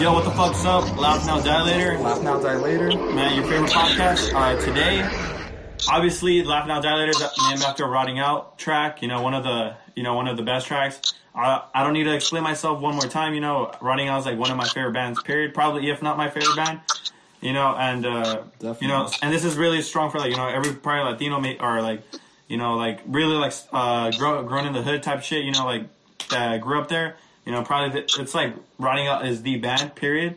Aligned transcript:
Yo, 0.00 0.14
what 0.14 0.24
the 0.24 0.30
fuck's 0.30 0.64
up? 0.64 0.96
Laugh 0.96 1.26
Now 1.26 1.38
Die 1.42 1.62
Later. 1.62 1.98
Laugh 1.98 2.22
Now 2.22 2.40
Die 2.40 2.56
Later. 2.56 2.88
Man, 2.88 3.34
your 3.34 3.44
favorite 3.44 3.70
podcast. 3.70 4.32
Uh, 4.32 4.58
today, 4.58 5.06
obviously, 5.90 6.42
Laugh 6.42 6.66
Now 6.66 6.80
Die 6.80 6.94
Later 6.94 7.10
is 7.10 7.20
named 7.50 7.60
after 7.60 7.84
a 7.84 7.86
Rotting 7.86 8.18
Out 8.18 8.56
track. 8.56 9.02
You 9.02 9.08
know, 9.08 9.20
one 9.20 9.34
of 9.34 9.44
the 9.44 9.76
you 9.94 10.02
know 10.02 10.14
one 10.14 10.26
of 10.26 10.38
the 10.38 10.42
best 10.42 10.66
tracks. 10.66 11.12
Uh, 11.34 11.60
I 11.74 11.84
don't 11.84 11.92
need 11.92 12.04
to 12.04 12.14
explain 12.14 12.42
myself 12.42 12.80
one 12.80 12.94
more 12.94 13.08
time. 13.08 13.34
You 13.34 13.42
know, 13.42 13.72
Rotting 13.82 14.08
Out 14.08 14.20
is 14.20 14.24
like 14.24 14.38
one 14.38 14.50
of 14.50 14.56
my 14.56 14.66
favorite 14.68 14.94
bands. 14.94 15.22
Period. 15.22 15.52
Probably, 15.52 15.90
if 15.90 16.00
not 16.00 16.16
my 16.16 16.30
favorite 16.30 16.56
band. 16.56 16.80
You 17.42 17.52
know, 17.52 17.76
and 17.76 18.06
uh, 18.06 18.44
you 18.80 18.88
know, 18.88 19.10
and 19.20 19.30
this 19.30 19.44
is 19.44 19.58
really 19.58 19.82
strong 19.82 20.10
for 20.10 20.18
like 20.18 20.30
you 20.30 20.38
know 20.38 20.48
every 20.48 20.72
probably 20.72 21.12
Latino 21.12 21.40
ma- 21.40 21.60
or 21.60 21.82
like 21.82 22.02
you 22.48 22.56
know 22.56 22.76
like 22.76 23.00
really 23.06 23.36
like 23.36 23.52
uh, 23.70 24.10
grow, 24.12 24.44
grown 24.44 24.66
in 24.66 24.72
the 24.72 24.80
hood 24.80 25.02
type 25.02 25.22
shit. 25.22 25.44
You 25.44 25.52
know, 25.52 25.66
like 25.66 25.84
that 26.30 26.62
grew 26.62 26.80
up 26.80 26.88
there. 26.88 27.16
You 27.50 27.56
know, 27.56 27.64
probably 27.64 28.00
the, 28.00 28.22
it's 28.22 28.32
like 28.32 28.54
Rotting 28.78 29.08
Out 29.08 29.26
is 29.26 29.42
the 29.42 29.56
band. 29.56 29.96
Period. 29.96 30.36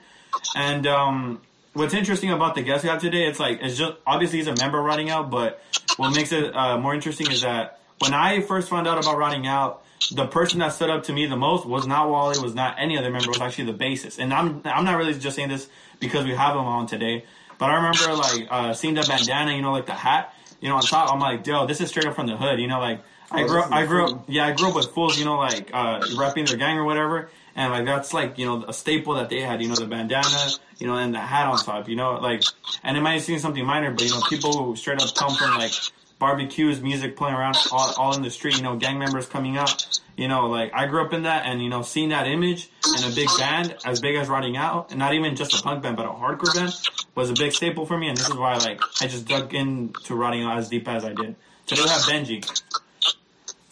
And 0.56 0.88
um, 0.88 1.42
what's 1.74 1.94
interesting 1.94 2.32
about 2.32 2.56
the 2.56 2.64
guest 2.64 2.84
we 2.84 2.90
have 2.90 3.00
today, 3.00 3.28
it's 3.28 3.40
like 3.40 3.60
it's 3.62 3.78
just 3.78 3.94
obviously 4.08 4.40
he's 4.40 4.48
a 4.48 4.56
member 4.56 4.80
of 4.80 4.86
Rotting 4.86 5.12
Out, 5.12 5.30
but 5.30 5.62
what 5.98 6.16
makes 6.16 6.32
it 6.32 6.56
uh, 6.56 6.80
more 6.80 6.96
interesting 6.96 7.30
is 7.30 7.42
that 7.42 7.80
when 8.00 8.16
I 8.16 8.42
first 8.42 8.68
found 8.68 8.88
out 8.88 8.98
about 8.98 9.20
Rotting 9.20 9.46
Out, 9.46 9.84
the 10.12 10.26
person 10.26 10.58
that 10.62 10.70
stood 10.70 10.90
up 10.90 11.04
to 11.04 11.14
me 11.14 11.28
the 11.28 11.38
most 11.38 11.68
was 11.68 11.86
not 11.86 12.10
Wally, 12.10 12.40
was 12.40 12.56
not 12.56 12.78
any 12.80 12.98
other 12.98 13.12
member, 13.12 13.30
was 13.30 13.42
actually 13.42 13.72
the 13.72 13.78
bassist. 13.78 14.18
And 14.18 14.34
I'm 14.34 14.64
I'm 14.66 14.84
not 14.84 14.98
really 14.98 15.14
just 15.14 15.36
saying 15.36 15.50
this 15.50 15.70
because 16.00 16.26
we 16.26 16.32
have 16.32 16.56
him 16.56 16.66
on 16.66 16.88
today, 16.88 17.26
but 17.60 17.70
I 17.70 17.76
remember 17.76 18.16
like 18.16 18.48
uh, 18.50 18.74
seeing 18.74 18.96
the 18.96 19.06
bandana, 19.08 19.56
you 19.56 19.62
know, 19.62 19.72
like 19.72 19.86
the 19.86 19.94
hat, 19.94 20.34
you 20.62 20.68
know, 20.68 20.78
on 20.78 20.82
top. 20.82 21.14
I'm 21.14 21.20
like, 21.20 21.46
yo, 21.46 21.68
this 21.68 21.80
is 21.80 21.90
straight 21.90 22.08
up 22.08 22.16
from 22.16 22.26
the 22.26 22.38
hood, 22.38 22.60
you 22.60 22.68
know, 22.68 22.80
like. 22.80 23.04
I 23.34 23.44
grew 23.48 23.62
up, 23.62 23.72
I 23.72 23.86
grew 23.86 24.06
up, 24.06 24.26
yeah, 24.28 24.46
I 24.46 24.52
grew 24.54 24.70
up 24.70 24.76
with 24.76 24.92
fools, 24.92 25.18
you 25.18 25.26
know, 25.26 25.38
like, 25.38 25.72
uh, 25.74 26.00
repping 26.16 26.48
their 26.48 26.58
gang 26.58 26.78
or 26.78 26.86
whatever. 26.86 27.30
And 27.56 27.72
like, 27.72 27.86
that's 27.86 28.14
like, 28.14 28.38
you 28.38 28.46
know, 28.46 28.64
a 28.68 28.74
staple 28.74 29.16
that 29.16 29.30
they 29.30 29.42
had, 29.42 29.62
you 29.62 29.70
know, 29.70 29.76
the 29.76 29.88
bandana, 29.88 30.52
you 30.78 30.88
know, 30.88 30.96
and 30.96 31.14
the 31.14 31.20
hat 31.20 31.48
on 31.48 31.58
top, 31.58 31.90
you 31.90 31.96
know, 31.96 32.14
like, 32.14 32.44
and 32.84 32.96
it 32.96 33.02
might 33.02 33.20
seem 33.20 33.40
something 33.40 33.66
minor, 33.66 33.92
but 33.92 34.04
you 34.04 34.12
know, 34.12 34.22
people 34.30 34.64
who 34.64 34.76
straight 34.76 35.02
up 35.02 35.14
come 35.16 35.36
from 35.36 35.58
like 35.58 35.72
barbecues, 36.20 36.82
music 36.82 37.16
playing 37.18 37.36
around 37.36 37.58
all, 37.72 37.94
all 37.98 38.16
in 38.16 38.22
the 38.22 38.30
street, 38.30 38.56
you 38.58 38.64
know, 38.64 38.76
gang 38.76 38.98
members 38.98 39.26
coming 39.28 39.58
out, 39.58 40.00
you 40.16 40.28
know, 40.28 40.48
like 40.48 40.72
I 40.74 40.88
grew 40.88 41.04
up 41.06 41.14
in 41.14 41.24
that 41.24 41.46
and, 41.46 41.62
you 41.62 41.70
know, 41.70 41.82
seeing 41.82 42.10
that 42.10 42.28
image 42.28 42.70
in 42.98 43.12
a 43.12 43.14
big 43.14 43.28
band 43.38 43.76
as 43.86 44.00
big 44.00 44.16
as 44.16 44.30
Rotting 44.30 44.58
Out 44.58 44.92
and 44.92 45.00
not 45.00 45.14
even 45.14 45.36
just 45.36 45.60
a 45.60 45.62
punk 45.62 45.84
band, 45.84 45.98
but 45.98 46.06
a 46.06 46.10
hardcore 46.10 46.54
band 46.56 46.74
was 47.16 47.30
a 47.30 47.34
big 47.34 47.52
staple 47.52 47.86
for 47.86 47.98
me. 47.98 48.08
And 48.10 48.18
this 48.18 48.30
is 48.30 48.36
why 48.36 48.56
like 48.58 48.80
I 49.02 49.08
just 49.08 49.28
dug 49.28 49.54
into 49.54 50.16
Rotting 50.16 50.44
Out 50.44 50.58
as 50.58 50.70
deep 50.70 50.88
as 50.88 51.04
I 51.04 51.14
did. 51.14 51.36
Today 51.66 51.82
we 51.84 51.90
have 51.90 52.02
Benji. 52.02 52.62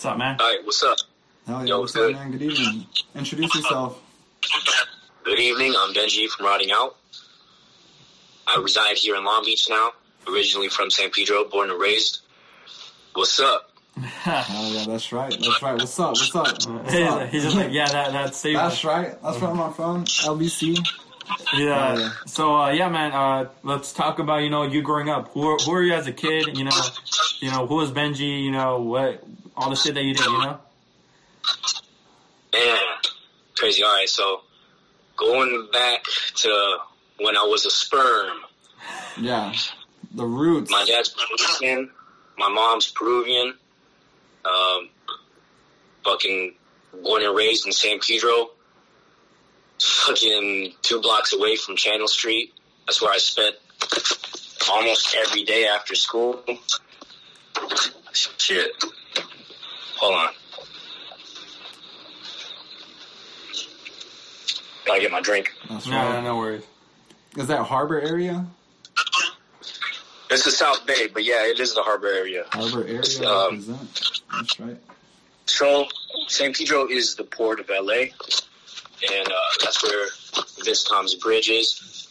What's 0.02 0.14
up, 0.14 0.18
man? 0.18 0.38
All 0.40 0.48
right, 0.48 0.66
what's 0.66 0.82
up? 0.82 0.98
Hell 1.46 1.60
yeah, 1.60 1.66
Yo, 1.68 1.82
what's 1.82 1.92
good. 1.92 2.16
up, 2.16 2.20
man? 2.20 2.32
Good 2.32 2.42
evening. 2.42 2.88
Introduce 3.14 3.54
yourself. 3.54 4.02
Good 5.24 5.38
evening. 5.38 5.76
I'm 5.78 5.94
Benji 5.94 6.28
from 6.28 6.48
Rotting 6.48 6.72
Out. 6.72 6.96
I 8.48 8.60
reside 8.60 8.98
here 8.98 9.16
in 9.16 9.24
Long 9.24 9.46
Beach 9.46 9.68
now. 9.70 9.92
Originally 10.28 10.70
from 10.70 10.90
San 10.90 11.12
Pedro, 11.12 11.46
born 11.48 11.70
and 11.70 11.80
raised. 11.80 12.22
What's 13.14 13.40
up? 13.40 13.74
oh 13.98 14.72
yeah, 14.74 14.86
that's 14.88 15.12
right. 15.12 15.38
That's 15.40 15.62
right. 15.62 15.76
What's 15.76 16.00
up? 16.00 16.10
What's 16.14 16.36
up? 16.36 16.48
What's 16.48 16.94
He's, 16.94 17.08
up? 17.08 17.30
he's 17.30 17.44
just 17.44 17.56
like, 17.56 17.72
yeah, 17.72 17.88
that 17.90 18.12
that's 18.12 18.38
safe. 18.38 18.58
That's 18.58 18.84
right. 18.84 19.22
That's 19.22 19.38
right, 19.38 19.56
my 19.56 19.72
phone. 19.72 20.06
LBC. 20.06 20.84
Yeah. 21.54 21.96
Yeah. 21.96 22.12
So 22.26 22.56
uh, 22.56 22.72
yeah, 22.72 22.90
man. 22.90 23.12
Uh, 23.12 23.50
let's 23.62 23.94
talk 23.94 24.18
about 24.18 24.38
you 24.38 24.50
know 24.50 24.64
you 24.64 24.82
growing 24.82 25.10
up. 25.10 25.28
Who 25.34 25.48
are, 25.48 25.58
who 25.58 25.74
are 25.74 25.84
you 25.84 25.94
as 25.94 26.08
a 26.08 26.12
kid? 26.12 26.58
You 26.58 26.64
know, 26.64 26.82
you 27.40 27.52
know 27.52 27.68
who 27.68 27.76
was 27.76 27.92
Benji? 27.92 28.44
You 28.44 28.50
know 28.50 28.80
what 28.80 29.24
all 29.62 29.70
the 29.70 29.76
shit 29.76 29.94
that 29.94 30.04
you 30.04 30.14
did. 30.14 30.26
You 30.26 30.32
know. 30.32 30.60
Man, 32.54 32.78
crazy. 33.56 33.84
All 33.84 33.94
right, 33.94 34.10
so 34.10 34.42
going 35.16 35.70
back 35.72 36.04
to 36.38 36.78
when 37.20 37.38
I 37.38 37.44
was 37.44 37.66
a 37.66 37.70
sperm. 37.70 38.38
Yeah. 39.20 39.54
The 40.14 40.26
roots. 40.26 40.72
My 40.72 40.84
dad's 40.86 41.10
Puerto 41.10 41.90
My 42.38 42.50
mom's 42.50 42.90
Peruvian. 42.90 43.54
Um, 44.44 44.90
fucking 46.04 46.56
born 47.04 47.24
and 47.24 47.36
raised 47.36 47.68
in 47.68 47.72
San 47.72 48.00
Pedro. 48.00 48.50
Fucking 49.80 50.74
two 50.82 51.00
blocks 51.02 51.34
away 51.34 51.56
from 51.56 51.76
Channel 51.76 52.08
Street. 52.08 52.54
That's 52.88 53.02
where 53.02 53.12
I 53.12 53.20
spent 53.20 53.56
almost 54.70 55.16
every 55.16 55.44
day 55.44 55.68
after 55.68 55.94
school. 55.94 56.44
Shit. 58.12 58.72
Hold 60.02 60.16
on. 60.16 60.30
Gotta 64.86 65.00
get 65.02 65.12
my 65.12 65.22
drink. 65.22 65.52
That's 65.70 65.86
No, 65.88 66.02
no, 66.02 66.10
right. 66.16 66.24
no 66.24 66.38
worries. 66.38 66.64
Is 67.38 67.48
that 67.48 67.64
Harbor 67.64 68.00
area? 68.02 68.46
It's 70.32 70.44
the 70.46 70.52
South 70.52 70.86
Bay, 70.88 71.08
but 71.14 71.24
yeah, 71.24 71.46
it 71.46 71.60
is 71.60 71.76
the 71.76 71.84
harbor 71.84 72.08
area. 72.08 72.46
Harbor 72.52 72.84
area 72.88 73.30
Um, 73.30 73.50
represent. 73.58 74.22
That's 74.34 74.60
right. 74.60 74.78
So, 75.46 75.86
San 76.28 76.54
Pedro 76.54 76.88
is 76.88 77.16
the 77.16 77.26
port 77.26 77.60
of 77.60 77.70
LA, 77.70 78.06
and 79.12 79.28
uh, 79.28 79.32
that's 79.62 79.84
where 79.84 80.08
Vincent 80.64 80.88
Thomas 80.90 81.14
Bridge 81.16 81.50
is. 81.50 82.08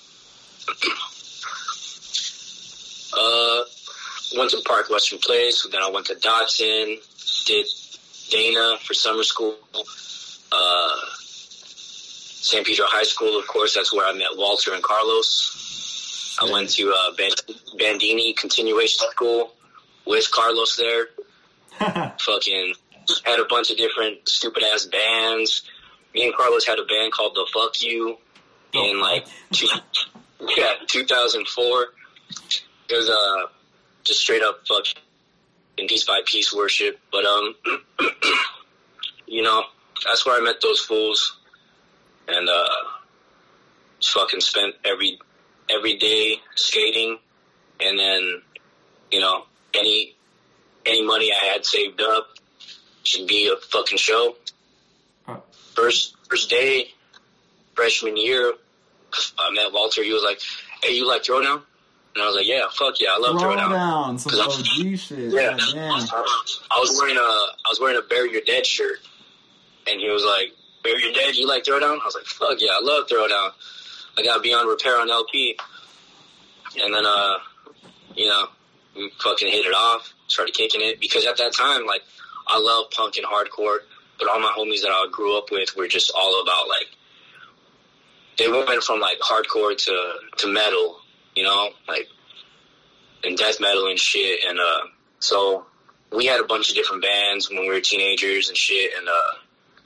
uh, 3.18 3.62
went 4.36 4.50
to 4.50 4.60
Park 4.66 4.90
Western 4.90 5.18
Place, 5.18 5.66
then 5.72 5.82
I 5.82 5.88
went 5.90 6.06
to 6.06 6.14
Dodson, 6.16 6.98
did 7.46 7.66
Dana 8.30 8.76
for 8.84 8.94
summer 8.94 9.22
school. 9.22 9.56
Uh, 10.52 10.96
San 11.16 12.64
Pedro 12.64 12.86
High 12.88 13.04
School, 13.04 13.38
of 13.38 13.46
course, 13.46 13.74
that's 13.74 13.92
where 13.92 14.06
I 14.06 14.12
met 14.12 14.28
Walter 14.34 14.72
and 14.72 14.82
Carlos. 14.82 16.36
I 16.40 16.50
went 16.50 16.70
to 16.70 16.92
uh, 16.92 17.12
Bandini 17.76 18.32
Continuation 18.32 19.06
School 19.10 19.52
with 20.06 20.30
Carlos 20.30 20.76
there 20.76 21.06
fucking 22.18 22.74
had 23.24 23.40
a 23.40 23.44
bunch 23.48 23.70
of 23.70 23.76
different 23.76 24.28
stupid 24.28 24.62
ass 24.62 24.86
bands. 24.86 25.62
Me 26.14 26.26
and 26.26 26.34
Carlos 26.34 26.66
had 26.66 26.78
a 26.78 26.84
band 26.84 27.12
called 27.12 27.34
The 27.34 27.46
Fuck 27.52 27.82
You 27.82 28.18
in 28.74 29.00
like 29.00 29.26
two, 29.52 29.66
yeah, 30.56 30.74
2004. 30.86 31.86
It 32.88 32.96
was 32.96 33.08
uh 33.08 33.46
just 34.04 34.20
straight 34.20 34.42
up 34.42 34.60
fucking 34.66 35.02
piece 35.76 36.04
by 36.04 36.20
piece 36.24 36.54
worship. 36.54 36.98
But 37.10 37.24
um 37.24 37.54
you 39.26 39.42
know, 39.42 39.64
that's 40.06 40.24
where 40.26 40.40
I 40.40 40.44
met 40.44 40.60
those 40.60 40.80
fools 40.80 41.36
and 42.28 42.48
uh 42.48 42.68
just 43.98 44.14
fucking 44.14 44.40
spent 44.40 44.74
every 44.84 45.18
every 45.68 45.96
day 45.96 46.36
skating 46.54 47.18
and 47.80 47.98
then 47.98 48.42
you 49.10 49.20
know, 49.20 49.44
any 49.74 50.14
any 50.86 51.04
money 51.04 51.32
I 51.32 51.46
had 51.46 51.64
saved 51.64 52.00
up 52.00 52.28
should 53.02 53.26
be 53.26 53.48
a 53.48 53.56
fucking 53.56 53.98
show. 53.98 54.36
First 55.74 56.16
first 56.28 56.50
day, 56.50 56.92
freshman 57.74 58.16
year, 58.16 58.52
I 59.38 59.50
met 59.52 59.72
Walter. 59.72 60.02
He 60.02 60.12
was 60.12 60.22
like, 60.22 60.40
"Hey, 60.82 60.94
you 60.94 61.06
like 61.06 61.22
throwdown?" 61.22 61.62
And 62.14 62.22
I 62.24 62.26
was 62.26 62.36
like, 62.36 62.46
"Yeah, 62.46 62.62
fuck 62.72 63.00
yeah, 63.00 63.10
I 63.12 63.18
love 63.18 63.40
Throw 63.40 63.54
throwdown." 63.54 63.70
down. 63.70 64.18
Some 64.18 64.40
OG 64.40 64.98
shit. 64.98 65.32
Yeah. 65.32 65.56
I 65.56 66.78
was 66.80 66.98
wearing 67.00 67.16
a 67.16 67.20
I 67.20 67.68
was 67.68 67.78
wearing 67.80 67.98
a 67.98 68.02
Bury 68.02 68.32
Your 68.32 68.42
Dead 68.42 68.66
shirt, 68.66 68.98
and 69.86 70.00
he 70.00 70.10
was 70.10 70.24
like, 70.24 70.52
"Bury 70.82 71.02
Your 71.02 71.12
Dead, 71.12 71.36
you 71.36 71.46
like 71.46 71.64
throwdown?" 71.64 72.00
I 72.00 72.04
was 72.04 72.14
like, 72.16 72.26
"Fuck 72.26 72.60
yeah, 72.60 72.72
I 72.72 72.80
love 72.82 73.06
throwdown." 73.06 73.52
I 74.18 74.22
got 74.24 74.42
Beyond 74.42 74.68
Repair 74.68 74.98
on 75.00 75.08
LP, 75.08 75.56
and 76.82 76.92
then 76.92 77.06
uh, 77.06 77.38
you 78.16 78.26
know, 78.26 78.48
we 78.96 79.10
fucking 79.20 79.48
hit 79.48 79.66
it 79.66 79.74
off, 79.74 80.12
started 80.26 80.54
kicking 80.54 80.80
it 80.82 81.00
because 81.00 81.24
at 81.26 81.36
that 81.38 81.54
time, 81.54 81.86
like, 81.86 82.02
I 82.48 82.58
love 82.58 82.90
punk 82.90 83.16
and 83.16 83.26
hardcore, 83.26 83.78
but 84.18 84.28
all 84.28 84.40
my 84.40 84.52
homies 84.56 84.82
that 84.82 84.90
I 84.90 85.06
grew 85.12 85.38
up 85.38 85.50
with 85.52 85.76
were 85.76 85.86
just 85.86 86.10
all 86.14 86.42
about 86.42 86.68
like 86.68 86.88
they 88.38 88.48
went 88.50 88.82
from 88.82 89.00
like 89.00 89.18
hardcore 89.20 89.76
to 89.76 90.14
to 90.38 90.48
metal, 90.52 90.99
you 91.34 91.44
know, 91.44 91.70
like 91.88 92.08
and 93.24 93.36
death 93.36 93.60
metal 93.60 93.86
and 93.86 93.98
shit, 93.98 94.40
and 94.46 94.58
uh, 94.58 94.86
so 95.18 95.66
we 96.12 96.26
had 96.26 96.40
a 96.40 96.44
bunch 96.44 96.70
of 96.70 96.74
different 96.74 97.02
bands 97.02 97.48
when 97.48 97.60
we 97.60 97.68
were 97.68 97.80
teenagers 97.80 98.48
and 98.48 98.56
shit, 98.56 98.92
and 98.98 99.08
uh, 99.08 99.32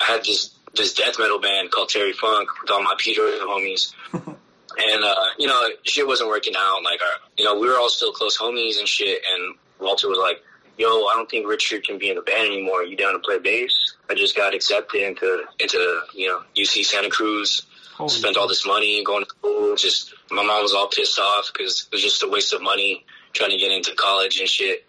I 0.00 0.04
had 0.12 0.24
this 0.24 0.54
this 0.74 0.94
death 0.94 1.18
metal 1.18 1.40
band 1.40 1.70
called 1.70 1.88
Terry 1.88 2.12
Funk 2.12 2.48
with 2.60 2.70
all 2.70 2.82
my 2.82 2.94
Peter 2.98 3.22
homies. 3.22 3.92
And 4.76 5.04
uh, 5.04 5.14
you 5.38 5.46
know, 5.46 5.60
shit 5.84 6.06
wasn't 6.06 6.30
working 6.30 6.54
out. 6.56 6.82
Like, 6.82 7.00
our, 7.00 7.28
you 7.36 7.44
know, 7.44 7.58
we 7.58 7.68
were 7.68 7.76
all 7.78 7.88
still 7.88 8.12
close 8.12 8.36
homies 8.36 8.78
and 8.78 8.88
shit. 8.88 9.22
And 9.32 9.54
Walter 9.78 10.08
was 10.08 10.18
like, 10.18 10.42
"Yo, 10.76 10.88
I 10.88 11.12
don't 11.14 11.30
think 11.30 11.46
Richard 11.46 11.84
can 11.84 11.98
be 11.98 12.10
in 12.10 12.16
the 12.16 12.22
band 12.22 12.48
anymore. 12.48 12.82
You 12.82 12.96
down 12.96 13.12
to 13.12 13.20
play 13.20 13.38
bass?" 13.38 13.94
I 14.10 14.14
just 14.14 14.36
got 14.36 14.54
accepted 14.54 15.02
into 15.02 15.44
into 15.60 16.00
you 16.12 16.26
know 16.26 16.42
UC 16.56 16.84
Santa 16.84 17.08
Cruz. 17.08 17.66
Holy 17.96 18.10
Spent 18.10 18.36
all 18.36 18.48
this 18.48 18.66
money 18.66 19.04
going 19.04 19.24
to 19.24 19.30
school. 19.30 19.76
Just 19.76 20.14
my 20.30 20.42
mom 20.42 20.62
was 20.62 20.74
all 20.74 20.88
pissed 20.88 21.18
off 21.18 21.50
because 21.52 21.86
it 21.90 21.94
was 21.94 22.02
just 22.02 22.22
a 22.22 22.28
waste 22.28 22.52
of 22.52 22.60
money 22.60 23.04
trying 23.32 23.50
to 23.50 23.56
get 23.56 23.70
into 23.70 23.94
college 23.94 24.40
and 24.40 24.48
shit. 24.48 24.84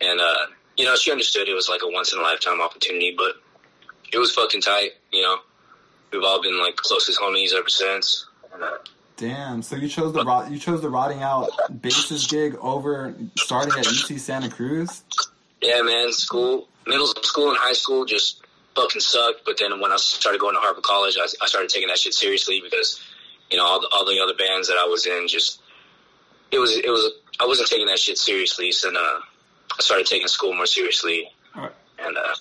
And 0.00 0.20
uh, 0.20 0.46
you 0.76 0.84
know, 0.84 0.94
she 0.96 1.10
understood 1.10 1.48
it 1.48 1.54
was 1.54 1.68
like 1.68 1.80
a 1.82 1.88
once 1.90 2.12
in 2.12 2.18
a 2.18 2.22
lifetime 2.22 2.60
opportunity, 2.60 3.14
but 3.16 3.34
it 4.12 4.18
was 4.18 4.32
fucking 4.32 4.60
tight. 4.60 4.92
You 5.12 5.22
know, 5.22 5.38
we've 6.12 6.22
all 6.22 6.40
been 6.40 6.58
like 6.58 6.76
closest 6.76 7.20
homies 7.20 7.52
ever 7.52 7.68
since. 7.68 8.26
And, 8.52 8.62
uh, 8.62 8.78
Damn. 9.16 9.62
So 9.62 9.76
you 9.76 9.88
chose 9.88 10.12
the 10.12 10.24
rot- 10.24 10.50
you 10.50 10.58
chose 10.58 10.82
the 10.82 10.90
rotting 10.90 11.22
out 11.22 11.50
basis 11.80 12.26
gig 12.26 12.56
over 12.60 13.14
starting 13.36 13.72
at 13.78 13.84
UC 13.86 14.18
Santa 14.20 14.48
Cruz. 14.48 15.02
yeah, 15.60 15.82
man, 15.82 16.12
school, 16.12 16.68
middle 16.86 17.06
school 17.06 17.50
and 17.50 17.58
high 17.58 17.72
school 17.72 18.04
just 18.04 18.43
fucking 18.76 19.00
sucked. 19.00 19.44
But 19.44 19.58
then 19.58 19.80
when 19.80 19.92
I 19.92 19.96
started 19.96 20.40
going 20.40 20.54
to 20.54 20.60
Harbor 20.60 20.80
College, 20.82 21.16
I, 21.18 21.24
I 21.42 21.46
started 21.46 21.70
taking 21.70 21.88
that 21.88 21.98
shit 21.98 22.14
seriously 22.14 22.60
because 22.62 23.00
you 23.50 23.56
know 23.58 23.64
all 23.64 23.80
the, 23.80 23.88
all 23.92 24.04
the 24.06 24.20
other 24.20 24.34
bands 24.34 24.68
that 24.68 24.76
I 24.76 24.86
was 24.86 25.06
in 25.06 25.28
just 25.28 25.60
it 26.50 26.58
was 26.58 26.76
it 26.76 26.88
was 26.88 27.12
I 27.40 27.46
wasn't 27.46 27.68
taking 27.68 27.86
that 27.86 27.98
shit 27.98 28.18
seriously. 28.18 28.70
So 28.72 28.88
then, 28.88 28.96
uh, 28.96 29.00
I 29.00 29.80
started 29.80 30.06
taking 30.06 30.28
school 30.28 30.54
more 30.54 30.66
seriously, 30.66 31.28
Alright. 31.56 31.72
and 31.98 32.16
uh, 32.16 32.34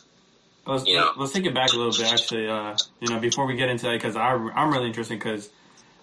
Let's, 0.65 0.85
You 0.85 0.95
know. 0.97 1.11
let's 1.17 1.33
take 1.33 1.45
it 1.45 1.53
back 1.53 1.73
a 1.73 1.75
little 1.77 1.91
bit, 1.91 2.09
actually. 2.11 2.47
Uh, 2.47 2.77
you 3.01 3.09
know, 3.09 3.19
before 3.19 3.45
we 3.47 3.55
get 3.55 3.69
into 3.69 3.85
that, 3.85 3.93
because 3.93 4.15
I 4.15 4.29
I'm 4.31 4.71
really 4.71 4.87
interested 4.87 5.19
because 5.19 5.49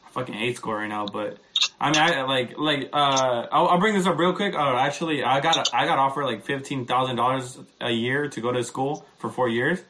I 0.07 0.11
fucking 0.11 0.35
hate 0.35 0.57
school 0.57 0.75
right 0.75 0.89
now. 0.89 1.07
But 1.07 1.39
I 1.81 1.91
mean, 1.93 1.99
I 2.01 2.23
like 2.23 2.59
like 2.59 2.91
uh, 2.93 3.47
I'll, 3.53 3.69
I'll 3.69 3.79
bring 3.81 3.95
this 3.95 4.07
up 4.07 4.19
real 4.19 4.35
quick. 4.35 4.55
Uh, 4.55 4.77
actually, 4.77 5.23
I 5.23 5.41
got 5.41 5.57
a, 5.57 5.75
I 5.77 5.87
got 5.87 5.99
offered 5.99 6.25
like 6.25 6.45
fifteen 6.45 6.85
thousand 6.85 7.17
dollars 7.17 7.59
a 7.81 7.91
year 7.91 8.29
to 8.29 8.41
go 8.43 8.53
to 8.53 8.63
school 8.65 9.07
for 9.19 9.31
four 9.31 9.49
years, 9.49 9.81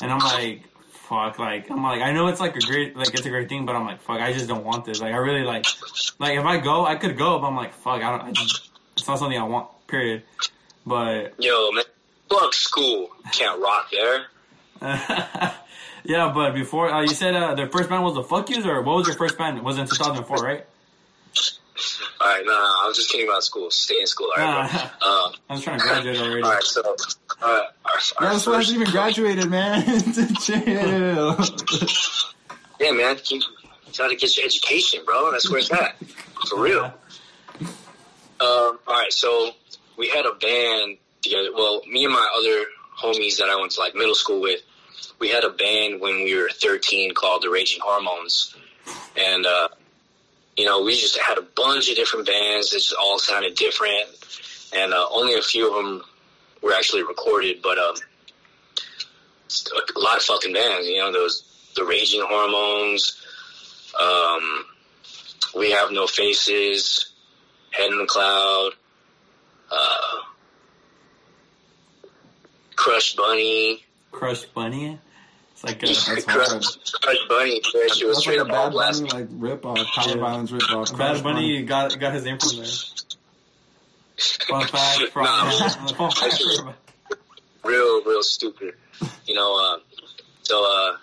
and 0.00 0.10
I'm 0.10 0.18
like, 0.18 0.64
fuck, 0.92 1.38
like 1.38 1.70
I'm 1.70 1.82
like 1.82 2.02
I 2.02 2.12
know 2.12 2.28
it's 2.28 2.40
like 2.40 2.56
a 2.56 2.60
great 2.60 2.96
like 2.96 3.12
it's 3.12 3.26
a 3.26 3.30
great 3.30 3.48
thing, 3.48 3.66
but 3.66 3.74
I'm 3.76 3.84
like, 3.86 4.00
fuck, 4.00 4.20
I 4.20 4.32
just 4.32 4.48
don't 4.48 4.64
want 4.64 4.84
this. 4.84 5.00
Like 5.00 5.12
I 5.12 5.16
really 5.16 5.44
like 5.44 5.66
like 6.18 6.38
if 6.38 6.44
I 6.44 6.58
go, 6.58 6.86
I 6.86 6.96
could 6.96 7.16
go, 7.18 7.38
but 7.38 7.48
I'm 7.48 7.56
like, 7.56 7.74
fuck, 7.74 8.02
I 8.02 8.10
don't. 8.10 8.22
I 8.22 8.32
just, 8.32 8.70
it's 8.96 9.06
not 9.08 9.18
something 9.18 9.38
I 9.38 9.44
want. 9.44 9.68
Period. 9.86 10.22
But 10.86 11.34
yo, 11.38 11.70
man, 11.72 11.84
fuck 12.28 12.54
school, 12.54 13.10
can't 13.32 13.60
rock 13.60 13.90
there. 13.90 14.26
yeah, 16.04 16.32
but 16.34 16.52
before 16.52 16.90
uh, 16.90 17.02
you 17.02 17.08
said 17.08 17.34
uh, 17.34 17.54
the 17.54 17.66
first 17.66 17.88
band 17.90 18.02
was 18.02 18.14
the 18.14 18.22
Fuck 18.22 18.48
Yous, 18.48 18.64
or 18.64 18.80
what 18.82 18.96
was 18.96 19.06
your 19.06 19.16
first 19.16 19.36
band? 19.36 19.58
It 19.58 19.64
was 19.64 19.78
in 19.78 19.86
2004, 19.86 20.36
right? 20.38 20.64
All 22.20 22.26
right, 22.26 22.44
no, 22.44 22.52
no, 22.52 22.58
I 22.58 22.84
was 22.86 22.96
just 22.96 23.10
kidding 23.10 23.26
about 23.28 23.42
school. 23.42 23.70
Stay 23.70 24.00
in 24.00 24.06
school, 24.06 24.30
all 24.36 24.42
right, 24.42 24.72
Nah. 24.72 24.80
Um, 25.26 25.32
I 25.48 25.52
was 25.54 25.62
trying 25.62 25.80
to 25.80 25.86
graduate 25.86 26.18
already. 26.18 26.42
all 26.42 26.50
right, 26.50 26.62
so 26.62 26.96
uh, 27.42 27.46
our, 27.46 27.60
our, 28.20 28.32
one 28.32 28.40
first- 28.40 28.46
hasn't 28.46 28.80
even 28.80 28.92
graduated, 28.92 29.48
man. 29.50 29.84
Chill. 30.40 31.36
yeah, 32.80 32.90
man, 32.92 33.16
you 33.28 33.40
gotta 33.96 34.16
get 34.16 34.36
your 34.36 34.46
education, 34.46 35.00
bro. 35.04 35.30
That's 35.32 35.50
where 35.50 35.58
it's 35.58 35.72
at, 35.72 35.96
for 36.48 36.60
real. 36.60 36.92
Um, 37.62 37.68
all 38.40 38.78
right, 38.88 39.12
so 39.12 39.50
we 39.98 40.08
had 40.08 40.24
a 40.24 40.32
band 40.34 40.96
together. 41.22 41.50
Well, 41.54 41.82
me 41.90 42.04
and 42.04 42.12
my 42.12 42.30
other 42.36 42.64
homies 42.98 43.38
that 43.38 43.48
I 43.50 43.56
went 43.56 43.72
to 43.72 43.80
like 43.80 43.94
middle 43.94 44.14
school 44.14 44.40
with, 44.40 44.60
we 45.18 45.28
had 45.28 45.44
a 45.44 45.50
band 45.50 46.00
when 46.00 46.24
we 46.24 46.34
were 46.34 46.48
13 46.50 47.14
called 47.14 47.42
the 47.42 47.50
Raging 47.50 47.80
Hormones, 47.82 48.54
and 49.16 49.44
uh, 49.44 49.68
you 50.56 50.64
know 50.64 50.82
we 50.82 50.92
just 50.92 51.18
had 51.18 51.36
a 51.38 51.42
bunch 51.42 51.90
of 51.90 51.96
different 51.96 52.26
bands 52.26 52.70
that 52.70 52.78
just 52.78 52.94
all 52.94 53.18
sounded 53.18 53.56
different, 53.56 54.06
and 54.74 54.94
uh, 54.94 55.06
only 55.12 55.34
a 55.34 55.42
few 55.42 55.68
of 55.68 55.84
them 55.84 56.02
were 56.62 56.72
actually 56.72 57.02
recorded, 57.02 57.60
but 57.62 57.78
um, 57.78 57.94
a 59.96 59.98
lot 59.98 60.16
of 60.16 60.22
fucking 60.22 60.52
bands. 60.52 60.86
You 60.86 60.98
know, 60.98 61.12
those 61.12 61.44
the 61.76 61.84
Raging 61.84 62.22
Hormones. 62.24 63.20
Um, 64.00 64.64
we 65.56 65.72
have 65.72 65.90
no 65.90 66.06
faces. 66.06 67.06
Head 67.72 67.90
in 67.90 67.98
the 67.98 68.06
Cloud, 68.06 68.70
uh, 69.70 70.16
Crush 72.74 73.14
Bunny, 73.14 73.84
Crushed 74.10 74.52
Bunny. 74.54 74.98
It's 75.52 75.62
like 75.62 75.80
a, 75.84 75.86
That's. 75.86 76.24
Crush, 76.24 76.48
Crush 77.00 77.28
Bunny. 77.28 77.60
That 77.60 77.88
was 77.90 78.00
That's 78.00 78.18
straight 78.20 78.38
like 78.40 78.48
a 78.48 78.52
up 78.52 78.72
Bad. 78.72 78.72
Bunny 78.72 79.10
like 79.10 79.28
rip 79.30 79.64
off, 79.64 79.86
Power 79.94 80.08
Yeah. 80.08 80.16
Violence 80.16 80.50
rip 80.50 80.70
off. 80.72 80.98
Bad 80.98 81.22
Bunny 81.22 81.62
got 81.62 81.96
got 82.00 82.12
his 82.12 82.24
name 82.24 82.38
from 82.38 82.56
there. 82.56 82.66
Fun 84.20 84.66
fact 84.66 85.12
from 85.12 85.24
Nah. 85.24 85.50
fun 85.50 86.10
fact 86.10 86.42
from 86.42 86.74
real, 87.64 88.02
real 88.04 88.22
stupid. 88.22 88.74
You 89.26 89.34
know, 89.34 89.56
uh, 89.58 89.78
so, 90.42 90.64
uh, 90.64 90.96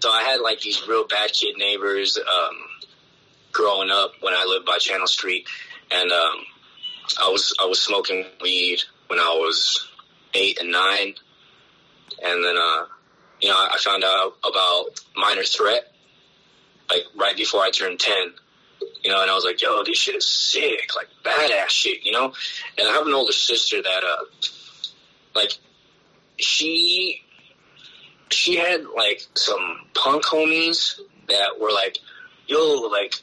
so 0.00 0.10
I 0.10 0.22
had 0.22 0.40
like 0.40 0.60
these 0.60 0.86
real 0.88 1.06
bad 1.06 1.32
kid 1.32 1.56
neighbors, 1.58 2.18
um, 2.18 2.56
growing 3.52 3.90
up 3.90 4.12
when 4.20 4.34
I 4.34 4.44
lived 4.48 4.66
by 4.66 4.78
Channel 4.78 5.06
Street. 5.06 5.46
And, 5.90 6.10
um, 6.10 6.36
I 7.20 7.28
was, 7.28 7.54
I 7.60 7.66
was 7.66 7.82
smoking 7.82 8.24
weed 8.40 8.82
when 9.08 9.18
I 9.18 9.30
was 9.38 9.88
eight 10.34 10.60
and 10.60 10.70
nine. 10.70 11.14
And 12.22 12.44
then, 12.44 12.56
uh, 12.56 12.84
you 13.40 13.48
know, 13.48 13.56
I 13.56 13.76
found 13.80 14.04
out 14.04 14.34
about 14.44 14.86
minor 15.16 15.42
threat, 15.42 15.92
like 16.88 17.04
right 17.16 17.36
before 17.36 17.62
I 17.62 17.70
turned 17.70 17.98
10. 17.98 18.14
You 19.02 19.10
know, 19.10 19.22
and 19.22 19.30
I 19.30 19.34
was 19.34 19.44
like, 19.44 19.62
yo, 19.62 19.82
this 19.84 19.96
shit 19.98 20.14
is 20.16 20.28
sick, 20.28 20.90
like 20.94 21.08
badass 21.24 21.68
shit, 21.70 22.04
you 22.04 22.12
know? 22.12 22.32
And 22.78 22.86
I 22.88 22.92
have 22.92 23.06
an 23.06 23.14
older 23.14 23.32
sister 23.32 23.80
that, 23.82 24.04
uh, 24.04 24.24
like 25.34 25.52
she 26.38 27.22
she 28.30 28.56
had 28.56 28.84
like 28.96 29.22
some 29.34 29.80
punk 29.94 30.24
homies 30.24 31.00
that 31.28 31.58
were 31.60 31.72
like, 31.72 31.98
yo, 32.46 32.88
like, 32.92 33.14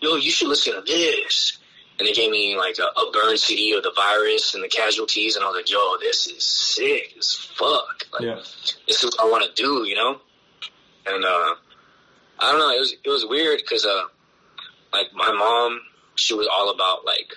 yo, 0.00 0.16
you 0.16 0.30
should 0.30 0.48
listen 0.48 0.74
to 0.74 0.80
this. 0.82 1.58
And 1.98 2.06
they 2.06 2.12
gave 2.12 2.30
me 2.30 2.56
like 2.56 2.76
a, 2.78 2.82
a 3.00 3.10
burn 3.12 3.36
CD 3.36 3.72
of 3.76 3.82
the 3.82 3.92
virus 3.96 4.54
and 4.54 4.62
the 4.62 4.68
casualties, 4.68 5.34
and 5.36 5.44
I 5.44 5.48
was 5.48 5.56
like, 5.56 5.70
yo, 5.70 5.96
this 6.00 6.26
is 6.28 6.44
sick 6.44 7.14
as 7.18 7.34
fuck. 7.34 8.04
Like, 8.12 8.22
Yeah. 8.22 8.36
this 8.86 9.02
is 9.02 9.04
what 9.16 9.20
I 9.20 9.30
want 9.30 9.44
to 9.44 9.62
do, 9.62 9.84
you 9.88 9.96
know? 9.96 10.20
And, 11.06 11.24
uh, 11.24 11.54
I 12.38 12.50
don't 12.52 12.58
know, 12.60 12.70
it 12.70 12.78
was, 12.78 12.94
it 13.02 13.08
was 13.08 13.24
weird 13.26 13.58
because, 13.58 13.84
uh, 13.84 14.04
like 14.92 15.06
my 15.14 15.32
mom, 15.32 15.80
she 16.14 16.34
was 16.34 16.48
all 16.52 16.70
about 16.70 17.04
like 17.04 17.32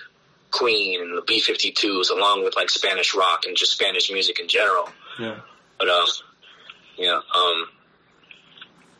Queen 0.50 1.00
and 1.00 1.16
the 1.16 1.22
B-52s 1.22 2.10
along 2.10 2.44
with 2.44 2.56
like 2.56 2.70
Spanish 2.70 3.14
rock 3.14 3.44
and 3.46 3.56
just 3.56 3.72
Spanish 3.72 4.10
music 4.10 4.38
in 4.38 4.48
general. 4.48 4.88
Yeah. 5.18 5.40
But, 5.78 5.88
uh, 5.88 6.06
yeah, 6.96 7.20
um, 7.34 7.68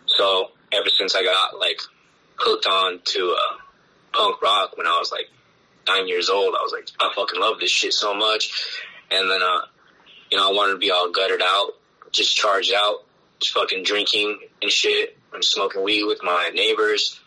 so 0.06 0.50
ever 0.72 0.88
since 0.88 1.14
I 1.14 1.22
got 1.22 1.58
like 1.58 1.81
hooked 2.37 2.66
on 2.66 3.00
to, 3.04 3.37
uh, 3.38 3.56
punk 4.12 4.43
rock 4.43 4.76
when 4.76 4.87
I 4.87 4.98
was 4.98 5.10
like 5.10 5.28
nine 5.87 6.08
years 6.08 6.28
old, 6.28 6.55
I 6.58 6.62
was 6.62 6.72
like, 6.72 6.88
I 7.00 7.12
fucking 7.14 7.40
love 7.40 7.58
this 7.60 7.70
shit 7.70 7.93
so 7.93 8.14
much. 8.14 8.52
And 9.10 9.31
then, 9.31 9.43
uh, 9.43 9.62
you 10.31 10.38
know, 10.38 10.48
I 10.48 10.52
wanted 10.52 10.72
to 10.72 10.78
be 10.78 10.90
all 10.90 11.10
gutted 11.10 11.43
out, 11.43 11.72
just 12.10 12.36
charged 12.36 12.72
out, 12.74 13.05
just 13.41 13.53
fucking 13.53 13.84
drinking 13.84 14.38
and 14.60 14.70
shit 14.70 15.19
and 15.32 15.44
smoking 15.44 15.82
weed 15.82 16.05
with 16.05 16.22
my 16.22 16.50
neighbors. 16.55 17.20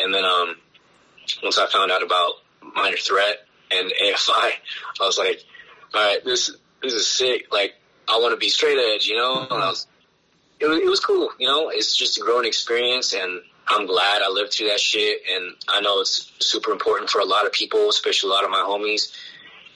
And 0.00 0.14
then, 0.14 0.24
um, 0.24 0.56
once 1.42 1.58
I 1.58 1.66
found 1.68 1.90
out 1.90 2.02
about 2.02 2.32
Minor 2.74 2.96
Threat 2.96 3.46
and 3.70 3.90
AFI, 4.02 4.30
I 4.30 4.52
was 5.00 5.18
like, 5.18 5.44
all 5.94 6.04
right, 6.04 6.24
this, 6.24 6.50
this 6.82 6.92
is 6.94 7.06
sick. 7.08 7.46
Like, 7.52 7.74
I 8.08 8.18
want 8.18 8.32
to 8.32 8.38
be 8.38 8.48
straight 8.48 8.78
edge, 8.78 9.06
you 9.06 9.16
know? 9.16 9.42
And 9.42 9.62
I 9.62 9.68
was, 9.68 9.86
it 10.60 10.66
was, 10.66 10.78
it 10.78 10.86
was 10.88 11.00
cool, 11.00 11.30
you 11.38 11.46
know? 11.46 11.68
It's 11.68 11.94
just 11.96 12.18
a 12.18 12.20
growing 12.22 12.46
experience 12.46 13.14
and 13.14 13.40
I'm 13.68 13.86
glad 13.86 14.22
I 14.22 14.28
lived 14.28 14.52
through 14.54 14.68
that 14.68 14.80
shit. 14.80 15.20
And 15.32 15.54
I 15.68 15.80
know 15.80 16.00
it's 16.00 16.32
super 16.40 16.72
important 16.72 17.10
for 17.10 17.20
a 17.20 17.24
lot 17.24 17.46
of 17.46 17.52
people, 17.52 17.88
especially 17.88 18.30
a 18.30 18.32
lot 18.32 18.44
of 18.44 18.50
my 18.50 18.58
homies. 18.66 19.12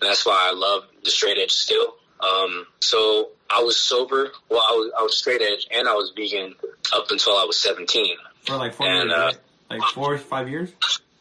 And 0.00 0.11
that's 0.11 0.26
why 0.26 0.50
I 0.50 0.54
love 0.54 0.85
the 1.04 1.11
straight 1.11 1.38
edge 1.38 1.52
still. 1.52 1.94
Um, 2.20 2.66
so 2.80 3.28
I 3.49 3.62
was 3.62 3.78
sober. 3.78 4.32
Well, 4.49 4.61
I 4.68 4.73
was, 4.73 4.92
I 4.99 5.02
was 5.02 5.16
straight 5.16 5.40
edge 5.42 5.66
and 5.70 5.88
I 5.88 5.92
was 5.92 6.12
vegan 6.16 6.54
up 6.92 7.11
until 7.11 7.37
I 7.37 7.44
was 7.44 7.58
17. 7.58 8.16
For 8.44 8.56
like 8.56 8.75
four 8.75 8.87
And, 8.88 9.08
years, 9.11 9.18
uh, 9.18 9.23
right? 9.23 9.38
Like 9.70 9.82
four, 9.94 10.16
five 10.18 10.49
years? 10.49 10.73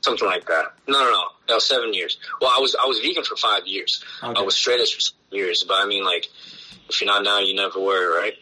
Something 0.02 0.28
like 0.28 0.46
that. 0.46 0.74
No, 0.88 1.00
no, 1.00 1.12
no. 1.12 1.24
No, 1.50 1.60
seven 1.60 1.94
years. 1.94 2.18
Well, 2.42 2.52
I 2.56 2.60
was 2.60 2.76
I 2.76 2.86
was 2.88 3.00
vegan 3.00 3.24
for 3.24 3.36
five 3.36 3.66
years. 3.66 4.04
Okay. 4.24 4.40
I 4.40 4.44
was 4.44 4.56
straight 4.56 4.80
edge 4.80 4.94
for 4.94 5.02
seven 5.02 5.18
years. 5.32 5.64
But 5.64 5.78
I 5.82 5.86
mean, 5.86 6.04
like, 6.04 6.28
if 6.90 7.02
you're 7.02 7.08
not 7.08 7.24
now, 7.24 7.40
you 7.40 7.56
never 7.56 7.80
were, 7.80 8.18
right? 8.20 8.34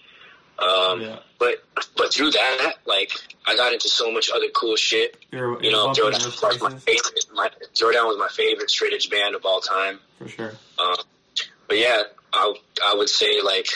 Um, 0.60 1.02
Yeah. 1.02 1.20
But 1.40 1.64
but 1.98 2.14
through 2.14 2.32
that, 2.32 2.74
like, 2.86 3.12
I 3.46 3.56
got 3.56 3.74
into 3.74 3.90
so 3.90 4.12
much 4.12 4.30
other 4.34 4.48
cool 4.54 4.76
shit. 4.76 5.18
You're, 5.32 5.62
You 5.64 5.72
know, 5.72 5.94
those 5.94 6.26
was 6.42 6.62
my 6.62 6.70
favorite. 6.78 7.26
My, 7.34 7.50
Jordan 7.74 8.06
was 8.06 8.18
my 8.18 8.30
favorite 8.30 8.70
straight 8.70 8.94
edge 8.94 9.10
band 9.10 9.36
of 9.36 9.46
all 9.46 9.60
time. 9.62 10.00
for 10.20 10.28
sure. 10.28 10.54
Um, 10.80 10.96
but 11.68 11.78
yeah, 11.78 12.04
I 12.34 12.54
I 12.86 12.94
would 12.96 13.10
say 13.10 13.42
like 13.42 13.68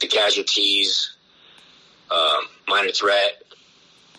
the 0.00 0.06
casualties, 0.06 1.16
um, 2.10 2.40
minor 2.68 2.90
threat, 2.92 3.42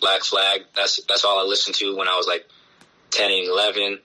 Black 0.02 0.22
Flag. 0.22 0.62
That's 0.76 1.02
that's 1.04 1.24
all 1.24 1.40
I 1.40 1.44
listened 1.44 1.76
to 1.76 1.96
when 1.96 2.08
I 2.08 2.16
was 2.16 2.26
like 2.26 2.46
ten 3.10 3.30
and 3.30 3.46
eleven, 3.46 3.98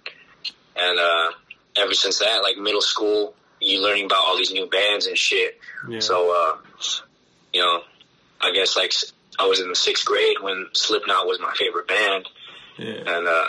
and 0.78 1.00
uh, 1.00 1.32
ever 1.76 1.94
since 1.94 2.20
that, 2.20 2.44
like 2.44 2.58
middle 2.58 2.82
school, 2.82 3.36
you 3.60 3.82
learning 3.84 4.06
about 4.06 4.24
all 4.26 4.38
these 4.38 4.54
new 4.54 4.68
bands 4.68 5.08
and 5.08 5.18
shit. 5.18 5.60
Yeah. 5.90 6.00
So 6.00 6.32
uh, 6.32 6.58
you 7.54 7.62
know, 7.62 7.82
I 8.40 8.52
guess 8.52 8.78
like 8.78 8.94
I 9.40 9.48
was 9.48 9.60
in 9.60 9.68
the 9.68 9.76
sixth 9.76 10.06
grade 10.06 10.38
when 10.40 10.68
Slipknot 10.74 11.28
was 11.28 11.40
my 11.40 11.54
favorite 11.58 11.88
band 11.88 12.30
yeah. 12.78 13.18
and 13.18 13.28
uh, 13.28 13.46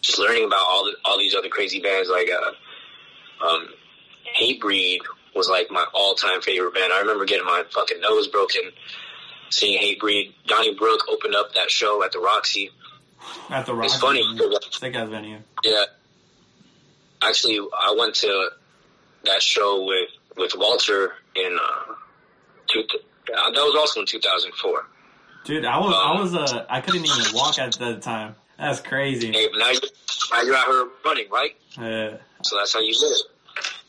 just 0.00 0.18
learning 0.18 0.44
about 0.44 0.64
all 0.66 0.84
the, 0.84 0.96
all 1.04 1.18
these 1.18 1.34
other 1.34 1.48
crazy 1.48 1.80
bands 1.80 2.08
like 2.08 2.28
uh, 2.30 3.46
um, 3.46 3.68
Hatebreed 4.38 5.00
was 5.34 5.48
like 5.48 5.70
my 5.70 5.84
all 5.92 6.14
time 6.14 6.40
favorite 6.40 6.74
band. 6.74 6.92
I 6.92 7.00
remember 7.00 7.24
getting 7.24 7.46
my 7.46 7.64
fucking 7.70 8.00
nose 8.00 8.28
broken 8.28 8.62
seeing 9.50 9.80
Hatebreed. 9.80 10.32
Donnybrook 10.46 11.08
opened 11.08 11.34
up 11.34 11.52
that 11.54 11.70
show 11.70 12.02
at 12.04 12.12
the 12.12 12.18
Roxy. 12.18 12.70
At 13.50 13.66
the 13.66 13.74
Rock. 13.74 13.86
It's 13.86 13.96
funny. 13.98 14.22
Sick 14.70 14.94
ass 14.94 15.08
venue. 15.08 15.38
Yeah. 15.64 15.84
Actually, 17.22 17.58
I 17.58 17.94
went 17.98 18.14
to 18.16 18.50
that 19.24 19.42
show 19.42 19.84
with 19.84 20.10
with 20.36 20.52
Walter 20.56 21.14
in 21.36 21.56
uh, 21.62 21.94
two, 22.66 22.80
uh, 22.80 23.50
that 23.50 23.60
was 23.60 23.76
also 23.78 24.00
in 24.00 24.06
2004. 24.06 24.86
Dude, 25.44 25.64
I 25.64 25.78
was 25.78 25.94
I 25.94 26.10
Um, 26.12 26.20
was 26.20 26.34
uh 26.34 26.66
I 26.68 26.80
couldn't 26.80 27.04
even 27.06 27.34
walk 27.34 27.58
at 27.58 27.72
the 27.74 27.96
time. 27.96 28.34
That's 28.58 28.80
crazy. 28.80 29.32
Hey, 29.32 29.48
now 29.56 29.70
you 29.70 29.80
now 30.32 30.42
you're 30.42 30.56
out 30.56 30.66
here 30.66 30.88
running, 31.04 31.30
right? 31.30 31.56
Yeah, 31.78 32.16
So 32.42 32.56
that's 32.56 32.72
how 32.74 32.80
you 32.80 32.94
live. 33.00 33.18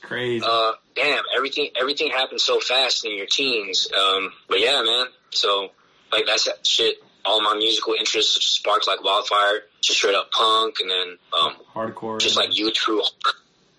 Crazy. 0.06 0.46
Uh, 0.48 0.74
damn, 0.96 1.24
everything 1.36 1.70
everything 1.80 2.10
happened 2.10 2.42
so 2.42 2.60
fast 2.60 3.06
in 3.06 3.16
your 3.16 3.26
teens. 3.26 3.88
Um, 3.92 4.32
but 4.48 4.60
yeah, 4.60 4.82
man. 4.84 5.08
So 5.32 5.70
like 6.12 6.26
that's 6.26 6.46
that 6.46 6.66
shit. 6.66 6.98
All 7.26 7.42
my 7.42 7.56
musical 7.56 7.96
interests 7.98 8.46
sparked 8.46 8.88
like 8.88 9.04
wildfire. 9.04 9.62
Just 9.82 10.00
straight 10.00 10.16
up 10.16 10.32
punk, 10.32 10.78
and 10.80 10.90
then 10.90 11.18
um, 11.42 11.54
Hardcore. 11.74 12.20
just 12.20 12.36
like 12.36 12.58
you 12.58 12.72
true. 12.72 13.02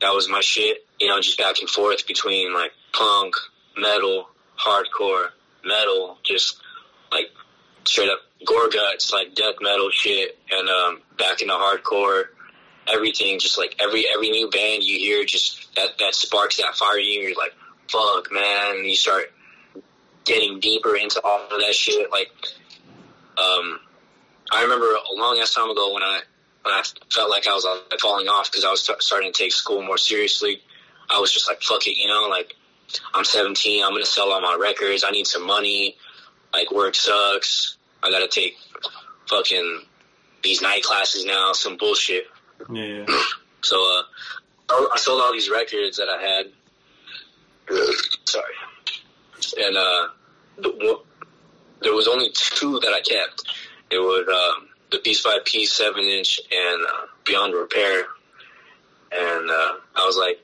That 0.00 0.12
was 0.12 0.28
my 0.28 0.40
shit. 0.40 0.84
You 1.00 1.08
know, 1.08 1.20
just 1.20 1.38
back 1.38 1.60
and 1.60 1.68
forth 1.68 2.06
between 2.06 2.52
like 2.52 2.72
punk, 2.92 3.34
metal, 3.76 4.28
hardcore, 4.58 5.28
metal, 5.64 6.18
just 6.22 6.60
like 7.12 7.26
straight 7.84 8.10
up 8.10 8.18
gore 8.44 8.68
guts, 8.68 9.12
like 9.12 9.34
death 9.34 9.54
metal 9.60 9.90
shit, 9.90 10.38
and 10.50 10.68
um, 10.68 11.00
back 11.18 11.40
into 11.40 11.54
hardcore. 11.54 12.24
Everything, 12.88 13.38
just 13.38 13.58
like 13.58 13.74
every 13.80 14.06
every 14.12 14.30
new 14.30 14.48
band 14.48 14.84
you 14.84 14.98
hear, 14.98 15.24
just 15.24 15.74
that 15.74 15.98
that 15.98 16.14
sparks 16.14 16.58
that 16.58 16.74
fire 16.76 16.98
in 16.98 17.04
you. 17.04 17.20
You're 17.20 17.36
like, 17.36 17.54
fuck, 17.90 18.32
man. 18.32 18.76
And 18.76 18.86
you 18.86 18.94
start 18.94 19.32
getting 20.24 20.60
deeper 20.60 20.96
into 20.96 21.20
all 21.22 21.44
of 21.50 21.60
that 21.60 21.74
shit. 21.74 22.10
Like, 22.10 22.30
um, 23.38 23.80
I 24.50 24.62
remember 24.62 24.86
a 24.86 25.14
long 25.14 25.38
ass 25.40 25.54
time 25.54 25.70
ago 25.70 25.92
when 25.94 26.02
I 26.02 26.20
when 26.62 26.74
I 26.74 26.82
felt 27.12 27.30
like 27.30 27.46
I 27.46 27.54
was 27.54 27.64
like, 27.64 28.00
falling 28.00 28.28
off 28.28 28.50
because 28.50 28.64
I 28.64 28.70
was 28.70 28.82
st- 28.82 29.02
starting 29.02 29.32
to 29.32 29.38
take 29.42 29.52
school 29.52 29.82
more 29.82 29.98
seriously. 29.98 30.62
I 31.08 31.20
was 31.20 31.32
just 31.32 31.48
like, 31.48 31.62
fuck 31.62 31.86
it, 31.86 31.96
you 31.96 32.08
know, 32.08 32.28
like 32.28 32.54
I'm 33.14 33.24
17, 33.24 33.84
I'm 33.84 33.92
gonna 33.92 34.04
sell 34.04 34.32
all 34.32 34.40
my 34.40 34.56
records. 34.60 35.04
I 35.06 35.10
need 35.10 35.26
some 35.26 35.46
money. 35.46 35.96
Like 36.52 36.70
work 36.70 36.94
sucks. 36.94 37.76
I 38.02 38.10
gotta 38.10 38.28
take 38.28 38.56
fucking 39.28 39.82
these 40.42 40.62
night 40.62 40.82
classes 40.82 41.24
now. 41.24 41.52
Some 41.52 41.76
bullshit. 41.76 42.26
Yeah. 42.72 43.04
So 43.62 43.76
uh, 43.76 44.02
I 44.70 44.88
I 44.94 44.96
sold 44.98 45.20
all 45.22 45.32
these 45.32 45.50
records 45.50 45.96
that 45.96 46.08
I 46.08 46.22
had. 46.22 46.46
Sorry, 48.24 48.54
and 49.58 49.76
uh, 49.76 50.08
the, 50.58 51.00
there 51.82 51.92
was 51.92 52.06
only 52.06 52.30
two 52.32 52.78
that 52.80 52.92
I 52.92 53.00
kept. 53.00 53.42
It 53.90 53.98
was 53.98 54.28
um, 54.28 54.68
the 54.92 54.98
Piece 54.98 55.22
by 55.22 55.38
Piece 55.44 55.72
seven 55.72 56.04
inch 56.04 56.40
and 56.52 56.86
uh, 56.86 57.06
Beyond 57.24 57.54
Repair. 57.54 58.04
And 59.10 59.50
uh, 59.50 59.72
I 59.96 60.04
was 60.04 60.16
like, 60.16 60.40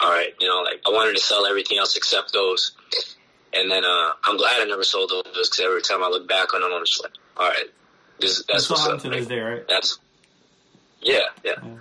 all 0.00 0.10
right, 0.10 0.34
you 0.40 0.48
know, 0.48 0.62
like 0.62 0.80
I 0.86 0.90
wanted 0.90 1.14
to 1.16 1.20
sell 1.20 1.44
everything 1.46 1.78
else 1.78 1.96
except 1.96 2.32
those. 2.32 2.72
And 3.52 3.70
then 3.70 3.84
uh, 3.84 4.12
I'm 4.24 4.36
glad 4.36 4.60
I 4.60 4.64
never 4.64 4.84
sold 4.84 5.10
those 5.10 5.24
because 5.24 5.60
every 5.62 5.82
time 5.82 6.02
I 6.02 6.08
look 6.08 6.28
back 6.28 6.54
on 6.54 6.60
them, 6.62 6.70
I'm 6.72 6.84
just 6.86 7.02
like, 7.02 7.12
all 7.36 7.48
right, 7.48 7.66
this 8.20 8.44
That's 8.48 8.68
that's 8.68 8.70
what's 8.70 9.04
up. 9.04 9.12
this 9.12 9.26
day, 9.26 9.40
right? 9.40 9.64
that's 9.68 9.98
yeah, 11.00 11.18
yeah. 11.44 11.52
Yeah. 11.62 11.74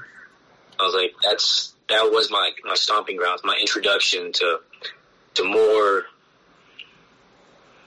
I 0.80 0.84
was 0.84 0.94
like, 0.96 1.12
that's 1.24 1.74
that 1.90 2.04
was 2.12 2.30
my 2.32 2.52
my 2.64 2.76
stomping 2.76 3.18
grounds, 3.18 3.42
my 3.44 3.58
introduction 3.60 4.32
to 4.34 4.60
to 5.36 5.44
more 5.44 6.04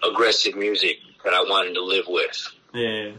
aggressive 0.02 0.54
music 0.56 0.98
that 1.24 1.32
I 1.34 1.42
wanted 1.42 1.74
to 1.74 1.82
live 1.84 2.04
with. 2.08 2.48
Yeah. 2.74 3.12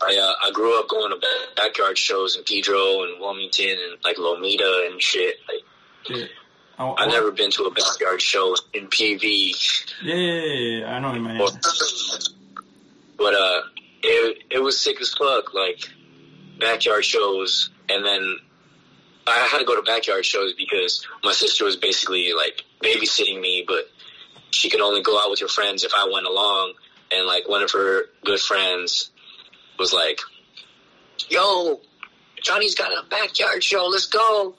I 0.00 0.16
uh, 0.16 0.48
I 0.48 0.50
grew 0.52 0.78
up 0.78 0.88
going 0.88 1.12
to 1.12 1.26
backyard 1.56 1.96
shows 1.96 2.36
in 2.36 2.44
Pedro 2.44 3.04
and 3.04 3.20
Wilmington 3.20 3.70
and 3.70 3.98
like 4.04 4.16
Lomita 4.16 4.90
and 4.90 5.00
shit. 5.02 5.36
Like. 5.48 5.62
I, 6.78 6.84
I, 6.84 6.94
I've 7.04 7.10
never 7.10 7.30
been 7.30 7.50
to 7.52 7.64
a 7.64 7.70
backyard 7.70 8.20
show 8.20 8.56
in 8.74 8.88
PV. 8.88 9.22
Yeah, 10.02 10.14
yeah, 10.14 10.16
yeah, 10.16 10.78
yeah. 10.80 10.86
I 10.96 10.98
know 10.98 11.08
what 11.08 11.16
you 11.16 11.22
mean. 11.22 11.40
Or- 11.40 11.48
But 13.16 13.34
uh, 13.34 13.60
it 14.02 14.38
it 14.50 14.58
was 14.58 14.78
sick 14.80 15.00
as 15.00 15.14
fuck. 15.14 15.54
Like 15.54 15.78
backyard 16.62 17.04
shows, 17.04 17.70
and 17.88 18.04
then 18.04 18.36
I 19.26 19.48
had 19.50 19.58
to 19.58 19.64
go 19.64 19.76
to 19.76 19.82
backyard 19.82 20.24
shows 20.24 20.54
because 20.54 21.06
my 21.22 21.32
sister 21.32 21.64
was 21.64 21.76
basically 21.76 22.32
like 22.32 22.64
babysitting 22.82 23.40
me, 23.40 23.64
but 23.66 23.90
she 24.50 24.70
could 24.70 24.80
only 24.80 25.02
go 25.02 25.22
out 25.22 25.30
with 25.30 25.40
her 25.40 25.48
friends 25.48 25.84
if 25.84 25.92
I 25.94 26.08
went 26.12 26.26
along. 26.26 26.74
And 27.10 27.26
like 27.26 27.48
one 27.48 27.62
of 27.62 27.70
her 27.72 28.04
good 28.24 28.40
friends 28.40 29.10
was 29.78 29.92
like, 29.92 30.20
"Yo, 31.28 31.80
Johnny's 32.40 32.74
got 32.74 32.90
a 32.92 33.06
backyard 33.08 33.62
show. 33.62 33.86
Let's 33.86 34.06
go." 34.06 34.54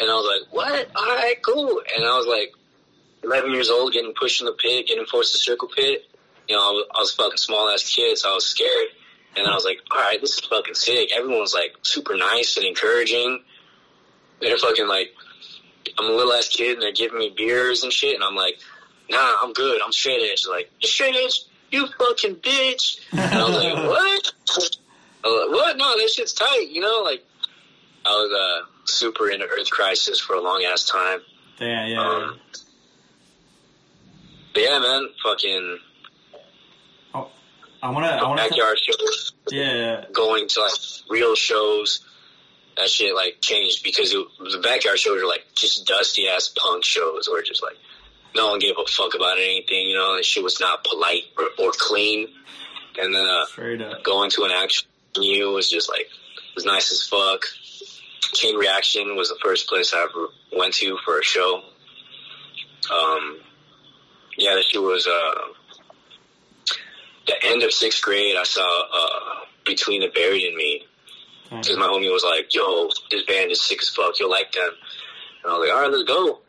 And 0.00 0.10
I 0.10 0.14
was 0.14 0.40
like, 0.40 0.54
"What? 0.54 0.90
All 0.96 1.16
right, 1.16 1.36
cool." 1.42 1.82
And 1.94 2.04
I 2.04 2.16
was 2.16 2.26
like, 2.26 2.52
11 3.24 3.52
years 3.52 3.70
old, 3.70 3.92
getting 3.92 4.14
pushed 4.14 4.40
in 4.40 4.46
the 4.46 4.52
pit, 4.52 4.86
getting 4.86 5.04
forced 5.06 5.32
to 5.32 5.38
circle 5.38 5.68
pit. 5.68 6.04
You 6.48 6.56
know, 6.56 6.62
I 6.62 6.70
was, 6.70 6.86
I 6.94 6.98
was 7.00 7.14
fucking 7.14 7.36
small 7.36 7.68
ass 7.68 7.94
kid, 7.94 8.16
so 8.16 8.30
I 8.30 8.34
was 8.34 8.46
scared. 8.46 8.88
And 9.36 9.46
I 9.46 9.54
was 9.54 9.64
like, 9.64 9.78
all 9.90 9.98
right, 9.98 10.20
this 10.20 10.34
is 10.34 10.40
fucking 10.40 10.74
sick. 10.74 11.10
Everyone's 11.12 11.54
like 11.54 11.76
super 11.82 12.16
nice 12.16 12.56
and 12.56 12.66
encouraging. 12.66 13.42
They're 14.40 14.58
fucking 14.58 14.88
like, 14.88 15.10
I'm 15.98 16.06
a 16.06 16.12
little 16.12 16.32
ass 16.32 16.48
kid 16.48 16.74
and 16.74 16.82
they're 16.82 16.92
giving 16.92 17.18
me 17.18 17.32
beers 17.36 17.82
and 17.82 17.92
shit. 17.92 18.14
And 18.14 18.24
I'm 18.24 18.34
like, 18.34 18.58
nah, 19.10 19.36
I'm 19.42 19.52
good. 19.52 19.80
I'm 19.84 19.92
straight 19.92 20.20
edge. 20.30 20.44
They're 20.44 20.54
like, 20.54 20.70
straight 20.82 21.14
edge? 21.14 21.42
You 21.70 21.86
fucking 21.98 22.36
bitch. 22.36 23.00
And 23.12 23.20
I 23.20 23.44
was 23.44 23.56
like, 23.56 23.74
what? 23.88 24.32
Was 24.56 24.78
like, 25.24 25.50
what? 25.50 25.76
No, 25.76 25.96
that 25.96 26.10
shit's 26.10 26.32
tight, 26.32 26.68
you 26.70 26.80
know? 26.80 27.02
Like, 27.04 27.24
I 28.06 28.10
was 28.10 28.32
uh, 28.32 28.66
super 28.84 29.30
into 29.30 29.46
Earth 29.46 29.70
Crisis 29.70 30.18
for 30.18 30.34
a 30.34 30.40
long 30.40 30.64
ass 30.64 30.84
time. 30.84 31.20
Yeah, 31.60 31.86
yeah. 31.86 32.00
Um, 32.00 32.40
but 34.54 34.62
yeah, 34.62 34.78
man, 34.78 35.08
fucking 35.22 35.78
I 37.82 37.90
wanna, 37.90 38.08
I 38.08 38.26
wanna. 38.26 38.42
backyard 38.42 38.78
shows, 38.78 39.32
Yeah, 39.50 40.04
going 40.12 40.48
to 40.48 40.60
like 40.60 40.72
real 41.08 41.34
shows. 41.34 42.04
That 42.76 42.88
shit 42.88 43.14
like 43.14 43.38
changed 43.40 43.82
because 43.82 44.12
it, 44.12 44.24
the 44.38 44.60
backyard 44.62 44.98
shows 44.98 45.22
are 45.22 45.26
like 45.26 45.44
just 45.54 45.86
dusty 45.86 46.28
ass 46.28 46.52
punk 46.56 46.84
shows 46.84 47.28
where 47.28 47.42
just 47.42 47.62
like 47.62 47.76
no 48.34 48.50
one 48.50 48.58
gave 48.58 48.74
a 48.78 48.86
fuck 48.86 49.14
about 49.14 49.38
anything. 49.38 49.88
You 49.88 49.96
know, 49.96 50.16
that 50.16 50.24
shit 50.24 50.42
was 50.42 50.60
not 50.60 50.84
polite 50.84 51.24
or, 51.36 51.44
or 51.58 51.72
clean. 51.72 52.28
And 53.00 53.14
then 53.14 53.24
uh, 53.24 53.44
going 54.02 54.30
to 54.30 54.44
an 54.44 54.50
actual 54.50 54.88
venue 55.14 55.50
was 55.50 55.70
just 55.70 55.88
like 55.88 56.08
was 56.54 56.64
nice 56.64 56.90
as 56.92 57.02
fuck. 57.02 57.44
Chain 58.34 58.56
Reaction 58.56 59.16
was 59.16 59.28
the 59.28 59.38
first 59.42 59.68
place 59.68 59.94
I 59.94 60.02
ever 60.02 60.28
went 60.56 60.74
to 60.74 60.98
for 61.04 61.18
a 61.18 61.22
show. 61.22 61.62
Um, 62.92 63.40
yeah, 64.36 64.54
that 64.54 64.64
shit 64.64 64.82
was 64.82 65.06
uh, 65.06 65.52
the 67.28 67.46
end 67.46 67.62
of 67.62 67.72
sixth 67.72 68.02
grade. 68.02 68.36
I 68.36 68.42
saw 68.42 68.62
uh, 68.62 69.44
Between 69.64 70.00
the 70.00 70.08
Buried 70.08 70.44
and 70.44 70.56
Me 70.56 70.86
because 71.50 71.76
my 71.76 71.86
homie 71.86 72.12
was 72.12 72.24
like, 72.24 72.54
"Yo, 72.54 72.90
this 73.10 73.22
band 73.24 73.50
is 73.50 73.60
sick 73.60 73.80
as 73.80 73.88
fuck. 73.88 74.18
You'll 74.18 74.30
like 74.30 74.52
them." 74.52 74.70
And 75.44 75.52
I 75.52 75.58
was 75.58 75.68
like, 75.68 75.76
"All 75.76 75.82
right, 75.82 75.90
let's 75.90 76.08
go." 76.08 76.40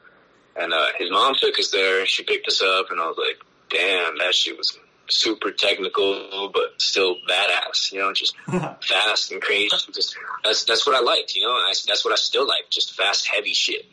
And 0.56 0.74
uh, 0.74 0.88
his 0.98 1.12
mom 1.12 1.36
took 1.36 1.58
us 1.60 1.72
there. 1.72 2.06
She 2.06 2.24
picked 2.24 2.48
us 2.48 2.62
up, 2.62 2.88
and 2.90 3.00
I 3.00 3.06
was 3.06 3.18
like, 3.18 3.40
"Damn, 3.70 4.18
that 4.18 4.34
shit 4.34 4.58
was 4.58 4.78
super 5.10 5.52
technical, 5.52 6.50
but 6.54 6.80
still 6.82 7.16
badass. 7.30 7.92
You 7.92 8.00
know, 8.00 8.14
just 8.14 8.36
fast 8.48 9.32
and 9.32 9.42
crazy. 9.42 9.70
Just 9.92 10.16
that's 10.44 10.64
that's 10.66 10.86
what 10.86 10.96
I 10.96 11.02
liked. 11.02 11.36
You 11.36 11.44
know, 11.44 11.52
I, 11.52 11.74
that's 11.88 12.04
what 12.04 12.12
I 12.12 12.18
still 12.18 12.48
like. 12.48 12.70
Just 12.70 12.96
fast, 12.96 13.28
heavy 13.28 13.54
shit. 13.54 13.86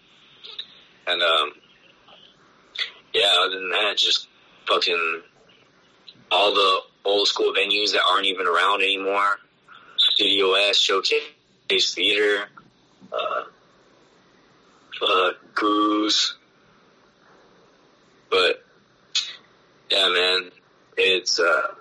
And 1.06 1.22
um, 1.22 1.52
yeah. 3.12 3.32
Other 3.40 3.58
than 3.58 3.70
that, 3.70 3.96
just 3.96 4.28
fucking 4.66 5.22
all 6.30 6.52
the 6.52 6.80
old 7.04 7.28
school 7.28 7.52
venues 7.52 7.92
that 7.92 8.02
aren't 8.10 8.26
even 8.26 8.46
around 8.46 8.82
anymore. 8.82 9.38
Studio 9.96 10.54
S, 10.54 10.78
Showcase 10.78 11.94
Theater, 11.94 12.48
uh, 13.12 13.44
uh, 15.02 15.30
Goose. 15.54 16.36
But 18.30 18.64
yeah, 19.90 20.08
man, 20.08 20.50
it's 20.96 21.38
uh, 21.38 21.74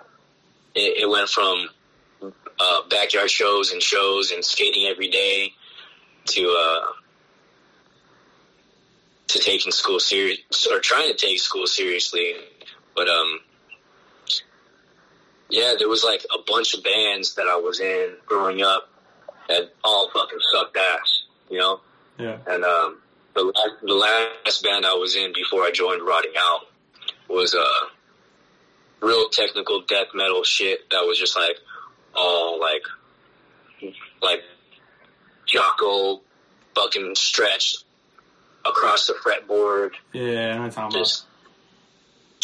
it, 0.74 1.04
it 1.04 1.10
went 1.10 1.30
from 1.30 1.70
uh, 2.60 2.88
backyard 2.90 3.30
shows 3.30 3.72
and 3.72 3.82
shows 3.82 4.32
and 4.32 4.44
skating 4.44 4.88
every 4.88 5.10
day 5.10 5.54
to 6.26 6.56
uh, 6.58 6.86
to 9.28 9.40
taking 9.40 9.72
school 9.72 10.00
serious 10.00 10.40
or 10.72 10.80
trying 10.80 11.08
to 11.10 11.18
take 11.18 11.40
school 11.40 11.68
seriously. 11.68 12.36
But 12.96 13.10
um, 13.10 13.40
yeah, 15.50 15.74
there 15.78 15.88
was 15.90 16.04
like 16.04 16.26
a 16.34 16.40
bunch 16.46 16.74
of 16.74 16.84
bands 16.84 17.36
that 17.36 17.48
I 17.48 17.56
was 17.58 17.80
in 17.80 18.16
growing 18.26 18.62
up 18.62 18.90
that 19.48 19.74
all 19.84 20.10
fucking 20.12 20.40
sucked 20.52 20.78
ass, 20.78 21.24
you 21.50 21.60
know. 21.60 21.82
Yeah. 22.18 22.38
And 22.48 22.64
um, 22.64 22.98
the 23.36 23.44
last, 23.44 23.72
the 23.84 23.94
last 23.94 24.64
band 24.64 24.86
I 24.86 24.94
was 24.94 25.16
in 25.16 25.34
before 25.34 25.62
I 25.62 25.72
joined 25.72 26.02
Rotting 26.02 26.34
Out 26.38 26.62
was 27.30 27.54
uh 27.56 27.66
real 29.02 29.30
technical 29.30 29.82
death 29.82 30.08
metal 30.14 30.44
shit 30.44 30.90
that 30.92 31.02
was 31.06 31.20
just 31.20 31.36
like 31.36 31.58
all 32.16 32.60
like 32.60 32.84
like 34.22 34.42
Jocko 35.46 36.22
fucking 36.76 37.14
stretched 37.16 37.84
across 38.66 39.08
the 39.08 39.14
fretboard, 39.14 39.92
Yeah, 40.14 40.24
I 40.24 40.56
know 40.56 40.62
what 40.62 40.64
you're 40.64 40.72
talking 40.72 40.98
about. 41.00 41.24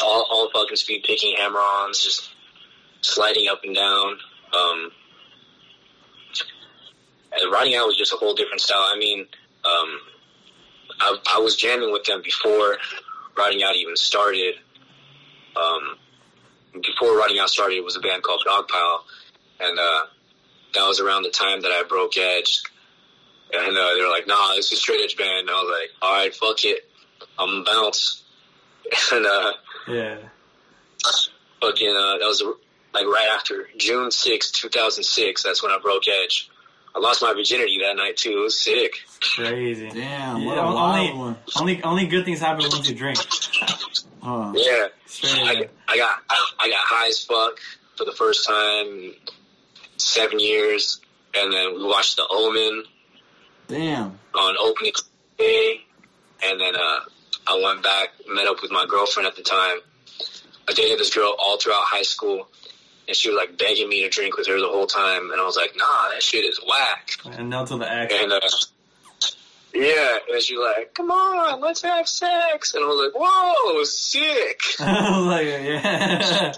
all 0.03 0.25
all 0.29 0.50
fucking 0.53 0.75
speed 0.75 1.03
picking 1.03 1.36
hammer-ons, 1.38 2.03
just 2.03 2.29
sliding 3.01 3.48
up 3.48 3.62
and 3.63 3.75
down. 3.75 4.17
Um, 4.53 4.91
and 7.34 7.51
Rotting 7.51 7.75
Out 7.75 7.88
was 7.88 7.98
just 7.98 8.13
a 8.13 8.17
whole 8.17 8.34
different 8.34 8.62
style. 8.62 8.86
I 8.93 8.98
mean, 8.98 9.20
um, 9.65 10.00
I, 11.00 11.17
I 11.36 11.39
was 11.39 11.55
jamming 11.55 11.91
with 11.91 12.03
them 12.03 12.22
before 12.24 12.77
Rotting 13.38 13.63
Out 13.63 13.75
even 13.75 13.96
started. 13.96 14.55
Um, 15.55 15.98
before 16.81 17.17
Rotting 17.17 17.39
Out 17.39 17.50
started, 17.50 17.75
it 17.75 17.84
was 17.84 17.96
a 17.96 18.00
band 18.00 18.24
called 18.24 18.43
Dogpile, 18.48 19.00
and 19.60 19.79
uh, 19.79 20.05
that 20.74 20.88
was 20.88 21.00
around 21.00 21.24
the 21.24 21.29
time 21.29 21.62
that 21.62 21.72
I 21.72 21.84
broke 21.88 22.17
Edge. 22.17 22.62
And 23.53 23.77
uh, 23.77 23.93
they 23.96 24.01
were 24.01 24.10
like, 24.10 24.27
"Nah, 24.27 24.55
this 24.55 24.72
is 24.72 24.79
straight 24.79 25.01
edge 25.03 25.17
band." 25.17 25.39
And 25.41 25.50
I 25.50 25.53
was 25.53 25.77
like, 25.81 25.89
"All 26.01 26.13
right, 26.13 26.34
fuck 26.34 26.63
it, 26.63 26.89
I'm 27.38 27.65
bounce." 27.65 28.24
and 29.12 29.25
uh, 29.25 29.51
Yeah. 29.89 30.17
fucking 31.62 31.89
uh, 31.89 32.17
that 32.20 32.25
was 32.27 32.41
like 32.93 33.05
right 33.05 33.29
after 33.36 33.67
June 33.77 34.12
sixth, 34.12 34.53
two 34.53 34.67
2006. 34.69 35.43
That's 35.43 35.62
when 35.63 35.71
I 35.71 35.79
broke 35.79 36.03
Edge. 36.07 36.50
I 36.93 37.00
lost 37.00 37.21
my 37.21 37.33
virginity 37.33 37.79
that 37.83 37.95
night 37.95 38.17
too. 38.17 38.31
It 38.31 38.43
was 38.43 38.60
sick. 38.60 38.95
Crazy. 39.36 39.89
Damn, 39.89 40.41
Yeah, 40.41 40.45
what 40.45 40.57
a 40.57 40.62
only, 40.62 41.13
one. 41.13 41.38
only 41.60 41.83
only 41.83 42.05
good 42.07 42.25
things 42.25 42.39
happen 42.41 42.65
once 42.69 42.89
you 42.89 42.95
drink. 42.95 43.17
Huh. 44.21 44.51
Yeah, 44.55 44.88
I, 45.24 45.69
I 45.88 45.98
got 45.98 46.15
I 46.60 46.69
got 46.69 46.79
high 46.86 47.07
as 47.07 47.24
fuck 47.24 47.60
for 47.98 48.05
the 48.05 48.12
first 48.12 48.45
time 48.48 48.88
in 48.88 49.13
seven 49.98 50.39
years, 50.39 51.00
and 51.33 51.51
then 51.53 51.75
we 51.75 51.86
watched 51.86 52.17
The 52.17 52.27
Omen 52.29 52.83
Damn. 53.67 54.19
on 54.36 54.55
opening 54.60 54.91
day, 55.38 55.81
and 56.43 56.60
then 56.60 56.75
uh, 56.75 57.00
I 57.48 57.62
went 57.63 57.83
back, 57.83 58.10
met 58.27 58.48
up 58.48 58.62
with 58.62 58.71
my 58.71 58.86
girlfriend 58.88 59.27
at 59.27 59.36
the 59.36 59.43
time. 59.43 59.77
I 60.69 60.74
dated 60.74 61.00
this 61.00 61.13
girl 61.13 61.36
all 61.39 61.57
throughout 61.57 61.83
high 61.83 62.01
school, 62.03 62.48
and 63.12 63.15
she 63.18 63.30
was 63.30 63.38
like 63.38 63.58
begging 63.58 63.89
me 63.89 64.03
to 64.03 64.10
drink 64.10 64.38
with 64.38 64.48
her 64.48 64.58
the 64.58 64.70
whole 64.70 64.88
time, 64.88 65.32
and 65.32 65.41
I 65.41 65.44
was 65.44 65.58
like, 65.58 65.74
"Nah, 65.75 66.10
that 66.13 66.24
shit 66.24 66.46
is 66.46 66.58
whack." 66.65 67.18
and 67.38 67.50
now 67.50 67.65
to 67.65 67.77
the 67.77 67.91
X. 67.91 68.13
And 68.18 68.32
uh, 68.32 68.39
yeah, 69.74 70.18
and 70.32 70.41
she 70.41 70.56
was 70.56 70.74
like, 70.77 70.94
"Come 70.94 71.12
on, 71.12 71.60
let's 71.60 71.82
have 71.82 72.08
sex," 72.08 72.74
and 72.74 72.86
I 72.86 72.88
was 72.88 73.12
like, 73.12 73.22
"Whoa, 73.22 73.84
sick!" 73.84 74.62
I 74.80 75.18
was 75.18 75.27
like, 75.27 75.46
yeah. 75.46 76.53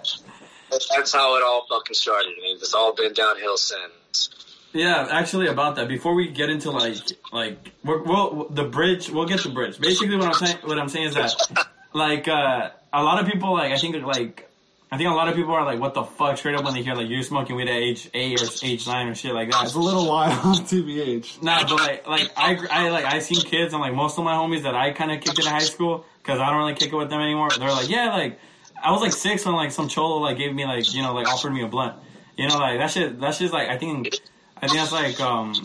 That's 0.70 1.12
how 1.12 1.38
it 1.38 1.44
all 1.44 1.66
fucking 1.70 1.96
started, 1.96 2.28
and 2.28 2.62
it's 2.62 2.76
all 2.76 2.94
been 2.94 3.14
downhill 3.14 3.58
since. 3.58 4.30
Yeah, 4.74 5.08
actually, 5.10 5.48
about 5.48 5.76
that. 5.78 5.88
Before 5.88 6.14
we 6.14 6.28
get 6.28 6.52
into 6.52 6.70
like, 6.70 6.98
like, 7.32 7.72
we're, 7.84 8.04
we'll 8.04 8.50
the 8.50 8.64
bridge. 8.64 9.10
We'll 9.10 9.26
get 9.26 9.42
the 9.42 9.50
bridge. 9.50 9.80
Basically, 9.80 10.18
what 10.18 10.28
I'm 10.28 10.34
saying, 10.34 10.58
what 10.64 10.78
I'm 10.78 10.90
saying 10.90 11.08
is 11.08 11.16
that, 11.16 11.68
like, 11.94 12.28
uh, 12.28 12.70
a 12.92 13.04
lot 13.04 13.20
of 13.20 13.28
people, 13.28 13.54
like, 13.54 13.72
I 13.72 13.78
think, 13.78 14.04
like, 14.04 14.50
I 14.94 14.98
think 14.98 15.10
a 15.10 15.14
lot 15.14 15.28
of 15.28 15.34
people 15.34 15.56
are 15.56 15.66
like, 15.66 15.80
what 15.80 15.96
the 15.96 16.04
fuck, 16.04 16.38
straight 16.38 16.54
up 16.54 16.64
when 16.64 16.76
they 16.76 16.84
hear 16.84 16.94
like 16.94 17.10
you're 17.10 17.24
smoking 17.24 17.56
weed 17.56 17.68
at 17.68 17.74
age 17.74 18.12
eight 18.14 18.40
or 18.40 18.46
age 18.62 18.86
nine 18.86 19.08
or 19.08 19.16
shit 19.16 19.34
like 19.34 19.50
that. 19.50 19.64
It's 19.64 19.74
a 19.74 19.80
little 19.80 20.08
wild 20.08 20.34
on 20.46 20.56
TBH. 20.58 21.42
Nah, 21.42 21.64
but 21.64 21.72
like, 21.72 22.08
like 22.08 22.32
I, 22.38 22.68
I 22.70 22.90
like 22.90 23.04
I 23.04 23.18
seen 23.18 23.42
kids 23.42 23.74
and 23.74 23.82
like 23.82 23.96
most 23.96 24.20
of 24.20 24.24
my 24.24 24.36
homies 24.36 24.62
that 24.62 24.76
I 24.76 24.92
kind 24.92 25.12
of 25.12 25.20
kicked 25.20 25.40
it 25.40 25.46
in 25.46 25.52
high 25.52 25.58
school 25.58 26.06
because 26.22 26.40
I 26.40 26.46
don't 26.52 26.60
really 26.60 26.76
kick 26.76 26.94
it 26.94 26.96
with 26.96 27.10
them 27.10 27.22
anymore. 27.22 27.50
They're 27.58 27.72
like, 27.72 27.90
yeah, 27.90 28.10
like 28.10 28.40
I 28.84 28.92
was 28.92 29.02
like 29.02 29.14
six 29.14 29.44
when 29.48 29.56
like 29.56 29.72
some 29.72 29.88
cholo 29.88 30.18
like 30.18 30.38
gave 30.38 30.54
me 30.54 30.64
like 30.66 30.94
you 30.94 31.02
know 31.02 31.16
like 31.16 31.28
offered 31.28 31.54
me 31.54 31.64
a 31.64 31.68
blunt. 31.68 31.96
You 32.38 32.48
know, 32.48 32.60
like 32.60 32.78
that 32.78 32.92
shit. 32.92 33.20
That 33.20 33.34
shit's 33.34 33.52
like 33.52 33.70
I 33.70 33.80
think, 33.80 34.14
I 34.58 34.68
think 34.68 34.78
that's 34.78 34.92
like 34.92 35.20
um, 35.20 35.56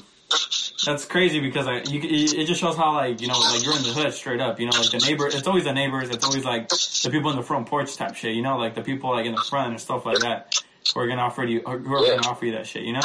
that's 0.85 1.05
crazy 1.05 1.41
because 1.41 1.67
like 1.67 1.88
you 1.91 2.01
it 2.03 2.47
just 2.47 2.61
shows 2.61 2.77
how 2.77 2.93
like 2.95 3.21
you 3.21 3.27
know 3.29 3.38
like 3.38 3.64
you're 3.64 3.77
in 3.77 3.83
the 3.83 3.93
hood 3.93 4.12
straight 4.14 4.41
up. 4.41 4.61
You 4.61 4.67
know, 4.67 4.77
like 4.79 4.91
the 4.91 4.99
neighbor. 4.99 5.27
It's 5.27 5.47
always 5.47 5.64
the 5.64 5.73
neighbors. 5.73 6.09
It's 6.11 6.25
always 6.25 6.45
like 6.45 6.69
the 6.69 7.11
people 7.11 7.31
in 7.31 7.37
the 7.37 7.43
front 7.43 7.67
porch 7.67 7.97
type 7.97 8.14
shit. 8.14 8.35
You 8.35 8.43
know, 8.43 8.57
like 8.59 8.75
the 8.75 8.83
people 8.83 9.11
like 9.11 9.27
in 9.27 9.35
the 9.35 9.41
front 9.41 9.71
and 9.71 9.81
stuff 9.81 10.07
like 10.07 10.21
that 10.21 10.62
who 10.95 11.01
are 11.01 11.07
gonna 11.09 11.23
offer 11.23 11.45
you 11.45 11.61
who 11.61 11.95
are 11.95 12.05
Yeah. 12.05 12.17
gonna 12.17 12.29
offer 12.29 12.47
you 12.47 12.53
that 12.53 12.67
shit. 12.67 12.83
You 12.85 12.93
know, 12.95 13.01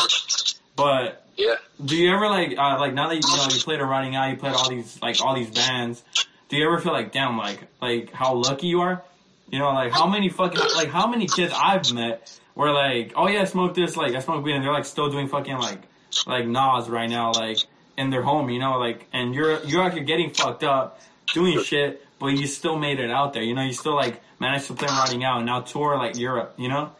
but 0.75 1.25
Yeah, 1.37 1.55
do 1.83 1.95
you 1.95 2.13
ever 2.13 2.27
like 2.29 2.57
uh, 2.57 2.79
like 2.79 2.93
now 2.93 3.09
that 3.09 3.15
you, 3.15 3.21
you 3.29 3.37
know 3.37 3.47
you 3.49 3.59
played 3.59 3.79
a 3.79 3.85
Rotting 3.85 4.15
Out, 4.15 4.29
you 4.29 4.37
played 4.37 4.53
all 4.53 4.69
these 4.69 5.01
like 5.01 5.21
all 5.21 5.35
these 5.35 5.49
bands? 5.49 6.03
Do 6.49 6.57
you 6.57 6.65
ever 6.67 6.79
feel 6.79 6.93
like 6.93 7.11
damn 7.11 7.37
like 7.37 7.67
like 7.81 8.11
how 8.13 8.35
lucky 8.35 8.67
you 8.67 8.81
are? 8.81 9.03
You 9.49 9.59
know 9.59 9.71
like 9.71 9.91
how 9.91 10.07
many 10.07 10.29
fucking 10.29 10.61
like 10.75 10.89
how 10.89 11.07
many 11.07 11.27
kids 11.27 11.53
I've 11.55 11.93
met 11.93 12.39
were 12.55 12.71
like 12.71 13.13
oh 13.15 13.27
yeah 13.27 13.41
I 13.41 13.45
smoke 13.45 13.73
this 13.73 13.97
like 13.97 14.13
I 14.13 14.19
smoke 14.19 14.43
weed 14.45 14.53
and 14.53 14.63
they're 14.63 14.71
like 14.71 14.85
still 14.85 15.09
doing 15.09 15.27
fucking 15.27 15.57
like 15.57 15.81
like 16.27 16.45
Nas 16.45 16.89
right 16.89 17.09
now 17.09 17.31
like 17.31 17.59
in 17.97 18.09
their 18.09 18.23
home 18.23 18.49
you 18.49 18.59
know 18.59 18.79
like 18.79 19.07
and 19.13 19.35
you're 19.35 19.63
you're 19.63 19.83
out 19.83 19.93
here 19.93 20.03
getting 20.03 20.31
fucked 20.31 20.63
up 20.63 20.99
doing 21.33 21.61
shit 21.61 22.05
but 22.19 22.27
you 22.27 22.47
still 22.47 22.77
made 22.77 22.99
it 22.99 23.11
out 23.11 23.33
there 23.33 23.43
you 23.43 23.53
know 23.53 23.63
you 23.63 23.73
still 23.73 23.95
like 23.95 24.21
managed 24.39 24.67
to 24.67 24.73
play 24.73 24.87
Rotting 24.87 25.23
Out 25.23 25.37
and 25.37 25.45
now 25.45 25.61
tour 25.61 25.97
like 25.97 26.17
Europe 26.17 26.53
you 26.57 26.69
know 26.69 26.91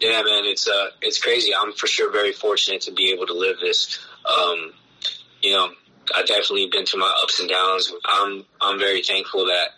yeah, 0.00 0.22
man. 0.22 0.44
It's 0.46 0.66
uh, 0.66 0.88
it's 1.02 1.20
crazy. 1.20 1.52
I'm 1.54 1.72
for 1.72 1.86
sure 1.86 2.10
very 2.10 2.32
fortunate 2.32 2.80
to 2.82 2.92
be 2.92 3.12
able 3.12 3.26
to 3.26 3.34
live 3.34 3.56
this. 3.60 3.98
Um, 4.24 4.72
you 5.42 5.52
know, 5.52 5.70
I've 6.14 6.26
definitely 6.26 6.68
been 6.72 6.86
through 6.86 7.00
my 7.00 7.14
ups 7.22 7.38
and 7.38 7.48
downs. 7.48 7.92
I'm 8.06 8.44
I'm 8.60 8.78
very 8.78 9.02
thankful 9.02 9.46
that 9.46 9.68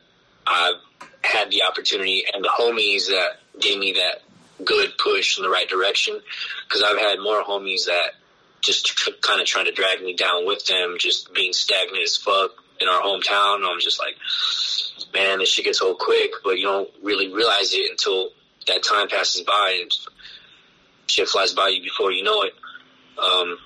I've 0.47 0.77
had 1.25 1.51
the 1.51 1.65
opportunity 1.65 2.25
and 2.33 2.45
the 2.45 2.49
homies 2.49 3.09
that 3.09 3.61
gave 3.61 3.79
me 3.79 3.95
that 3.95 4.23
good 4.65 4.93
push 4.99 5.39
in 5.39 5.45
the 5.45 5.51
right 5.51 5.69
direction. 5.69 6.21
Because 6.69 6.83
I've 6.83 6.99
had 6.99 7.19
more 7.19 7.43
homies 7.43 7.87
that 7.87 8.15
just 8.61 9.21
kind 9.21 9.41
of 9.41 9.47
trying 9.47 9.67
to 9.67 9.73
drag 9.73 10.03
me 10.03 10.15
down 10.15 10.47
with 10.47 10.65
them, 10.67 10.97
just 10.99 11.33
being 11.35 11.53
stagnant 11.53 12.03
as 12.03 12.17
fuck 12.17 12.53
in 12.81 12.89
our 12.89 13.03
hometown. 13.03 13.69
I'm 13.69 13.81
just 13.81 14.01
like, 14.01 14.15
man, 15.13 15.39
this 15.39 15.49
shit 15.49 15.65
gets 15.65 15.83
old 15.83 15.99
quick, 15.99 16.31
but 16.45 16.59
you 16.59 16.65
don't 16.65 16.91
really 17.03 17.33
realize 17.33 17.73
it 17.75 17.91
until 17.91 18.31
that 18.69 18.83
time 18.83 19.09
passes 19.09 19.43
by 19.43 19.79
and 19.83 19.91
shit 21.07 21.29
flies 21.29 21.53
by 21.53 21.69
you 21.69 21.83
before 21.83 22.13
you 22.13 22.23
know 22.23 22.43
it. 22.43 22.55
Um, 23.19 23.59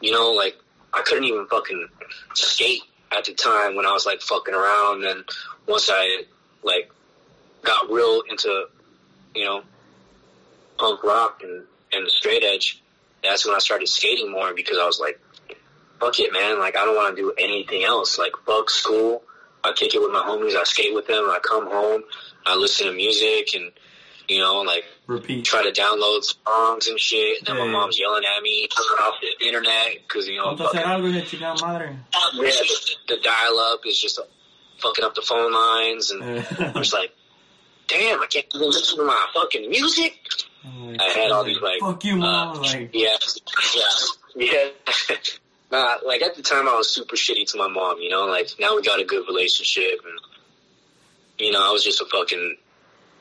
you 0.00 0.12
know, 0.12 0.32
like 0.32 0.56
I 0.92 1.02
couldn't 1.02 1.24
even 1.24 1.46
fucking 1.46 1.88
skate 2.34 2.82
at 3.10 3.24
the 3.24 3.34
time 3.34 3.76
when 3.76 3.86
I 3.86 3.92
was 3.92 4.06
like 4.06 4.20
fucking 4.20 4.54
around. 4.54 5.04
And 5.04 5.24
once 5.66 5.88
I 5.92 6.24
like 6.62 6.90
got 7.62 7.90
real 7.90 8.22
into, 8.28 8.66
you 9.34 9.44
know, 9.44 9.62
punk 10.82 11.04
rock 11.04 11.42
and, 11.44 11.62
and 11.92 12.06
the 12.06 12.10
straight 12.10 12.42
edge, 12.42 12.82
that's 13.22 13.46
when 13.46 13.54
I 13.54 13.60
started 13.60 13.88
skating 13.88 14.32
more 14.32 14.52
because 14.52 14.78
I 14.78 14.84
was 14.84 14.98
like, 14.98 15.20
fuck 16.00 16.18
it, 16.18 16.32
man. 16.32 16.58
Like 16.58 16.76
I 16.76 16.84
don't 16.84 16.96
want 16.96 17.16
to 17.16 17.22
do 17.22 17.32
anything 17.38 17.84
else. 17.84 18.18
Like 18.18 18.32
fuck 18.44 18.68
school. 18.68 19.22
I 19.64 19.72
kick 19.72 19.94
it 19.94 20.00
with 20.00 20.10
my 20.10 20.22
homies. 20.22 20.56
I 20.56 20.64
skate 20.64 20.92
with 20.92 21.06
them. 21.06 21.24
I 21.30 21.38
come 21.40 21.70
home. 21.70 22.02
I 22.44 22.56
listen 22.56 22.88
to 22.88 22.92
music 22.92 23.54
and, 23.54 23.70
you 24.28 24.40
know, 24.40 24.62
like 24.62 24.82
repeat 25.06 25.44
try 25.44 25.62
to 25.62 25.70
download 25.70 26.24
songs 26.24 26.88
and 26.88 26.98
shit. 26.98 27.38
And 27.38 27.46
then 27.46 27.56
Yeah, 27.56 27.64
my 27.66 27.70
mom's 27.70 27.98
yelling 27.98 28.24
at 28.24 28.42
me 28.42 28.66
turn 28.66 28.98
off 29.06 29.14
the 29.20 29.46
internet 29.46 29.98
because 30.02 30.26
you 30.26 30.38
know 30.38 30.56
Ponte 30.56 30.60
a 30.60 30.64
hacer 30.64 30.82
fucking, 30.82 30.90
algo 30.90 31.12
de 31.12 31.22
chica 31.24 31.54
madre 31.60 31.96
yeah, 32.34 32.50
the, 32.50 33.14
the 33.14 33.22
dial 33.22 33.58
up 33.58 33.80
is 33.86 34.00
just 34.00 34.18
fucking 34.78 35.04
up 35.04 35.14
the 35.14 35.22
phone 35.22 35.52
lines, 35.52 36.10
and 36.10 36.24
I'm 36.58 36.74
just 36.74 36.92
like, 36.92 37.12
damn, 37.88 38.22
I 38.22 38.26
can't 38.26 38.46
even 38.54 38.68
listen 38.68 38.98
to 38.98 39.04
my 39.04 39.26
fucking 39.34 39.68
music. 39.68 40.18
I 40.64 41.12
had 41.16 41.30
all 41.30 41.44
these 41.44 41.60
like, 41.60 41.80
fuck 41.80 42.04
you 42.04 42.16
mom 42.16 42.58
uh, 42.58 42.60
like 42.60 42.90
yeah, 42.92 43.16
yeah, 43.74 43.86
yeah. 44.36 45.16
nah, 45.72 45.96
like 46.06 46.22
at 46.22 46.36
the 46.36 46.42
time 46.42 46.68
I 46.68 46.74
was 46.74 46.88
super 46.88 47.16
shitty 47.16 47.50
to 47.52 47.58
my 47.58 47.68
mom. 47.68 47.98
You 47.98 48.10
know, 48.10 48.26
like 48.26 48.50
now 48.60 48.76
we 48.76 48.82
got 48.82 49.00
a 49.00 49.04
good 49.04 49.26
relationship, 49.26 50.00
and 50.04 50.20
you 51.38 51.50
know 51.50 51.68
I 51.68 51.72
was 51.72 51.82
just 51.82 52.00
a 52.00 52.04
fucking 52.04 52.56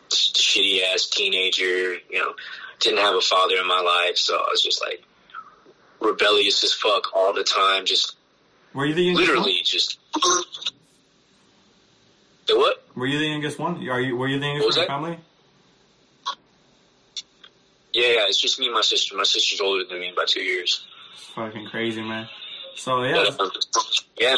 shitty 0.10 0.84
ass 0.84 1.08
teenager. 1.08 1.96
You 1.96 2.20
know, 2.20 2.34
didn't 2.80 3.00
have 3.00 3.16
a 3.16 3.22
father 3.22 3.56
in 3.60 3.68
my 3.68 3.82
life, 3.82 4.18
so 4.18 4.36
I 4.36 4.48
was 4.52 4.62
just 4.62 4.82
like 4.82 5.04
rebellious 6.00 6.64
as 6.64 6.74
fuck 6.74 7.16
all 7.16 7.34
the 7.34 7.44
time. 7.44 7.86
Just 7.86 8.16
Were 8.74 8.86
you 8.86 8.94
the 8.94 9.16
literally 9.16 9.62
just. 9.64 9.98
The 12.52 12.58
what? 12.58 12.84
Were 12.96 13.08
you 13.08 13.18
the 13.18 13.28
youngest 13.28 13.60
one? 13.60 13.88
Are 13.88 14.02
you? 14.02 14.18
Were 14.18 14.28
you 14.28 14.38
the 14.40 14.46
youngest 14.46 14.68
in 14.68 14.76
your 14.76 14.88
that? 14.88 14.92
family? 14.92 15.18
Yeah, 17.94 18.08
yeah, 18.08 18.26
it's 18.28 18.42
just 18.42 18.60
me 18.60 18.66
and 18.66 18.76
my 18.76 18.82
sister. 18.82 19.16
My 19.16 19.24
sister's 19.24 19.62
older 19.62 19.86
than 19.86 20.00
me 20.00 20.12
by 20.16 20.26
two 20.28 20.42
years. 20.42 20.86
It's 21.14 21.24
fucking 21.28 21.68
crazy, 21.68 22.02
man. 22.02 22.28
So 22.76 23.04
yeah, 23.04 23.26
yeah, 24.18 24.38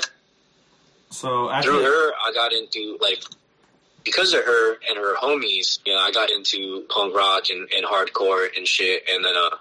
so 1.09 1.51
through 1.61 1.83
her, 1.83 2.11
I 2.13 2.31
got 2.33 2.53
into 2.53 2.97
like 3.01 3.23
because 4.03 4.33
of 4.33 4.43
her 4.43 4.73
and 4.73 4.97
her 4.97 5.15
homies. 5.15 5.79
You 5.85 5.93
know, 5.93 5.99
I 5.99 6.11
got 6.11 6.29
into 6.29 6.85
punk 6.89 7.15
rock 7.15 7.49
and, 7.49 7.67
and 7.75 7.85
hardcore 7.85 8.47
and 8.55 8.67
shit. 8.67 9.03
And 9.09 9.25
then, 9.25 9.33
uh, 9.35 9.55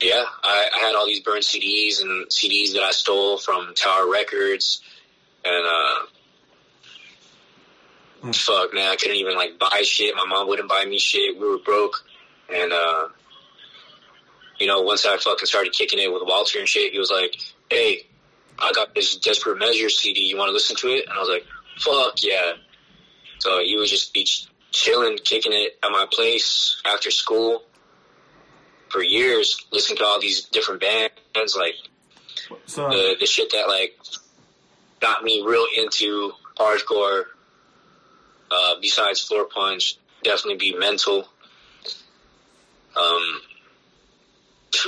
yeah, 0.00 0.24
I, 0.42 0.68
I 0.74 0.86
had 0.86 0.94
all 0.94 1.06
these 1.06 1.20
burned 1.20 1.42
CDs 1.42 2.00
and 2.00 2.26
CDs 2.28 2.72
that 2.72 2.82
I 2.82 2.92
stole 2.92 3.36
from 3.36 3.74
Tower 3.74 4.10
Records, 4.10 4.80
and 5.44 5.66
uh, 5.66 6.06
fuck, 8.32 8.74
man, 8.74 8.90
I 8.90 8.96
couldn't 8.96 9.16
even 9.16 9.34
like 9.36 9.58
buy 9.58 9.82
shit. 9.82 10.14
My 10.14 10.24
mom 10.26 10.48
wouldn't 10.48 10.68
buy 10.68 10.84
me 10.84 10.98
shit. 10.98 11.38
We 11.38 11.48
were 11.48 11.58
broke, 11.58 12.04
and 12.52 12.72
uh, 12.72 13.08
you 14.58 14.66
know, 14.66 14.82
once 14.82 15.06
I 15.06 15.16
fucking 15.16 15.46
started 15.46 15.72
kicking 15.72 15.98
it 15.98 16.12
with 16.12 16.22
Walter 16.24 16.58
and 16.58 16.68
shit, 16.68 16.92
he 16.92 16.98
was 16.98 17.10
like, 17.10 17.36
"Hey, 17.70 18.06
I 18.58 18.72
got 18.72 18.94
this 18.94 19.16
Desperate 19.16 19.58
Measures 19.58 20.00
CD. 20.00 20.22
You 20.22 20.36
want 20.36 20.48
to 20.48 20.52
listen 20.52 20.76
to 20.76 20.88
it?" 20.88 21.04
And 21.08 21.12
I 21.16 21.20
was 21.20 21.28
like, 21.28 21.44
"Fuck 21.78 22.22
yeah!" 22.22 22.52
So 23.38 23.60
he 23.60 23.76
would 23.76 23.88
just 23.88 24.12
be 24.12 24.26
chilling, 24.70 25.18
kicking 25.18 25.52
it 25.52 25.78
at 25.82 25.90
my 25.90 26.06
place 26.10 26.80
after 26.84 27.10
school 27.10 27.62
for 28.90 29.02
years, 29.02 29.66
listening 29.70 29.98
to 29.98 30.04
all 30.04 30.20
these 30.20 30.44
different 30.44 30.80
bands, 30.80 31.56
like 31.56 31.74
So 32.66 32.88
the 32.88 33.16
the 33.20 33.26
shit 33.26 33.50
that 33.52 33.68
like 33.68 33.98
got 35.00 35.22
me 35.22 35.42
real 35.46 35.66
into 35.76 36.32
hardcore. 36.58 37.24
Uh, 38.50 38.74
besides 38.80 39.20
Floor 39.20 39.44
Punch, 39.44 39.96
definitely 40.22 40.56
be 40.56 40.76
Mental. 40.76 41.28
Um, 42.96 43.40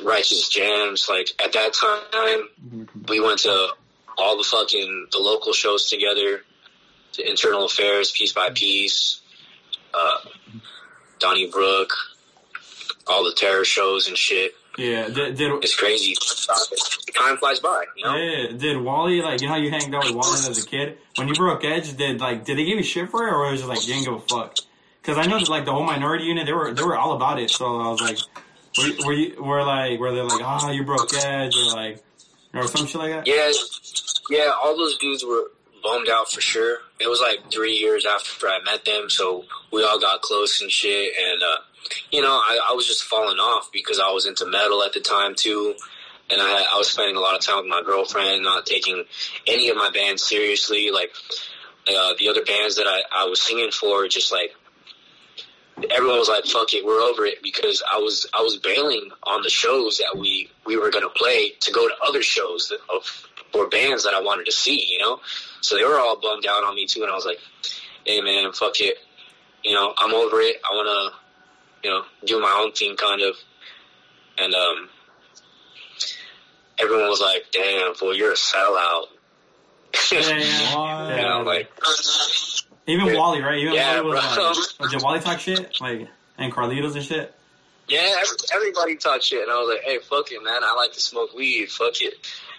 Righteous 0.02 0.48
Jams. 0.48 1.06
Like 1.08 1.28
at 1.42 1.52
that 1.52 1.72
time, 1.74 2.48
we 3.08 3.20
went 3.20 3.40
to 3.40 3.68
all 4.18 4.36
the 4.36 4.44
fucking 4.44 5.08
the 5.12 5.18
local 5.18 5.52
shows 5.52 5.88
together. 5.88 6.42
To 7.14 7.28
Internal 7.28 7.64
Affairs, 7.64 8.12
Piece 8.12 8.32
by 8.32 8.50
Piece, 8.50 9.20
uh, 9.92 10.18
Donnybrook, 11.18 11.92
all 13.08 13.24
the 13.24 13.34
terror 13.36 13.64
shows 13.64 14.06
and 14.06 14.16
shit. 14.16 14.54
Yeah, 14.80 15.08
did, 15.08 15.36
did 15.36 15.52
It's 15.62 15.76
crazy. 15.76 16.14
Time 17.14 17.36
flies 17.36 17.60
by, 17.60 17.84
you 17.96 18.04
know. 18.04 18.16
yeah, 18.16 18.56
did 18.56 18.78
Wally 18.78 19.20
like 19.20 19.40
you 19.42 19.46
know 19.46 19.54
how 19.54 19.60
you 19.60 19.70
hanged 19.70 19.94
out 19.94 20.04
with 20.04 20.14
Wally 20.14 20.38
as 20.38 20.64
a 20.64 20.66
kid? 20.66 20.96
When 21.16 21.28
you 21.28 21.34
broke 21.34 21.64
Edge, 21.64 21.94
did 21.96 22.20
like 22.20 22.46
did 22.46 22.56
they 22.56 22.64
give 22.64 22.78
you 22.78 22.82
shit 22.82 23.10
for 23.10 23.28
it 23.28 23.30
or 23.30 23.50
was 23.50 23.60
it 23.60 23.64
just 23.64 23.68
like 23.68 23.86
you 23.86 23.92
didn't 23.92 24.04
give 24.06 24.14
a 24.14 24.20
fuck? 24.20 24.56
Because 25.02 25.18
I 25.18 25.28
know 25.28 25.38
that 25.38 25.48
like 25.50 25.66
the 25.66 25.72
whole 25.72 25.84
minority 25.84 26.24
unit 26.24 26.46
they 26.46 26.54
were 26.54 26.72
they 26.72 26.82
were 26.82 26.96
all 26.96 27.14
about 27.14 27.38
it. 27.38 27.50
So 27.50 27.66
I 27.66 27.88
was 27.90 28.00
like, 28.00 28.18
were, 28.78 29.06
were 29.06 29.12
you 29.12 29.42
were 29.42 29.62
like 29.64 30.00
were 30.00 30.14
they 30.14 30.22
like 30.22 30.40
ah 30.42 30.70
you 30.70 30.84
broke 30.84 31.12
Edge 31.14 31.54
or 31.56 31.74
like 31.74 32.02
or 32.54 32.66
some 32.66 32.86
shit 32.86 33.00
like 33.00 33.12
that? 33.12 33.26
Yeah, 33.26 33.50
yeah, 34.30 34.52
all 34.62 34.76
those 34.76 34.96
dudes 34.96 35.24
were 35.24 35.50
bummed 35.82 36.08
out 36.08 36.30
for 36.30 36.40
sure. 36.40 36.78
It 36.98 37.08
was 37.08 37.20
like 37.20 37.52
three 37.52 37.74
years 37.74 38.06
after 38.06 38.48
I 38.48 38.60
met 38.64 38.84
them, 38.84 39.10
so 39.10 39.44
we 39.72 39.84
all 39.84 40.00
got 40.00 40.22
close 40.22 40.60
and 40.62 40.70
shit. 40.70 41.12
And 41.16 41.42
uh, 41.42 41.56
you 42.10 42.22
know, 42.22 42.32
I, 42.32 42.68
I 42.70 42.72
was 42.74 42.86
just 42.86 43.04
falling 43.04 43.38
off 43.38 43.70
because 43.72 44.00
I 44.00 44.10
was 44.12 44.26
into 44.26 44.46
metal 44.46 44.82
at 44.82 44.92
the 44.92 45.00
time 45.00 45.34
too, 45.34 45.74
and 46.30 46.40
I, 46.40 46.64
I 46.72 46.78
was 46.78 46.90
spending 46.90 47.16
a 47.16 47.20
lot 47.20 47.34
of 47.34 47.40
time 47.40 47.58
with 47.58 47.66
my 47.66 47.82
girlfriend, 47.84 48.42
not 48.42 48.66
taking 48.66 49.04
any 49.46 49.68
of 49.68 49.76
my 49.76 49.90
bands 49.90 50.22
seriously. 50.22 50.90
Like 50.90 51.12
uh, 51.88 52.14
the 52.18 52.28
other 52.28 52.44
bands 52.44 52.76
that 52.76 52.86
I, 52.86 53.02
I 53.14 53.24
was 53.26 53.40
singing 53.40 53.70
for, 53.70 54.06
just 54.08 54.32
like 54.32 54.54
everyone 55.90 56.18
was 56.18 56.28
like, 56.28 56.44
"Fuck 56.46 56.74
it, 56.74 56.84
we're 56.84 57.00
over 57.00 57.24
it," 57.24 57.42
because 57.42 57.82
I 57.90 57.98
was 57.98 58.26
I 58.32 58.42
was 58.42 58.56
bailing 58.58 59.10
on 59.24 59.42
the 59.42 59.50
shows 59.50 59.98
that 59.98 60.18
we 60.18 60.50
we 60.66 60.76
were 60.76 60.90
gonna 60.90 61.08
play 61.08 61.50
to 61.60 61.72
go 61.72 61.88
to 61.88 61.94
other 62.06 62.22
shows 62.22 62.72
of 62.88 63.26
or 63.52 63.68
bands 63.68 64.04
that 64.04 64.14
I 64.14 64.20
wanted 64.20 64.46
to 64.46 64.52
see, 64.52 64.86
you 64.88 64.98
know. 64.98 65.20
So 65.60 65.76
they 65.76 65.84
were 65.84 65.98
all 65.98 66.20
bummed 66.20 66.46
out 66.46 66.64
on 66.64 66.74
me 66.74 66.86
too, 66.86 67.02
and 67.02 67.10
I 67.10 67.14
was 67.14 67.24
like, 67.24 67.38
"Hey 68.04 68.20
man, 68.20 68.52
fuck 68.52 68.80
it, 68.80 68.98
you 69.62 69.74
know, 69.74 69.92
I'm 69.96 70.14
over 70.14 70.40
it. 70.40 70.56
I 70.70 70.74
wanna, 70.74 71.10
you 71.82 71.90
know, 71.90 72.02
do 72.24 72.40
my 72.40 72.60
own 72.62 72.72
thing, 72.72 72.96
kind 72.96 73.22
of." 73.22 73.34
And 74.38 74.54
um, 74.54 74.88
everyone 76.78 77.08
was 77.08 77.20
like, 77.20 77.46
"Damn, 77.52 77.94
fool, 77.94 78.14
you're 78.14 78.32
a 78.32 78.36
sellout." 78.36 79.04
Yeah, 80.12 80.20
yeah. 80.38 80.76
What? 80.76 81.16
You 81.16 81.22
know, 81.22 81.42
like, 81.42 81.70
Even 82.86 83.06
Yeah. 83.06 83.16
Wally, 83.16 83.42
right? 83.42 83.58
Even 83.58 83.74
Yeah, 83.74 84.00
Wally 84.00 84.14
was 84.16 84.34
bro. 84.36 84.52
like, 84.80 84.90
did 84.90 85.02
Wally 85.02 85.20
talk 85.20 85.38
shit 85.40 85.80
like 85.80 86.08
and 86.38 86.52
Carlitos 86.52 86.94
and 86.94 87.04
shit? 87.04 87.34
Yeah, 87.88 88.14
everybody 88.54 88.96
talked 88.96 89.24
shit, 89.24 89.42
and 89.42 89.50
I 89.50 89.56
was 89.56 89.74
like, 89.74 89.84
"Hey, 89.84 89.98
fuck 89.98 90.30
it, 90.30 90.42
man! 90.42 90.62
I 90.62 90.74
like 90.76 90.92
to 90.92 91.00
smoke 91.00 91.34
weed. 91.34 91.70
Fuck 91.70 92.00
it." 92.02 92.14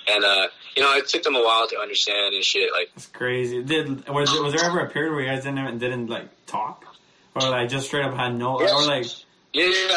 And 0.09 0.23
uh, 0.25 0.47
you 0.75 0.83
know, 0.83 0.93
it 0.95 1.07
took 1.07 1.23
them 1.23 1.35
a 1.35 1.43
while 1.43 1.67
to 1.69 1.77
understand 1.77 2.35
and 2.35 2.43
shit. 2.43 2.71
Like, 2.73 2.89
It's 2.95 3.07
crazy. 3.07 3.63
Did 3.63 4.07
was 4.09 4.31
was 4.39 4.53
there 4.53 4.65
ever 4.65 4.79
a 4.79 4.89
period 4.89 5.11
where 5.13 5.21
you 5.21 5.27
guys 5.29 5.43
didn't 5.43 5.77
didn't 5.79 6.07
like 6.07 6.27
talk 6.47 6.83
or 7.35 7.41
like 7.49 7.69
just 7.69 7.87
straight 7.87 8.05
up 8.05 8.13
had 8.15 8.35
no 8.35 8.61
Yeah. 8.61 8.73
or 8.73 8.85
like 8.85 9.05
yeah, 9.53 9.65
yeah, 9.65 9.95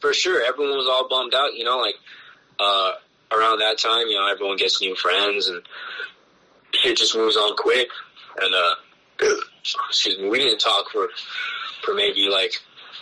for 0.00 0.12
sure, 0.12 0.44
everyone 0.44 0.76
was 0.76 0.88
all 0.88 1.08
bummed 1.08 1.34
out. 1.34 1.54
You 1.54 1.64
know, 1.64 1.78
like 1.78 1.94
uh, 2.58 2.92
around 3.32 3.60
that 3.60 3.78
time, 3.78 4.08
you 4.08 4.14
know, 4.18 4.26
everyone 4.28 4.56
gets 4.56 4.80
new 4.80 4.94
friends, 4.96 5.48
and 5.48 5.62
shit 6.74 6.96
just 6.96 7.14
moves 7.16 7.36
on 7.36 7.56
quick. 7.56 7.88
And 8.40 8.54
uh, 8.54 8.74
excuse 9.88 10.18
me, 10.18 10.28
we 10.28 10.38
didn't 10.38 10.58
talk 10.58 10.90
for 10.90 11.08
for 11.84 11.94
maybe 11.94 12.28
like, 12.28 12.52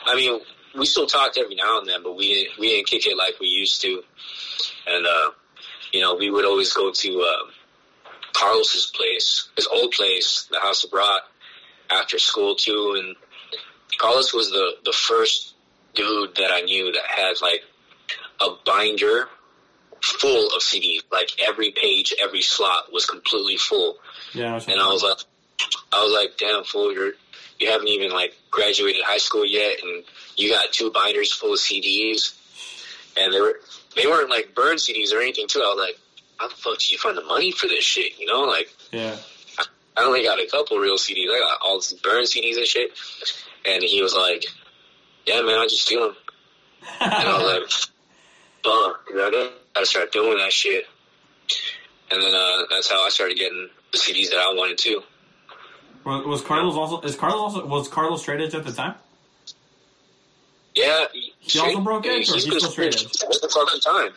I 0.07 0.15
mean, 0.17 0.41
we 0.77 0.85
still 0.87 1.07
talked 1.07 1.39
every 1.39 1.55
now 1.55 1.79
and 1.79 1.89
then, 1.89 2.03
but 2.03 2.15
we 2.17 2.35
didn't 2.35 2.59
we 2.59 2.69
didn't 2.69 2.87
kick 2.89 3.07
it 3.07 3.17
like 3.17 3.41
we 3.41 3.47
used 3.47 3.81
to. 3.83 4.03
And 4.87 5.07
uh, 5.07 5.31
you 5.93 6.01
know, 6.01 6.15
we 6.15 6.31
would 6.31 6.45
always 6.45 6.73
go 6.75 6.91
to 6.93 7.21
uh, 7.21 7.51
Carlos's 8.35 8.93
place, 8.95 9.49
his 9.57 9.67
old 9.67 9.93
place, 9.93 10.47
the 10.51 10.61
House 10.61 10.85
of 10.85 10.91
Brat, 10.91 11.23
after 11.91 12.19
school 12.19 12.55
too. 12.55 12.97
And 13.03 13.17
Carlos 14.05 14.35
was 14.35 14.51
the 14.51 14.73
the 14.85 14.93
first 14.93 15.55
dude 15.95 16.35
that 16.37 16.51
I 16.51 16.61
knew 16.61 16.93
that 16.93 17.03
had 17.09 17.41
like 17.41 17.65
a 18.39 18.49
binder 18.67 19.29
full 20.03 20.49
of 20.49 20.61
CDs. 20.61 21.01
Like 21.11 21.31
every 21.47 21.71
page, 21.71 22.13
every 22.23 22.43
slot 22.43 22.93
was 22.93 23.07
completely 23.07 23.57
full. 23.57 23.97
yeah. 24.35 24.61
And 24.69 24.79
I 24.79 24.89
was 24.89 25.03
like, 25.03 25.17
I 25.91 26.05
was 26.05 26.13
like, 26.13 26.37
damn 26.37 26.65
fool, 26.65 26.93
you're 26.93 27.13
you 27.59 27.71
haven't 27.71 27.89
even 27.89 28.11
like 28.11 28.35
graduated 28.51 29.03
high 29.05 29.19
school 29.19 29.47
yet, 29.47 29.79
and 29.83 30.05
you 30.37 30.51
got 30.51 30.71
two 30.71 30.91
binders 30.91 31.33
full 31.33 31.55
of 31.55 31.59
CDs, 31.59 32.35
and 33.17 33.33
they 33.33 33.41
were 33.41 33.59
they 33.97 34.07
weren't 34.07 34.29
like 34.29 34.55
burn 34.55 34.77
CDs 34.77 35.15
or 35.15 35.21
anything 35.23 35.49
too. 35.49 35.61
I 35.61 35.75
was 35.75 35.79
like, 35.79 35.99
how 36.37 36.49
the 36.49 36.55
fuck 36.55 36.79
did 36.79 36.91
you 36.91 36.99
find 36.99 37.17
the 37.17 37.25
money 37.25 37.53
for 37.53 37.69
this 37.69 37.85
shit? 37.85 38.19
You 38.19 38.27
know, 38.27 38.43
like 38.43 38.69
yeah. 38.93 39.17
I 39.97 40.05
only 40.05 40.25
got 40.25 40.41
a 40.41 40.47
couple 40.47 40.77
real 40.77 40.99
CDs. 40.99 41.31
I 41.31 41.39
got 41.39 41.59
all 41.63 41.77
these 41.77 41.95
burn 41.95 42.25
CDs 42.25 42.59
and 42.59 42.67
shit. 42.67 42.91
And 43.67 43.83
he 43.83 44.03
was 44.03 44.15
like, 44.15 44.45
yeah, 45.27 45.41
man, 45.43 45.59
I 45.59 45.67
just 45.69 45.83
steal 45.83 46.01
them. 46.01 46.17
And 47.01 47.13
I 47.13 47.39
was 47.39 47.61
like, 47.61 47.71
fuck, 48.65 49.07
you 49.09 49.17
know, 49.17 49.27
I 49.27 49.53
gotta 49.75 49.87
start 49.87 50.13
doing 50.13 50.39
that 50.39 50.53
shit. 50.53 50.85
And 52.11 52.23
then 52.23 52.35
uh, 52.35 52.63
that's 52.71 52.91
how 52.91 53.05
I 53.05 53.09
started 53.09 53.39
getting 53.39 53.69
the 53.93 53.99
CDs 53.99 54.31
that 54.31 54.39
I 54.39 54.55
wanted 54.55 54.79
too. 54.79 55.03
was, 56.05 56.27
was 56.27 56.43
Carlos 56.43 56.75
also 56.75 57.01
is 57.01 57.17
Carlos 57.17 57.41
also 57.41 57.67
was 57.67 57.89
Carlos 57.89 58.21
straight 58.23 58.41
edge 58.41 58.55
at 58.55 58.65
the 58.65 58.73
time? 58.73 58.95
Yeah. 60.75 61.05
He 61.41 61.59
also 61.59 61.81
broke 61.81 62.07
edge, 62.07 62.29
or 62.29 62.35
he's 62.35 62.45
still 62.45 62.61
straight 62.61 62.95
edge? 62.95 63.05
The 63.05 63.49
fucking 63.53 63.81
time. 63.81 64.13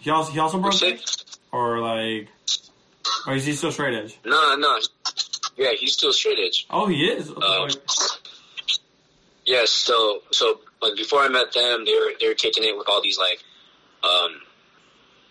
He 0.00 0.10
also 0.10 0.32
he 0.32 0.38
also 0.38 0.58
broke 0.58 0.74
Shit. 0.74 0.94
edge 0.94 1.16
or 1.52 1.80
like 1.80 2.28
or 3.26 3.34
is 3.34 3.44
he 3.44 3.52
still 3.52 3.72
straight 3.72 3.94
edge? 3.94 4.18
No, 4.24 4.56
no. 4.56 4.80
Yeah, 5.56 5.72
he's 5.72 5.92
still 5.92 6.12
straight 6.12 6.38
edge. 6.38 6.66
Oh, 6.70 6.86
he 6.86 7.06
is. 7.06 7.30
Um, 7.30 7.68
Yes, 9.48 9.70
so 9.70 10.20
so 10.30 10.60
like 10.82 10.94
before 10.96 11.20
I 11.20 11.28
met 11.28 11.54
them, 11.54 11.86
they 11.86 11.94
were 11.94 12.12
they 12.20 12.28
were 12.28 12.34
kicking 12.34 12.64
it 12.64 12.76
with 12.76 12.86
all 12.86 13.00
these 13.02 13.18
like 13.18 13.42
um 14.04 14.42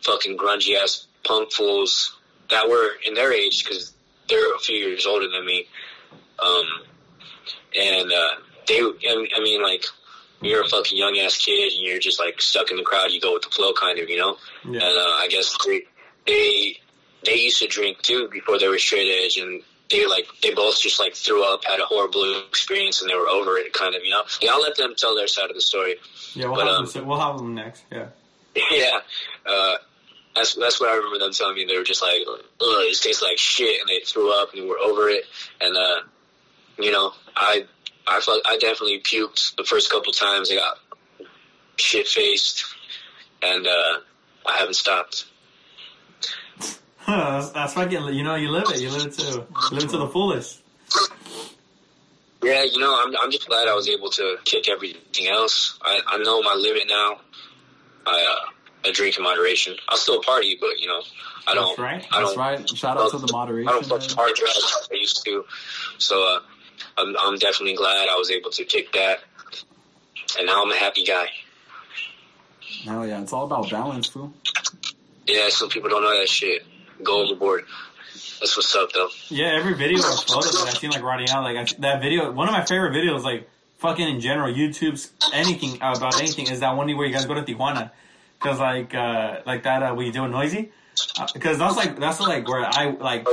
fucking 0.02 0.38
grungy 0.38 0.76
ass 0.76 1.06
punk 1.24 1.52
fools 1.52 2.17
that 2.50 2.67
were 2.67 2.89
in 3.06 3.13
their 3.13 3.32
age 3.32 3.63
because 3.63 3.93
they're 4.28 4.56
a 4.56 4.60
few 4.60 4.76
years 4.78 5.06
older 5.06 5.28
than 5.30 5.46
me. 5.46 5.67
Um, 6.39 6.65
and 7.80 8.12
uh, 8.12 8.30
they, 8.67 8.80
I 8.80 9.28
I 9.36 9.39
mean, 9.39 9.62
like 9.62 9.86
you're 10.41 10.63
a 10.63 10.67
fucking 10.67 10.98
young 10.98 11.17
ass 11.20 11.38
kid 11.38 11.74
and 11.74 11.86
you're 11.86 12.00
just 12.00 12.20
like 12.20 12.41
stuck 12.41 12.72
in 12.72 12.78
the 12.78 12.84
crowd. 12.84 13.12
You 13.12 13.22
go 13.22 13.34
with 13.34 13.43
the 13.43 13.50
flow, 13.50 13.72
kind 13.74 14.00
of, 14.00 14.10
you 14.10 14.17
know. 14.17 14.38
yeah. 14.65 14.80
And 14.82 14.98
uh, 14.98 15.12
I 15.22 15.28
guess 15.30 15.56
they, 15.65 15.84
they 16.26 16.80
they 17.24 17.36
used 17.36 17.60
to 17.62 17.67
drink 17.67 18.02
too 18.02 18.30
before 18.30 18.58
they 18.58 18.67
were 18.67 18.80
straight 18.80 19.12
edge, 19.24 19.38
and 19.38 19.62
they 19.89 20.06
like 20.06 20.28
they 20.41 20.54
both 20.54 20.80
just 20.80 21.00
like 21.00 21.15
threw 21.15 21.43
up, 21.43 21.63
had 21.63 21.80
a 21.80 21.86
horrible 21.86 22.43
experience, 22.47 23.02
and 23.02 23.10
they 23.10 23.15
were 23.15 23.28
over 23.28 23.58
it, 23.58 23.73
kind 23.73 23.95
of, 23.95 24.04
you 24.04 24.12
know. 24.12 24.23
Yeah, 24.41 24.52
I'll 24.52 24.62
let 24.62 24.76
them 24.76 24.95
tell 24.95 25.15
their 25.15 25.28
side 25.28 25.50
of 25.50 25.56
the 25.56 25.62
story. 25.62 25.95
yeah, 26.34 26.45
we'll 26.45 26.56
but, 26.56 26.67
have 26.67 26.76
um, 26.76 26.88
him, 26.88 27.08
we'll 27.08 27.19
have 27.19 27.39
him 27.39 27.56
next. 27.56 27.84
Yeah. 27.91 28.08
yeah, 28.71 29.00
uh, 29.45 29.76
that's 30.36 30.56
that's 30.56 30.80
what 30.80 30.89
I 30.89 30.95
remember 30.95 31.19
them 31.19 31.32
telling 31.32 31.56
me. 31.56 31.65
They 31.65 31.78
were 31.78 31.84
just 31.84 32.02
like, 32.02 32.21
"Ugh, 32.28 32.41
it 32.60 33.02
tastes 33.02 33.21
like 33.21 33.38
shit," 33.38 33.80
and 33.80 33.89
they 33.89 34.00
threw 34.00 34.32
up, 34.34 34.54
and 34.54 34.67
were 34.67 34.80
over 34.80 35.10
it. 35.10 35.26
And 35.62 35.76
uh, 35.78 36.02
you 36.80 36.91
know, 36.91 37.13
I 37.36 37.65
I 38.08 38.19
felt 38.21 38.41
I 38.45 38.58
definitely 38.58 39.00
puked 39.00 39.56
the 39.56 39.63
first 39.63 39.91
couple 39.91 40.12
times. 40.12 40.52
I 40.52 40.56
got 40.56 40.78
shit 41.78 42.08
faced, 42.08 42.65
and 43.43 43.67
uh, 43.67 44.00
I 44.45 44.58
haven't 44.58 44.76
stopped. 44.76 45.26
That's, 47.08 47.50
that's 47.54 47.74
fucking 47.74 48.13
you 48.13 48.24
know 48.24 48.36
you 48.36 48.50
live 48.50 48.70
it 48.70 48.80
you 48.82 48.89
live 48.89 49.08
it 49.08 49.13
to 49.13 49.48
live 49.72 49.84
it 49.84 49.89
to 49.89 49.98
the 49.98 50.08
fullest. 50.08 50.63
Yeah, 52.43 52.63
you 52.63 52.80
know, 52.80 52.98
I'm 53.04 53.15
I'm 53.17 53.32
just 53.32 53.48
glad 53.48 53.67
I 53.67 53.74
was 53.74 53.89
able 53.89 54.10
to 54.12 54.38
kick 54.46 54.70
everything 54.70 55.28
else. 55.28 55.78
I 55.82 56.00
I 56.08 56.17
know 56.20 56.41
my 56.41 56.54
limit 56.54 56.84
now. 56.88 57.20
I 58.06 58.26
uh, 58.46 58.88
I 58.88 58.91
drink 58.91 59.17
in 59.17 59.24
moderation. 59.24 59.76
I'll 59.89 59.98
still 59.98 60.22
party, 60.22 60.58
but 60.60 60.80
you 60.80 60.88
know, 60.88 61.02
I 61.48 61.56
don't. 61.56 61.67
That's 61.70 61.80
right. 61.80 62.08
I 62.12 62.20
That's 62.20 62.34
don't. 62.34 62.38
right. 62.38 62.70
Shout 62.70 62.98
out 62.98 63.12
to 63.12 63.17
the 63.17 63.32
moderation. 63.32 63.70
I 63.70 63.72
don't 63.72 63.86
fucking 63.86 64.15
party 64.15 64.43
as 64.43 64.88
I 64.91 64.96
used 64.96 65.26
to. 65.26 65.46
So 65.98 66.24
uh, 66.24 66.39
I'm, 66.98 67.15
I'm 67.20 67.38
definitely 67.38 67.76
glad 67.76 68.08
I 68.08 68.15
was 68.15 68.30
able 68.30 68.52
to 68.52 68.63
kick 68.63 68.93
that, 68.93 69.20
and 70.38 70.46
now 70.46 70.63
I'm 70.63 70.72
a 70.72 70.78
happy 70.78 71.04
guy. 71.04 71.28
Hell 72.84 73.06
yeah, 73.08 73.22
it's 73.22 73.34
all 73.34 73.46
about 73.46 73.70
balance, 73.70 74.08
fool. 74.08 74.32
Yeah, 75.26 75.50
some 75.50 75.70
people 75.70 75.89
don't 75.89 76.04
know 76.04 76.17
that 76.17 76.30
shit. 76.30 76.63
Go 77.03 77.23
overboard. 77.23 77.65
That's 78.39 78.55
what's 78.55 78.75
up, 78.75 78.91
though. 78.93 79.10
Yeah, 79.29 79.47
every 79.47 79.73
video 79.73 79.99
or 79.99 80.17
photo 80.17 80.41
that 80.41 80.65
I've 80.67 80.77
seen 80.77 80.91
like 80.91 81.03
rotting 81.03 81.29
out, 81.29 81.43
like 81.43 81.57
I, 81.57 81.65
that 81.79 82.01
video, 82.01 82.31
one 82.31 82.47
of 82.47 82.53
my 82.53 82.65
favorite 82.65 82.93
videos, 82.93 83.23
like 83.23 83.49
fucking 83.77 84.07
in 84.07 84.19
general, 84.19 84.53
YouTube's 84.53 85.12
anything 85.33 85.77
about 85.77 86.19
anything 86.19 86.47
is 86.49 86.60
that 86.60 86.75
one 86.75 86.95
where 86.95 87.05
you 87.05 87.13
guys 87.13 87.25
go 87.25 87.33
to 87.33 87.41
Tijuana, 87.41 87.91
cause 88.39 88.60
like 88.60 88.93
uh 88.93 89.41
like 89.45 89.63
that 89.63 89.83
uh, 89.83 89.93
we 89.95 90.12
do 90.12 90.27
noisy, 90.27 90.71
uh, 91.19 91.27
cause 91.39 91.57
that's 91.57 91.75
like 91.75 91.99
that's 91.99 92.19
like 92.19 92.47
where 92.47 92.65
I 92.65 92.91
like 92.91 93.27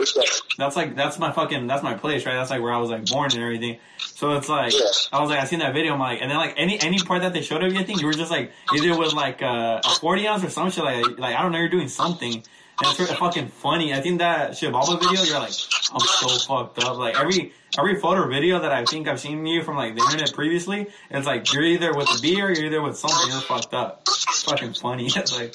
that's 0.58 0.76
like 0.76 0.96
that's 0.96 1.18
my 1.18 1.32
fucking 1.32 1.66
that's 1.66 1.82
my 1.82 1.94
place 1.94 2.24
right 2.26 2.34
that's 2.34 2.50
like 2.50 2.62
where 2.62 2.72
I 2.72 2.78
was 2.78 2.90
like 2.90 3.06
born 3.06 3.30
and 3.32 3.40
everything 3.42 3.78
so 3.98 4.32
it's 4.32 4.48
like. 4.48 4.72
I 5.12 5.20
was 5.20 5.30
like 5.30 5.40
I 5.40 5.44
seen 5.44 5.60
that 5.60 5.74
video 5.74 5.94
I'm 5.94 6.00
like 6.00 6.20
and 6.20 6.30
then 6.30 6.38
like 6.38 6.54
any 6.56 6.80
any 6.80 6.98
part 6.98 7.22
that 7.22 7.32
they 7.32 7.42
showed 7.42 7.62
of 7.62 7.72
you 7.72 7.78
I 7.78 7.84
think 7.84 8.00
you 8.00 8.06
were 8.06 8.12
just 8.12 8.30
like 8.30 8.52
either 8.74 8.98
with 8.98 9.12
like 9.12 9.42
uh, 9.42 9.80
a 9.84 9.90
40 10.00 10.26
ounce 10.26 10.44
or 10.44 10.50
some 10.50 10.70
shit 10.70 10.84
like 10.84 11.18
like 11.18 11.36
I 11.36 11.42
don't 11.42 11.52
know 11.52 11.58
you're 11.58 11.68
doing 11.68 11.88
something 11.88 12.42
it's 12.82 12.98
really 12.98 13.14
fucking 13.14 13.48
funny 13.48 13.94
I 13.94 14.00
think 14.00 14.18
that 14.18 14.52
Shibaba 14.52 15.00
video 15.00 15.22
you're 15.22 15.38
like 15.38 15.52
I'm 15.92 16.00
so 16.00 16.28
fucked 16.46 16.82
up 16.84 16.96
like 16.98 17.18
every 17.18 17.52
every 17.78 18.00
photo 18.00 18.22
or 18.22 18.28
video 18.28 18.60
that 18.60 18.72
I 18.72 18.84
think 18.84 19.08
I've 19.08 19.20
seen 19.20 19.46
you 19.46 19.62
from 19.62 19.76
like 19.76 19.94
the 19.94 20.02
internet 20.02 20.32
previously 20.34 20.88
it's 21.10 21.26
like 21.26 21.52
you're 21.52 21.64
either 21.64 21.94
with 21.94 22.08
a 22.08 22.20
beer 22.20 22.48
or 22.48 22.52
you're 22.52 22.66
either 22.66 22.82
with 22.82 22.96
something 22.96 23.30
you're 23.30 23.40
fucked 23.40 23.74
up 23.74 24.02
it's 24.06 24.42
fucking 24.42 24.74
funny 24.74 25.06
it's 25.14 25.36
like 25.38 25.54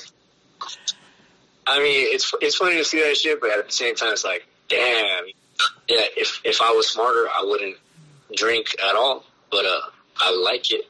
I 1.69 1.77
mean, 1.77 2.07
it's 2.09 2.33
it's 2.41 2.55
funny 2.55 2.77
to 2.77 2.83
see 2.83 3.01
that 3.03 3.15
shit, 3.15 3.39
but 3.39 3.51
at 3.51 3.67
the 3.67 3.71
same 3.71 3.95
time, 3.95 4.11
it's 4.11 4.25
like, 4.25 4.47
damn. 4.69 5.25
Yeah, 5.87 6.05
if 6.17 6.41
if 6.43 6.61
I 6.61 6.71
was 6.71 6.89
smarter, 6.89 7.27
I 7.27 7.43
wouldn't 7.45 7.77
drink 8.35 8.75
at 8.83 8.95
all. 8.95 9.23
But 9.51 9.65
uh, 9.65 9.81
I 10.17 10.31
like 10.31 10.71
it. 10.71 10.88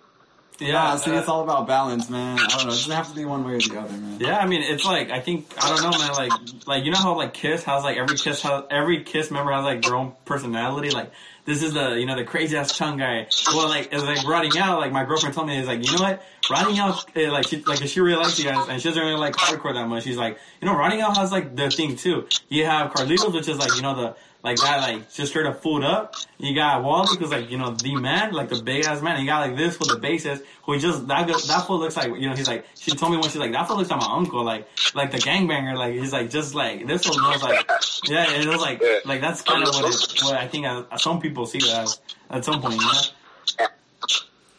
Yeah, 0.60 0.96
see, 0.98 1.12
uh, 1.12 1.20
it's 1.20 1.30
all 1.30 1.44
about 1.44 1.68
balance, 1.68 2.10
man. 2.10 2.38
I 2.40 2.48
don't 2.48 2.64
know. 2.66 2.68
It 2.68 2.76
doesn't 2.76 2.92
have 2.92 3.10
to 3.10 3.16
be 3.16 3.26
one 3.26 3.46
way 3.46 3.54
or 3.54 3.60
the 3.60 3.80
other, 3.80 3.92
man. 3.98 4.20
Yeah, 4.20 4.38
I 4.40 4.46
mean, 4.46 4.62
it's 4.62 4.86
like 4.86 5.10
I 5.10 5.20
think 5.22 5.48
I 5.58 5.70
don't 5.70 5.82
know, 5.92 5.98
man. 5.98 6.12
Like, 6.14 6.32
like 6.68 6.84
you 6.84 6.92
know 6.92 6.98
how 6.98 7.16
like 7.16 7.34
Kiss 7.34 7.64
has 7.64 7.84
like 7.84 7.98
every 7.98 8.18
Kiss 8.18 8.42
has 8.42 8.64
every 8.70 9.04
Kiss 9.04 9.32
member 9.32 9.52
has 9.54 9.64
like 9.64 9.82
their 9.82 9.96
own 9.96 10.14
personality. 10.26 10.90
Like 10.90 11.12
this 11.46 11.64
is 11.64 11.74
the 11.74 11.92
you 12.00 12.06
know 12.06 12.16
the 12.16 12.26
crazy 12.26 12.58
ass 12.58 12.76
chung 12.78 12.98
guy. 12.98 13.28
Well, 13.48 13.70
like 13.70 13.90
it's 13.94 14.04
like 14.04 14.28
rotting 14.28 14.58
out. 14.60 14.80
Like 14.80 14.92
my 14.92 15.06
girlfriend 15.06 15.34
told 15.34 15.48
me, 15.48 15.58
is 15.58 15.68
like 15.68 15.86
you 15.86 15.98
know 15.98 16.04
what, 16.04 16.24
rotting 16.52 16.78
out. 16.78 17.06
eh, 17.16 17.30
Like 17.32 17.48
she 17.48 17.64
like 17.64 17.80
she 17.88 18.02
really 18.02 18.18
likes 18.22 18.38
you 18.38 18.46
guys, 18.46 18.68
and 18.68 18.82
she 18.82 18.90
doesn't 18.90 19.02
really 19.02 19.16
like 19.18 19.36
hardcore 19.36 19.74
that 19.74 19.88
much. 19.88 20.04
She's 20.04 20.18
like, 20.18 20.38
you 20.62 20.68
know, 20.68 20.76
rotting 20.76 21.00
out 21.02 21.16
has 21.18 21.32
like 21.32 21.56
the 21.56 21.70
thing 21.72 21.96
too. 21.96 22.28
You 22.50 22.66
have 22.66 22.92
Carlitos, 22.92 23.34
which 23.34 23.48
is 23.48 23.58
like 23.58 23.76
you 23.76 23.82
know 23.82 23.96
the 23.96 24.16
like 24.42 24.58
that 24.58 24.78
like 24.80 25.12
just 25.14 25.32
straight 25.32 25.46
up 25.46 25.62
fooled 25.62 25.84
up. 25.84 26.16
You 26.38 26.56
got 26.56 26.84
Wally, 26.84 27.18
who's 27.18 27.30
like 27.30 27.52
you 27.52 27.58
know 27.58 27.72
the 27.72 27.96
man, 27.96 28.32
like 28.32 28.50
the 28.50 28.62
big 28.62 28.86
ass 28.86 29.02
man. 29.02 29.16
And 29.16 29.24
you 29.24 29.30
got 29.30 29.48
like 29.48 29.58
this 29.58 29.78
with 29.78 29.90
the 29.90 29.96
bassist, 29.96 30.44
who 30.64 30.78
just 30.80 31.08
that 31.08 31.28
go- 31.28 31.38
that 31.38 31.68
fool 31.68 31.80
looks 31.80 31.98
like 31.98 32.08
you 32.16 32.30
know 32.30 32.36
he's 32.36 32.48
like 32.48 32.66
she 32.76 32.92
told 32.92 33.12
me 33.12 33.18
when 33.18 33.26
she's 33.26 33.36
like 33.38 33.52
that 33.52 33.68
fool 33.68 33.78
looks 33.78 33.90
like 33.90 34.00
my 34.00 34.08
uncle, 34.10 34.44
like 34.44 34.68
like 34.96 35.12
the 35.12 35.18
gangbanger, 35.18 35.78
like 35.78 35.94
he's 35.94 36.14
like 36.14 36.30
just 36.30 36.56
like 36.56 36.88
this 36.88 37.08
one 37.08 37.22
knows 37.22 37.44
like 37.44 37.70
yeah, 38.08 38.32
it 38.32 38.48
was 38.48 38.62
like 38.62 38.82
like 39.06 39.20
that's 39.20 39.42
kind 39.42 39.64
of 39.64 39.74
what 39.76 39.94
it, 39.94 40.24
what 40.24 40.36
I 40.36 40.48
think 40.48 40.66
uh, 40.66 40.84
some 40.98 41.20
people 41.20 41.46
see 41.46 41.60
that 41.60 41.84
as 41.84 42.00
at 42.30 42.46
some 42.46 42.62
point, 42.62 42.76
you 42.76 42.82
know. 42.82 43.68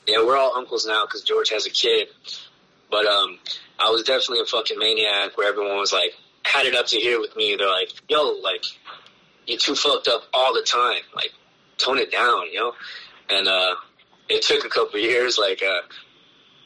Yeah, 0.07 0.25
we're 0.25 0.37
all 0.37 0.57
uncles 0.57 0.87
now 0.87 1.07
because 1.07 1.23
George 1.23 1.51
has 1.51 1.67
a 1.67 1.71
kid. 1.71 2.09
But 2.91 3.07
um, 3.07 3.39
I 3.79 3.89
was 3.91 4.03
definitely 4.03 4.41
a 4.41 4.47
fucking 4.47 4.79
maniac 4.79 5.39
where 5.39 5.49
everyone 5.49 5.77
was 5.77 5.93
like 5.93 6.15
had 6.43 6.67
it 6.67 6.75
up 6.75 6.87
to 6.89 6.97
here 6.97 7.21
with 7.21 7.37
me. 7.37 7.55
They're 7.57 7.69
like, 7.69 7.91
"Yo, 8.09 8.41
like 8.43 8.65
you 9.51 9.59
too 9.59 9.75
fucked 9.75 10.09
up 10.09 10.23
all 10.33 10.55
the 10.55 10.63
time. 10.63 11.03
Like 11.15 11.33
tone 11.79 11.99
it 11.99 12.11
down, 12.13 12.47
you 12.53 12.59
know." 12.61 12.73
And 13.29 13.47
uh, 13.49 13.75
it 14.29 14.43
took 14.43 14.65
a 14.65 14.69
couple 14.69 14.97
of 14.97 15.03
years. 15.03 15.39
Like 15.39 15.63
uh, 15.63 15.81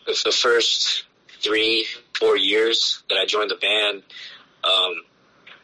the 0.06 0.20
the 0.24 0.32
first 0.32 1.04
three, 1.42 1.86
four 2.18 2.36
years 2.36 3.02
that 3.08 3.18
I 3.18 3.26
joined 3.26 3.50
the 3.50 3.56
band, 3.56 4.02
um, 4.64 4.94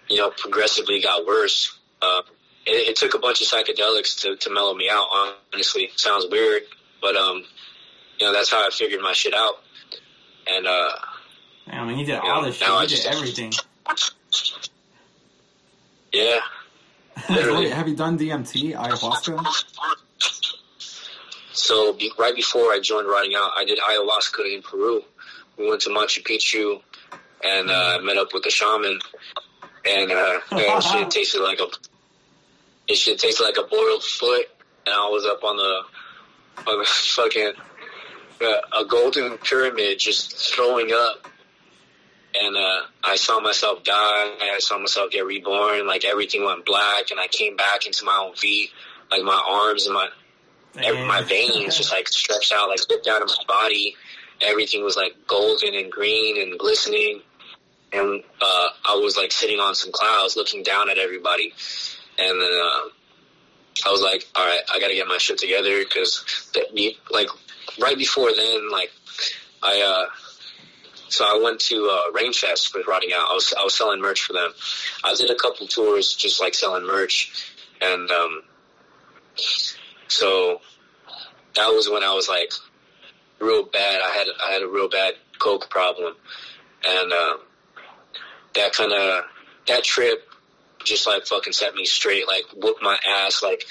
you 0.09 0.18
know, 0.18 0.30
progressively 0.30 1.00
got 1.00 1.26
worse. 1.26 1.78
Uh, 2.02 2.22
it, 2.66 2.88
it 2.90 2.96
took 2.96 3.14
a 3.14 3.18
bunch 3.18 3.40
of 3.40 3.46
psychedelics 3.48 4.20
to, 4.22 4.37
to 4.37 4.50
mellow 4.50 4.74
me 4.74 4.88
out. 4.90 5.09
Honestly, 5.52 5.90
sounds 5.96 6.26
weird, 6.30 6.62
but 7.00 7.16
um, 7.16 7.44
you 8.18 8.26
know, 8.26 8.33
that's 8.33 8.50
how 8.50 8.66
I 8.66 8.70
figured 8.70 9.00
my 9.00 9.12
shit 9.12 9.35
out. 9.35 9.54
And 10.46 10.66
uh, 10.66 10.90
I 11.70 11.85
mean, 11.85 11.96
he 11.96 12.04
did 12.04 12.18
all 12.18 12.42
this 12.42 12.56
shit, 12.56 12.68
I 12.68 12.80
he 12.83 12.87
did 12.88 12.96
just- 12.96 13.06
everything. 13.06 13.52
yeah, 16.12 16.38
Wait, 17.30 17.72
have 17.72 17.86
you 17.86 17.94
done 17.94 18.18
DMT, 18.18 18.74
ayahuasca? 18.74 19.44
So 21.52 21.92
be, 21.92 22.10
right 22.18 22.34
before 22.34 22.72
I 22.72 22.80
joined 22.80 23.06
Rotting 23.06 23.34
Out, 23.36 23.52
I 23.56 23.64
did 23.64 23.78
ayahuasca 23.78 24.54
in 24.54 24.62
Peru. 24.62 25.02
We 25.56 25.68
went 25.68 25.82
to 25.82 25.90
Machu 25.90 26.24
Picchu 26.24 26.80
and 27.44 27.70
uh, 27.70 28.00
met 28.02 28.16
up 28.16 28.32
with 28.34 28.42
the 28.42 28.50
shaman, 28.50 28.98
and 29.88 30.10
uh, 30.10 30.80
shit 30.80 31.10
tasted 31.10 31.40
like 31.40 31.60
a 31.60 31.66
it 32.88 32.96
shit 32.96 33.18
tasted 33.20 33.44
like 33.44 33.56
a 33.58 33.62
boiled 33.62 34.02
foot, 34.02 34.46
and 34.86 34.94
I 34.94 35.08
was 35.08 35.24
up 35.24 35.44
on 35.44 35.56
the 35.56 36.70
on 36.70 36.78
the 36.78 36.84
fucking 36.86 37.52
uh, 38.42 38.80
a 38.80 38.84
golden 38.86 39.38
pyramid 39.38 39.98
just 39.98 40.52
throwing 40.52 40.90
up. 40.92 41.28
And 42.38 42.56
uh, 42.56 42.80
I 43.02 43.16
saw 43.16 43.40
myself 43.40 43.82
die. 43.82 43.94
I 43.94 44.58
saw 44.60 44.78
myself 44.78 45.10
get 45.10 45.26
reborn. 45.26 45.86
Like 45.86 46.04
everything 46.04 46.44
went 46.44 46.64
black, 46.64 47.10
and 47.10 47.18
I 47.18 47.26
came 47.26 47.56
back 47.56 47.86
into 47.86 48.04
my 48.04 48.16
own 48.24 48.34
feet. 48.34 48.70
Like 49.10 49.24
my 49.24 49.42
arms 49.50 49.86
and 49.86 49.94
my 49.94 50.08
every, 50.78 51.04
my 51.04 51.22
veins 51.22 51.76
just 51.76 51.92
like 51.92 52.08
stretched 52.08 52.52
out, 52.52 52.68
like 52.68 52.78
zipped 52.78 53.08
out 53.08 53.22
of 53.22 53.28
my 53.28 53.44
body. 53.46 53.96
Everything 54.40 54.84
was 54.84 54.96
like 54.96 55.14
golden 55.26 55.74
and 55.74 55.90
green 55.90 56.40
and 56.40 56.58
glistening. 56.58 57.22
And 57.92 58.22
uh, 58.40 58.68
I 58.88 58.94
was 59.02 59.16
like 59.16 59.32
sitting 59.32 59.58
on 59.58 59.74
some 59.74 59.90
clouds 59.92 60.36
looking 60.36 60.62
down 60.62 60.88
at 60.88 60.98
everybody. 60.98 61.52
And 62.18 62.40
then 62.40 62.52
uh, 62.52 62.88
I 63.86 63.90
was 63.90 64.00
like, 64.00 64.26
all 64.36 64.46
right, 64.46 64.60
I 64.72 64.78
got 64.80 64.88
to 64.88 64.94
get 64.94 65.08
my 65.08 65.18
shit 65.18 65.38
together 65.38 65.78
because 65.80 66.50
that 66.54 66.74
like 67.10 67.28
right 67.80 67.96
before 67.96 68.30
then, 68.34 68.70
like 68.70 68.90
I, 69.62 69.82
uh, 69.82 70.06
so 71.11 71.25
I 71.25 71.40
went 71.42 71.61
to 71.61 71.87
uh, 71.87 72.12
Rainfest 72.12 72.75
with 72.75 72.87
Rotting 72.87 73.11
Out. 73.14 73.29
I 73.31 73.35
was, 73.35 73.53
I 73.59 73.62
was 73.62 73.75
selling 73.75 74.01
merch 74.01 74.23
for 74.23 74.33
them. 74.33 74.53
I 75.05 75.14
did 75.14 75.31
a 75.31 75.35
couple 75.35 75.66
tours 75.66 76.14
just 76.14 76.40
like 76.40 76.55
selling 76.55 76.87
merch. 76.87 77.53
And, 77.83 78.11
um, 78.11 78.42
so 80.09 80.61
that 81.55 81.68
was 81.68 81.88
when 81.88 82.03
I 82.03 82.14
was 82.14 82.29
like 82.29 82.53
real 83.38 83.64
bad. 83.64 84.01
I 84.03 84.11
had 84.11 84.27
I 84.46 84.53
had 84.53 84.62
a 84.62 84.68
real 84.68 84.88
bad 84.88 85.14
coke 85.38 85.70
problem, 85.70 86.14
and 86.87 87.12
uh, 87.12 87.37
that 88.55 88.73
kind 88.73 88.92
of 88.92 89.25
that 89.66 89.85
trip 89.85 90.29
just 90.85 91.07
like 91.07 91.27
fucking 91.27 91.53
set 91.53 91.75
me 91.75 91.85
straight. 91.85 92.27
Like 92.27 92.44
whooped 92.55 92.83
my 92.83 92.99
ass 93.07 93.42
like 93.42 93.66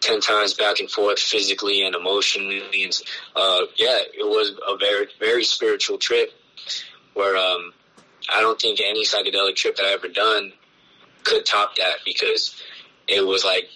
ten 0.00 0.20
times 0.20 0.54
back 0.54 0.80
and 0.80 0.90
forth 0.90 1.18
physically 1.18 1.84
and 1.84 1.94
emotionally. 1.94 2.84
And 2.84 2.92
uh, 3.34 3.62
yeah, 3.76 3.98
it 3.98 4.26
was 4.26 4.52
a 4.66 4.76
very 4.76 5.06
very 5.18 5.44
spiritual 5.44 5.98
trip 5.98 6.32
where 7.14 7.36
um, 7.36 7.72
I 8.32 8.40
don't 8.40 8.60
think 8.60 8.80
any 8.80 9.04
psychedelic 9.04 9.56
trip 9.56 9.76
that 9.76 9.86
I 9.86 9.92
ever 9.92 10.08
done 10.08 10.52
could 11.24 11.44
top 11.44 11.76
that 11.76 11.98
because 12.04 12.60
it 13.06 13.26
was 13.26 13.44
like 13.44 13.68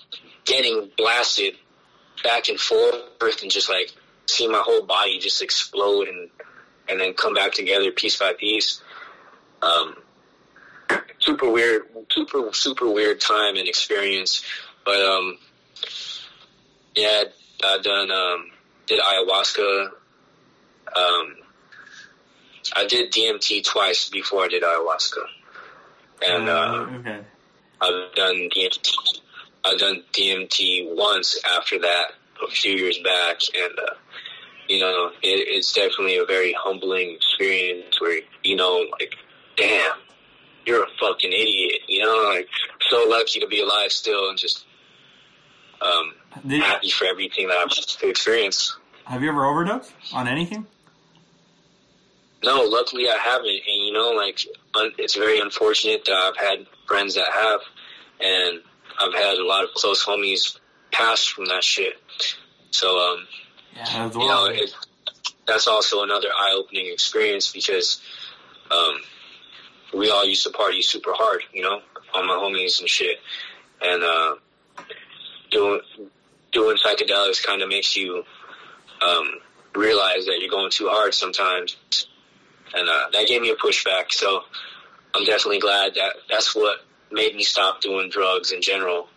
getting 0.45 0.91
blasted 0.97 1.55
back 2.23 2.49
and 2.49 2.59
forth 2.59 3.43
and 3.43 3.51
just 3.51 3.69
like 3.69 3.91
see 4.27 4.49
my 4.49 4.63
whole 4.65 4.83
body 4.83 5.19
just 5.19 5.43
explode 5.43 6.09
and 6.09 6.31
and 6.89 7.01
then 7.01 7.15
come 7.15 7.35
back 7.35 7.53
together 7.53 7.91
piece 7.93 8.17
by 8.19 8.33
piece. 8.33 8.81
Um, 9.63 9.97
super 11.19 11.49
weird, 11.51 11.83
super 12.11 12.53
super 12.53 12.91
weird 12.91 13.21
time 13.21 13.57
and 13.57 13.69
experience, 13.69 14.45
but 14.85 15.01
um, 15.01 15.39
yeah, 16.95 17.25
I've 17.65 17.83
done 17.83 18.11
um, 18.11 18.51
did 18.87 19.01
ayahuasca. 19.01 19.91
Um, 20.95 21.37
I 22.77 22.87
did 22.87 23.13
DMT 23.13 23.65
twice 23.65 24.09
before 24.09 24.45
I 24.45 24.49
did 24.49 24.63
ayahuasca, 24.63 25.25
and 26.27 26.49
uh, 26.49 26.53
Uh, 26.53 26.99
okay. 26.99 27.21
I've 27.81 28.15
done 28.15 28.49
DMT. 28.55 28.93
I've 29.65 29.79
done 29.79 30.03
DMT 30.13 30.95
once 30.97 31.39
after 31.57 31.79
that 31.81 32.13
a 32.47 32.51
few 32.51 32.73
years 32.73 32.99
back, 33.05 33.39
and 33.57 33.79
uh, 33.79 33.95
you 34.69 34.81
know, 34.81 35.11
it, 35.23 35.49
it's 35.49 35.73
definitely 35.73 36.17
a 36.19 36.25
very 36.25 36.53
humbling 36.53 37.11
experience 37.17 38.01
where 38.01 38.21
you 38.45 38.57
know, 38.57 38.85
like, 39.01 39.15
damn, 39.57 39.97
you're 40.65 40.85
a 40.85 40.89
fucking 41.01 41.33
idiot. 41.33 41.81
You 41.89 42.05
know, 42.05 42.31
like, 42.35 42.49
so 42.91 43.05
lucky 43.09 43.41
to 43.41 43.47
be 43.47 43.61
alive 43.61 43.91
still, 43.93 44.29
and 44.29 44.39
just 44.39 44.65
um, 45.81 46.15
Did, 46.47 46.63
happy 46.63 46.91
for 46.91 47.05
everything 47.07 47.49
that 47.49 47.57
I've 47.57 48.09
experienced. 48.09 48.77
have 49.07 49.23
you 49.23 49.29
ever 49.31 49.45
overdosed 49.45 49.93
on 50.13 50.29
anything? 50.29 50.67
No, 52.45 52.63
luckily 52.63 53.09
I 53.09 53.17
haven't, 53.17 53.49
and 53.49 53.87
you 53.87 53.93
know, 53.93 54.11
like 54.11 54.41
un- 54.75 54.93
it's 54.99 55.15
very 55.15 55.41
unfortunate 55.41 56.05
that 56.07 56.15
I've 56.15 56.37
had 56.37 56.67
friends 56.87 57.15
that 57.15 57.31
have, 57.31 57.61
and 58.21 58.61
I've 59.01 59.15
had 59.15 59.39
a 59.39 59.47
lot 59.47 59.65
of 59.65 59.71
close 59.75 60.05
homies 60.05 60.59
pass 60.91 61.25
from 61.25 61.47
that 61.47 61.63
shit. 61.65 61.95
So, 62.71 62.99
um, 62.99 63.27
Yeah, 63.77 64.11
you 64.13 64.29
know, 64.29 64.47
it, 64.47 64.75
that's 65.47 65.67
also 65.69 66.03
another 66.03 66.29
eye-opening 66.29 66.87
experience 66.93 67.53
because 67.53 68.01
um, 68.71 68.97
we 69.95 70.11
all 70.11 70.25
used 70.25 70.43
to 70.45 70.51
party 70.51 70.83
super 70.83 71.13
hard, 71.15 71.43
you 71.53 71.63
know, 71.63 71.81
all 72.15 72.25
my 72.27 72.35
homies 72.35 72.81
and 72.81 72.89
shit, 72.89 73.19
and 73.83 74.03
uh, 74.03 74.35
doing 75.51 75.81
doing 76.53 76.77
psychedelics 76.77 77.45
kind 77.45 77.63
of 77.63 77.69
makes 77.69 77.97
you 77.97 78.25
um, 79.01 79.31
realize 79.75 80.27
that 80.27 80.39
you're 80.41 80.51
going 80.51 80.71
too 80.71 80.89
hard 80.89 81.15
sometimes, 81.15 81.77
and 82.75 82.89
uh, 82.89 83.11
that 83.13 83.27
gave 83.27 83.43
me 83.43 83.51
a 83.51 83.57
pushback. 83.57 84.13
So 84.13 84.43
I'm 85.15 85.25
definitely 85.25 85.61
glad 85.61 85.95
that 85.95 86.15
that's 86.29 86.55
what 86.55 86.79
made 87.11 87.35
me 87.35 87.43
stop 87.43 87.81
doing 87.81 88.11
drugs 88.11 88.53
in 88.53 88.63
general. 88.63 89.09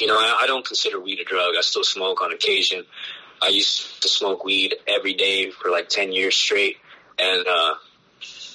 You 0.00 0.06
know, 0.06 0.16
I, 0.16 0.40
I 0.42 0.46
don't 0.46 0.64
consider 0.64 1.00
weed 1.00 1.20
a 1.20 1.24
drug. 1.24 1.54
I 1.56 1.60
still 1.62 1.84
smoke 1.84 2.20
on 2.20 2.32
occasion. 2.32 2.84
I 3.42 3.48
used 3.48 4.02
to 4.02 4.08
smoke 4.08 4.44
weed 4.44 4.76
every 4.86 5.14
day 5.14 5.50
for 5.50 5.70
like 5.70 5.88
ten 5.88 6.12
years 6.12 6.34
straight, 6.34 6.76
and 7.18 7.46
uh, 7.46 7.74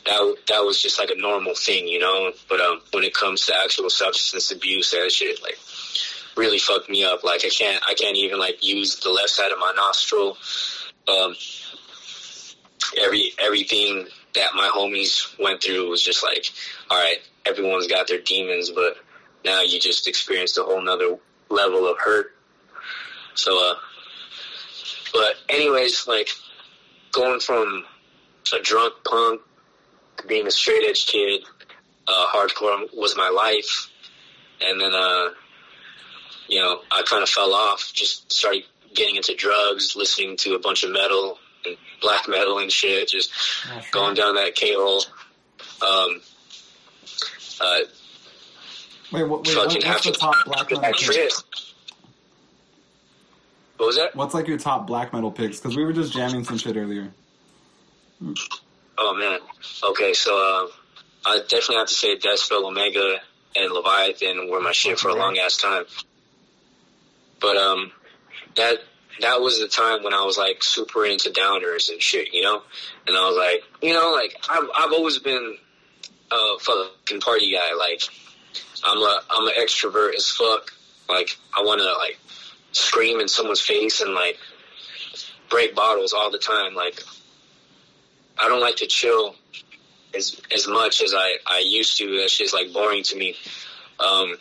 that 0.06 0.36
that 0.47 0.60
was 0.60 0.82
just 0.82 0.99
like 0.99 1.12
a 1.12 1.19
normal 1.19 1.56
thing, 1.56 1.88
you 1.88 1.99
know. 1.99 2.32
But 2.49 2.62
um, 2.62 2.82
when 2.91 3.04
it 3.04 3.13
comes 3.13 3.45
to 3.47 3.54
actual 3.63 3.89
substance 3.89 4.51
abuse, 4.51 4.91
that 4.91 5.12
shit 5.12 5.41
like 5.41 5.58
really 6.36 6.60
fucked 6.60 6.89
me 6.89 7.04
up. 7.04 7.23
Like 7.23 7.45
I 7.45 7.49
can't 7.49 7.84
I 7.88 7.93
can't 7.93 8.17
even 8.17 8.39
like 8.39 8.65
use 8.65 8.97
the 8.97 9.10
left 9.10 9.30
side 9.30 9.51
of 9.51 9.60
my 9.60 9.73
nostril. 9.75 10.38
Um, 11.08 11.36
every 12.99 13.34
everything 13.39 14.08
that 14.36 14.52
my 14.56 14.70
homies 14.74 15.38
went 15.39 15.62
through 15.62 15.89
was 15.89 16.02
just 16.02 16.24
like, 16.24 16.46
all 16.89 16.98
right, 16.98 17.17
everyone's 17.46 17.88
got 17.88 18.08
their 18.08 18.22
demons, 18.22 18.70
but 18.70 18.98
now 19.44 19.62
you 19.62 19.80
just 19.80 20.08
experienced 20.08 20.58
a 20.58 20.63
whole 20.63 20.82
nother 20.82 21.17
level 21.50 21.88
of 21.88 21.98
hurt. 21.98 22.34
So, 23.36 23.72
uh, 23.72 23.76
but 25.13 25.36
anyways, 25.50 26.08
like 26.08 26.30
going 27.12 27.39
from 27.39 27.86
a 28.54 28.62
drunk 28.62 28.94
punk 29.06 29.41
to 30.17 30.28
being 30.28 30.48
a 30.48 30.52
straight 30.52 30.88
edge 30.88 31.06
kid, 31.08 31.44
uh, 32.08 32.28
hardcore 32.34 32.94
was 32.94 33.15
my 33.15 33.30
life, 33.30 33.89
and 34.62 34.80
then 34.80 34.94
uh, 34.94 35.30
you 36.48 36.60
know 36.60 36.82
I 36.91 37.04
kind 37.04 37.24
of 37.24 37.30
fell 37.30 37.54
off. 37.54 37.91
Just 37.94 38.32
started 38.32 38.63
getting 38.94 39.15
into 39.15 39.36
drugs, 39.36 39.96
listening 39.96 40.38
to 40.38 40.56
a 40.56 40.60
bunch 40.60 40.84
of 40.84 40.91
metal 40.91 41.38
and 41.65 41.78
black 42.02 42.28
metal 42.28 42.60
and 42.60 42.71
shit. 42.71 43.10
Just 43.10 43.34
sure. 43.34 43.82
going 43.91 44.15
down 44.15 44.36
that 44.36 44.56
K 44.56 44.74
hole. 44.74 45.04
Um, 45.82 46.21
uh, 47.60 47.80
Wait, 49.12 49.24
what, 49.24 49.45
wait, 49.45 49.56
fucking 49.56 49.76
what, 49.76 49.84
have 49.84 49.95
what's 49.95 50.06
the 50.06 50.12
to 50.13 50.19
top 50.19 50.36
black 50.45 50.71
metal 50.71 50.82
that 50.82 50.95
pick? 50.95 51.32
What 53.78 53.88
was 53.88 53.97
that? 53.97 54.15
What's 54.15 54.34
like 54.34 54.47
your 54.47 54.58
top 54.58 54.88
black 54.88 55.12
metal 55.12 55.32
picks? 55.32 55.60
Because 55.60 55.76
we 55.76 55.84
were 55.84 55.91
just 55.91 56.13
jamming 56.13 56.43
some 56.43 56.58
shit 56.58 56.78
earlier. 56.78 57.12
Oh 58.97 59.15
man. 59.15 59.39
Okay, 59.84 60.13
so 60.13 60.34
uh, 60.34 60.67
I 61.26 61.39
definitely 61.39 61.78
have 61.78 61.88
to 61.88 61.93
say 61.93 62.15
Deathspell 62.15 62.63
Omega 62.63 63.17
and 63.56 63.74
Leviathan 63.74 64.50
were 64.50 64.62
my 64.62 64.71
shit 64.71 65.00
for 65.00 65.10
a 65.10 65.15
long 65.15 65.38
ass 65.39 65.58
time. 65.58 65.84
But 67.41 67.58
um, 67.58 67.91
that 68.56 68.80
that 69.19 69.41
was 69.41 69.60
the 69.60 69.67
time 69.67 70.04
when 70.04 70.13
I 70.13 70.24
was 70.24 70.38
like 70.38 70.63
super 70.63 71.06
into 71.06 71.30
downers 71.30 71.91
and 71.91 72.02
shit, 72.02 72.34
you 72.34 72.41
know. 72.41 72.62
And 73.08 73.17
I 73.17 73.28
was 73.28 73.38
like, 73.38 73.63
you 73.82 73.93
know, 73.93 74.12
like 74.12 74.36
I've 74.50 74.67
I've 74.76 74.93
always 74.93 75.19
been 75.19 75.58
a 76.32 76.60
fucking 76.60 77.19
party 77.21 77.52
guy. 77.54 77.74
Like 77.78 78.02
I'm 78.84 78.97
a 78.97 79.21
I'm 79.30 79.47
an 79.47 79.54
extrovert 79.60 80.15
as 80.15 80.30
fuck. 80.30 80.71
Like 81.10 81.38
I 81.56 81.62
want 81.63 81.82
to 81.82 81.93
like 81.93 82.19
scream 82.71 83.19
in 83.19 83.28
someone's 83.28 83.62
face 83.62 84.02
and 84.02 84.13
like 84.13 84.38
break 85.50 85.76
bottles 85.76 86.13
all 86.13 86.32
the 86.32 86.39
time. 86.39 86.74
Like 86.74 87.02
I 88.38 88.47
don't 88.47 88.62
like 88.62 88.78
to 88.78 88.88
chill 88.88 89.36
as 90.15 90.39
as 90.54 90.67
much 90.67 91.02
as 91.02 91.13
I 91.15 91.38
I 91.45 91.63
used 91.65 91.97
to. 91.97 92.17
That 92.21 92.30
shit's 92.30 92.54
like 92.54 92.74
boring 92.74 93.04
to 93.04 93.17
me. 93.17 93.36
Um, 94.00 94.36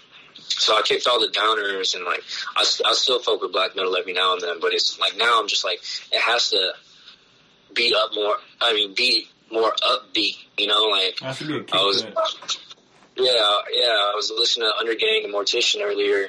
so 0.51 0.77
I 0.77 0.83
kicked 0.83 1.07
all 1.07 1.21
the 1.21 1.29
downers 1.29 1.95
and 1.95 2.05
like 2.05 2.23
I, 2.57 2.63
I 2.87 2.93
still 2.93 3.21
fuck 3.21 3.41
with 3.41 3.53
black 3.53 3.77
metal 3.77 3.97
every 3.97 4.13
now 4.13 4.35
and 4.35 4.43
then, 4.43 4.61
but 4.61 4.73
it's 4.73 4.99
like 4.99 5.17
now 5.17 5.41
I'm 5.41 5.49
just 5.49 5.65
like 5.65 5.81
it 6.13 6.21
has 6.21 6.51
to 6.51 6.73
be 7.75 7.95
up 7.97 8.15
more. 8.15 8.37
I 8.61 8.75
mean, 8.75 8.95
be 8.95 9.29
more 9.51 9.73
upbeat. 9.83 10.37
You 10.59 10.67
know, 10.67 10.85
like 10.85 11.19
That 11.21 11.37
should 11.37 11.49
be 11.49 11.57
a 11.57 11.61
kick 11.61 11.75
I 11.75 11.83
was 11.85 12.05
yeah, 13.17 13.59
yeah. 13.73 14.11
I 14.13 14.13
was 14.15 14.33
listening 14.37 14.69
to 14.69 14.85
Undergang 14.85 15.25
and 15.25 15.35
Mortician 15.35 15.83
earlier, 15.83 16.29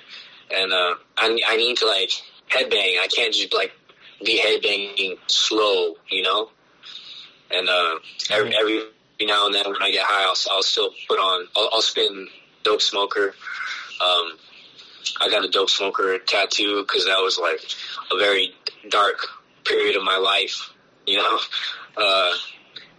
and 0.53 0.73
uh, 0.73 0.95
I 1.17 1.39
I 1.47 1.57
need 1.57 1.77
to 1.77 1.87
like 1.87 2.11
headbang. 2.49 2.99
I 2.99 3.07
can't 3.13 3.33
just 3.33 3.53
like 3.53 3.71
be 4.23 4.39
headbanging 4.39 5.17
slow, 5.27 5.95
you 6.09 6.23
know. 6.23 6.49
And 7.49 7.69
uh, 7.69 7.95
every 8.29 8.55
every 8.55 8.83
now 9.21 9.45
and 9.45 9.55
then 9.55 9.65
when 9.65 9.81
I 9.81 9.91
get 9.91 10.05
high, 10.05 10.23
I'll 10.23 10.55
I'll 10.55 10.63
still 10.63 10.91
put 11.07 11.19
on. 11.19 11.47
I'll, 11.55 11.69
I'll 11.73 11.81
spin 11.81 12.27
Dope 12.63 12.81
Smoker. 12.81 13.35
Um, 14.01 14.37
I 15.21 15.29
got 15.29 15.45
a 15.45 15.49
Dope 15.49 15.69
Smoker 15.69 16.17
tattoo 16.19 16.81
because 16.81 17.05
that 17.05 17.17
was 17.17 17.37
like 17.37 17.61
a 18.11 18.17
very 18.17 18.53
dark 18.89 19.19
period 19.63 19.95
of 19.95 20.03
my 20.03 20.17
life, 20.17 20.71
you 21.05 21.17
know. 21.17 21.39
Uh, 21.97 22.31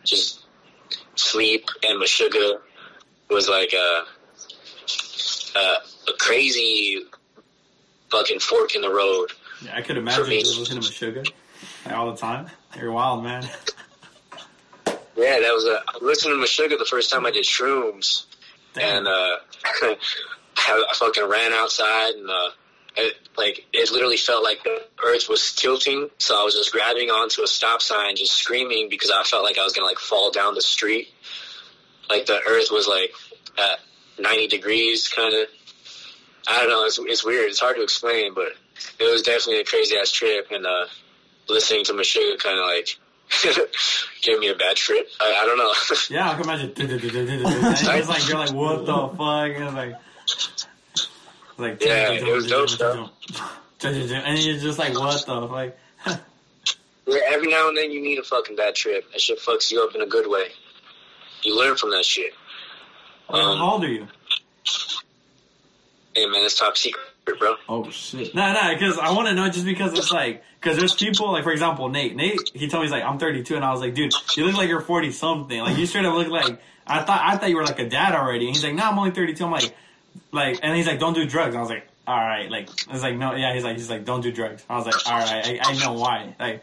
just 0.04 0.44
sleep 1.14 1.68
and 1.82 2.00
Meshuggah 2.00 2.58
was 3.30 3.48
like 3.48 3.72
a, 3.72 4.04
a 5.58 5.76
a 6.08 6.12
crazy 6.18 7.04
fucking 8.10 8.40
fork 8.40 8.74
in 8.74 8.82
the 8.82 8.90
road. 8.90 9.28
Yeah, 9.64 9.76
I 9.76 9.82
could 9.82 9.96
imagine 9.96 10.30
you 10.30 10.38
listening 10.38 10.82
to 10.82 10.92
Sugar 10.92 11.22
like, 11.84 11.94
all 11.94 12.10
the 12.10 12.16
time. 12.16 12.48
You're 12.76 12.92
wild, 12.92 13.22
man. 13.22 13.48
Yeah, 15.16 15.40
that 15.40 15.52
was 15.52 15.64
a. 15.64 15.82
I 15.88 16.04
listened 16.04 16.32
to 16.34 16.44
Meshuggah 16.44 16.78
the 16.78 16.86
first 16.88 17.10
time 17.10 17.26
I 17.26 17.30
did 17.30 17.44
shrooms, 17.44 18.24
Damn. 18.74 19.06
and 19.06 19.08
uh, 19.08 19.36
I, 20.56 20.84
I 20.90 20.94
fucking 20.94 21.28
ran 21.28 21.52
outside 21.52 22.14
and 22.14 22.28
uh, 22.28 22.50
it, 22.96 23.16
like 23.36 23.64
it 23.72 23.90
literally 23.90 24.16
felt 24.16 24.42
like 24.42 24.62
the 24.64 24.82
earth 25.04 25.28
was 25.28 25.54
tilting. 25.54 26.10
So 26.18 26.38
I 26.38 26.44
was 26.44 26.54
just 26.54 26.72
grabbing 26.72 27.10
onto 27.10 27.42
a 27.42 27.46
stop 27.46 27.82
sign, 27.82 28.16
just 28.16 28.34
screaming 28.34 28.88
because 28.88 29.10
I 29.10 29.22
felt 29.22 29.44
like 29.44 29.58
I 29.58 29.64
was 29.64 29.72
gonna 29.72 29.86
like 29.86 29.98
fall 29.98 30.30
down 30.30 30.54
the 30.54 30.62
street. 30.62 31.08
Like 32.10 32.26
the 32.26 32.40
earth 32.46 32.68
was 32.70 32.86
like 32.86 33.12
at 33.58 33.78
ninety 34.18 34.48
degrees, 34.48 35.08
kind 35.08 35.34
of. 35.34 35.48
I 36.48 36.58
don't 36.58 36.70
know. 36.70 36.84
It's, 36.84 36.98
it's 36.98 37.24
weird. 37.24 37.48
It's 37.50 37.60
hard 37.60 37.76
to 37.76 37.82
explain, 37.82 38.34
but 38.34 38.48
it 38.98 39.10
was 39.10 39.22
definitely 39.22 39.60
a 39.60 39.64
crazy 39.64 39.96
ass 39.96 40.10
trip. 40.10 40.48
And 40.50 40.66
uh, 40.66 40.86
listening 41.48 41.84
to 41.84 41.92
Meshuggah 41.92 42.38
kind 42.40 42.58
of 42.58 42.66
like 42.66 42.98
gave 44.22 44.40
me 44.40 44.48
a 44.48 44.54
bad 44.56 44.76
trip. 44.76 45.06
I, 45.20 45.40
I 45.42 45.46
don't 45.46 45.56
know. 45.56 45.72
yeah, 46.10 46.30
I 46.30 46.34
can 46.34 46.42
imagine. 46.42 46.72
It's 47.96 48.08
like 48.08 48.28
you're 48.28 48.38
like, 48.38 48.52
what 48.52 48.84
the 48.84 49.08
fuck? 49.16 49.56
And 49.56 49.64
it's 49.64 49.74
like, 49.74 49.94
like 51.58 51.82
Yeah, 51.82 52.12
it 52.12 52.24
was 52.24 52.46
dope 52.46 52.68
stuff. 52.68 53.10
And 53.84 54.38
you're 54.38 54.58
just 54.58 54.78
like, 54.78 54.94
what 54.98 55.24
the 55.26 55.48
fuck? 56.06 56.20
Yeah, 57.04 57.18
every 57.30 57.48
now 57.48 57.68
and 57.68 57.76
then 57.76 57.90
you 57.90 58.00
need 58.00 58.18
a 58.20 58.22
fucking 58.22 58.54
bad 58.54 58.76
trip. 58.76 59.10
That 59.10 59.20
shit 59.20 59.40
fucks 59.40 59.72
you 59.72 59.82
up 59.82 59.94
in 59.94 60.00
a 60.00 60.06
good 60.06 60.30
way. 60.30 60.46
You 61.42 61.58
learn 61.58 61.76
from 61.76 61.90
that 61.90 62.04
shit. 62.04 62.32
Um, 63.28 63.58
How 63.58 63.72
old 63.72 63.84
are 63.84 63.88
you? 63.88 64.06
Hey 66.14 66.26
man, 66.26 66.44
it's 66.44 66.56
top 66.56 66.76
secret, 66.76 67.04
bro. 67.38 67.56
Oh 67.68 67.90
shit. 67.90 68.34
No, 68.34 68.52
no, 68.52 68.72
because 68.74 68.98
I 68.98 69.10
want 69.12 69.28
to 69.28 69.34
know 69.34 69.48
just 69.48 69.64
because 69.64 69.98
it's 69.98 70.12
like, 70.12 70.44
because 70.60 70.78
there's 70.78 70.94
people, 70.94 71.32
like, 71.32 71.42
for 71.42 71.50
example, 71.52 71.88
Nate. 71.88 72.14
Nate, 72.14 72.38
he 72.54 72.68
told 72.68 72.82
me, 72.82 72.86
he's 72.86 72.92
like, 72.92 73.02
I'm 73.02 73.18
32, 73.18 73.56
and 73.56 73.64
I 73.64 73.72
was 73.72 73.80
like, 73.80 73.94
dude, 73.94 74.12
you 74.36 74.44
look 74.44 74.56
like 74.56 74.68
you're 74.68 74.80
40 74.80 75.10
something. 75.10 75.58
Like, 75.58 75.76
you 75.76 75.86
straight 75.86 76.04
up 76.04 76.14
look 76.14 76.28
like, 76.28 76.60
I 76.86 77.02
thought, 77.02 77.20
I 77.20 77.36
thought 77.36 77.48
you 77.50 77.56
were 77.56 77.64
like 77.64 77.80
a 77.80 77.88
dad 77.88 78.14
already. 78.14 78.46
And 78.46 78.54
he's 78.54 78.62
like, 78.64 78.74
no, 78.74 78.84
I'm 78.84 78.98
only 78.98 79.10
32. 79.10 79.44
I'm 79.44 79.50
like, 79.50 79.74
like, 80.30 80.60
and 80.62 80.76
he's 80.76 80.86
like, 80.86 80.98
don't 80.98 81.14
do 81.14 81.26
drugs. 81.26 81.54
I 81.54 81.60
was 81.60 81.70
like, 81.70 81.86
alright. 82.06 82.50
Like, 82.50 82.68
I 82.88 82.92
was 82.92 83.02
like, 83.02 83.16
no, 83.16 83.34
yeah, 83.34 83.54
he's 83.54 83.64
like, 83.64 83.76
he's 83.76 83.90
like, 83.90 84.04
don't 84.04 84.20
do 84.20 84.32
drugs. 84.32 84.64
I 84.68 84.76
was 84.76 84.86
like, 84.86 85.06
alright, 85.06 85.60
I, 85.60 85.70
I 85.70 85.74
know 85.84 85.92
why. 85.94 86.34
Like, 86.38 86.62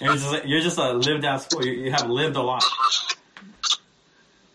you're 0.00 0.14
just, 0.14 0.30
like, 0.30 0.42
you're 0.46 0.60
just 0.60 0.78
a 0.78 0.92
lived 0.92 1.24
out 1.24 1.42
school. 1.42 1.64
You, 1.64 1.72
you 1.72 1.90
have 1.90 2.08
lived 2.08 2.36
a 2.36 2.42
lot. 2.42 2.64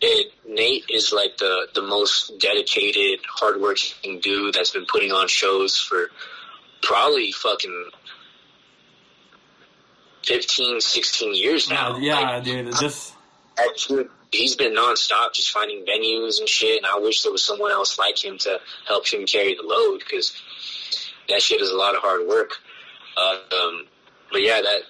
It, 0.01 0.33
Nate 0.45 0.85
is 0.89 1.13
like 1.13 1.37
the 1.37 1.67
the 1.73 1.81
most 1.81 2.37
dedicated, 2.39 3.19
hardworking 3.25 4.19
dude 4.19 4.53
that's 4.53 4.71
been 4.71 4.85
putting 4.85 5.11
on 5.11 5.27
shows 5.29 5.77
for 5.77 6.09
probably 6.81 7.31
fucking 7.31 7.89
15, 10.23 10.81
16 10.81 11.35
years 11.35 11.69
uh, 11.69 11.73
now. 11.73 11.97
Yeah, 11.97 12.19
yeah, 12.19 12.29
Like, 12.31 12.43
dude, 12.43 12.73
just, 12.79 13.12
actually, 13.57 14.05
he's 14.31 14.55
been 14.55 14.75
nonstop 14.75 15.33
just 15.33 15.51
finding 15.51 15.85
venues 15.85 16.39
and 16.39 16.47
shit. 16.47 16.77
And 16.77 16.85
I 16.85 16.99
wish 16.99 17.23
there 17.23 17.31
was 17.31 17.43
someone 17.43 17.71
else 17.71 17.97
like 17.97 18.23
him 18.23 18.37
to 18.39 18.59
help 18.87 19.07
him 19.07 19.25
carry 19.25 19.55
the 19.55 19.63
load 19.63 19.99
because 19.99 20.33
that 21.29 21.41
shit 21.41 21.61
is 21.61 21.69
a 21.69 21.75
lot 21.77 21.95
of 21.95 22.01
hard 22.01 22.27
work. 22.27 22.57
Uh, 23.15 23.37
um, 23.55 23.85
but 24.31 24.41
yeah, 24.41 24.61
that 24.61 24.81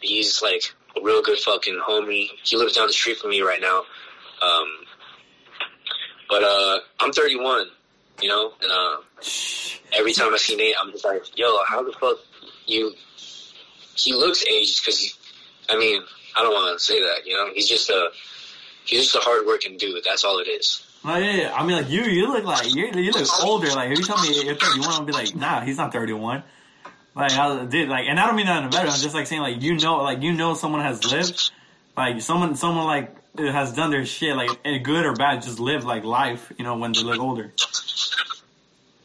he's 0.00 0.42
like 0.42 0.62
a 0.96 1.02
real 1.02 1.22
good 1.22 1.38
fucking 1.38 1.80
homie. 1.86 2.28
He 2.42 2.56
lives 2.56 2.74
down 2.74 2.86
the 2.86 2.92
street 2.92 3.18
from 3.18 3.30
me 3.30 3.42
right 3.42 3.60
now. 3.60 3.82
Um, 4.42 4.68
but 6.28 6.42
uh, 6.42 6.78
I'm 7.00 7.12
31, 7.12 7.66
you 8.22 8.28
know, 8.28 8.52
and 8.62 8.70
uh, 8.70 8.96
every 9.92 10.12
time 10.12 10.32
I 10.32 10.36
see 10.38 10.56
Nate, 10.56 10.74
I'm 10.80 10.90
just 10.92 11.04
like, 11.04 11.22
yo, 11.38 11.58
how 11.66 11.82
the 11.82 11.92
fuck 11.92 12.18
you? 12.66 12.92
He 13.96 14.12
looks 14.12 14.44
aged 14.44 14.80
because 14.82 14.98
he. 14.98 15.10
I 15.68 15.78
mean, 15.78 16.02
I 16.36 16.42
don't 16.42 16.52
want 16.52 16.78
to 16.78 16.84
say 16.84 17.00
that, 17.00 17.26
you 17.26 17.34
know. 17.34 17.50
He's 17.54 17.68
just 17.68 17.90
a 17.90 18.10
he's 18.84 19.02
just 19.04 19.16
a 19.16 19.20
hardworking 19.20 19.76
dude. 19.76 20.02
That's 20.04 20.24
all 20.24 20.38
it 20.38 20.48
is. 20.48 20.84
Oh, 21.04 21.08
like, 21.08 21.22
yeah. 21.24 21.54
I 21.54 21.64
mean, 21.66 21.76
like 21.76 21.90
you, 21.90 22.02
you 22.02 22.32
look 22.32 22.44
like 22.44 22.74
you, 22.74 22.86
you 22.94 23.12
look 23.12 23.28
older. 23.44 23.68
Like 23.68 23.90
if 23.92 23.98
you 23.98 24.04
tell 24.04 24.20
me 24.22 24.42
you're 24.44 24.54
31, 24.54 24.88
I'll 24.90 25.04
be 25.04 25.12
like, 25.12 25.34
nah, 25.34 25.60
he's 25.60 25.76
not 25.76 25.92
31. 25.92 26.42
Like 27.16 27.32
I 27.32 27.64
did, 27.66 27.88
like, 27.88 28.06
and 28.08 28.18
I 28.18 28.26
don't 28.26 28.34
mean 28.36 28.46
that 28.46 28.58
in 28.62 28.64
a 28.64 28.70
better. 28.70 28.88
I'm 28.88 28.98
just 28.98 29.14
like 29.14 29.26
saying, 29.28 29.42
like 29.42 29.62
you 29.62 29.76
know, 29.78 29.98
like 30.02 30.22
you 30.22 30.32
know, 30.32 30.54
someone 30.54 30.80
has 30.80 31.04
lived, 31.12 31.50
like 31.96 32.20
someone, 32.22 32.56
someone 32.56 32.86
like 32.86 33.14
has 33.38 33.72
done 33.72 33.90
their 33.90 34.04
shit, 34.04 34.34
like 34.36 34.50
good 34.82 35.04
or 35.06 35.12
bad, 35.14 35.42
just 35.42 35.60
live 35.60 35.84
like 35.84 36.02
life, 36.04 36.52
you 36.58 36.64
know, 36.64 36.76
when 36.76 36.92
they 36.92 37.02
look 37.04 37.20
older. 37.20 37.52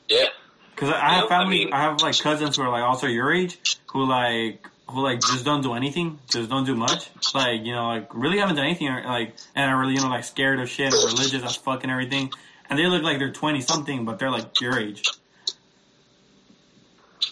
Yeah, 0.08 0.26
Because 0.72 0.90
I 0.90 1.14
have 1.16 1.26
I 1.26 1.28
family, 1.28 1.66
mean- 1.66 1.74
I 1.74 1.82
have 1.84 2.02
like 2.02 2.18
cousins 2.20 2.56
who 2.56 2.64
are 2.64 2.70
like 2.70 2.82
also 2.84 3.06
your 3.06 3.32
age, 3.32 3.60
who 3.92 4.06
like 4.06 4.66
who 4.90 5.02
like 5.02 5.20
just 5.22 5.46
don't 5.46 5.62
do 5.62 5.74
anything, 5.74 6.20
just 6.30 6.50
don't 6.50 6.66
do 6.66 6.76
much. 6.76 7.10
Like 7.34 7.64
you 7.64 7.74
know, 7.74 7.88
like 7.88 8.14
really 8.14 8.40
haven't 8.40 8.56
done 8.56 8.66
anything, 8.66 8.88
or, 8.88 9.04
like 9.04 9.36
and 9.56 9.70
are 9.70 9.80
really 9.80 9.94
you 9.94 10.02
know 10.02 10.10
like 10.10 10.24
scared 10.24 10.60
of 10.60 10.70
shit 10.70 10.94
or 10.94 11.08
religious 11.08 11.44
as 11.44 11.56
fuck 11.56 11.84
and 11.84 11.92
everything. 11.92 12.32
And 12.70 12.78
they 12.78 12.86
look 12.86 13.04
like 13.04 13.20
they're 13.20 13.32
twenty 13.32 13.62
something, 13.62 14.06
but 14.06 14.20
they're 14.20 14.32
like 14.32 14.60
your 14.62 14.80
age. 14.80 15.04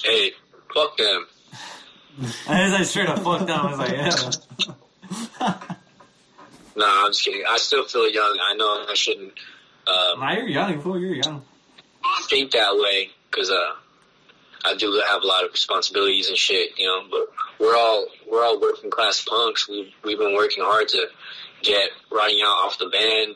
hey, 0.03 0.31
fuck 0.73 0.97
them. 0.97 1.27
And 2.49 2.59
it's 2.63 2.73
like 2.73 2.85
straight 2.85 3.09
up 3.09 3.19
fucked 3.19 3.47
up. 3.47 3.63
I 3.63 3.69
was 3.69 3.77
like, 3.77 3.91
yeah. 5.39 5.61
Nah, 6.75 7.05
I'm 7.05 7.11
just 7.11 7.25
kidding. 7.25 7.43
I 7.47 7.57
still 7.57 7.85
feel 7.85 8.09
young. 8.09 8.37
I 8.39 8.55
know 8.55 8.85
I 8.87 8.93
shouldn't 8.93 9.33
um, 9.87 10.19
Nah, 10.19 10.33
you're 10.33 10.47
young, 10.47 10.81
fool. 10.81 10.99
You're 10.99 11.15
young. 11.15 11.43
think 12.29 12.51
that 12.51 12.75
way 12.75 13.09
because 13.29 13.49
uh, 13.49 13.75
I 14.65 14.75
do 14.75 15.01
have 15.07 15.23
a 15.23 15.25
lot 15.25 15.45
of 15.45 15.51
responsibilities 15.51 16.27
and 16.27 16.37
shit, 16.37 16.77
you 16.77 16.85
know. 16.85 17.03
But 17.09 17.27
we're 17.59 17.75
all 17.75 18.07
we're 18.29 18.43
all 18.43 18.59
working 18.59 18.89
class 18.89 19.23
punks. 19.23 19.67
We 19.67 19.93
we've 20.03 20.17
been 20.17 20.35
working 20.35 20.63
hard 20.63 20.87
to 20.89 21.07
get 21.63 21.89
out 22.11 22.65
off 22.65 22.77
the 22.77 22.87
band. 22.87 23.35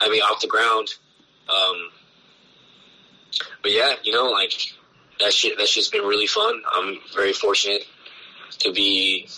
I 0.00 0.08
mean, 0.10 0.22
off 0.22 0.40
the 0.40 0.46
ground. 0.46 0.88
Um, 1.48 1.90
but 3.62 3.72
yeah, 3.72 3.94
you 4.02 4.12
know, 4.12 4.30
like 4.30 4.52
that 5.20 5.32
shit. 5.32 5.58
That 5.58 5.68
shit's 5.68 5.88
been 5.88 6.04
really 6.04 6.26
fun. 6.26 6.62
I'm 6.70 6.98
very 7.14 7.32
fortunate 7.32 7.82
to 8.58 8.72
be 8.72 9.28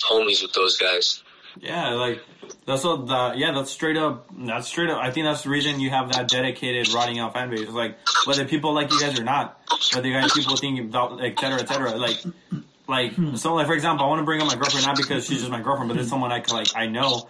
homies 0.00 0.42
with 0.42 0.52
those 0.52 0.78
guys. 0.78 1.22
Yeah, 1.60 1.94
like 1.94 2.20
that's 2.66 2.84
what 2.84 3.06
the 3.06 3.32
yeah, 3.36 3.52
that's 3.52 3.70
straight 3.70 3.96
up. 3.96 4.26
That's 4.32 4.68
straight 4.68 4.90
up. 4.90 4.98
I 5.02 5.10
think 5.10 5.26
that's 5.26 5.42
the 5.42 5.50
reason 5.50 5.80
you 5.80 5.90
have 5.90 6.12
that 6.12 6.28
dedicated 6.28 6.92
rotting 6.92 7.18
out 7.18 7.34
fan 7.34 7.50
base. 7.50 7.68
Like 7.68 7.98
whether 8.26 8.44
people 8.44 8.72
like 8.74 8.92
you 8.92 9.00
guys 9.00 9.18
or 9.18 9.24
not, 9.24 9.60
whether 9.94 10.06
you 10.06 10.14
guys 10.14 10.32
people 10.32 10.56
think 10.56 10.78
about 10.80 11.22
et 11.22 11.38
cetera, 11.38 11.60
et 11.60 11.68
cetera. 11.68 11.96
Like, 11.96 12.22
like 12.88 13.12
hmm. 13.12 13.36
so, 13.36 13.54
like 13.54 13.66
for 13.66 13.74
example, 13.74 14.06
I 14.06 14.08
want 14.08 14.20
to 14.20 14.24
bring 14.24 14.40
up 14.40 14.48
my 14.48 14.54
girlfriend 14.54 14.86
not 14.86 14.96
because 14.96 15.26
she's 15.26 15.38
just 15.38 15.50
my 15.50 15.60
girlfriend, 15.60 15.88
but 15.88 15.98
it's 15.98 16.06
hmm. 16.06 16.10
someone 16.10 16.32
I 16.32 16.40
can 16.40 16.56
like 16.56 16.68
I 16.74 16.86
know. 16.86 17.28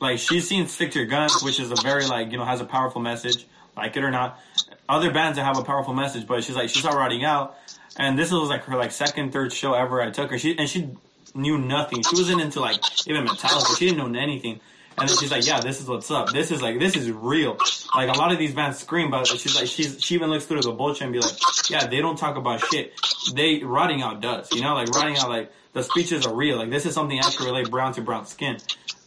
Like 0.00 0.18
she's 0.18 0.48
seen 0.48 0.66
Stick 0.66 0.92
to 0.92 1.00
Your 1.00 1.08
Guns, 1.08 1.42
which 1.42 1.60
is 1.60 1.70
a 1.70 1.76
very 1.76 2.06
like 2.06 2.32
you 2.32 2.38
know 2.38 2.44
has 2.44 2.60
a 2.60 2.64
powerful 2.64 3.00
message, 3.00 3.46
like 3.76 3.96
it 3.96 4.02
or 4.02 4.10
not. 4.10 4.40
Other 4.88 5.12
bands 5.12 5.36
that 5.36 5.44
have 5.44 5.58
a 5.58 5.64
powerful 5.64 5.94
message, 5.94 6.26
but 6.26 6.42
she's 6.42 6.56
like 6.56 6.70
she's 6.70 6.82
saw 6.82 6.90
rotting 6.90 7.24
out, 7.24 7.56
and 7.96 8.18
this 8.18 8.32
was 8.32 8.48
like 8.48 8.64
her 8.64 8.76
like 8.76 8.92
second, 8.92 9.32
third 9.32 9.52
show 9.52 9.74
ever. 9.74 10.00
I 10.00 10.10
took 10.10 10.30
her, 10.30 10.38
she 10.38 10.58
and 10.58 10.68
she 10.68 10.90
knew 11.34 11.58
nothing. 11.58 12.02
She 12.02 12.16
wasn't 12.16 12.40
into 12.40 12.60
like 12.60 12.80
even 13.06 13.26
Metallica. 13.26 13.78
She 13.78 13.86
didn't 13.86 14.12
know 14.12 14.18
anything. 14.18 14.60
And 14.96 15.08
then 15.08 15.16
she's 15.16 15.30
like, 15.30 15.46
"Yeah, 15.46 15.60
this 15.60 15.80
is 15.80 15.88
what's 15.88 16.10
up. 16.10 16.30
This 16.30 16.50
is 16.50 16.62
like 16.62 16.78
this 16.78 16.96
is 16.96 17.10
real. 17.10 17.56
Like 17.94 18.14
a 18.14 18.18
lot 18.18 18.32
of 18.32 18.38
these 18.38 18.54
bands 18.54 18.78
scream, 18.78 19.10
but 19.10 19.26
she's 19.26 19.56
like, 19.56 19.66
she's 19.66 20.02
she 20.02 20.14
even 20.14 20.30
looks 20.30 20.44
through 20.44 20.62
the 20.62 20.72
bullshit 20.72 21.02
and 21.02 21.12
be 21.12 21.20
like, 21.20 21.34
yeah, 21.68 21.86
they 21.86 22.00
don't 22.00 22.16
talk 22.16 22.36
about 22.36 22.60
shit. 22.60 22.92
They 23.34 23.62
rotting 23.64 24.02
out 24.02 24.20
does, 24.20 24.52
you 24.52 24.62
know, 24.62 24.74
like 24.74 24.88
rotting 24.90 25.16
out 25.18 25.28
like 25.28 25.52
the 25.72 25.82
speeches 25.82 26.26
are 26.26 26.34
real. 26.34 26.58
Like 26.58 26.70
this 26.70 26.86
is 26.86 26.94
something 26.94 27.18
I 27.18 27.30
can 27.30 27.46
relate 27.46 27.70
brown 27.70 27.92
to 27.94 28.02
brown 28.02 28.26
skin, 28.26 28.58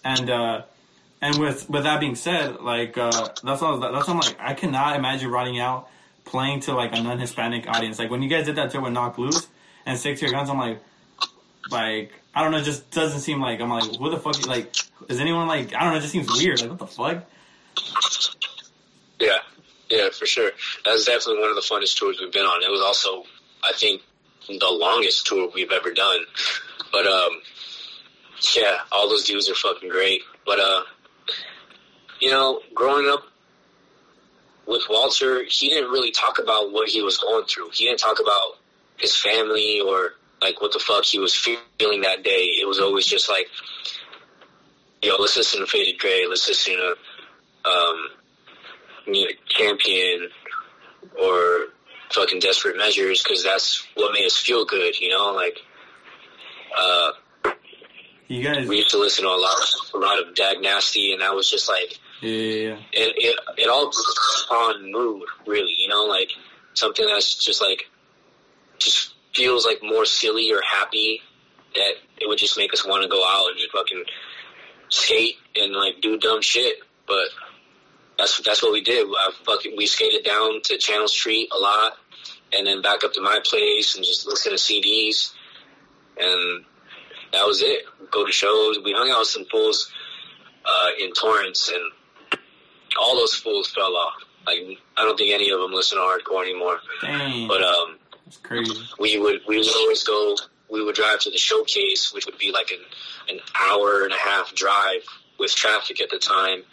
and 0.03 0.29
uh 0.29 0.61
and 1.21 1.37
with 1.37 1.69
with 1.69 1.83
that 1.83 1.99
being 1.99 2.15
said, 2.15 2.59
like 2.59 2.97
uh 2.97 3.29
that's 3.43 3.61
all. 3.61 3.79
That's 3.79 4.09
all 4.09 4.15
I'm 4.15 4.19
like. 4.19 4.37
I 4.39 4.53
cannot 4.53 4.95
imagine 4.97 5.31
rotting 5.31 5.59
out 5.59 5.89
playing 6.27 6.59
to 6.59 6.73
like 6.73 6.93
a 6.93 7.01
non-Hispanic 7.01 7.67
audience. 7.67 7.97
Like 7.97 8.11
when 8.11 8.21
you 8.21 8.29
guys 8.29 8.45
did 8.45 8.55
that 8.57 8.71
tour 8.71 8.81
with 8.81 8.93
Knocked 8.93 9.17
Loose 9.17 9.47
and 9.85 9.97
Stick 9.97 10.17
to 10.17 10.25
Your 10.25 10.33
Guns, 10.33 10.49
I'm 10.49 10.59
like, 10.59 10.79
like 11.71 12.11
I 12.37 12.43
don't 12.43 12.51
know, 12.51 12.61
just 12.61 12.91
doesn't 12.91 13.21
seem 13.21 13.41
like 13.41 13.59
I'm 13.59 13.69
like, 13.71 13.99
what 13.99 14.11
the 14.11 14.19
fuck? 14.19 14.45
Like, 14.45 14.71
is 15.09 15.19
anyone 15.19 15.47
like 15.47 15.73
I 15.73 15.79
don't 15.79 15.93
know? 15.93 15.97
It 15.97 16.01
just 16.01 16.13
seems 16.13 16.31
weird. 16.31 16.61
Like 16.61 16.69
what 16.69 16.77
the 16.77 16.85
fuck? 16.85 17.23
Yeah, 19.19 19.37
yeah, 19.89 20.09
for 20.11 20.27
sure. 20.27 20.51
That 20.85 20.91
was 20.91 21.05
definitely 21.05 21.41
one 21.41 21.49
of 21.49 21.55
the 21.55 21.63
funnest 21.63 21.97
tours 21.97 22.19
we've 22.21 22.31
been 22.31 22.45
on. 22.45 22.61
It 22.61 22.69
was 22.69 22.79
also, 22.79 23.27
I 23.63 23.73
think, 23.73 24.03
the 24.47 24.69
longest 24.69 25.25
tour 25.25 25.49
we've 25.55 25.71
ever 25.71 25.91
done. 25.91 26.19
But 26.91 27.07
um, 27.07 27.41
yeah, 28.55 28.81
all 28.91 29.09
those 29.09 29.23
dudes 29.23 29.49
are 29.49 29.55
fucking 29.55 29.89
great. 29.89 30.21
But 30.45 30.59
uh, 30.59 30.81
you 32.19 32.29
know, 32.29 32.61
growing 32.75 33.09
up 33.09 33.23
with 34.67 34.83
Walter, 34.91 35.43
he 35.49 35.69
didn't 35.69 35.89
really 35.89 36.11
talk 36.11 36.37
about 36.37 36.71
what 36.71 36.87
he 36.87 37.01
was 37.01 37.17
going 37.17 37.45
through. 37.45 37.71
He 37.73 37.85
didn't 37.85 37.99
talk 37.99 38.19
about 38.19 38.59
his 38.97 39.15
family 39.15 39.81
or 39.81 40.11
like 40.41 40.61
what 40.61 40.73
the 40.73 40.79
fuck 40.79 41.03
he 41.05 41.19
was 41.19 41.35
feeling 41.35 42.01
that 42.01 42.23
day. 42.23 42.51
It 42.61 42.67
was 42.67 42.79
always 42.79 43.05
just 43.05 43.29
like, 43.29 43.47
yo, 45.01 45.15
let's 45.19 45.37
listen 45.37 45.61
to 45.61 45.65
Faded 45.67 45.99
Gray. 45.99 46.25
Let's 46.27 46.47
listen 46.47 46.75
to 46.75 46.95
um, 47.69 48.09
you 49.07 49.25
know, 49.25 49.31
champion 49.47 50.29
or 51.19 51.67
fucking 52.11 52.39
desperate 52.39 52.77
measures 52.77 53.23
because 53.23 53.43
that's 53.43 53.85
what 53.95 54.13
made 54.13 54.25
us 54.25 54.37
feel 54.37 54.65
good, 54.65 54.99
you 54.99 55.09
know. 55.09 55.33
Like, 55.33 55.59
uh, 56.77 57.11
You 58.27 58.43
guys, 58.43 58.67
we 58.67 58.77
used 58.77 58.91
to 58.91 58.99
listen 58.99 59.25
to 59.25 59.29
a 59.29 59.39
lot, 59.39 59.57
a 59.93 59.97
lot 59.97 60.19
of 60.21 60.35
Dag 60.35 60.61
Nasty, 60.61 61.13
and 61.13 61.21
that 61.21 61.33
was 61.33 61.49
just 61.49 61.69
like 61.69 61.99
yeah, 62.21 62.29
yeah, 62.29 62.67
yeah. 62.69 62.77
it. 62.93 63.13
It, 63.17 63.39
it 63.57 63.69
all 63.69 63.91
on 64.51 64.91
mood, 64.91 65.27
really, 65.45 65.73
you 65.77 65.87
know, 65.87 66.05
like 66.05 66.29
something 66.73 67.05
that's 67.05 67.43
just 67.43 67.61
like 67.61 67.89
just 68.77 69.13
feels 69.37 69.65
like 69.65 69.79
more 69.83 70.03
silly 70.05 70.51
or 70.51 70.61
happy 70.67 71.21
that 71.75 71.93
it 72.19 72.27
would 72.27 72.39
just 72.39 72.57
make 72.57 72.73
us 72.73 72.85
want 72.85 73.03
to 73.03 73.07
go 73.07 73.23
out 73.23 73.49
and 73.49 73.57
just 73.57 73.71
fucking 73.71 74.03
skate 74.89 75.35
and 75.55 75.73
like 75.73 76.01
do 76.01 76.17
dumb 76.17 76.41
shit, 76.41 76.79
but 77.07 77.27
that's 78.17 78.41
that's 78.41 78.63
what 78.63 78.71
we 78.71 78.81
did. 78.81 79.05
I 79.07 79.31
fucking 79.45 79.75
we 79.77 79.85
skated 79.85 80.25
down 80.25 80.61
to 80.63 80.77
Channel 80.77 81.07
Street 81.07 81.49
a 81.55 81.59
lot, 81.59 81.93
and 82.51 82.65
then 82.65 82.81
back 82.81 83.03
up 83.03 83.13
to 83.13 83.21
my 83.21 83.39
place 83.45 83.95
and 83.95 84.03
just 84.03 84.25
listen 84.25 84.51
to 84.53 84.57
CDs, 84.57 85.33
and 86.17 86.65
that 87.33 87.45
was 87.45 87.61
it. 87.61 87.83
Go 88.09 88.25
to 88.25 88.31
shows. 88.31 88.79
We 88.83 88.93
hung 88.93 89.11
out 89.11 89.19
with 89.19 89.27
some 89.27 89.45
fools 89.51 89.91
uh, 90.65 90.89
in 90.99 91.13
Torrance, 91.13 91.71
and 91.71 92.39
all 92.99 93.15
those 93.15 93.35
fools 93.35 93.69
fell 93.69 93.95
off. 93.95 94.15
Like 94.47 94.79
I 94.97 95.03
don't 95.03 95.17
think 95.17 95.31
any 95.31 95.51
of 95.51 95.59
them 95.59 95.73
listen 95.73 95.99
to 95.99 96.03
hardcore 96.03 96.41
anymore. 96.41 96.79
Dang, 97.01 97.47
But 97.47 97.61
um, 97.61 97.99
that's 98.27 98.37
crazy. 98.37 98.73
we 98.99 99.17
would 99.17 99.41
we 99.47 99.57
would 99.57 99.75
always 99.75 100.03
go. 100.03 100.35
We 100.69 100.83
would 100.83 100.95
drive 100.95 101.19
to 101.21 101.31
the 101.31 101.37
showcase, 101.37 102.11
which 102.13 102.25
would 102.25 102.37
be 102.37 102.51
like 102.51 102.71
an 102.71 102.79
an 103.29 103.39
hour 103.55 104.03
and 104.03 104.11
a 104.11 104.17
half 104.17 104.53
drive 104.53 105.01
with 105.39 105.55
traffic 105.55 106.01
at 106.01 106.09
the 106.09 106.19
time. 106.19 106.63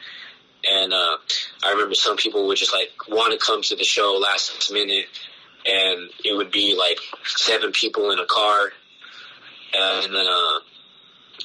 And 0.68 0.92
uh, 0.92 1.16
I 1.64 1.70
remember 1.70 1.94
some 1.94 2.16
people 2.16 2.48
would 2.48 2.56
just 2.56 2.72
like 2.72 2.90
want 3.08 3.38
to 3.38 3.38
come 3.38 3.62
to 3.62 3.76
the 3.76 3.84
show 3.84 4.18
last 4.20 4.72
minute, 4.72 5.06
and 5.64 6.10
it 6.24 6.36
would 6.36 6.50
be 6.50 6.76
like 6.76 6.98
seven 7.24 7.70
people 7.70 8.10
in 8.10 8.18
a 8.18 8.26
car. 8.26 8.72
And 9.76 10.12
then 10.12 10.26
uh, 10.26 10.58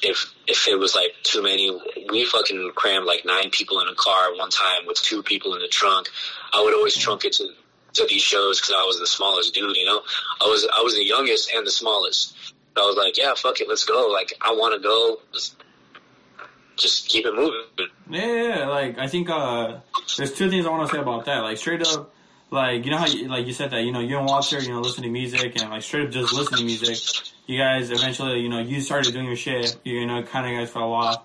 if 0.02 0.34
if 0.48 0.66
it 0.66 0.76
was 0.76 0.94
like 0.96 1.14
too 1.22 1.42
many, 1.42 1.78
we 2.10 2.24
fucking 2.24 2.72
crammed 2.74 3.06
like 3.06 3.24
nine 3.24 3.50
people 3.50 3.80
in 3.80 3.88
a 3.88 3.94
car 3.94 4.34
one 4.36 4.50
time 4.50 4.86
with 4.86 5.00
two 5.00 5.22
people 5.22 5.54
in 5.54 5.60
the 5.60 5.68
trunk. 5.68 6.08
I 6.52 6.62
would 6.62 6.74
always 6.74 6.96
trunk 6.96 7.24
it 7.24 7.34
to 7.34 7.48
to 7.94 8.06
these 8.06 8.22
shows 8.22 8.60
because 8.60 8.74
I 8.76 8.84
was 8.84 8.98
the 8.98 9.06
smallest 9.06 9.54
dude. 9.54 9.76
You 9.76 9.86
know, 9.86 10.02
I 10.40 10.44
was 10.44 10.66
I 10.72 10.82
was 10.82 10.94
the 10.94 11.04
youngest 11.04 11.50
and 11.54 11.66
the 11.66 11.70
smallest. 11.70 12.36
I 12.76 12.80
was 12.80 12.96
like, 12.96 13.16
yeah, 13.16 13.34
fuck 13.34 13.60
it, 13.60 13.68
let's 13.68 13.84
go. 13.84 14.08
Like 14.08 14.32
I 14.40 14.52
want 14.52 14.74
to 14.74 14.80
go. 14.80 15.20
Let's 15.32 15.54
just 16.76 17.08
keep 17.08 17.26
it 17.26 17.34
moving. 17.34 17.62
Yeah, 18.08 18.66
like 18.68 18.98
I 18.98 19.06
think 19.06 19.28
uh 19.28 19.80
there's 20.16 20.32
two 20.32 20.50
things 20.50 20.66
I 20.66 20.70
want 20.70 20.88
to 20.88 20.94
say 20.94 21.00
about 21.00 21.26
that. 21.26 21.40
Like 21.40 21.58
straight 21.58 21.86
up, 21.86 22.12
like 22.50 22.84
you 22.84 22.90
know 22.90 22.98
how 22.98 23.06
you, 23.06 23.28
like 23.28 23.46
you 23.46 23.52
said 23.52 23.70
that 23.70 23.82
you 23.82 23.92
know 23.92 24.00
you 24.00 24.16
and 24.18 24.26
Walter 24.26 24.60
you 24.60 24.70
know 24.70 24.80
listen 24.80 25.02
to 25.02 25.10
music 25.10 25.60
and 25.60 25.70
like 25.70 25.82
straight 25.82 26.06
up 26.06 26.12
just 26.12 26.32
listen 26.32 26.58
to 26.58 26.64
music. 26.64 26.98
You 27.46 27.58
guys 27.58 27.90
eventually 27.90 28.40
you 28.40 28.48
know 28.48 28.60
you 28.60 28.80
started 28.80 29.12
doing 29.12 29.26
your 29.26 29.36
shit. 29.36 29.76
You 29.84 30.06
know 30.06 30.22
kind 30.22 30.46
of 30.46 30.58
guys 30.58 30.70
fell 30.70 30.92
off. 30.92 31.24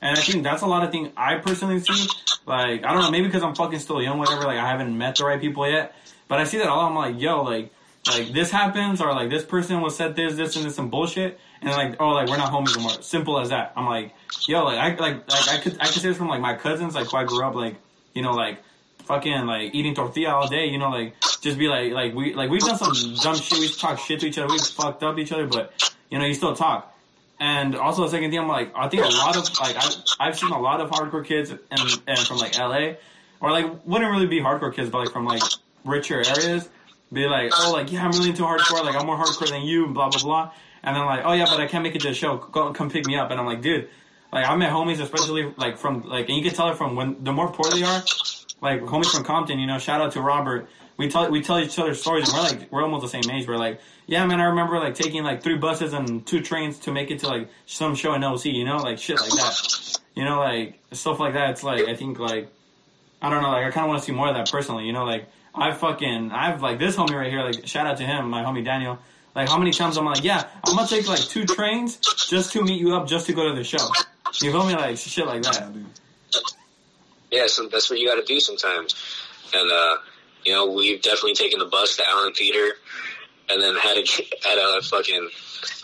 And 0.00 0.18
I 0.18 0.20
think 0.20 0.44
that's 0.44 0.62
a 0.62 0.66
lot 0.66 0.84
of 0.84 0.90
things 0.90 1.10
I 1.16 1.36
personally 1.36 1.80
see. 1.80 2.08
Like 2.46 2.84
I 2.84 2.92
don't 2.92 3.02
know 3.02 3.10
maybe 3.10 3.26
because 3.26 3.42
I'm 3.42 3.54
fucking 3.54 3.78
still 3.80 4.02
young 4.02 4.18
whatever. 4.18 4.42
Like 4.42 4.58
I 4.58 4.68
haven't 4.68 4.96
met 4.96 5.16
the 5.16 5.24
right 5.24 5.40
people 5.40 5.68
yet. 5.68 5.94
But 6.28 6.40
I 6.40 6.44
see 6.44 6.58
that 6.58 6.68
a 6.68 6.74
lot. 6.74 6.88
I'm 6.88 6.96
like 6.96 7.20
yo 7.20 7.42
like 7.42 7.70
like 8.06 8.32
this 8.32 8.50
happens 8.50 9.00
or 9.00 9.12
like 9.14 9.30
this 9.30 9.44
person 9.44 9.80
was 9.80 9.96
said 9.96 10.14
this, 10.14 10.34
this, 10.34 10.56
and 10.56 10.64
this 10.64 10.78
and 10.78 10.90
bullshit, 10.90 11.38
and 11.62 11.70
like 11.70 11.96
oh 12.00 12.10
like 12.10 12.28
we're 12.28 12.36
not 12.36 12.52
homies 12.52 12.74
anymore. 12.74 13.02
Simple 13.02 13.38
as 13.38 13.48
that. 13.50 13.72
I'm 13.76 13.86
like 13.86 14.12
yo 14.46 14.64
like 14.64 14.78
I 14.78 14.88
like 14.88 15.30
like 15.30 15.48
I 15.48 15.58
could 15.58 15.74
I 15.80 15.86
could 15.86 16.02
say 16.02 16.08
this 16.08 16.18
from 16.18 16.28
like 16.28 16.40
my 16.40 16.54
cousins 16.54 16.94
like 16.94 17.08
who 17.08 17.16
I 17.16 17.24
grew 17.24 17.44
up 17.44 17.54
like 17.54 17.76
you 18.12 18.22
know 18.22 18.32
like 18.32 18.62
fucking 19.04 19.46
like 19.46 19.74
eating 19.74 19.94
tortilla 19.94 20.30
all 20.30 20.48
day. 20.48 20.66
You 20.66 20.78
know 20.78 20.90
like 20.90 21.14
just 21.40 21.58
be 21.58 21.68
like 21.68 21.92
like 21.92 22.14
we 22.14 22.34
like 22.34 22.50
we've 22.50 22.60
done 22.60 22.78
some 22.78 23.14
dumb 23.22 23.36
shit. 23.36 23.58
We 23.58 23.68
talk 23.68 23.98
shit 23.98 24.20
to 24.20 24.26
each 24.26 24.38
other. 24.38 24.52
We 24.52 24.58
fucked 24.58 25.02
up 25.02 25.18
each 25.18 25.32
other, 25.32 25.46
but 25.46 25.72
you 26.10 26.18
know 26.18 26.26
you 26.26 26.34
still 26.34 26.54
talk. 26.54 26.90
And 27.40 27.74
also 27.74 28.02
the 28.02 28.10
second 28.10 28.30
thing, 28.30 28.38
I'm 28.38 28.48
like, 28.48 28.72
I 28.76 28.88
think 28.88 29.04
a 29.04 29.08
lot 29.08 29.36
of 29.36 29.42
like 29.58 29.76
I've, 29.76 29.96
I've 30.20 30.38
seen 30.38 30.52
a 30.52 30.60
lot 30.60 30.80
of 30.80 30.90
hardcore 30.90 31.24
kids 31.24 31.50
and 31.50 31.60
and 32.06 32.18
from 32.18 32.38
like 32.38 32.56
LA, 32.56 32.94
or 33.40 33.50
like 33.50 33.84
wouldn't 33.84 34.10
really 34.10 34.26
be 34.26 34.40
hardcore 34.40 34.74
kids, 34.74 34.88
but 34.88 34.98
like 34.98 35.10
from 35.10 35.24
like 35.24 35.42
richer 35.84 36.22
areas, 36.26 36.68
be 37.12 37.26
like, 37.26 37.52
oh, 37.58 37.72
like 37.72 37.92
yeah, 37.92 38.04
I'm 38.04 38.10
really 38.12 38.30
into 38.30 38.42
hardcore, 38.42 38.84
like 38.84 38.96
I'm 38.96 39.06
more 39.06 39.16
hardcore 39.16 39.48
than 39.48 39.62
you, 39.62 39.88
blah 39.88 40.08
blah 40.08 40.22
blah. 40.22 40.52
And 40.82 40.94
then 40.94 41.04
like, 41.06 41.22
oh 41.24 41.32
yeah, 41.32 41.46
but 41.46 41.60
I 41.60 41.66
can't 41.66 41.82
make 41.82 41.94
it 41.94 42.02
to 42.02 42.08
the 42.08 42.14
show. 42.14 42.36
Go 42.36 42.72
come 42.72 42.90
pick 42.90 43.06
me 43.06 43.16
up. 43.16 43.30
And 43.30 43.40
I'm 43.40 43.46
like, 43.46 43.62
dude, 43.62 43.88
like 44.32 44.46
I 44.46 44.54
met 44.56 44.70
homies, 44.70 45.00
especially 45.00 45.52
like 45.56 45.78
from 45.78 46.02
like, 46.02 46.28
and 46.28 46.36
you 46.36 46.44
can 46.44 46.54
tell 46.54 46.68
it 46.68 46.76
from 46.76 46.96
when 46.96 47.22
the 47.22 47.32
more 47.32 47.50
poor 47.50 47.70
they 47.70 47.82
are, 47.82 48.02
like 48.60 48.82
homies 48.82 49.12
from 49.12 49.24
Compton. 49.24 49.58
You 49.58 49.66
know, 49.66 49.78
shout 49.78 50.00
out 50.00 50.12
to 50.12 50.20
Robert. 50.20 50.68
We 50.96 51.08
tell 51.08 51.30
we 51.30 51.40
tell 51.40 51.58
each 51.58 51.78
other 51.78 51.94
stories, 51.94 52.28
and 52.28 52.36
we're 52.36 52.42
like 52.42 52.72
we're 52.72 52.82
almost 52.82 53.02
the 53.02 53.08
same 53.08 53.30
age. 53.30 53.48
We're 53.48 53.56
like, 53.56 53.80
yeah, 54.06 54.26
man, 54.26 54.40
I 54.40 54.44
remember 54.44 54.78
like 54.78 54.94
taking 54.94 55.22
like 55.22 55.42
three 55.42 55.56
buses 55.56 55.92
and 55.92 56.26
two 56.26 56.40
trains 56.40 56.78
to 56.80 56.92
make 56.92 57.10
it 57.10 57.20
to 57.20 57.28
like 57.28 57.48
some 57.66 57.94
show 57.94 58.12
in 58.14 58.22
LC. 58.22 58.52
You 58.52 58.64
know, 58.64 58.76
like 58.76 58.98
shit 58.98 59.20
like 59.20 59.30
that. 59.30 59.98
You 60.14 60.24
know, 60.24 60.40
like 60.40 60.78
stuff 60.92 61.18
like 61.18 61.34
that. 61.34 61.50
It's 61.50 61.62
like 61.62 61.88
I 61.88 61.94
think 61.96 62.18
like 62.18 62.48
I 63.22 63.30
don't 63.30 63.42
know, 63.42 63.50
like 63.50 63.64
I 63.64 63.70
kind 63.70 63.84
of 63.84 63.88
want 63.88 64.00
to 64.00 64.06
see 64.06 64.12
more 64.12 64.28
of 64.28 64.34
that 64.34 64.50
personally. 64.50 64.84
You 64.84 64.92
know, 64.92 65.04
like 65.04 65.28
I 65.54 65.72
fucking 65.72 66.32
I've 66.32 66.62
like 66.62 66.78
this 66.78 66.96
homie 66.96 67.14
right 67.14 67.30
here. 67.30 67.42
Like 67.42 67.66
shout 67.66 67.86
out 67.86 67.98
to 67.98 68.04
him, 68.04 68.28
my 68.30 68.42
homie 68.42 68.64
Daniel. 68.64 68.98
Like 69.34 69.48
how 69.48 69.58
many 69.58 69.72
times 69.72 69.96
I'm 69.96 70.04
like, 70.04 70.22
yeah, 70.24 70.44
I'm 70.66 70.76
gonna 70.76 70.88
take 70.88 71.08
like 71.08 71.20
two 71.20 71.44
trains 71.44 71.96
just 72.28 72.52
to 72.52 72.62
meet 72.62 72.80
you 72.80 72.94
up, 72.94 73.06
just 73.08 73.26
to 73.26 73.32
go 73.32 73.48
to 73.48 73.54
the 73.54 73.64
show. 73.64 73.78
You 74.42 74.50
feel 74.50 74.66
me? 74.66 74.74
Like 74.74 74.96
shit 74.96 75.26
like 75.26 75.42
that. 75.42 75.72
Dude. 75.72 75.86
Yeah, 77.30 77.46
so 77.46 77.68
that's 77.68 77.90
what 77.90 77.98
you 77.98 78.06
got 78.06 78.16
to 78.16 78.24
do 78.24 78.38
sometimes. 78.40 78.94
And 79.52 79.70
uh, 79.70 79.96
you 80.44 80.52
know, 80.52 80.70
we've 80.70 81.02
definitely 81.02 81.34
taken 81.34 81.58
the 81.58 81.64
bus 81.66 81.96
to 81.96 82.04
Allen 82.08 82.32
Theater, 82.32 82.74
and 83.50 83.60
then 83.62 83.74
had 83.76 84.04
to 84.04 84.22
had 84.42 84.54
to 84.54 84.80
fucking 84.88 85.30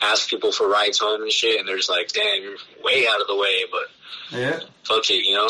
ask 0.03 0.29
people 0.29 0.53
for 0.53 0.69
rides 0.69 0.99
home 0.99 1.23
and 1.23 1.31
shit. 1.33 1.59
And 1.59 1.69
they're 1.69 1.77
just 1.77 1.91
like, 1.91 2.09
"Damn, 2.13 2.43
you're 2.43 2.57
way 2.85 3.07
out 3.09 3.21
of 3.21 3.27
the 3.27 3.37
way," 3.37 3.65
but 3.71 4.39
Yeah. 4.39 4.61
fuck 4.85 5.09
it, 5.11 5.25
you 5.25 5.35
know, 5.35 5.49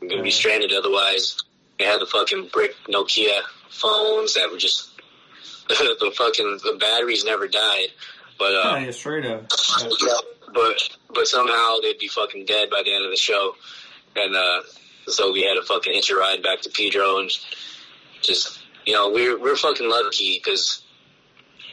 I'm 0.00 0.08
gonna 0.08 0.22
be 0.22 0.30
stranded 0.30 0.72
otherwise. 0.72 1.36
They 1.78 1.84
had 1.84 2.00
the 2.00 2.06
fucking 2.06 2.48
brick 2.52 2.74
Nokia 2.88 3.40
phones 3.72 4.34
that 4.34 4.50
were 4.50 4.58
just 4.58 4.90
the 5.68 6.12
fucking 6.16 6.58
the 6.62 6.76
batteries 6.78 7.24
never 7.24 7.48
died, 7.48 7.88
but 8.38 8.52
uh, 8.54 8.76
Yeah, 8.80 8.90
straight 8.90 9.24
up. 9.24 9.46
Yeah. 10.02 10.12
but 10.54 10.88
but 11.14 11.26
somehow 11.26 11.76
they'd 11.82 11.98
be 11.98 12.08
fucking 12.08 12.44
dead 12.46 12.70
by 12.70 12.82
the 12.84 12.92
end 12.94 13.04
of 13.04 13.10
the 13.10 13.16
show, 13.16 13.54
and 14.16 14.34
uh, 14.36 14.60
so 15.08 15.32
we 15.32 15.42
had 15.42 15.54
to 15.54 15.62
fucking 15.62 15.92
hitch 15.94 16.10
a 16.10 16.16
ride 16.16 16.42
back 16.42 16.60
to 16.62 16.70
Pedro 16.70 17.18
and 17.20 17.30
just 18.22 18.60
you 18.84 18.92
know 18.92 19.10
we're 19.10 19.38
we're 19.40 19.56
fucking 19.56 19.88
lucky 19.88 20.40
because 20.42 20.82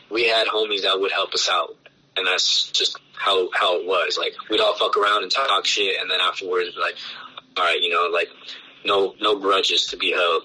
we 0.10 0.28
had 0.28 0.47
homies 0.47 0.84
that 0.84 1.00
would 1.00 1.12
help 1.12 1.34
us 1.34 1.50
out, 1.50 1.76
and 2.16 2.26
that's 2.26 2.70
just 2.72 2.97
how 3.14 3.50
how 3.54 3.80
it 3.80 3.86
was. 3.86 4.18
Like 4.18 4.34
we'd 4.50 4.62
all 4.62 4.76
fuck 4.78 4.95
around 4.97 5.24
and 5.24 5.32
talk 5.32 5.66
shit, 5.66 6.00
and 6.00 6.10
then 6.10 6.20
afterwards, 6.22 6.70
like, 6.80 6.95
all 7.58 7.64
right, 7.66 7.82
you 7.82 7.89
know, 7.89 8.10
like 8.14 8.30
no 8.86 9.16
no 9.20 9.38
grudges 9.39 9.88
to 9.88 9.97
be 9.97 10.12
held. 10.12 10.43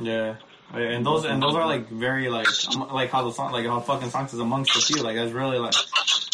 Yeah. 0.00 0.36
And 0.72 1.04
those 1.04 1.24
and 1.24 1.42
those 1.42 1.54
are 1.54 1.66
like 1.66 1.88
very 1.88 2.28
like 2.28 2.46
like 2.92 3.10
how 3.10 3.24
the 3.24 3.32
song 3.32 3.50
like 3.52 3.66
how 3.66 3.80
fucking 3.80 4.10
songs 4.10 4.32
is 4.32 4.38
amongst 4.38 4.74
the 4.74 4.80
few 4.80 5.02
like 5.02 5.16
that's 5.16 5.32
really 5.32 5.58
like 5.58 5.74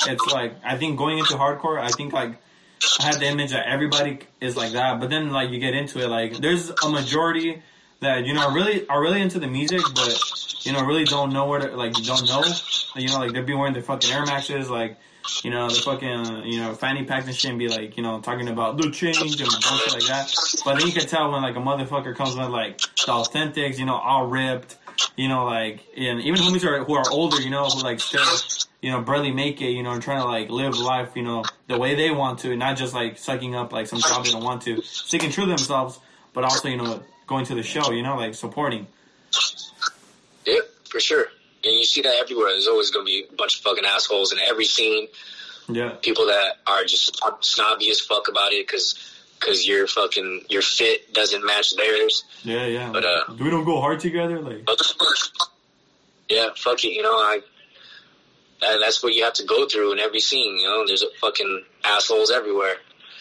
it's 0.07 0.27
like 0.27 0.57
I 0.63 0.77
think 0.77 0.99
going 0.99 1.19
into 1.19 1.35
hardcore 1.35 1.81
I 1.81 1.89
think 1.89 2.13
like 2.13 2.37
I 3.01 3.05
had 3.05 3.15
the 3.15 3.27
image 3.27 3.53
that 3.53 3.67
everybody 3.67 4.19
is 4.43 4.55
like 4.55 4.73
that 4.73 5.01
but 5.01 5.09
then 5.09 5.31
like 5.31 5.51
you 5.51 5.59
get 5.59 5.73
into 5.73 6.01
it 6.01 6.09
like 6.09 6.37
there's 6.37 6.69
a 6.69 6.91
majority 6.91 7.63
that 8.01 8.27
you 8.27 8.35
know 8.35 8.49
are 8.49 8.55
really 8.55 8.87
are 8.89 9.01
really 9.01 9.23
into 9.23 9.39
the 9.39 9.47
music 9.47 9.81
but 9.95 10.21
you 10.67 10.73
know 10.73 10.85
really 10.85 11.05
don't 11.05 11.33
know 11.33 11.47
where 11.47 11.61
to 11.61 11.75
like 11.75 11.95
don't 11.95 12.29
know 12.29 12.45
you 12.95 13.09
know 13.09 13.21
like 13.21 13.33
they'll 13.33 13.43
be 13.43 13.55
wearing 13.55 13.73
their 13.73 13.83
fucking 13.83 14.11
Air 14.13 14.27
Maxes 14.27 14.69
like 14.69 14.99
you 15.43 15.51
know 15.51 15.69
the 15.69 15.75
fucking 15.75 16.45
you 16.45 16.61
know 16.61 16.75
fanny 16.75 17.05
packs 17.05 17.27
and 17.27 17.35
shit 17.35 17.51
and 17.51 17.59
be 17.59 17.69
like 17.69 17.97
you 17.97 18.03
know 18.03 18.21
talking 18.21 18.49
about 18.49 18.77
the 18.77 18.91
change 18.91 19.41
and 19.41 19.51
bullshit 19.51 19.93
like 19.93 20.07
that 20.07 20.33
but 20.65 20.79
then 20.79 20.87
you 20.87 20.93
can 20.93 21.07
tell 21.07 21.31
when 21.31 21.43
like 21.43 21.57
a 21.57 21.61
motherfucker 21.61 22.15
comes 22.15 22.37
with 22.37 22.49
like 22.49 22.79
the 22.79 23.13
authentics 23.13 23.79
you 23.79 23.85
know 23.85 23.95
all 23.95 24.27
ripped 24.27 24.77
you 25.17 25.29
know 25.29 25.45
like 25.45 25.85
and 25.97 26.21
even 26.21 26.41
homies 26.41 26.63
who 26.63 26.69
are, 26.69 26.85
who 26.85 26.95
are 26.95 27.11
older 27.11 27.41
you 27.41 27.51
know 27.51 27.65
who 27.67 27.83
like 27.83 28.01
still 28.01 28.25
you 28.81 28.91
know 28.91 29.01
barely 29.01 29.33
make 29.33 29.61
it 29.61 29.71
you 29.71 29.83
know 29.83 29.93
and 29.93 30.03
trying 30.03 30.21
to 30.21 30.27
like 30.27 30.49
live 30.51 30.79
life 30.79 31.11
you 31.15 31.23
know 31.23 31.45
the 31.69 31.79
way 31.79 31.95
they 31.95 32.11
want 32.11 32.39
to 32.39 32.57
not 32.57 32.77
just 32.77 32.95
like 32.95 33.19
sucking 33.19 33.55
up 33.55 33.73
like 33.73 33.87
some 33.87 34.01
job 34.01 34.25
they 34.25 34.31
don't 34.31 34.45
want 34.45 34.63
to 34.63 34.81
sticking 34.83 35.31
true 35.31 35.45
to 35.45 35.51
themselves 35.51 35.99
but 36.33 36.45
also 36.45 36.69
you 36.69 36.77
know 36.77 37.03
going 37.27 37.45
to 37.45 37.55
the 37.55 37.63
show 37.63 37.91
you 37.91 38.03
know 38.03 38.17
like 38.17 38.35
supporting 38.35 38.87
Yep, 40.47 40.65
for 40.89 41.01
sure. 41.01 41.27
And 41.67 41.75
you 41.75 41.85
see 41.85 42.03
that 42.03 42.15
everywhere. 42.21 42.51
There's 42.53 42.69
always 42.69 42.91
gonna 42.91 43.05
be 43.05 43.27
a 43.31 43.35
bunch 43.35 43.57
of 43.57 43.63
fucking 43.63 43.85
assholes 43.85 44.33
in 44.33 44.39
every 44.39 44.65
scene. 44.67 45.09
yeah 45.69 45.91
people 46.01 46.27
that 46.27 46.59
are 46.67 46.85
just 46.85 47.21
snobby 47.41 47.91
as 47.91 48.01
fuck 48.01 48.29
about 48.29 48.53
it 48.53 48.67
because 48.67 48.95
because 49.41 49.67
your 49.67 49.87
fucking 49.87 50.45
your 50.49 50.63
fit 50.63 51.13
doesn't 51.13 51.45
match 51.45 51.75
theirs. 51.77 52.25
yeah 52.45 52.67
yeah 52.67 52.91
But, 52.93 53.05
uh, 53.05 53.25
we 53.41 53.51
don't 53.51 53.65
go 53.65 53.81
hard 53.81 53.99
together 54.01 54.41
like 54.41 54.63
yeah, 56.29 56.49
fuck 56.57 56.85
it, 56.85 56.93
you 56.93 57.03
know 57.03 57.11
I. 57.17 57.41
And 58.63 58.83
that's 58.83 59.03
what 59.03 59.13
you 59.15 59.23
have 59.25 59.35
to 59.35 59.45
go 59.45 59.67
through 59.69 59.93
in 59.93 59.99
every 60.01 60.19
scene. 60.21 60.57
You 60.57 60.65
know, 60.67 60.87
there's 60.87 61.03
a 61.03 61.11
fucking 61.21 61.63
assholes 61.85 62.31
everywhere, 62.31 62.77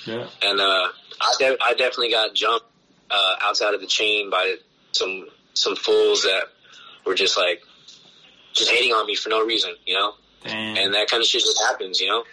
yeah 0.06 0.28
and 0.42 0.60
uh, 0.62 0.88
I 1.22 1.34
de- 1.40 1.58
I 1.64 1.72
definitely 1.74 2.12
got 2.12 2.34
jumped 2.34 2.66
uh, 3.12 3.36
outside 3.42 3.74
of 3.74 3.82
the 3.82 3.88
chain 3.88 4.30
by 4.30 4.56
some 4.94 5.28
some 5.54 5.76
fools 5.76 6.24
that 6.24 6.44
were 7.06 7.16
just 7.16 7.38
like 7.38 7.62
just 8.56 8.72
hating 8.72 8.92
on 8.94 9.06
me 9.06 9.16
for 9.16 9.30
no 9.30 9.46
reason. 9.46 9.76
You 9.86 9.96
know, 9.96 10.14
Damn. 10.44 10.78
and 10.78 10.94
that 10.94 11.10
kind 11.10 11.22
of 11.22 11.28
shit 11.28 11.42
just 11.42 11.62
happens, 11.62 12.00
you 12.00 12.08
know. 12.08 12.24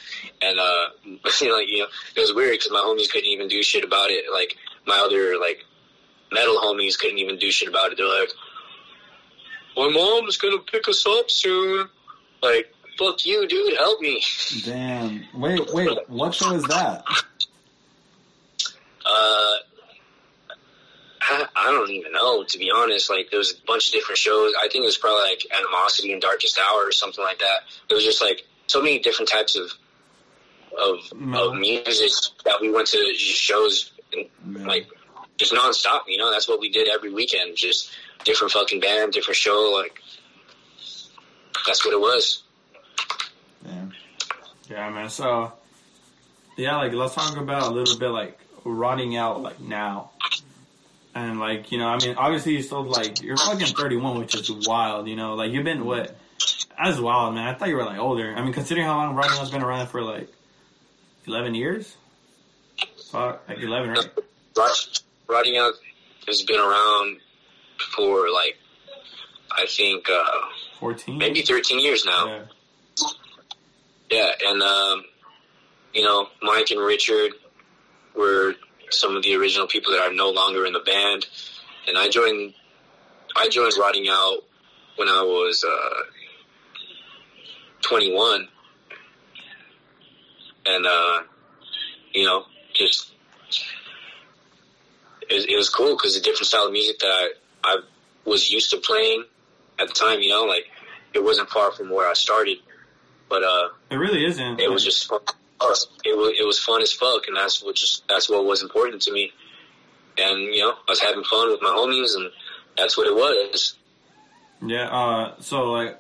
And 0.41 0.59
uh, 0.59 0.87
you 1.41 1.49
know, 1.49 1.57
like, 1.57 1.69
you 1.69 1.79
know, 1.81 1.87
it 2.17 2.21
was 2.21 2.33
weird 2.35 2.53
because 2.53 2.71
my 2.71 2.79
homies 2.79 3.11
couldn't 3.11 3.29
even 3.29 3.49
do 3.49 3.63
shit 3.63 3.85
about 3.85 4.11
it. 4.11 4.25
Like 4.33 4.57
my 4.87 4.99
other 4.99 5.39
like 5.39 5.65
metal 6.33 6.57
homies 6.57 6.99
couldn't 6.99 7.19
even 7.19 7.37
do 7.39 7.51
shit 7.51 7.69
about 7.69 7.93
it. 7.93 7.99
They're 7.99 8.07
like, 8.07 8.31
"My 9.77 9.89
mom's 9.89 10.37
gonna 10.37 10.59
pick 10.59 10.89
us 10.89 11.05
up 11.07 11.31
soon." 11.31 11.89
Like, 12.43 12.75
fuck 12.99 13.25
you, 13.25 13.47
dude. 13.47 13.77
Help 13.77 14.01
me. 14.01 14.23
Damn. 14.65 15.25
Wait, 15.35 15.61
wait. 15.73 15.89
What 16.09 16.35
show 16.35 16.55
is 16.55 16.65
that? 16.65 17.05
Uh, 19.05 19.55
I, 21.23 21.47
I 21.57 21.71
don't 21.71 21.91
even 21.91 22.13
know 22.13 22.45
to 22.45 22.59
be 22.59 22.71
honest. 22.75 23.09
Like, 23.11 23.31
there 23.31 23.39
was 23.39 23.53
a 23.53 23.67
bunch 23.67 23.89
of 23.89 23.95
different 23.95 24.19
shows. 24.19 24.53
I 24.59 24.69
think 24.69 24.83
it 24.83 24.87
was 24.87 24.99
probably 24.99 25.31
like 25.31 25.47
Animosity 25.57 26.13
and 26.13 26.21
Darkest 26.21 26.59
Hour 26.59 26.87
or 26.87 26.93
something 26.93 27.23
like 27.25 27.39
that. 27.39 27.65
It 27.89 27.95
was 27.95 28.05
just 28.05 28.21
like 28.21 28.45
so 28.67 28.81
many 28.81 28.99
different 28.99 29.31
types 29.31 29.57
of 29.57 29.73
of, 30.79 30.99
of 31.35 31.55
music 31.55 32.13
that 32.45 32.59
we 32.61 32.71
went 32.71 32.89
to 32.89 33.15
shows 33.15 33.93
and 34.13 34.67
like 34.67 34.89
just 35.37 35.53
nonstop. 35.53 36.03
You 36.09 36.19
know, 36.19 36.31
that's 36.31 36.49
what 36.49 36.61
we 36.61 36.71
did 36.71 36.89
every 36.89 37.13
weekend. 37.13 37.57
Just 37.57 37.91
different 38.25 38.53
fucking 38.53 38.81
band, 38.81 39.13
different 39.13 39.37
show. 39.37 39.73
Like 39.77 40.01
that's 41.67 41.85
what 41.85 41.93
it 41.93 42.01
was. 42.01 42.43
Damn. 43.65 43.93
Yeah, 44.69 44.91
man. 44.91 45.11
So, 45.11 45.53
yeah, 46.57 46.77
like 46.77 46.93
let's 46.93 47.15
talk 47.15 47.37
about 47.37 47.71
a 47.71 47.75
little 47.75 47.99
bit 47.99 48.09
like 48.09 48.39
rotting 48.65 49.17
out 49.17 49.43
like 49.43 49.61
now, 49.61 50.11
and 51.15 51.39
like 51.41 51.73
you 51.73 51.79
know, 51.79 51.89
I 51.89 51.99
mean, 51.99 52.17
obviously 52.17 52.55
you 52.55 52.63
still 52.63 52.85
like 52.85 53.23
you're 53.23 53.37
fucking 53.37 53.75
31, 53.75 54.19
which 54.19 54.35
is 54.35 54.51
wild. 54.67 55.09
You 55.09 55.17
know, 55.17 55.35
like 55.35 55.53
you've 55.53 55.65
been 55.65 55.85
what? 55.85 56.17
That's 56.83 56.99
wild, 56.99 57.35
man. 57.35 57.47
I 57.47 57.55
thought 57.55 57.69
you 57.69 57.77
were 57.77 57.85
like 57.85 57.99
older. 57.99 58.35
I 58.35 58.43
mean, 58.43 58.53
considering 58.53 58.87
how 58.87 58.97
long 58.97 59.15
rotting 59.15 59.39
out's 59.39 59.51
been 59.51 59.63
around 59.63 59.89
for 59.89 60.03
like 60.03 60.33
11 61.27 61.55
years. 61.55 61.95
Fuck, 63.11 63.43
like 63.49 63.59
11, 63.59 63.91
right? 63.91 64.09
Out 65.59 65.75
has 66.27 66.43
been 66.43 66.61
around 66.61 67.19
for 67.95 68.31
like 68.31 68.59
I 69.51 69.67
think 69.67 70.09
uh, 70.11 70.25
14. 70.81 71.17
maybe 71.19 71.43
13 71.43 71.81
years 71.81 72.05
now. 72.05 72.27
Yeah. 72.27 72.43
Yeah, 74.11 74.31
and 74.47 74.63
um, 74.63 75.05
you 75.95 76.03
know, 76.03 76.29
Mike 76.43 76.71
and 76.71 76.81
Richard 76.81 77.33
were 78.15 78.55
some 78.93 79.17
of 79.17 79.23
the 79.23 79.35
original 79.35 79.67
people 79.67 79.93
that 79.93 80.01
are 80.01 80.13
no 80.13 80.31
longer 80.31 80.67
in 80.67 80.73
the 80.73 80.81
band, 80.81 81.27
and 81.89 81.99
I 81.99 82.09
joined. 82.09 82.55
I 83.35 83.49
joined 83.49 83.73
Rotting 83.79 84.07
Out 84.09 84.39
when 84.97 85.09
I 85.09 85.23
was 85.23 85.65
uh, 85.65 86.03
21, 87.83 88.49
and 90.67 90.87
uh, 90.87 91.23
you 92.13 92.25
know, 92.25 92.45
just 92.75 93.13
it 95.29 95.35
was, 95.35 95.45
it 95.47 95.57
was 95.57 95.69
cool 95.71 95.97
because 95.97 96.17
a 96.17 96.21
different 96.21 96.47
style 96.47 96.67
of 96.67 96.73
music 96.73 96.99
that 96.99 97.07
I, 97.07 97.31
I 97.65 97.77
was 98.25 98.51
used 98.51 98.71
to 98.71 98.77
playing, 98.79 99.25
at 99.79 99.89
the 99.89 99.95
time. 99.95 100.21
You 100.21 100.31
know, 100.31 100.45
like 100.45 100.67
it 101.15 101.23
wasn't 101.23 101.49
far 101.51 101.73
from 101.73 101.91
where 101.91 102.09
I 102.09 102.15
started, 102.15 102.59
but 103.29 103.43
uh, 103.43 103.69
It 103.91 103.97
really 103.97 104.25
isn't. 104.25 104.61
it 104.61 104.71
was 104.71 104.85
just 104.85 105.09
fun. 105.09 105.21
It 106.05 106.17
was 106.17 106.35
it 106.39 106.45
was 106.45 106.59
fun 106.59 106.83
as 106.83 106.93
fuck, 106.93 107.27
and 107.29 107.37
that's 107.37 107.63
what 107.63 107.77
just 107.77 108.07
that's 108.09 108.29
what 108.29 108.45
was 108.45 108.63
important 108.63 109.03
to 109.03 109.13
me. 109.13 109.33
And 110.19 110.55
you 110.55 110.61
know, 110.61 110.73
I 110.73 110.91
was 110.91 111.01
having 111.01 111.25
fun 111.25 111.51
with 111.51 111.63
my 111.63 111.71
homies, 111.71 112.15
and 112.17 112.31
that's 112.77 112.97
what 112.97 113.07
it 113.07 113.15
was. 113.15 113.75
Yeah. 114.65 114.89
Uh. 114.89 115.35
So 115.41 115.65
like, 115.71 115.99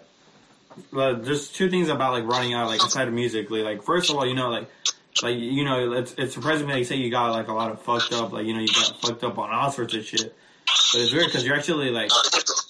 uh, 0.96 1.14
there's 1.14 1.48
two 1.48 1.70
things 1.70 1.88
about 1.88 2.12
like 2.12 2.24
rotting 2.24 2.54
out 2.54 2.68
like 2.68 2.82
aside 2.82 3.08
of 3.08 3.14
musically. 3.14 3.62
Like 3.62 3.82
first 3.82 4.10
of 4.10 4.16
all, 4.16 4.26
you 4.26 4.34
know 4.34 4.50
like. 4.50 4.68
Like 5.22 5.36
you 5.36 5.62
know, 5.66 5.92
it's 5.92 6.14
it's 6.16 6.32
surprising 6.32 6.66
me. 6.66 6.72
Like 6.72 6.86
say 6.86 6.96
you 6.96 7.10
got 7.10 7.32
like 7.32 7.48
a 7.48 7.52
lot 7.52 7.70
of 7.70 7.82
fucked 7.82 8.14
up, 8.14 8.32
like 8.32 8.46
you 8.46 8.54
know, 8.54 8.60
you 8.60 8.68
got 8.68 8.98
fucked 9.02 9.22
up 9.22 9.36
on 9.36 9.52
all 9.52 9.70
sorts 9.70 9.92
of 9.92 10.06
shit. 10.06 10.34
But 10.92 11.02
it's 11.02 11.12
weird 11.12 11.26
because 11.26 11.44
you're 11.44 11.54
actually 11.54 11.90
like 11.90 12.10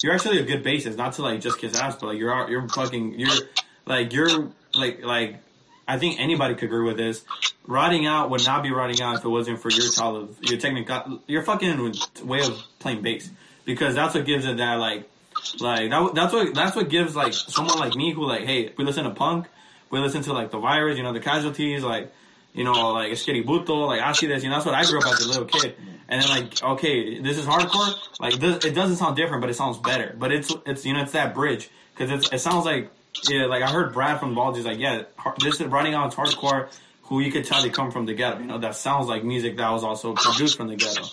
you're 0.03 0.13
actually 0.13 0.39
a 0.39 0.43
good 0.43 0.61
bassist. 0.61 0.97
Not 0.97 1.13
to 1.13 1.21
like 1.21 1.39
just 1.39 1.57
kiss 1.57 1.79
ass, 1.79 1.95
but 1.95 2.07
like 2.07 2.17
you're 2.17 2.49
you're 2.49 2.67
fucking 2.67 3.17
you're 3.17 3.31
like 3.85 4.11
you're 4.11 4.51
like 4.75 5.03
like 5.03 5.37
I 5.87 5.97
think 5.97 6.19
anybody 6.19 6.55
could 6.55 6.65
agree 6.65 6.85
with 6.85 6.97
this. 6.97 7.23
Rotting 7.67 8.05
out 8.05 8.29
would 8.29 8.45
not 8.45 8.63
be 8.63 8.71
rotting 8.71 9.01
out 9.01 9.17
if 9.17 9.25
it 9.25 9.29
wasn't 9.29 9.61
for 9.61 9.69
your 9.69 9.81
style 9.81 10.15
of 10.15 10.37
your 10.41 10.59
technical 10.59 11.21
your 11.27 11.43
fucking 11.43 11.93
way 12.23 12.41
of 12.41 12.61
playing 12.79 13.01
bass. 13.01 13.29
Because 13.65 13.95
that's 13.95 14.15
what 14.15 14.25
gives 14.25 14.45
it 14.45 14.57
that 14.57 14.75
like 14.75 15.09
like 15.59 15.89
that, 15.89 16.11
that's 16.13 16.33
what 16.33 16.53
that's 16.53 16.75
what 16.75 16.89
gives 16.89 17.15
like 17.15 17.33
someone 17.33 17.79
like 17.79 17.95
me 17.95 18.13
who 18.13 18.25
like 18.25 18.45
hey 18.45 18.71
we 18.77 18.85
listen 18.85 19.03
to 19.03 19.09
punk 19.09 19.47
we 19.89 19.99
listen 19.99 20.21
to 20.21 20.33
like 20.33 20.51
the 20.51 20.59
virus 20.59 20.97
you 20.97 21.03
know 21.03 21.11
the 21.11 21.19
casualties 21.19 21.83
like 21.83 22.13
you 22.53 22.63
know 22.63 22.91
like 22.91 23.11
Skitty 23.13 23.43
Buto 23.43 23.87
like 23.87 24.01
I 24.01 24.11
see 24.13 24.27
this 24.27 24.43
you 24.43 24.49
know 24.49 24.55
that's 24.55 24.65
what 24.65 24.75
I 24.75 24.83
grew 24.85 24.99
up 24.99 25.05
as 25.05 25.25
a 25.25 25.27
little 25.27 25.45
kid. 25.45 25.75
And 26.07 26.21
then 26.21 26.29
like 26.29 26.63
okay 26.63 27.19
this 27.19 27.37
is 27.37 27.45
hardcore 27.45 27.95
like 28.19 28.35
this, 28.35 28.63
it 28.63 28.73
doesn't 28.75 28.97
sound 28.97 29.15
different 29.15 29.41
but 29.41 29.49
it 29.49 29.55
sounds 29.55 29.77
better. 29.77 30.15
But 30.17 30.31
it's 30.31 30.53
it's 30.65 30.85
you 30.85 30.93
know 30.93 31.01
it's 31.01 31.13
that 31.13 31.33
bridge. 31.33 31.69
Because 31.95 32.31
it 32.31 32.39
sounds 32.39 32.65
like 32.65 32.89
yeah 33.29 33.45
like 33.45 33.63
I 33.63 33.69
heard 33.71 33.93
Brad 33.93 34.19
from 34.19 34.35
Baldy's 34.35 34.65
like 34.65 34.79
yeah 34.79 35.03
this 35.39 35.59
is 35.59 35.67
rotting 35.67 35.93
out 35.93 36.13
hardcore. 36.13 36.69
Who 37.03 37.19
you 37.19 37.31
could 37.31 37.45
tell 37.45 37.61
they 37.61 37.69
come 37.69 37.91
from 37.91 38.05
the 38.05 38.13
ghetto 38.13 38.39
you 38.39 38.45
know? 38.45 38.57
That 38.57 38.75
sounds 38.75 39.07
like 39.07 39.23
music 39.23 39.57
that 39.57 39.69
was 39.69 39.83
also 39.83 40.13
produced 40.13 40.57
from 40.57 40.69
the 40.69 40.75
ghetto. 40.75 41.03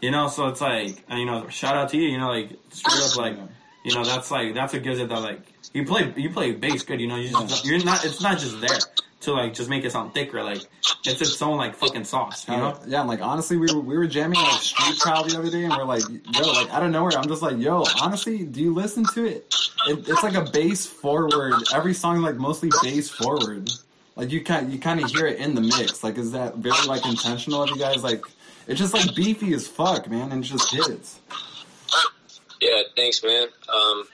You 0.00 0.10
know 0.10 0.28
so 0.28 0.48
it's 0.48 0.60
like 0.60 1.04
you 1.10 1.26
know 1.26 1.48
shout 1.48 1.76
out 1.76 1.90
to 1.90 1.96
you 1.96 2.08
you 2.08 2.18
know 2.18 2.28
like 2.28 2.50
straight 2.70 3.02
up 3.02 3.16
like 3.16 3.38
you 3.84 3.94
know 3.94 4.04
that's 4.04 4.30
like 4.30 4.54
that's 4.54 4.72
what 4.72 4.82
gives 4.82 4.98
it 4.98 5.08
that 5.08 5.20
like 5.20 5.40
you 5.72 5.84
play 5.84 6.12
you 6.16 6.30
play 6.30 6.52
bass 6.52 6.82
good 6.82 7.00
you 7.00 7.06
know 7.06 7.16
you 7.16 7.30
just, 7.30 7.64
you're 7.64 7.82
not 7.84 8.04
it's 8.04 8.20
not 8.20 8.38
just 8.38 8.60
there 8.60 8.78
to 9.20 9.32
like 9.32 9.52
just 9.52 9.68
make 9.68 9.84
it 9.84 9.92
sound 9.92 10.14
thicker 10.14 10.42
like 10.42 10.62
it's 11.04 11.20
its 11.20 11.40
own 11.42 11.56
like 11.56 11.74
fucking 11.74 12.04
sauce 12.04 12.48
you 12.48 12.56
know 12.56 12.78
yeah, 12.90 13.00
I'm 13.00 13.06
like 13.06 13.20
honestly, 13.20 13.56
we 13.56 13.72
were 13.72 13.80
we 13.80 13.96
were 13.96 14.06
jamming 14.06 14.40
like 14.40 14.60
Street 14.60 14.98
Prowl 14.98 15.24
the 15.24 15.38
other 15.38 15.50
day, 15.50 15.64
and 15.64 15.72
we're 15.76 15.84
like, 15.84 16.02
yo, 16.08 16.52
like 16.52 16.70
out 16.70 16.82
of 16.82 16.90
nowhere, 16.90 17.12
I'm 17.16 17.28
just 17.28 17.42
like, 17.42 17.56
yo, 17.58 17.84
honestly, 18.02 18.44
do 18.44 18.60
you 18.60 18.74
listen 18.74 19.04
to 19.14 19.24
it? 19.24 19.54
it 19.86 20.08
it's 20.08 20.22
like 20.22 20.34
a 20.34 20.42
bass 20.50 20.86
forward. 20.86 21.54
Every 21.72 21.94
song 21.94 22.20
like 22.20 22.36
mostly 22.36 22.70
bass 22.82 23.08
forward. 23.08 23.70
Like 24.16 24.32
you 24.32 24.42
kind 24.42 24.72
you 24.72 24.78
kind 24.78 25.02
of 25.02 25.10
hear 25.10 25.26
it 25.26 25.38
in 25.38 25.54
the 25.54 25.60
mix. 25.60 26.02
Like 26.02 26.18
is 26.18 26.32
that 26.32 26.56
very 26.56 26.86
like 26.86 27.06
intentional 27.06 27.62
of 27.62 27.70
you 27.70 27.78
guys? 27.78 28.02
Like 28.02 28.22
it's 28.66 28.80
just 28.80 28.92
like 28.92 29.14
beefy 29.14 29.54
as 29.54 29.68
fuck, 29.68 30.08
man, 30.08 30.32
and 30.32 30.44
it 30.44 30.48
just 30.48 30.72
hits. 30.72 31.20
Yeah, 32.60 32.82
thanks, 32.94 33.22
man. 33.22 33.48
Um, 33.68 34.04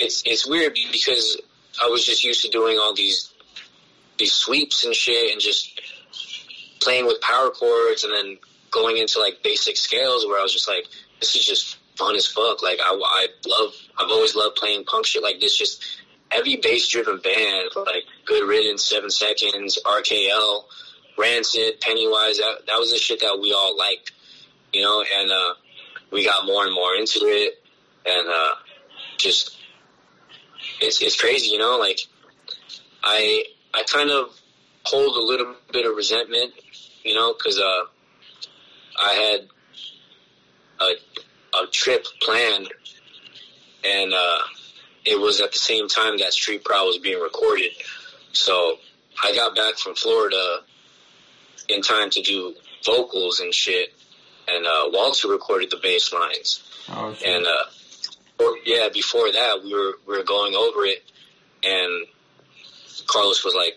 it's 0.00 0.22
it's 0.26 0.46
weird 0.46 0.76
because 0.92 1.40
I 1.82 1.86
was 1.88 2.04
just 2.04 2.24
used 2.24 2.42
to 2.44 2.50
doing 2.50 2.78
all 2.78 2.94
these 2.94 3.32
these 4.18 4.32
sweeps 4.32 4.84
and 4.84 4.94
shit, 4.94 5.32
and 5.32 5.40
just 5.40 5.80
playing 6.80 7.06
with 7.06 7.20
power 7.20 7.50
chords, 7.50 8.04
and 8.04 8.12
then 8.12 8.38
going 8.70 8.96
into 8.96 9.20
like 9.20 9.42
basic 9.42 9.76
scales 9.76 10.26
where 10.26 10.38
I 10.38 10.42
was 10.42 10.52
just 10.52 10.68
like, 10.68 10.86
this 11.20 11.36
is 11.36 11.44
just 11.44 11.78
fun 11.96 12.16
as 12.16 12.26
fuck. 12.26 12.62
Like 12.62 12.78
I, 12.82 12.92
I 12.92 13.26
love, 13.46 13.72
I've 13.98 14.10
always 14.10 14.34
loved 14.34 14.56
playing 14.56 14.84
punk 14.84 15.06
shit 15.06 15.22
like 15.22 15.40
this. 15.40 15.56
Just 15.56 15.84
every 16.32 16.56
bass 16.56 16.88
driven 16.88 17.18
band, 17.18 17.70
like 17.76 18.04
Good 18.24 18.48
Riddance, 18.48 18.84
Seven 18.84 19.10
Seconds, 19.10 19.78
RKL, 19.84 20.64
Rancid, 21.16 21.80
Pennywise. 21.80 22.38
That 22.38 22.62
that 22.66 22.78
was 22.78 22.90
the 22.90 22.98
shit 22.98 23.20
that 23.20 23.38
we 23.40 23.52
all 23.52 23.76
liked, 23.76 24.10
you 24.72 24.82
know, 24.82 25.04
and. 25.18 25.30
uh 25.30 25.54
we 26.10 26.24
got 26.24 26.46
more 26.46 26.64
and 26.64 26.74
more 26.74 26.94
into 26.94 27.20
it, 27.22 27.62
and 28.06 28.28
uh, 28.28 28.54
just 29.16 29.56
it's 30.80 31.00
it's 31.02 31.20
crazy, 31.20 31.50
you 31.50 31.58
know. 31.58 31.76
Like 31.78 32.00
I 33.02 33.44
I 33.74 33.84
kind 33.84 34.10
of 34.10 34.28
hold 34.84 35.16
a 35.16 35.20
little 35.20 35.54
bit 35.72 35.86
of 35.86 35.96
resentment, 35.96 36.52
you 37.04 37.14
know, 37.14 37.34
because 37.34 37.58
uh, 37.58 37.84
I 38.98 39.12
had 39.12 39.48
a 40.80 41.62
a 41.62 41.66
trip 41.70 42.06
planned, 42.22 42.72
and 43.84 44.12
uh, 44.12 44.38
it 45.04 45.18
was 45.18 45.40
at 45.40 45.52
the 45.52 45.58
same 45.58 45.88
time 45.88 46.18
that 46.18 46.32
Street 46.32 46.64
Prowl 46.64 46.86
was 46.86 46.98
being 46.98 47.20
recorded, 47.20 47.72
so 48.32 48.78
I 49.22 49.34
got 49.34 49.54
back 49.54 49.76
from 49.76 49.94
Florida 49.94 50.60
in 51.68 51.82
time 51.82 52.10
to 52.10 52.22
do 52.22 52.54
vocals 52.84 53.40
and 53.40 53.54
shit 53.54 53.94
and 54.48 54.66
uh, 54.66 54.88
Walter 54.92 55.28
recorded 55.28 55.70
the 55.70 55.78
bass 55.82 56.12
lines. 56.12 56.62
oh 56.88 57.14
And 57.24 57.46
uh, 57.46 58.44
or- 58.44 58.58
yeah, 58.64 58.88
before 58.92 59.30
that, 59.32 59.60
we 59.62 59.72
were 59.74 59.94
we 60.06 60.16
were 60.18 60.24
going 60.24 60.54
over 60.54 60.84
it, 60.84 61.02
and 61.62 62.06
Carlos 63.06 63.44
was 63.44 63.54
like, 63.54 63.74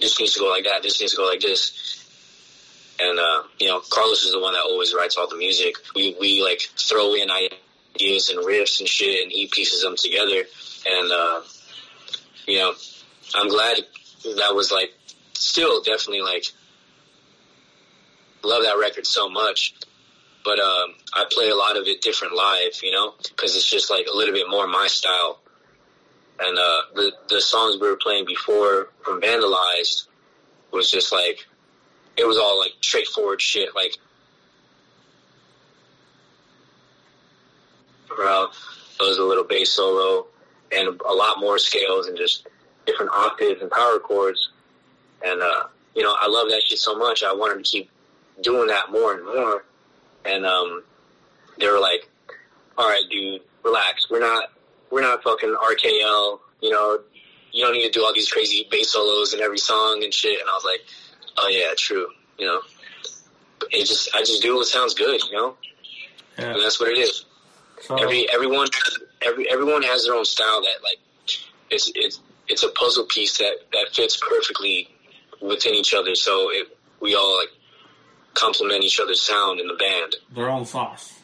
"This 0.00 0.18
needs 0.18 0.34
to 0.34 0.40
go 0.40 0.48
like 0.50 0.64
that. 0.64 0.82
This 0.82 1.00
needs 1.00 1.12
to 1.12 1.18
go 1.18 1.26
like 1.26 1.40
this." 1.40 1.86
And 2.98 3.18
uh, 3.18 3.42
you 3.58 3.68
know, 3.68 3.80
Carlos 3.90 4.22
is 4.24 4.32
the 4.32 4.40
one 4.40 4.52
that 4.52 4.62
always 4.62 4.94
writes 4.94 5.16
all 5.16 5.28
the 5.28 5.36
music. 5.36 5.76
We 5.94 6.16
we 6.20 6.42
like 6.42 6.60
throw 6.78 7.14
in 7.14 7.30
ideas 7.30 8.28
and 8.30 8.38
riffs 8.44 8.80
and 8.80 8.88
shit, 8.88 9.22
and 9.22 9.32
he 9.32 9.46
pieces 9.46 9.82
them 9.82 9.96
together. 9.96 10.44
And 10.88 11.12
uh, 11.12 11.40
you 12.46 12.58
know, 12.58 12.74
I'm 13.34 13.48
glad 13.48 13.78
that 14.24 14.54
was 14.54 14.70
like 14.70 14.92
still 15.34 15.82
definitely 15.82 16.20
like 16.22 16.44
love 18.42 18.62
that 18.62 18.78
record 18.78 19.06
so 19.06 19.28
much 19.28 19.74
but 20.44 20.58
um, 20.58 20.94
I 21.12 21.24
play 21.30 21.48
a 21.50 21.56
lot 21.56 21.76
of 21.76 21.86
it 21.86 22.00
different 22.00 22.34
live, 22.34 22.80
you 22.82 22.92
know, 22.92 23.14
because 23.28 23.56
it's 23.56 23.68
just 23.68 23.90
like 23.90 24.06
a 24.12 24.16
little 24.16 24.34
bit 24.34 24.48
more 24.48 24.66
my 24.66 24.86
style. 24.86 25.40
And 26.38 26.58
uh, 26.58 26.82
the 26.94 27.12
the 27.28 27.40
songs 27.40 27.78
we 27.80 27.88
were 27.88 27.96
playing 27.96 28.24
before 28.26 28.88
from 29.02 29.20
Vandalized 29.20 30.06
was 30.72 30.90
just 30.90 31.12
like 31.12 31.46
it 32.16 32.26
was 32.26 32.38
all 32.38 32.58
like 32.58 32.72
straightforward 32.80 33.42
shit, 33.42 33.74
like 33.74 33.96
bro, 38.08 38.44
it 38.44 39.02
was 39.02 39.18
a 39.18 39.24
little 39.24 39.44
bass 39.44 39.70
solo 39.70 40.26
and 40.72 41.00
a 41.06 41.12
lot 41.12 41.40
more 41.40 41.58
scales 41.58 42.06
and 42.06 42.16
just 42.16 42.46
different 42.86 43.10
octaves 43.12 43.60
and 43.60 43.70
power 43.70 43.98
chords. 43.98 44.50
And 45.22 45.42
uh, 45.42 45.64
you 45.94 46.02
know, 46.02 46.14
I 46.18 46.26
love 46.28 46.48
that 46.48 46.62
shit 46.62 46.78
so 46.78 46.96
much. 46.96 47.22
I 47.22 47.34
wanted 47.34 47.64
to 47.64 47.70
keep 47.70 47.90
doing 48.40 48.68
that 48.68 48.90
more 48.90 49.14
and 49.14 49.24
more 49.26 49.64
and 50.24 50.44
um, 50.46 50.82
they 51.58 51.68
were 51.68 51.80
like, 51.80 52.08
"All 52.76 52.88
right, 52.88 53.04
dude, 53.10 53.42
relax. 53.64 54.08
We're 54.10 54.20
not, 54.20 54.44
we're 54.90 55.02
not 55.02 55.22
fucking 55.22 55.54
RKL. 55.54 56.40
You 56.60 56.70
know, 56.70 57.00
you 57.52 57.64
don't 57.64 57.72
need 57.72 57.86
to 57.86 57.90
do 57.90 58.04
all 58.04 58.14
these 58.14 58.30
crazy 58.30 58.66
bass 58.70 58.90
solos 58.90 59.34
in 59.34 59.40
every 59.40 59.58
song 59.58 60.02
and 60.02 60.12
shit." 60.12 60.40
And 60.40 60.48
I 60.48 60.52
was 60.52 60.64
like, 60.64 60.80
"Oh 61.38 61.48
yeah, 61.48 61.74
true. 61.76 62.08
You 62.38 62.46
know, 62.46 62.60
it 63.70 63.86
just, 63.86 64.14
I 64.14 64.20
just 64.20 64.42
do 64.42 64.56
what 64.56 64.66
sounds 64.66 64.94
good. 64.94 65.22
You 65.24 65.32
know, 65.32 65.56
yeah 66.38 66.52
and 66.52 66.62
that's 66.62 66.80
what 66.80 66.88
it 66.90 66.98
is. 66.98 67.24
so 67.82 67.96
Every, 67.96 68.28
everyone, 68.32 68.68
every, 69.22 69.50
everyone 69.50 69.82
has 69.82 70.04
their 70.04 70.14
own 70.14 70.24
style 70.24 70.62
that 70.62 70.82
like, 70.82 70.98
it's, 71.70 71.92
it's, 71.94 72.20
it's 72.48 72.62
a 72.64 72.68
puzzle 72.70 73.04
piece 73.04 73.38
that 73.38 73.58
that 73.72 73.88
fits 73.92 74.16
perfectly 74.16 74.88
within 75.40 75.74
each 75.74 75.94
other. 75.94 76.14
So 76.14 76.50
it, 76.50 76.76
we 77.00 77.14
all 77.14 77.38
like 77.38 77.50
complement 78.34 78.82
each 78.84 79.00
other's 79.00 79.20
sound 79.22 79.60
in 79.60 79.66
the 79.66 79.74
band." 79.74 80.16
their 80.34 80.48
own 80.50 80.64
sauce. 80.66 81.14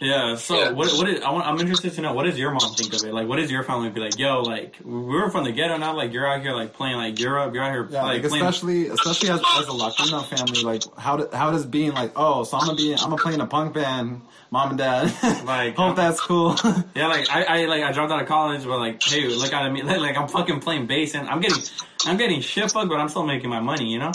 Yeah. 0.00 0.34
So 0.36 0.58
Yeah. 0.58 0.70
what? 0.72 0.92
What 0.92 1.08
is? 1.08 1.22
I 1.22 1.30
want, 1.30 1.46
I'm 1.46 1.58
interested 1.60 1.92
to 1.94 2.00
know 2.02 2.12
what 2.12 2.24
does 2.24 2.38
your 2.38 2.50
mom 2.50 2.74
think 2.74 2.92
of 2.92 3.04
it? 3.04 3.14
Like, 3.14 3.26
what 3.28 3.36
does 3.36 3.50
your 3.50 3.62
family 3.62 3.88
be 3.90 4.00
like? 4.00 4.18
Yo, 4.18 4.42
like 4.42 4.76
we 4.84 4.92
were 4.92 5.30
from 5.30 5.44
the 5.44 5.52
ghetto 5.52 5.76
now. 5.78 5.96
Like 5.96 6.12
you're 6.12 6.26
out 6.26 6.42
here 6.42 6.52
like 6.52 6.74
playing 6.74 6.96
like 6.96 7.18
Europe. 7.18 7.54
You're 7.54 7.62
out 7.62 7.70
here 7.72 7.88
Yeah, 7.90 8.02
like, 8.02 8.22
like 8.22 8.28
playing. 8.30 8.44
especially 8.44 8.88
especially 8.88 9.30
as, 9.30 9.40
as 9.56 9.66
a 9.68 9.72
Latino 9.72 10.20
family, 10.22 10.62
like 10.62 10.82
how 10.98 11.16
do, 11.16 11.28
how 11.32 11.52
does 11.52 11.64
being 11.64 11.92
like, 11.94 12.12
oh, 12.16 12.42
so 12.44 12.58
I'm 12.58 12.66
gonna 12.66 12.76
be 12.76 12.92
I'm 12.92 12.98
gonna 13.10 13.16
play 13.22 13.34
in 13.34 13.40
a 13.40 13.46
punk 13.46 13.72
band, 13.72 14.20
mom 14.50 14.70
and 14.70 14.78
dad, 14.78 15.14
Like, 15.44 15.76
hope 15.76 15.90
um, 15.90 15.94
that's 15.96 16.20
cool. 16.20 16.56
Yeah, 16.94 17.06
like 17.06 17.30
I, 17.30 17.44
I 17.62 17.64
like 17.66 17.84
I 17.84 17.92
dropped 17.92 18.12
out 18.12 18.20
of 18.20 18.28
college, 18.28 18.64
but 18.64 18.78
like, 18.78 19.00
hey, 19.02 19.28
look 19.28 19.52
at 19.52 19.72
me, 19.72 19.82
like, 19.82 20.00
like 20.06 20.16
I'm 20.18 20.28
fucking 20.28 20.60
playing 20.60 20.86
bass 20.86 21.14
and 21.14 21.28
I'm 21.28 21.40
getting, 21.40 21.62
I'm 22.04 22.16
getting 22.18 22.40
shit 22.42 22.70
fucked, 22.70 22.88
but 22.90 22.98
I'm 23.00 23.08
still 23.08 23.24
making 23.24 23.48
my 23.48 23.60
money, 23.60 23.90
you 23.90 24.00
know. 24.00 24.12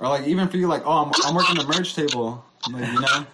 Or 0.00 0.08
like 0.08 0.26
even 0.26 0.48
for 0.48 0.56
you, 0.56 0.66
like, 0.66 0.82
oh, 0.84 1.04
I'm, 1.04 1.12
I'm 1.24 1.34
working 1.34 1.56
the 1.56 1.66
merch 1.66 1.94
table, 1.94 2.44
like, 2.70 2.86
you 2.92 3.00
know. 3.00 3.26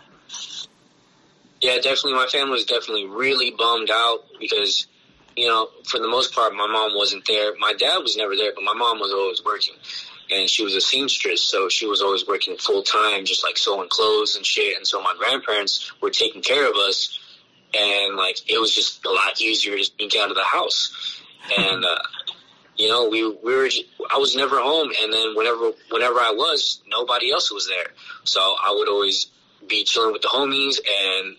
Yeah, 1.61 1.77
definitely. 1.77 2.15
My 2.15 2.27
family 2.27 2.53
was 2.53 2.65
definitely 2.65 3.07
really 3.07 3.53
bummed 3.53 3.91
out 3.91 4.25
because, 4.41 4.87
you 5.37 5.47
know, 5.47 5.69
for 5.85 5.99
the 5.99 6.09
most 6.09 6.35
part, 6.35 6.55
my 6.55 6.67
mom 6.67 6.97
wasn't 6.97 7.25
there. 7.27 7.53
My 7.59 7.73
dad 7.73 7.99
was 7.99 8.17
never 8.17 8.37
there, 8.37 8.53
but 8.55 8.65
my 8.65 8.75
mom 8.75 8.99
was 8.99 9.13
always 9.13 9.45
working. 9.45 9.75
And 10.31 10.49
she 10.49 10.65
was 10.65 10.75
a 10.75 10.81
seamstress, 10.81 11.43
so 11.43 11.69
she 11.69 11.87
was 11.87 12.01
always 12.01 12.27
working 12.27 12.57
full 12.57 12.83
time, 12.83 13.25
just 13.25 13.45
like 13.45 13.59
sewing 13.59 13.89
clothes 13.89 14.35
and 14.37 14.45
shit. 14.45 14.77
And 14.77 14.87
so 14.87 15.01
my 15.03 15.15
grandparents 15.19 15.93
were 16.01 16.11
taking 16.11 16.43
care 16.43 16.69
of 16.69 16.75
us 16.77 17.19
and 17.75 18.17
like 18.17 18.39
it 18.51 18.59
was 18.59 18.75
just 18.75 19.05
a 19.05 19.11
lot 19.11 19.41
easier 19.41 19.77
to 19.77 19.85
sneak 19.85 20.17
out 20.17 20.31
of 20.31 20.37
the 20.37 20.45
house. 20.45 21.21
And 21.59 21.85
uh, 21.85 21.99
you 22.77 22.89
know, 22.89 23.09
we 23.09 23.29
we 23.29 23.55
were 23.55 23.69
I 24.11 24.19
was 24.19 24.35
never 24.35 24.59
home, 24.59 24.91
and 25.03 25.13
then 25.13 25.35
whenever 25.37 25.73
whenever 25.91 26.19
I 26.19 26.33
was, 26.37 26.83
nobody 26.89 27.31
else 27.31 27.53
was 27.53 27.69
there. 27.69 27.89
So 28.25 28.41
I 28.41 28.75
would 28.77 28.89
always 28.89 29.27
be 29.69 29.85
chilling 29.85 30.13
with 30.13 30.23
the 30.23 30.29
homies, 30.29 30.79
and 30.79 31.37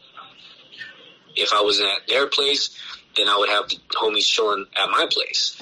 if 1.36 1.52
I 1.54 1.62
wasn't 1.62 1.90
at 1.90 2.08
their 2.08 2.28
place, 2.28 2.78
then 3.18 3.28
I 3.28 3.38
would 3.38 3.50
have 3.50 3.70
the 3.70 3.78
homies 3.96 4.26
chilling 4.26 4.66
at 4.82 4.90
my 4.90 5.08
place. 5.10 5.60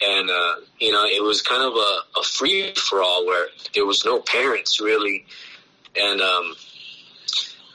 And 0.00 0.30
uh, 0.30 0.54
you 0.78 0.92
know, 0.92 1.04
it 1.04 1.22
was 1.22 1.42
kind 1.42 1.62
of 1.62 1.74
a, 1.74 2.20
a 2.20 2.22
free 2.22 2.72
for 2.74 3.02
all 3.02 3.26
where 3.26 3.48
there 3.74 3.84
was 3.84 4.04
no 4.04 4.20
parents 4.20 4.80
really, 4.80 5.26
and 6.00 6.20
um, 6.20 6.54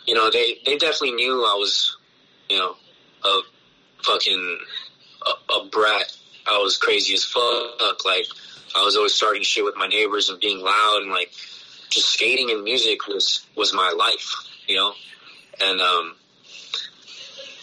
you 0.05 0.13
know, 0.13 0.29
they 0.31 0.59
they 0.65 0.77
definitely 0.77 1.13
knew 1.13 1.43
I 1.43 1.55
was, 1.55 1.97
you 2.49 2.57
know, 2.57 2.75
a 3.25 3.41
fucking 4.03 4.59
a, 5.25 5.53
a 5.53 5.65
brat. 5.65 6.15
I 6.47 6.57
was 6.57 6.77
crazy 6.77 7.13
as 7.13 7.23
fuck. 7.23 8.05
Like 8.05 8.25
I 8.75 8.83
was 8.83 8.95
always 8.95 9.13
starting 9.13 9.43
shit 9.43 9.63
with 9.63 9.75
my 9.75 9.87
neighbors 9.87 10.29
and 10.29 10.39
being 10.39 10.59
loud 10.59 10.99
and 11.01 11.11
like 11.11 11.31
just 11.89 12.09
skating 12.09 12.49
and 12.51 12.63
music 12.63 13.07
was 13.07 13.45
was 13.55 13.73
my 13.73 13.93
life, 13.97 14.33
you 14.67 14.75
know. 14.75 14.93
And 15.61 15.79
um, 15.79 16.15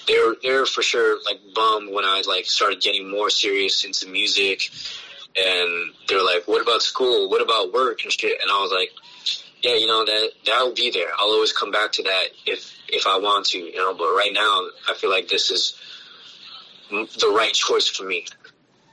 they 0.06 0.18
were 0.18 0.36
they 0.42 0.52
were 0.52 0.66
for 0.66 0.82
sure 0.82 1.18
like 1.24 1.40
bummed 1.54 1.92
when 1.92 2.04
I 2.04 2.22
like 2.26 2.46
started 2.46 2.80
getting 2.80 3.10
more 3.10 3.30
serious 3.30 3.84
into 3.84 4.08
music. 4.08 4.70
And 5.36 5.92
they're 6.08 6.24
like, 6.24 6.48
"What 6.48 6.62
about 6.62 6.82
school? 6.82 7.30
What 7.30 7.42
about 7.42 7.72
work 7.72 8.02
and 8.02 8.12
shit?" 8.12 8.40
And 8.40 8.50
I 8.50 8.60
was 8.60 8.72
like, 8.72 8.90
"Yeah, 9.62 9.76
you 9.76 9.86
know 9.86 10.04
that 10.04 10.30
that 10.46 10.62
will 10.62 10.74
be 10.74 10.90
there. 10.90 11.08
I'll 11.18 11.28
always 11.28 11.52
come 11.52 11.70
back 11.70 11.92
to 11.92 12.02
that 12.02 12.24
if 12.46 12.72
if 12.88 13.06
I 13.06 13.18
want 13.18 13.46
to, 13.46 13.58
you 13.58 13.76
know. 13.76 13.94
But 13.94 14.06
right 14.06 14.32
now, 14.32 14.66
I 14.88 14.94
feel 14.94 15.10
like 15.10 15.28
this 15.28 15.52
is 15.52 15.78
the 16.90 17.32
right 17.34 17.54
choice 17.54 17.88
for 17.88 18.04
me." 18.04 18.26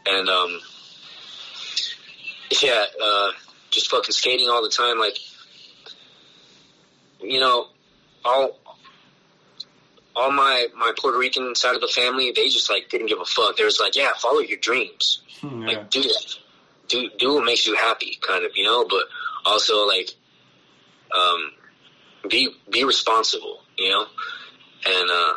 And 0.09 0.29
um, 0.29 0.59
yeah, 2.61 2.85
uh, 3.03 3.31
just 3.71 3.89
fucking 3.89 4.11
skating 4.13 4.49
all 4.49 4.63
the 4.63 4.69
time. 4.69 4.99
Like, 4.99 5.17
you 7.21 7.39
know, 7.39 7.67
all 8.23 8.57
all 10.15 10.31
my 10.31 10.67
my 10.75 10.91
Puerto 10.97 11.17
Rican 11.17 11.55
side 11.55 11.75
of 11.75 11.81
the 11.81 11.87
family, 11.87 12.31
they 12.35 12.49
just 12.49 12.69
like 12.69 12.89
didn't 12.89 13.07
give 13.07 13.19
a 13.19 13.25
fuck. 13.25 13.57
They 13.57 13.63
was 13.65 13.79
like, 13.79 13.95
yeah, 13.95 14.09
follow 14.17 14.39
your 14.39 14.57
dreams, 14.57 15.21
Hmm, 15.41 15.61
yeah. 15.61 15.67
like 15.67 15.89
do 15.89 16.01
that, 16.01 16.35
do 16.87 17.09
do 17.17 17.35
what 17.35 17.45
makes 17.45 17.67
you 17.67 17.75
happy, 17.75 18.17
kind 18.21 18.45
of, 18.45 18.51
you 18.55 18.63
know. 18.63 18.85
But 18.89 19.03
also 19.45 19.85
like, 19.85 20.09
um, 21.15 21.51
be 22.29 22.49
be 22.69 22.83
responsible, 22.83 23.59
you 23.77 23.89
know. 23.89 24.05
And 24.85 25.09
uh, 25.09 25.33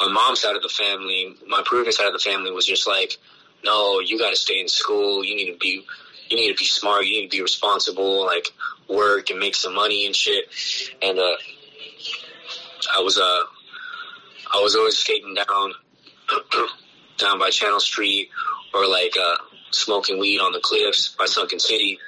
my 0.00 0.12
mom's 0.12 0.40
side 0.40 0.56
of 0.56 0.62
the 0.62 0.68
family, 0.68 1.34
my 1.48 1.62
Peruvian 1.64 1.92
side 1.92 2.08
of 2.08 2.12
the 2.12 2.18
family 2.18 2.50
was 2.50 2.66
just 2.66 2.86
like, 2.86 3.16
no, 3.66 4.00
you 4.00 4.18
got 4.18 4.30
to 4.30 4.36
stay 4.36 4.60
in 4.60 4.68
school. 4.68 5.24
You 5.24 5.36
need 5.36 5.52
to 5.52 5.58
be, 5.58 5.84
you 6.30 6.36
need 6.36 6.52
to 6.52 6.56
be 6.56 6.64
smart. 6.64 7.04
You 7.04 7.20
need 7.20 7.30
to 7.30 7.36
be 7.36 7.42
responsible. 7.42 8.24
Like 8.24 8.48
work 8.88 9.30
and 9.30 9.38
make 9.38 9.54
some 9.54 9.74
money 9.74 10.06
and 10.06 10.14
shit. 10.14 10.44
And 11.02 11.18
uh, 11.18 11.36
I 12.96 13.00
was 13.00 13.18
uh, 13.18 13.40
I 14.54 14.60
was 14.62 14.76
always 14.76 14.96
skating 14.96 15.34
down, 15.34 15.72
down 17.18 17.38
by 17.38 17.50
Channel 17.50 17.80
Street, 17.80 18.30
or 18.72 18.88
like 18.88 19.14
uh, 19.20 19.36
smoking 19.70 20.18
weed 20.18 20.40
on 20.40 20.52
the 20.52 20.60
cliffs 20.60 21.14
by 21.18 21.26
Sunken 21.26 21.58
City. 21.58 21.98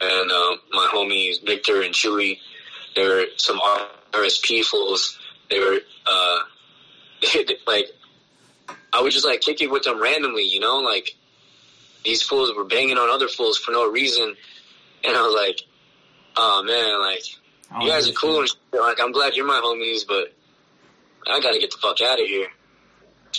And 0.00 0.30
uh, 0.30 0.56
my 0.70 0.88
homies 0.92 1.44
Victor 1.44 1.82
and 1.82 1.92
Chewy, 1.92 2.38
they 2.96 3.06
were 3.06 3.24
some 3.36 3.58
RSP 4.12 4.64
fools. 4.64 5.18
They 5.50 5.58
were 5.58 5.78
uh, 6.06 6.38
like 7.66 7.86
I 8.92 9.02
would 9.02 9.12
just 9.12 9.26
like 9.26 9.40
kick 9.40 9.60
it 9.60 9.70
with 9.70 9.84
them 9.84 10.00
randomly, 10.00 10.44
you 10.44 10.60
know, 10.60 10.78
like 10.78 11.16
these 12.04 12.22
fools 12.22 12.52
were 12.56 12.64
banging 12.64 12.96
on 12.96 13.10
other 13.10 13.28
fools 13.28 13.58
for 13.58 13.72
no 13.72 13.90
reason, 13.90 14.34
and 15.04 15.16
I 15.16 15.22
was 15.22 15.34
like, 15.34 15.62
oh 16.36 16.62
man, 16.62 17.00
like 17.00 17.22
I 17.70 17.84
you 17.84 17.90
guys 17.90 18.08
are 18.08 18.12
cool 18.12 18.40
and 18.40 18.50
like 18.72 19.00
I'm 19.00 19.12
glad 19.12 19.34
you're 19.34 19.46
my 19.46 19.60
homies, 19.62 20.06
but 20.06 20.34
I 21.26 21.40
gotta 21.40 21.58
get 21.58 21.70
the 21.70 21.78
fuck 21.78 22.00
out 22.00 22.20
of 22.20 22.26
here. 22.26 22.48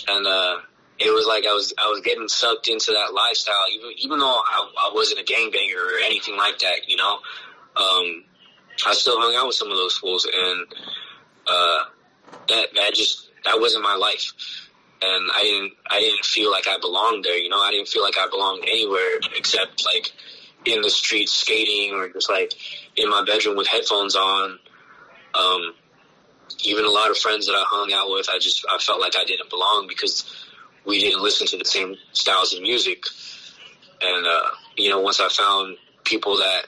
And 0.08 0.26
uh 0.28 0.58
it 0.99 1.12
was 1.12 1.26
like 1.26 1.45
I 1.45 1.54
was 1.54 1.74
I 1.78 1.88
was 1.88 2.02
getting 2.02 2.28
sucked 2.28 2.68
into 2.68 2.91
that 2.91 3.14
lifestyle, 3.14 3.66
even 3.74 3.91
even 3.97 4.20
though 4.20 4.28
I, 4.28 4.72
I 4.78 4.91
wasn't 4.93 5.20
a 5.20 5.24
gangbanger 5.24 5.76
or 5.76 5.99
anything 6.06 6.38
like 6.38 6.60
that, 6.60 6.88
you 6.88 6.95
know. 6.95 7.20
Um, 7.76 8.26
I 8.86 8.93
still 8.93 9.20
hung 9.20 9.36
out 9.36 9.47
with 9.47 9.56
some 9.56 9.70
of 9.70 9.78
those 9.78 9.97
fools, 9.97 10.28
and 10.32 10.66
uh, 11.47 11.80
that 12.49 12.68
that 12.76 12.93
just 12.93 13.30
that 13.45 13.60
wasn't 13.60 13.84
my 13.84 13.95
life, 13.95 14.34
and 15.02 15.30
I 15.36 15.41
didn't 15.41 15.74
I 15.89 15.99
didn't 15.99 16.26
feel 16.26 16.52
like 16.52 16.68
I 16.68 16.78
belonged 16.80 17.26
there, 17.26 17.38
you 17.38 17.49
know. 17.49 17.60
I 17.62 17.72
didn't 17.72 17.88
feel 17.88 18.04
like 18.04 18.18
I 18.18 18.28
belonged 18.30 18.64
anywhere 18.64 19.20
except 19.36 19.84
like 19.86 20.12
in 20.66 20.82
the 20.82 20.89
streets 20.89 21.32
skating 21.32 21.93
or 21.93 22.10
just 22.10 22.30
like 22.30 22.54
in 22.95 23.10
my 23.10 23.24
bedroom 23.26 23.58
with 23.58 23.68
headphones 23.68 24.16
on. 24.16 24.60
Um, 25.34 25.74
even 26.64 26.86
a 26.86 26.89
lot 26.89 27.10
of 27.10 27.18
friends 27.18 27.47
that 27.47 27.54
I 27.54 27.64
hung 27.66 27.91
out 27.93 28.12
with, 28.12 28.30
I 28.30 28.38
just 28.38 28.66
I 28.70 28.78
felt 28.78 28.99
like 28.99 29.16
I 29.16 29.26
didn't 29.26 29.49
belong 29.49 29.88
because 29.88 30.45
we 30.86 30.99
didn't 30.99 31.22
listen 31.22 31.47
to 31.47 31.58
the 31.58 31.66
same 31.66 31.95
styles 32.12 32.54
of 32.54 32.62
music. 32.62 33.06
And 34.02 34.28
uh, 34.28 34.49
you 34.78 34.89
know, 34.89 34.99
once 34.99 35.20
I 35.20 35.30
found 35.30 35.78
people 36.04 36.38
that 36.38 36.68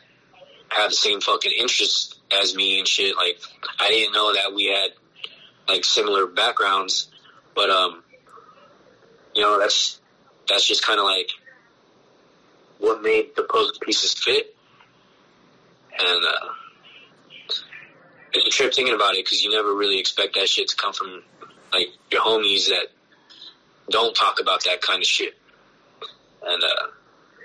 had 0.69 0.89
the 0.89 0.95
same 0.95 1.21
fucking 1.21 1.51
interests 1.51 2.15
as 2.31 2.55
me 2.55 2.79
and 2.79 2.88
shit, 2.88 3.15
like 3.15 3.39
I 3.79 3.89
didn't 3.89 4.13
know 4.13 4.34
that 4.34 4.53
we 4.55 4.65
had 4.65 4.91
like 5.67 5.86
similar 5.86 6.25
backgrounds, 6.25 7.09
but 7.55 7.69
um, 7.69 8.03
you 9.36 9.41
know, 9.41 9.59
that's 9.59 9.99
that's 10.47 10.65
just 10.65 10.86
kind 10.86 10.99
of 10.99 11.05
like 11.05 11.29
what 12.79 13.01
made 13.01 13.36
the 13.36 13.43
puzzle 13.43 13.73
pieces 13.81 14.13
fit, 14.13 14.55
and 15.99 16.25
uh, 16.25 16.49
it's 18.34 18.47
a 18.47 18.49
trip 18.49 18.73
thinking 18.73 18.95
about 18.95 19.15
it 19.15 19.25
because 19.25 19.43
you 19.43 19.51
never 19.51 19.73
really 19.73 19.99
expect 19.99 20.36
that 20.36 20.49
shit 20.49 20.67
to 20.69 20.75
come 20.75 20.93
from 20.93 21.23
like 21.71 21.88
your 22.11 22.21
homies 22.21 22.67
that 22.67 22.88
don't 23.89 24.15
talk 24.15 24.39
about 24.39 24.63
that 24.65 24.81
kind 24.81 25.01
of 25.01 25.07
shit. 25.07 25.34
And 26.45 26.63
uh, 26.63 26.88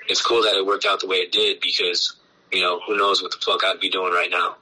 it's 0.09 0.23
cool 0.23 0.43
that 0.43 0.57
it 0.57 0.67
worked 0.67 0.87
out 0.87 1.01
the 1.01 1.07
way 1.07 1.19
it 1.19 1.33
did 1.33 1.61
because 1.61 2.17
you 2.53 2.63
know 2.63 2.81
who 2.87 2.97
knows 2.97 3.23
what 3.23 3.31
the 3.31 3.39
fuck 3.39 3.65
I'd 3.65 3.81
be 3.81 3.91
doing 3.91 4.13
right 4.13 4.31
now. 4.31 4.57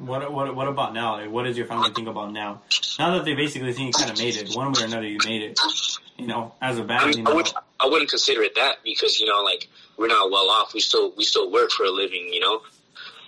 What 0.00 0.32
what 0.32 0.56
what 0.56 0.66
about 0.66 0.94
now? 0.94 1.16
Like, 1.16 1.30
what 1.30 1.44
does 1.44 1.58
your 1.58 1.66
family 1.66 1.90
think 1.92 2.08
about 2.08 2.32
now? 2.32 2.62
Now 2.98 3.14
that 3.16 3.26
they 3.26 3.34
basically 3.34 3.72
think 3.74 3.88
you 3.88 3.92
kind 4.04 4.10
of 4.10 4.18
made 4.18 4.34
it, 4.34 4.56
one 4.56 4.72
way 4.72 4.82
or 4.82 4.86
another, 4.86 5.06
you 5.06 5.18
made 5.26 5.42
it. 5.42 5.60
You 6.16 6.26
know, 6.26 6.54
as 6.62 6.78
a 6.78 6.84
band, 6.84 7.14
you 7.14 7.18
mean, 7.18 7.26
I, 7.26 7.30
know. 7.30 7.36
would, 7.36 7.50
I 7.80 7.86
wouldn't 7.86 8.08
consider 8.08 8.42
it 8.42 8.54
that 8.54 8.76
because 8.82 9.20
you 9.20 9.26
know 9.26 9.42
like 9.42 9.68
we're 9.98 10.08
not 10.08 10.30
well 10.30 10.48
off. 10.48 10.72
We 10.72 10.80
still 10.80 11.12
we 11.16 11.24
still 11.24 11.52
work 11.52 11.70
for 11.70 11.84
a 11.84 11.90
living, 11.90 12.30
you 12.32 12.40
know. 12.40 12.62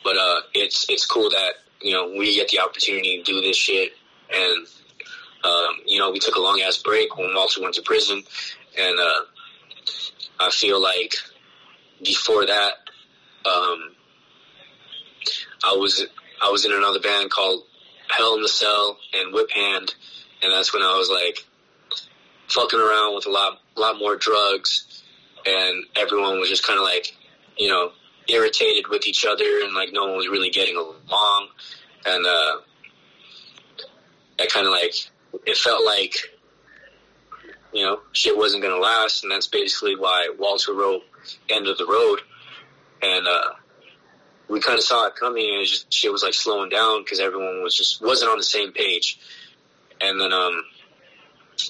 But 0.02 0.16
uh, 0.16 0.40
it's 0.54 0.88
it's 0.88 1.04
cool 1.04 1.28
that 1.28 1.52
you 1.82 1.92
know 1.92 2.10
we 2.16 2.34
get 2.34 2.48
the 2.48 2.60
opportunity 2.60 3.18
to 3.18 3.22
do 3.22 3.42
this 3.42 3.56
shit, 3.56 3.92
and 4.34 4.66
um, 5.44 5.76
you 5.86 5.98
know 5.98 6.10
we 6.10 6.20
took 6.20 6.36
a 6.36 6.40
long 6.40 6.62
ass 6.62 6.78
break 6.78 7.18
when 7.18 7.34
Walter 7.34 7.60
went 7.60 7.74
to 7.74 7.82
prison, 7.82 8.22
and 8.78 8.98
uh, 8.98 9.20
I 10.40 10.50
feel 10.50 10.80
like 10.82 11.14
before 12.02 12.46
that, 12.46 12.72
um, 13.44 13.90
I 15.64 15.76
was 15.76 16.06
I 16.42 16.50
was 16.50 16.64
in 16.64 16.72
another 16.72 16.98
band 16.98 17.30
called 17.30 17.62
Hell 18.10 18.34
in 18.34 18.42
the 18.42 18.48
Cell 18.48 18.98
and 19.14 19.32
Whip 19.32 19.50
Hand, 19.52 19.94
and 20.42 20.52
that's 20.52 20.74
when 20.74 20.82
I 20.82 20.96
was 20.98 21.08
like 21.08 21.46
fucking 22.48 22.80
around 22.80 23.14
with 23.14 23.26
a 23.26 23.30
lot 23.30 23.60
lot 23.76 23.98
more 23.98 24.16
drugs, 24.16 25.04
and 25.46 25.84
everyone 25.96 26.40
was 26.40 26.48
just 26.48 26.66
kind 26.66 26.78
of 26.78 26.84
like, 26.84 27.16
you 27.56 27.68
know, 27.68 27.92
irritated 28.28 28.88
with 28.88 29.06
each 29.06 29.24
other, 29.24 29.44
and 29.62 29.72
like 29.72 29.90
no 29.92 30.06
one 30.06 30.16
was 30.16 30.28
really 30.28 30.50
getting 30.50 30.76
along, 30.76 31.48
and 32.06 32.26
uh, 32.26 32.56
that 34.38 34.50
kind 34.50 34.66
of 34.66 34.72
like 34.72 34.94
it 35.46 35.56
felt 35.56 35.84
like 35.84 36.16
you 37.72 37.84
know 37.84 38.00
shit 38.10 38.36
wasn't 38.36 38.62
gonna 38.62 38.76
last, 38.76 39.22
and 39.22 39.30
that's 39.30 39.46
basically 39.46 39.94
why 39.94 40.28
Walter 40.38 40.74
wrote 40.74 41.02
"End 41.48 41.68
of 41.68 41.78
the 41.78 41.86
Road," 41.86 42.20
and 43.00 43.28
uh, 43.28 43.52
we 44.52 44.60
kind 44.60 44.76
of 44.76 44.84
saw 44.84 45.06
it 45.06 45.16
coming, 45.16 45.48
and 45.50 45.62
it 45.62 45.66
just 45.66 45.90
shit 45.90 46.12
was 46.12 46.22
like 46.22 46.34
slowing 46.34 46.68
down 46.68 47.02
because 47.02 47.20
everyone 47.20 47.62
was 47.62 47.74
just 47.74 48.02
wasn't 48.02 48.30
on 48.30 48.36
the 48.36 48.44
same 48.44 48.72
page, 48.72 49.18
and 50.00 50.20
then 50.20 50.32
um 50.32 50.62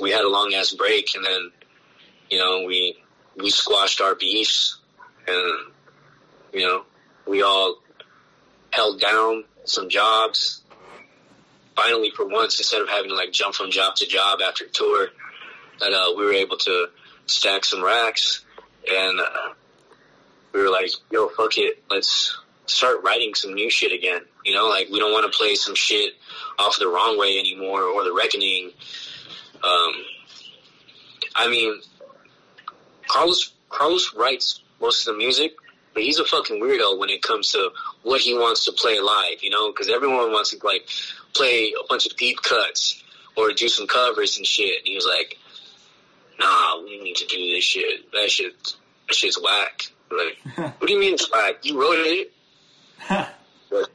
we 0.00 0.10
had 0.10 0.22
a 0.22 0.28
long 0.28 0.52
ass 0.54 0.72
break, 0.72 1.14
and 1.14 1.24
then 1.24 1.52
you 2.28 2.38
know 2.38 2.64
we 2.66 2.96
we 3.36 3.50
squashed 3.50 4.00
our 4.00 4.16
beefs, 4.16 4.78
and 5.28 5.72
you 6.52 6.66
know 6.66 6.84
we 7.26 7.42
all 7.42 7.78
held 8.70 9.00
down 9.00 9.44
some 9.64 9.88
jobs. 9.88 10.62
Finally, 11.76 12.10
for 12.10 12.26
once, 12.26 12.58
instead 12.58 12.82
of 12.82 12.88
having 12.88 13.10
to 13.10 13.14
like 13.14 13.32
jump 13.32 13.54
from 13.54 13.70
job 13.70 13.94
to 13.94 14.06
job 14.06 14.40
after 14.42 14.66
tour, 14.66 15.08
that 15.78 15.92
uh, 15.92 16.14
we 16.18 16.24
were 16.24 16.32
able 16.32 16.56
to 16.56 16.88
stack 17.26 17.64
some 17.64 17.82
racks, 17.82 18.44
and 18.90 19.20
uh, 19.20 19.52
we 20.52 20.60
were 20.60 20.70
like, 20.70 20.90
"Yo, 21.12 21.28
fuck 21.28 21.56
it, 21.58 21.82
let's 21.88 22.36
start 22.72 23.02
writing 23.04 23.34
some 23.34 23.54
new 23.54 23.70
shit 23.70 23.92
again. 23.92 24.22
You 24.44 24.54
know, 24.54 24.68
like 24.68 24.88
we 24.90 24.98
don't 24.98 25.12
want 25.12 25.30
to 25.30 25.36
play 25.36 25.54
some 25.54 25.74
shit 25.74 26.14
off 26.58 26.78
the 26.78 26.88
wrong 26.88 27.18
way 27.18 27.38
anymore 27.38 27.82
or 27.82 28.04
the 28.04 28.12
reckoning. 28.12 28.70
Um, 29.62 29.92
I 31.34 31.48
mean, 31.48 31.80
Carlos 33.08 33.52
Carlos 33.68 34.14
writes 34.14 34.60
most 34.80 35.06
of 35.06 35.14
the 35.14 35.18
music, 35.18 35.54
but 35.94 36.02
he's 36.02 36.18
a 36.18 36.24
fucking 36.24 36.60
weirdo 36.60 36.98
when 36.98 37.10
it 37.10 37.22
comes 37.22 37.52
to 37.52 37.70
what 38.02 38.20
he 38.20 38.34
wants 38.34 38.64
to 38.64 38.72
play 38.72 39.00
live. 39.00 39.42
You 39.42 39.50
know, 39.50 39.70
because 39.70 39.88
everyone 39.88 40.32
wants 40.32 40.50
to 40.50 40.66
like 40.66 40.88
play 41.34 41.72
a 41.72 41.86
bunch 41.88 42.06
of 42.06 42.16
deep 42.16 42.42
cuts 42.42 43.02
or 43.36 43.52
do 43.52 43.68
some 43.68 43.86
covers 43.86 44.36
and 44.36 44.46
shit. 44.46 44.78
And 44.78 44.86
he 44.86 44.94
was 44.94 45.06
like, 45.06 45.38
"Nah, 46.38 46.82
we 46.82 47.02
need 47.02 47.16
to 47.16 47.26
do 47.26 47.36
this 47.36 47.64
shit. 47.64 48.10
That 48.12 48.30
shit, 48.30 48.54
that 49.08 49.14
shit's 49.14 49.40
whack." 49.40 49.92
Like, 50.10 50.38
what 50.78 50.86
do 50.86 50.92
you 50.92 51.00
mean 51.00 51.14
it's 51.14 51.30
whack? 51.30 51.64
You 51.64 51.80
wrote 51.80 51.98
it. 51.98 52.31
But, 53.08 53.90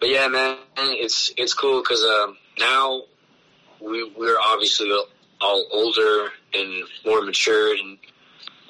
but 0.00 0.08
yeah, 0.08 0.28
man, 0.28 0.56
it's 0.76 1.32
it's 1.36 1.54
cool 1.54 1.80
because 1.82 2.02
um, 2.02 2.36
now 2.58 3.02
we 3.80 4.10
we're 4.16 4.38
obviously 4.40 4.90
all 5.40 5.66
older 5.72 6.30
and 6.54 6.84
more 7.04 7.22
matured, 7.22 7.78
and 7.78 7.98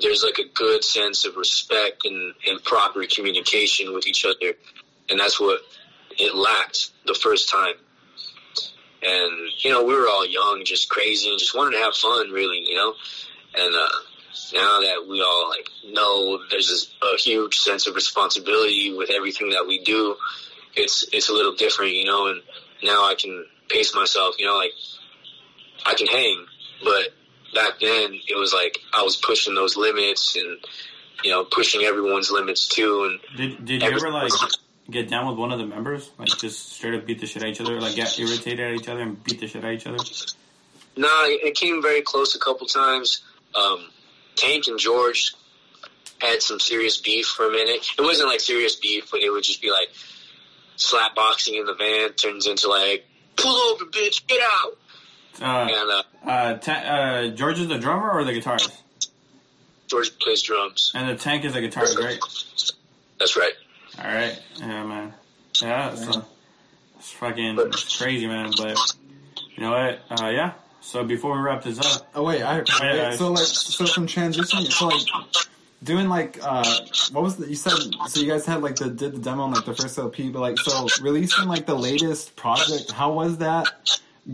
there's 0.00 0.22
like 0.22 0.38
a 0.38 0.48
good 0.54 0.82
sense 0.82 1.24
of 1.24 1.36
respect 1.36 2.04
and, 2.04 2.34
and 2.46 2.62
proper 2.64 3.04
communication 3.06 3.92
with 3.94 4.06
each 4.06 4.24
other, 4.24 4.54
and 5.08 5.18
that's 5.18 5.40
what 5.40 5.60
it 6.18 6.34
lacked 6.34 6.90
the 7.06 7.14
first 7.14 7.48
time. 7.48 7.74
And 9.02 9.50
you 9.58 9.70
know, 9.70 9.84
we 9.84 9.94
were 9.94 10.08
all 10.08 10.26
young, 10.26 10.62
just 10.64 10.88
crazy, 10.88 11.30
and 11.30 11.38
just 11.38 11.54
wanted 11.54 11.76
to 11.76 11.84
have 11.84 11.94
fun, 11.94 12.30
really, 12.30 12.64
you 12.66 12.74
know. 12.74 12.94
And 13.56 13.74
uh, 13.74 13.88
now 14.52 14.80
that 14.80 15.06
we 15.08 15.22
all 15.22 15.48
like 15.48 15.68
know 15.92 16.40
there's 16.50 16.68
this, 16.68 16.92
a 17.02 17.16
huge 17.16 17.58
sense 17.58 17.86
of 17.86 17.94
responsibility 17.94 18.92
with 18.96 19.10
everything 19.10 19.50
that 19.50 19.66
we 19.66 19.82
do, 19.82 20.16
it's 20.74 21.04
it's 21.12 21.28
a 21.28 21.32
little 21.32 21.54
different, 21.54 21.92
you 21.92 22.04
know. 22.04 22.28
And 22.28 22.42
now 22.82 23.04
I 23.04 23.14
can 23.14 23.46
pace 23.68 23.94
myself, 23.94 24.36
you 24.38 24.46
know, 24.46 24.56
like 24.56 24.72
I 25.86 25.94
can 25.94 26.06
hang, 26.06 26.46
but 26.82 27.08
back 27.54 27.78
then 27.80 28.20
it 28.28 28.36
was 28.36 28.52
like 28.52 28.78
I 28.92 29.02
was 29.02 29.16
pushing 29.16 29.54
those 29.54 29.76
limits 29.76 30.36
and 30.36 30.58
you 31.22 31.30
know 31.30 31.44
pushing 31.44 31.82
everyone's 31.82 32.30
limits 32.30 32.68
too. 32.68 33.04
And 33.04 33.36
did 33.36 33.64
did 33.64 33.82
you 33.82 33.90
ever 33.90 34.10
like 34.10 34.32
get 34.90 35.08
down 35.08 35.28
with 35.28 35.38
one 35.38 35.52
of 35.52 35.58
the 35.58 35.66
members, 35.66 36.10
like 36.18 36.28
just 36.38 36.72
straight 36.72 36.94
up 36.94 37.06
beat 37.06 37.20
the 37.20 37.26
shit 37.26 37.42
out 37.42 37.48
of 37.48 37.54
each 37.54 37.60
other, 37.60 37.80
like 37.80 37.94
get 37.94 38.18
irritated 38.18 38.60
at 38.60 38.74
each 38.74 38.88
other 38.88 39.00
and 39.00 39.22
beat 39.22 39.40
the 39.40 39.46
shit 39.46 39.64
out 39.64 39.70
of 39.70 39.76
each 39.76 39.86
other? 39.86 39.98
Nah, 40.96 41.24
it 41.26 41.54
came 41.56 41.82
very 41.82 42.02
close 42.02 42.36
a 42.36 42.38
couple 42.38 42.66
times. 42.66 43.22
Um, 43.54 43.88
Tank 44.36 44.64
and 44.66 44.78
George 44.78 45.34
had 46.20 46.42
some 46.42 46.60
serious 46.60 46.98
beef 46.98 47.26
for 47.26 47.46
a 47.48 47.50
minute. 47.50 47.86
It 47.98 48.02
wasn't 48.02 48.28
like 48.28 48.40
serious 48.40 48.76
beef, 48.76 49.10
but 49.10 49.20
it 49.20 49.30
would 49.30 49.44
just 49.44 49.60
be 49.62 49.70
like 49.70 49.88
slap 50.76 51.14
boxing 51.14 51.54
in 51.54 51.66
the 51.66 51.74
van 51.74 52.12
turns 52.12 52.46
into 52.46 52.68
like 52.68 53.06
pull 53.36 53.56
over, 53.72 53.84
bitch, 53.86 54.26
get 54.26 54.40
out. 54.42 54.78
Uh, 55.40 55.68
and, 55.70 55.90
uh, 55.90 56.02
uh, 56.30 56.58
ta- 56.58 56.72
uh, 56.72 57.28
George 57.28 57.58
is 57.58 57.68
the 57.68 57.78
drummer 57.78 58.10
or 58.10 58.24
the 58.24 58.32
guitarist? 58.32 58.70
George 59.88 60.16
plays 60.18 60.42
drums. 60.42 60.92
And 60.94 61.08
the 61.08 61.16
tank 61.20 61.44
is 61.44 61.52
the 61.54 61.60
guitarist, 61.60 61.98
right? 61.98 62.18
That's 63.18 63.36
right. 63.36 63.52
All 63.98 64.04
right, 64.04 64.40
yeah, 64.56 64.84
man. 64.84 65.14
Yeah, 65.60 65.92
it's, 65.92 66.08
uh, 66.08 66.22
it's 66.98 67.12
fucking 67.12 67.58
crazy, 67.98 68.26
man. 68.26 68.50
But 68.56 68.76
you 69.56 69.62
know 69.62 69.70
what? 69.70 70.00
Uh, 70.22 70.28
yeah. 70.28 70.52
So 70.84 71.02
before 71.02 71.34
we 71.34 71.42
wrap 71.42 71.64
this 71.64 71.78
up, 71.80 72.08
oh 72.14 72.22
wait, 72.22 72.42
I 72.42 72.58
wait, 72.58 73.14
so 73.14 73.32
like 73.32 73.42
so 73.42 73.86
from 73.86 74.06
transitioning, 74.06 74.70
so 74.70 74.88
like 74.88 75.46
doing 75.82 76.08
like 76.08 76.38
uh 76.42 76.62
what 77.10 77.24
was 77.24 77.36
the 77.36 77.48
you 77.48 77.56
said 77.56 77.72
so 78.06 78.20
you 78.20 78.28
guys 78.28 78.44
had 78.44 78.62
like 78.62 78.76
the 78.76 78.90
did 78.90 79.12
the 79.14 79.18
demo 79.18 79.44
on 79.44 79.52
like 79.52 79.64
the 79.64 79.74
first 79.74 79.98
LP, 79.98 80.28
but 80.28 80.40
like 80.40 80.58
so 80.58 80.86
releasing 81.00 81.48
like 81.48 81.64
the 81.64 81.74
latest 81.74 82.36
project, 82.36 82.92
how 82.92 83.12
was 83.12 83.38
that? 83.38 83.66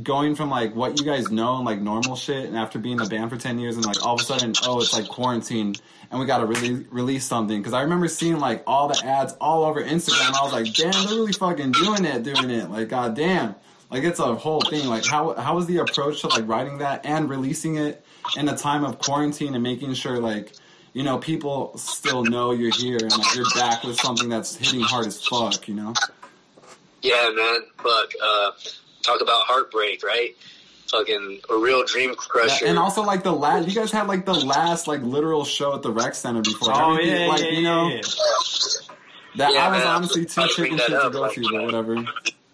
going 0.04 0.36
from 0.36 0.50
like 0.50 0.74
what 0.76 1.00
you 1.00 1.04
guys 1.04 1.32
know 1.32 1.56
and 1.56 1.64
like 1.64 1.80
normal 1.80 2.14
shit 2.14 2.44
and 2.44 2.56
after 2.56 2.78
being 2.78 3.00
in 3.00 3.04
a 3.04 3.08
band 3.08 3.28
for 3.28 3.36
10 3.36 3.58
years 3.58 3.74
and 3.74 3.84
like 3.84 4.06
all 4.06 4.14
of 4.14 4.20
a 4.20 4.22
sudden 4.22 4.52
oh 4.62 4.80
it's 4.80 4.92
like 4.92 5.08
quarantine 5.08 5.74
and 6.12 6.20
we 6.20 6.26
gotta 6.26 6.46
really 6.46 6.86
release 6.92 7.24
something 7.24 7.58
because 7.58 7.72
i 7.72 7.82
remember 7.82 8.06
seeing 8.06 8.38
like 8.38 8.62
all 8.68 8.86
the 8.86 9.04
ads 9.04 9.32
all 9.40 9.64
over 9.64 9.82
instagram 9.82 10.32
i 10.32 10.44
was 10.44 10.52
like 10.52 10.72
damn 10.74 10.92
they're 10.92 11.16
really 11.16 11.32
fucking 11.32 11.72
doing 11.72 12.04
it 12.04 12.22
doing 12.22 12.50
it 12.50 12.70
like 12.70 12.88
god 12.88 13.16
damn 13.16 13.52
like 13.90 14.04
it's 14.04 14.18
a 14.18 14.34
whole 14.34 14.60
thing 14.60 14.86
like 14.86 15.04
how 15.06 15.34
how 15.34 15.54
was 15.54 15.66
the 15.66 15.78
approach 15.78 16.20
to 16.20 16.28
like 16.28 16.46
writing 16.46 16.78
that 16.78 17.04
and 17.04 17.28
releasing 17.28 17.76
it 17.76 18.04
in 18.36 18.48
a 18.48 18.56
time 18.56 18.84
of 18.84 18.98
quarantine 18.98 19.54
and 19.54 19.62
making 19.62 19.94
sure 19.94 20.18
like 20.18 20.52
you 20.92 21.02
know 21.02 21.18
people 21.18 21.76
still 21.76 22.24
know 22.24 22.52
you're 22.52 22.74
here 22.74 22.98
and 23.00 23.10
like 23.10 23.34
you're 23.34 23.50
back 23.54 23.82
with 23.84 23.98
something 24.00 24.28
that's 24.28 24.56
hitting 24.56 24.80
hard 24.80 25.06
as 25.06 25.24
fuck 25.26 25.66
you 25.68 25.74
know 25.74 25.94
yeah 27.02 27.30
man 27.34 27.60
fuck 27.82 28.10
uh 28.22 28.50
talk 29.02 29.20
about 29.20 29.42
heartbreak, 29.44 30.02
right? 30.04 30.36
Fucking 30.90 31.40
a 31.48 31.56
real 31.56 31.84
dream 31.84 32.14
crusher. 32.14 32.64
Yeah, 32.64 32.70
and 32.70 32.78
also 32.78 33.02
like 33.02 33.22
the 33.22 33.32
last, 33.32 33.68
you 33.68 33.74
guys 33.74 33.92
had 33.92 34.08
like 34.08 34.24
the 34.24 34.34
last 34.34 34.88
like 34.88 35.02
literal 35.02 35.44
show 35.44 35.74
at 35.74 35.82
the 35.82 35.92
rec 35.92 36.14
center 36.14 36.42
before. 36.42 36.72
Oh 36.74 36.98
yeah, 36.98 37.26
like 37.26 37.42
yeah, 37.42 37.48
you 37.50 37.62
know, 37.62 37.88
yeah, 37.88 38.00
that 39.36 39.52
Yeah, 39.52 39.66
I 39.66 39.70
was 39.70 39.84
man, 39.84 39.86
honestly 39.86 40.24
too 40.24 40.46
chicken 40.48 40.78
shit 40.78 40.88
to 40.88 41.10
go 41.10 41.20
like, 41.20 41.34
to, 41.34 41.42
but 41.42 41.64
whatever. 41.64 42.04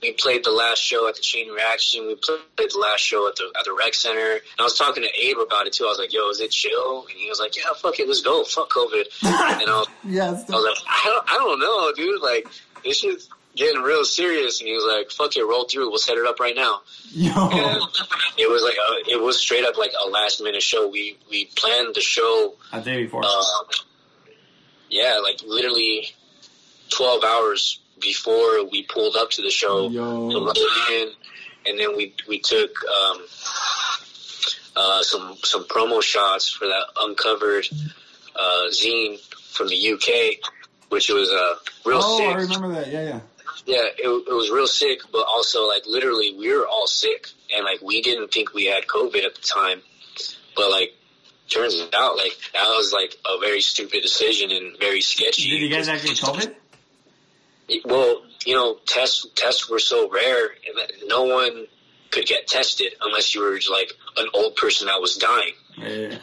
We 0.03 0.13
played 0.13 0.45
the 0.45 0.51
last 0.51 0.79
show 0.79 1.09
at 1.09 1.15
the 1.15 1.21
Chain 1.23 1.51
Reaction. 1.51 2.07
We 2.07 2.15
played 2.17 2.39
the 2.57 2.79
last 2.79 3.01
show 3.01 3.27
at 3.29 3.37
the 3.37 3.51
at 3.59 3.65
the 3.65 3.73
rec 3.73 3.95
center. 3.95 4.33
And 4.33 4.41
I 4.61 4.63
was 4.63 4.77
talking 4.77 5.03
to 5.03 5.09
Abe 5.27 5.39
about 5.39 5.67
it 5.67 5.73
too. 5.73 5.85
I 5.85 5.89
was 5.89 5.99
like, 5.99 6.13
"Yo, 6.13 6.29
is 6.29 6.41
it 6.41 6.51
chill?" 6.51 7.03
And 7.09 7.11
he 7.19 7.29
was 7.29 7.41
like, 7.41 7.57
"Yeah, 7.57 7.65
fuck 7.81 7.99
it, 7.99 8.07
let's 8.07 8.21
go. 8.21 8.45
Fuck 8.45 8.71
COVID." 8.71 9.05
and 9.63 9.71
I 9.71 9.75
was, 9.77 9.89
Yes. 10.05 10.49
I 10.51 10.55
was 10.55 10.65
like, 10.65 10.85
I 10.89 11.03
don't, 11.07 11.31
I 11.31 11.35
don't 11.39 11.61
know, 11.61 11.93
dude. 11.95 12.21
Like 12.23 12.47
this 12.85 12.99
shit's 13.01 13.29
getting 13.57 13.81
real 13.81 14.05
serious. 14.05 14.61
And 14.61 14.69
he 14.69 14.75
was 14.75 14.85
like, 14.85 15.11
"Fuck 15.11 15.37
it, 15.37 15.45
roll 15.45 15.65
through. 15.65 15.89
We'll 15.89 15.99
set 15.99 16.19
it 16.19 16.27
up 16.27 16.41
right 16.41 16.55
now." 16.57 16.83
Yo. 17.13 17.33
And 17.33 17.83
it 18.37 18.51
was 18.51 18.63
like 18.63 18.77
a, 18.77 19.11
it 19.11 19.21
was 19.23 19.39
straight 19.41 19.65
up 19.65 19.79
like 19.79 19.93
a 20.05 20.09
last 20.11 20.43
minute 20.43 20.63
show. 20.63 20.89
We 20.89 21.17
we 21.31 21.47
planned 21.57 21.95
the 21.95 22.01
show 22.03 22.55
A 22.73 22.81
day 22.83 23.05
before. 23.05 23.25
um, 23.25 23.65
yeah, 24.91 25.19
like 25.23 25.41
literally 25.47 26.09
12 26.91 27.25
hours 27.25 27.81
before 28.01 28.65
we 28.71 28.83
pulled 28.85 29.17
up 29.17 29.31
to 29.31 29.43
the 29.43 29.51
show 29.51 29.89
Yo. 29.89 30.31
to 30.31 30.39
London, 30.39 31.15
and 31.67 31.79
then 31.79 31.97
we 31.97 32.15
we 32.29 32.39
took 32.39 32.71
um, 32.85 33.19
uh, 34.77 35.03
some 35.03 35.37
some 35.43 35.65
promo 35.65 36.03
shots 36.03 36.51
for 36.51 36.67
that 36.67 36.85
uncovered 37.01 37.67
uh, 38.35 38.69
zine 38.71 39.19
from 39.53 39.69
the 39.69 39.93
UK, 39.93 40.39
which 40.91 41.09
was 41.09 41.31
uh, 41.31 41.55
real 41.85 42.01
Oh, 42.03 42.19
sick. 42.19 42.29
I 42.29 42.41
remember 42.41 42.73
that. 42.73 42.89
Yeah, 42.89 43.03
yeah. 43.03 43.21
Yeah, 43.65 43.83
it, 43.99 44.07
it 44.07 44.33
was 44.33 44.51
real 44.51 44.69
sick, 44.69 45.01
but 45.11 45.27
also 45.27 45.67
like 45.67 45.83
literally 45.87 46.37
we 46.39 46.55
were 46.55 46.69
all 46.69 46.87
sick, 46.87 47.29
and 47.55 47.65
like 47.65 47.81
we 47.83 48.01
didn't 48.01 48.33
think 48.33 48.55
we 48.55 48.67
had 48.67 48.87
COVID 48.87 49.25
at 49.25 49.35
the 49.35 49.43
time, 49.43 49.81
but 50.55 50.71
like 50.71 50.95
turns 51.49 51.75
out 51.93 52.17
like 52.17 52.37
that 52.53 52.69
was 52.69 52.93
like 52.93 53.17
a 53.29 53.39
very 53.41 53.61
stupid 53.61 54.03
decision 54.03 54.51
and 54.51 54.79
very 54.79 55.01
sketchy. 55.01 55.51
Did 55.51 55.61
you 55.63 55.71
guys 55.71 55.89
actually 55.89 56.15
COVID? 56.15 56.55
Well, 57.85 58.23
you 58.45 58.55
know, 58.55 58.79
tests 58.87 59.27
tests 59.35 59.69
were 59.69 59.79
so 59.79 60.09
rare, 60.11 60.47
and 60.47 60.79
that 60.79 60.93
no 61.07 61.25
one 61.25 61.67
could 62.11 62.27
get 62.27 62.47
tested 62.47 62.95
unless 63.01 63.35
you 63.35 63.43
were 63.43 63.59
like 63.71 63.93
an 64.17 64.29
old 64.33 64.57
person 64.57 64.87
that 64.87 65.01
was 65.01 65.17
dying. 65.17 65.53
Yeah. 65.77 66.19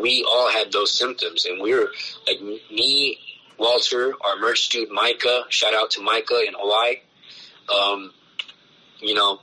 We 0.00 0.24
all 0.28 0.50
had 0.50 0.72
those 0.72 0.92
symptoms, 0.92 1.46
and 1.46 1.60
we 1.60 1.74
were 1.74 1.90
like 2.26 2.40
me, 2.40 3.18
Walter, 3.58 4.14
our 4.24 4.36
merch 4.38 4.68
dude 4.68 4.90
Micah. 4.90 5.44
Shout 5.48 5.74
out 5.74 5.90
to 5.92 6.02
Micah 6.02 6.42
in 6.46 6.54
Hawaii. 6.56 6.96
Um, 7.74 8.12
you 9.00 9.14
know, 9.14 9.40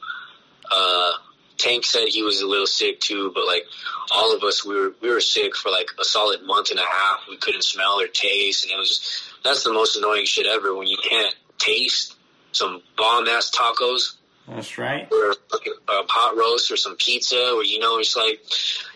uh, 0.72 1.12
Tank 1.58 1.86
said 1.86 2.08
he 2.08 2.24
was 2.24 2.42
a 2.42 2.48
little 2.48 2.68
sick 2.68 3.00
too, 3.00 3.32
but 3.34 3.46
like 3.46 3.66
all 4.12 4.36
of 4.36 4.44
us, 4.44 4.66
we 4.66 4.76
were 4.76 4.94
we 5.02 5.10
were 5.10 5.22
sick 5.22 5.56
for 5.56 5.70
like 5.70 5.90
a 6.00 6.06
solid 6.06 6.44
month 6.44 6.72
and 6.72 6.80
a 6.80 6.86
half. 6.86 7.22
We 7.30 7.38
couldn't 7.38 7.64
smell 7.64 8.00
or 8.00 8.08
taste, 8.08 8.64
and 8.64 8.74
it 8.74 8.78
was 8.78 9.31
that's 9.44 9.64
the 9.64 9.74
most 9.74 9.96
annoying 9.96 10.26
shit 10.26 10.46
ever 10.46 10.76
when 10.76 10.88
you 10.88 10.98
can't 10.98 11.36
taste 11.58 12.16
some 12.52 12.82
bomb 12.98 13.28
ass 13.28 13.52
tacos 13.52 14.16
That's 14.48 14.78
right. 14.78 15.08
or 15.12 15.36
fucking, 15.50 15.74
a 15.88 16.04
pot 16.04 16.36
roast 16.38 16.72
or 16.72 16.78
some 16.78 16.96
pizza, 16.96 17.54
or 17.54 17.64
you 17.64 17.80
know, 17.80 18.00
it's 18.00 18.16
like 18.16 18.42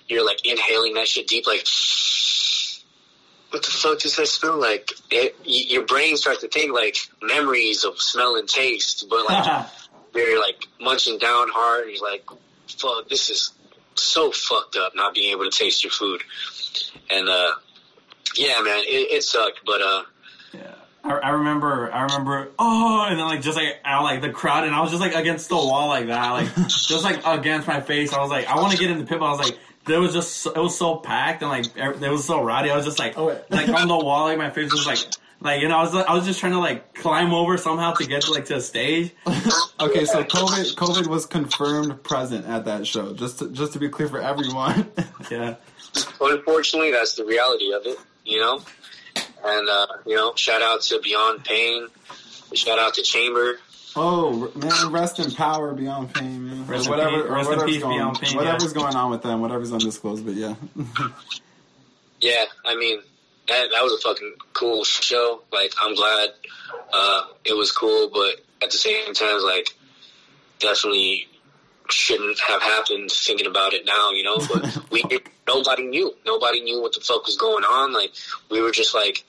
you're 0.07 0.25
like 0.25 0.45
inhaling 0.45 0.95
that 0.95 1.07
shit 1.07 1.27
deep, 1.27 1.47
like 1.47 1.65
what 3.51 3.63
the 3.63 3.71
fuck 3.71 3.99
does 3.99 4.15
that 4.17 4.27
smell 4.27 4.59
like? 4.59 4.91
It, 5.11 5.35
y- 5.39 5.65
your 5.69 5.85
brain 5.85 6.17
starts 6.17 6.41
to 6.41 6.47
think 6.47 6.73
like 6.73 6.97
memories 7.21 7.83
of 7.85 7.99
smell 8.01 8.35
and 8.35 8.47
taste, 8.47 9.05
but 9.09 9.25
like 9.25 9.67
you're 10.15 10.39
like 10.39 10.67
munching 10.79 11.17
down 11.17 11.47
hard. 11.51 11.87
And 11.87 11.95
you're 11.95 12.11
like, 12.11 12.25
fuck, 12.67 13.07
this 13.09 13.29
is 13.29 13.51
so 13.95 14.31
fucked 14.31 14.75
up 14.75 14.93
not 14.95 15.13
being 15.13 15.31
able 15.31 15.49
to 15.49 15.57
taste 15.57 15.83
your 15.83 15.91
food. 15.91 16.21
And 17.09 17.29
uh, 17.29 17.51
yeah, 18.35 18.61
man, 18.61 18.79
it, 18.79 19.13
it 19.13 19.23
sucked, 19.23 19.61
but 19.65 19.81
uh, 19.81 20.03
Yeah. 20.55 20.71
I, 21.03 21.11
I 21.17 21.29
remember, 21.31 21.91
I 21.91 22.03
remember, 22.03 22.49
oh, 22.57 23.05
and 23.07 23.19
then 23.19 23.25
like 23.27 23.41
just 23.41 23.57
like 23.57 23.77
out 23.85 24.03
like 24.03 24.21
the 24.21 24.31
crowd, 24.31 24.63
and 24.65 24.73
I 24.73 24.81
was 24.81 24.89
just 24.89 25.01
like 25.01 25.13
against 25.13 25.49
the 25.49 25.55
wall 25.55 25.87
like 25.87 26.07
that, 26.07 26.31
like 26.31 26.55
just 26.67 27.03
like 27.03 27.21
against 27.25 27.67
my 27.67 27.81
face. 27.81 28.11
I 28.13 28.19
was 28.21 28.31
like, 28.31 28.47
I 28.47 28.55
want 28.55 28.71
to 28.73 28.77
get 28.79 28.89
in 28.89 28.97
the 28.97 29.05
pit, 29.05 29.19
but 29.19 29.25
I 29.27 29.31
was 29.31 29.39
like, 29.49 29.59
there 29.85 30.01
was 30.01 30.13
just 30.13 30.37
so, 30.37 30.51
it 30.51 30.59
was 30.59 30.75
so 30.75 30.95
packed 30.95 31.43
and 31.43 31.51
like 31.51 31.65
it 31.77 32.09
was 32.09 32.25
so 32.25 32.41
rowdy. 32.43 32.71
I 32.71 32.75
was 32.75 32.85
just 32.85 32.97
like, 32.97 33.17
Oh, 33.17 33.27
wait. 33.27 33.37
like 33.51 33.69
on 33.69 33.87
the 33.87 33.95
wall, 33.97 34.23
like 34.25 34.39
my 34.39 34.49
face 34.49 34.71
was 34.71 34.87
like 34.87 34.97
Like 35.41 35.61
you 35.61 35.67
know, 35.67 35.77
I 35.77 35.83
was 35.83 35.93
I 35.93 36.13
was 36.15 36.25
just 36.25 36.39
trying 36.39 36.53
to 36.53 36.59
like 36.59 36.95
climb 36.95 37.33
over 37.35 37.55
somehow 37.59 37.93
to 37.93 38.07
get 38.07 38.23
to, 38.23 38.31
like 38.31 38.45
to 38.45 38.55
a 38.55 38.61
stage. 38.61 39.11
okay, 39.79 40.05
so 40.05 40.23
COVID 40.23 40.73
COVID 40.73 41.05
was 41.05 41.27
confirmed 41.27 42.01
present 42.01 42.47
at 42.47 42.65
that 42.65 42.87
show. 42.87 43.13
Just 43.13 43.37
to, 43.39 43.49
just 43.51 43.73
to 43.73 43.79
be 43.79 43.89
clear 43.89 44.07
for 44.07 44.19
everyone. 44.19 44.91
Yeah. 45.31 45.55
Unfortunately, 46.21 46.91
that's 46.91 47.15
the 47.15 47.25
reality 47.25 47.71
of 47.73 47.85
it, 47.85 47.97
you 48.25 48.39
know. 48.39 48.61
And 49.45 49.69
uh, 49.69 49.87
you 50.05 50.15
know, 50.15 50.33
shout 50.35 50.61
out 50.61 50.81
to 50.83 50.99
Beyond 51.01 51.43
Pain, 51.45 51.87
shout 52.53 52.79
out 52.79 52.95
to 52.95 53.03
Chamber. 53.03 53.59
oh 53.95 54.51
man, 54.55 54.91
rest 54.91 55.19
in 55.19 55.31
power, 55.31 55.73
Beyond 55.73 56.13
Pain, 56.13 56.47
man. 56.47 56.65
Rest 56.67 56.85
in 56.85 56.91
whatever, 56.91 57.11
peace- 57.21 57.29
or 57.29 57.33
rest 57.35 57.49
in 57.49 57.57
whatever's 57.57 57.71
peace, 57.73 57.83
going, 57.83 57.97
Beyond 57.97 58.19
Pain, 58.19 58.35
Whatever's 58.37 58.73
yeah. 58.73 58.81
going 58.81 58.95
on 58.95 59.11
with 59.11 59.21
them, 59.21 59.41
whatever's 59.41 59.71
undisclosed, 59.71 60.25
but 60.25 60.33
yeah. 60.35 60.55
Yeah, 62.21 62.45
I 62.65 62.75
mean 62.75 62.99
that 63.47 63.67
that 63.71 63.83
was 63.83 63.93
a 63.93 63.97
fucking 64.07 64.33
cool 64.53 64.83
show. 64.83 65.41
Like 65.51 65.73
I'm 65.79 65.93
glad 65.95 66.29
uh, 66.91 67.21
it 67.43 67.53
was 67.55 67.71
cool, 67.71 68.09
but 68.11 68.41
at 68.63 68.71
the 68.71 68.77
same 68.77 69.13
time, 69.13 69.43
like 69.43 69.75
definitely 70.59 71.27
shouldn't 71.89 72.39
have 72.39 72.61
happened. 72.61 73.11
Thinking 73.11 73.47
about 73.47 73.73
it 73.73 73.85
now, 73.85 74.11
you 74.11 74.23
know, 74.23 74.37
but 74.37 74.79
we 74.91 75.03
nobody 75.47 75.83
knew. 75.85 76.15
Nobody 76.25 76.61
knew 76.61 76.81
what 76.81 76.93
the 76.93 77.01
fuck 77.01 77.25
was 77.25 77.37
going 77.37 77.63
on. 77.65 77.93
Like 77.93 78.13
we 78.49 78.61
were 78.61 78.71
just 78.71 78.95
like, 78.95 79.23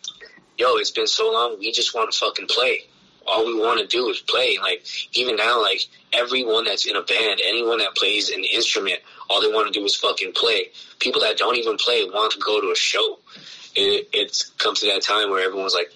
yo, 0.58 0.76
it's 0.76 0.90
been 0.90 1.06
so 1.06 1.30
long. 1.32 1.58
We 1.58 1.72
just 1.72 1.94
want 1.94 2.12
to 2.12 2.18
fucking 2.18 2.46
play. 2.46 2.84
All 3.26 3.44
we 3.44 3.58
want 3.58 3.80
to 3.80 3.86
do 3.86 4.08
is 4.08 4.20
play. 4.20 4.58
Like 4.60 4.86
even 5.12 5.36
now, 5.36 5.60
like 5.60 5.80
everyone 6.12 6.64
that's 6.64 6.86
in 6.86 6.96
a 6.96 7.02
band, 7.02 7.40
anyone 7.44 7.78
that 7.78 7.96
plays 7.96 8.30
an 8.30 8.44
instrument, 8.44 9.00
all 9.28 9.40
they 9.40 9.52
want 9.52 9.72
to 9.72 9.78
do 9.78 9.84
is 9.84 9.94
fucking 9.96 10.32
play. 10.32 10.70
People 11.00 11.22
that 11.22 11.36
don't 11.36 11.56
even 11.56 11.76
play 11.76 12.04
want 12.04 12.32
to 12.32 12.38
go 12.38 12.60
to 12.60 12.70
a 12.70 12.76
show. 12.76 13.18
It, 13.74 14.08
it's 14.12 14.44
come 14.58 14.74
to 14.76 14.86
that 14.86 15.02
time 15.02 15.30
where 15.30 15.44
everyone's 15.44 15.74
like 15.74 15.92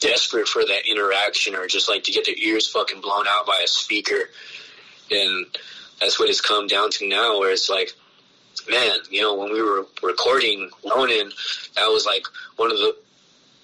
desperate 0.00 0.48
for 0.48 0.62
that 0.64 0.88
interaction 0.88 1.54
or 1.54 1.66
just 1.66 1.88
like 1.88 2.04
to 2.04 2.12
get 2.12 2.26
their 2.26 2.36
ears 2.36 2.68
fucking 2.68 3.00
blown 3.00 3.26
out 3.28 3.46
by 3.46 3.60
a 3.62 3.68
speaker. 3.68 4.30
And 5.10 5.46
that's 6.00 6.18
what 6.18 6.30
it's 6.30 6.40
come 6.40 6.66
down 6.66 6.90
to 6.92 7.08
now, 7.08 7.38
where 7.38 7.52
it's 7.52 7.68
like, 7.68 7.92
man, 8.70 8.98
you 9.10 9.20
know, 9.20 9.34
when 9.36 9.52
we 9.52 9.62
were 9.62 9.86
recording 10.02 10.70
Ronin, 10.88 11.32
that 11.76 11.86
was 11.86 12.06
like 12.06 12.24
one 12.56 12.70
of 12.70 12.78
the 12.78 12.96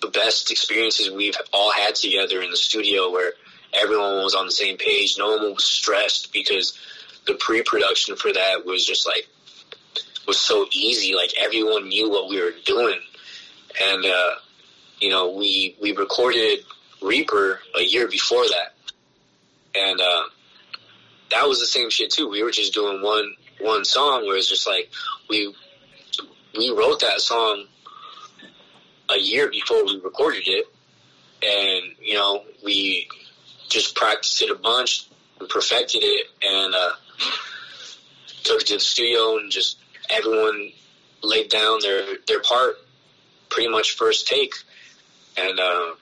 the 0.01 0.09
best 0.09 0.51
experiences 0.51 1.11
we've 1.11 1.37
all 1.53 1.73
had 1.73 1.95
together 1.95 2.41
in 2.43 2.51
the 2.51 2.57
studio 2.57 3.11
where 3.11 3.33
everyone 3.73 4.23
was 4.23 4.35
on 4.35 4.47
the 4.47 4.53
same 4.53 4.77
page. 4.77 5.17
No 5.19 5.37
one 5.37 5.55
was 5.55 5.65
stressed 5.65 6.33
because 6.33 6.79
the 7.27 7.35
pre-production 7.35 8.17
for 8.17 8.33
that 8.33 8.65
was 8.65 8.85
just 8.85 9.07
like 9.07 9.29
was 10.27 10.39
so 10.39 10.67
easy. 10.73 11.15
Like 11.15 11.33
everyone 11.39 11.89
knew 11.89 12.11
what 12.11 12.29
we 12.29 12.41
were 12.41 12.53
doing, 12.65 12.99
and 13.89 14.05
uh, 14.05 14.35
you 15.01 15.11
know 15.11 15.31
we 15.33 15.77
we 15.81 15.93
recorded 15.93 16.61
Reaper 17.03 17.61
a 17.79 17.83
year 17.83 18.09
before 18.09 18.45
that, 18.45 18.75
and 19.75 20.01
uh, 20.01 20.23
that 21.31 21.49
was 21.49 21.61
the 21.61 21.67
same 21.67 21.91
shit 21.91 22.11
too. 22.11 22.29
We 22.29 22.43
were 22.43 22.51
just 22.51 22.75
doing 22.75 23.03
one 23.03 23.35
one 23.61 23.85
song 23.85 24.27
where 24.27 24.37
it's 24.37 24.49
just 24.49 24.67
like 24.67 24.91
we 25.29 25.55
we 26.57 26.71
wrote 26.71 27.01
that 27.01 27.21
song 27.21 27.67
a 29.11 29.19
year 29.19 29.51
before 29.51 29.85
we 29.85 30.01
recorded 30.01 30.43
it, 30.47 30.67
and 31.43 31.95
you 32.01 32.15
know 32.15 32.45
we 32.65 33.09
just 33.69 33.95
practiced 33.95 34.43
it 34.43 34.51
a 34.51 34.55
bunch, 34.55 35.09
and 35.41 35.49
perfected 35.49 36.03
it, 36.03 36.27
and 36.43 36.75
uh, 36.75 36.93
took 38.45 38.61
it 38.61 38.67
to 38.69 38.75
the 38.75 38.81
studio, 38.81 39.39
and 39.39 39.51
just 39.51 39.79
everyone 40.11 40.71
laid 41.23 41.49
down 41.51 41.79
their 41.81 42.17
their 42.27 42.41
part 42.41 42.77
pretty 43.49 43.69
much 43.69 43.97
first 43.97 44.27
take, 44.27 44.55
and 45.37 45.59
uh, 45.59 45.95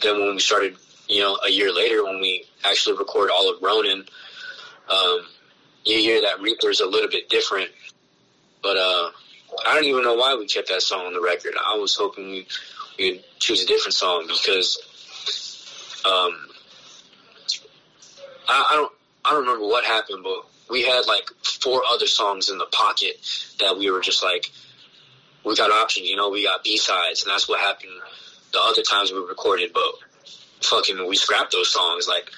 then 0.00 0.20
when 0.20 0.34
we 0.34 0.40
started, 0.40 0.76
you 1.08 1.20
know, 1.20 1.38
a 1.46 1.50
year 1.50 1.72
later 1.72 2.04
when 2.04 2.20
we 2.20 2.44
actually 2.64 2.96
record 2.96 3.30
all 3.30 3.52
of 3.52 3.62
Ronin, 3.62 4.04
um, 4.90 5.20
you 5.84 5.98
hear 5.98 6.20
that 6.22 6.40
Reaper's 6.40 6.80
a 6.80 6.86
little 6.86 7.08
bit 7.08 7.28
different, 7.28 7.70
but 8.62 8.76
uh, 8.76 9.10
I 9.66 9.74
don't 9.74 9.84
even 9.84 10.02
know 10.02 10.14
why 10.14 10.34
we 10.34 10.46
kept 10.46 10.68
that 10.68 10.82
song 10.82 11.06
on 11.06 11.12
the 11.12 11.20
record. 11.20 11.54
I 11.64 11.76
was 11.76 11.94
hoping 11.94 12.30
we 12.30 12.46
we'd 12.98 13.24
choose 13.38 13.62
a 13.62 13.66
different 13.66 13.94
song 13.94 14.26
because 14.26 14.78
um, 16.04 16.48
I, 18.48 18.68
I 18.70 18.74
don't 18.74 18.92
I 19.24 19.30
don't 19.30 19.40
remember 19.40 19.66
what 19.66 19.84
happened, 19.84 20.22
but 20.22 20.46
we 20.70 20.82
had 20.82 21.06
like 21.06 21.28
four 21.42 21.82
other 21.90 22.06
songs 22.06 22.48
in 22.48 22.58
the 22.58 22.66
pocket 22.66 23.16
that 23.60 23.78
we 23.78 23.90
were 23.90 24.00
just 24.00 24.22
like 24.22 24.50
we 25.44 25.54
got 25.54 25.70
options, 25.70 26.08
you 26.08 26.16
know, 26.16 26.30
we 26.30 26.44
got 26.44 26.64
B 26.64 26.76
sides, 26.76 27.22
and 27.22 27.32
that's 27.32 27.48
what 27.48 27.60
happened 27.60 27.92
the 28.52 28.60
other 28.60 28.82
times 28.82 29.12
we 29.12 29.18
recorded. 29.18 29.72
But 29.72 29.92
fucking, 30.62 31.06
we 31.06 31.16
scrapped 31.16 31.52
those 31.52 31.72
songs. 31.72 32.08
Like 32.08 32.30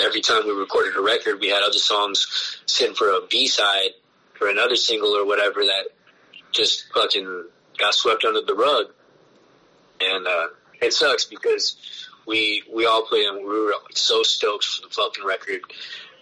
every 0.00 0.20
time 0.20 0.46
we 0.46 0.52
recorded 0.52 0.96
a 0.96 1.00
record, 1.00 1.40
we 1.40 1.48
had 1.48 1.62
other 1.62 1.78
songs 1.78 2.60
sitting 2.66 2.94
for 2.94 3.10
a 3.10 3.20
B 3.28 3.48
side 3.48 3.90
for 4.34 4.48
another 4.48 4.76
single 4.76 5.10
or 5.10 5.26
whatever 5.26 5.60
that 5.64 5.88
just 6.52 6.92
fucking 6.92 7.46
got 7.78 7.94
swept 7.94 8.24
under 8.24 8.42
the 8.42 8.54
rug. 8.54 8.86
And 10.00 10.26
uh, 10.26 10.46
it 10.80 10.92
sucks 10.92 11.24
because 11.24 11.76
we 12.26 12.62
we 12.72 12.86
all 12.86 13.06
put 13.06 13.20
in. 13.20 13.36
We 13.36 13.64
were 13.64 13.74
so 13.92 14.22
stoked 14.22 14.64
for 14.64 14.88
the 14.88 14.94
fucking 14.94 15.24
record 15.24 15.60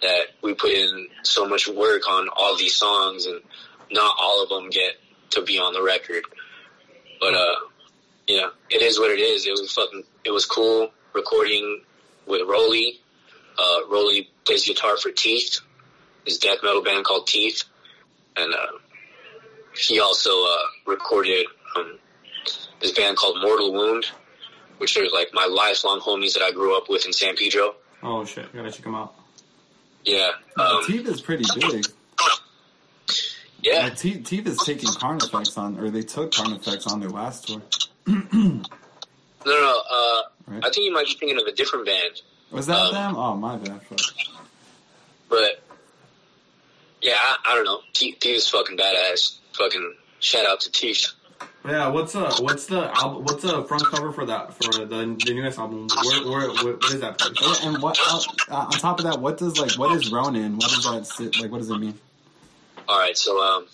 that 0.03 0.27
we 0.43 0.55
put 0.55 0.71
in 0.71 1.09
so 1.23 1.49
much 1.49 1.69
work 1.69 2.09
on 2.09 2.29
all 2.35 2.57
these 2.57 2.75
songs, 2.75 3.27
and 3.27 3.41
not 3.91 4.17
all 4.21 4.43
of 4.43 4.49
them 4.49 4.71
get 4.71 4.95
to 5.31 5.43
be 5.43 5.59
on 5.59 5.73
the 5.75 5.83
record. 5.83 6.25
But 7.21 7.35
uh, 7.35 7.55
you 8.27 8.37
know, 8.39 8.51
it 8.71 8.83
is 8.83 8.99
what 8.99 9.11
it 9.11 9.21
is. 9.21 9.47
It 9.47 9.51
was 9.51 9.73
fucking. 9.73 10.05
It 10.25 10.31
was 10.31 10.45
cool 10.45 10.91
recording 11.13 11.83
with 12.27 12.43
Rolly. 12.49 13.01
Uh, 13.59 13.81
Rolly 13.89 14.31
plays 14.45 14.65
guitar 14.65 14.97
for 14.97 15.11
Teeth, 15.11 15.61
his 16.25 16.39
death 16.39 16.59
metal 16.63 16.83
band 16.83 17.05
called 17.05 17.27
Teeth, 17.27 17.65
and 18.37 18.55
uh, 18.55 18.79
he 19.79 20.01
also 20.01 20.31
uh, 20.45 20.57
recorded 20.87 21.47
um, 21.77 21.99
this 22.81 22.93
band 22.93 23.17
called 23.17 23.39
Mortal 23.41 23.73
Wound, 23.73 24.07
which 24.79 24.97
are 24.97 25.09
like 25.13 25.31
my 25.33 25.47
lifelong 25.47 26.01
homies 26.01 26.35
that 26.35 26.43
I 26.43 26.51
grew 26.53 26.77
up 26.77 26.89
with 26.89 27.07
in 27.07 27.13
San 27.13 27.37
Pedro. 27.37 27.75
Oh 28.03 28.25
shit, 28.25 28.53
gotta 28.55 28.71
check 28.71 28.85
them 28.85 28.95
out. 28.95 29.15
Yeah, 30.05 30.31
um, 30.57 30.83
Teeth 30.87 31.07
is 31.09 31.21
pretty 31.21 31.45
big. 31.59 31.85
yeah. 33.63 33.81
Like, 33.85 33.97
Teeth, 33.97 34.25
Teeth 34.25 34.47
is 34.47 34.59
taking 34.59 34.89
Carnifex 34.91 35.57
on, 35.59 35.79
or 35.79 35.91
they 35.91 36.03
took 36.03 36.33
Carnifex 36.33 36.87
on 36.87 37.01
their 37.01 37.11
last 37.11 37.49
tour. 37.49 37.63
No, 39.47 39.53
no. 39.55 39.83
Uh, 39.91 40.23
Right. 40.49 40.65
I 40.65 40.71
think 40.71 40.87
you 40.87 40.93
might 40.93 41.05
be 41.07 41.13
thinking 41.13 41.39
of 41.39 41.47
a 41.47 41.53
different 41.53 41.85
band, 41.85 42.23
Was 42.51 42.67
that 42.69 42.79
Um, 42.79 42.95
them? 42.95 43.17
Oh 43.17 43.35
my 43.37 43.57
bad. 43.57 43.83
Fuck. 43.83 43.99
but 45.29 45.63
yeah, 47.03 47.15
I, 47.17 47.37
I 47.47 47.55
don't 47.55 47.65
know. 47.67 47.81
Teeth, 47.93 48.17
Teeth 48.19 48.37
is 48.37 48.49
fucking 48.49 48.77
badass. 48.79 49.38
Fucking 49.57 49.95
shout 50.21 50.47
out 50.47 50.61
to 50.61 50.73
Teeth. 50.73 51.09
Yeah, 51.65 51.89
what's 51.89 52.15
uh 52.15 52.35
what's 52.41 52.67
the 52.67 52.91
album? 52.99 53.25
What's 53.25 53.43
the 53.43 53.63
front 53.65 53.85
cover 53.87 54.13
for 54.13 54.25
that 54.27 54.55
for 54.55 54.87
the 54.87 55.17
the 55.25 55.35
newest 55.35 55.59
album? 55.59 55.89
Where 56.05 56.25
where, 56.25 56.49
where 56.65 56.75
what 56.75 56.95
is 56.95 57.01
that? 57.01 57.19
Place? 57.19 57.65
And 57.65 57.83
what 57.83 57.99
uh, 58.11 58.21
uh, 58.51 58.57
on 58.65 58.71
top 58.71 58.99
of 59.01 59.05
that, 59.05 59.21
what 59.21 59.39
does 59.39 59.59
like 59.59 59.73
what 59.79 59.95
is 59.95 60.11
Ronin? 60.11 60.55
What 60.55 60.71
does 60.71 60.85
that 60.85 61.07
sit 61.07 61.41
like? 61.41 61.51
What 61.51 61.59
does 61.59 61.71
it 61.71 61.79
mean? 61.79 61.95
All 62.89 62.99
right, 62.99 63.17
so 63.17 63.39
um, 63.43 63.67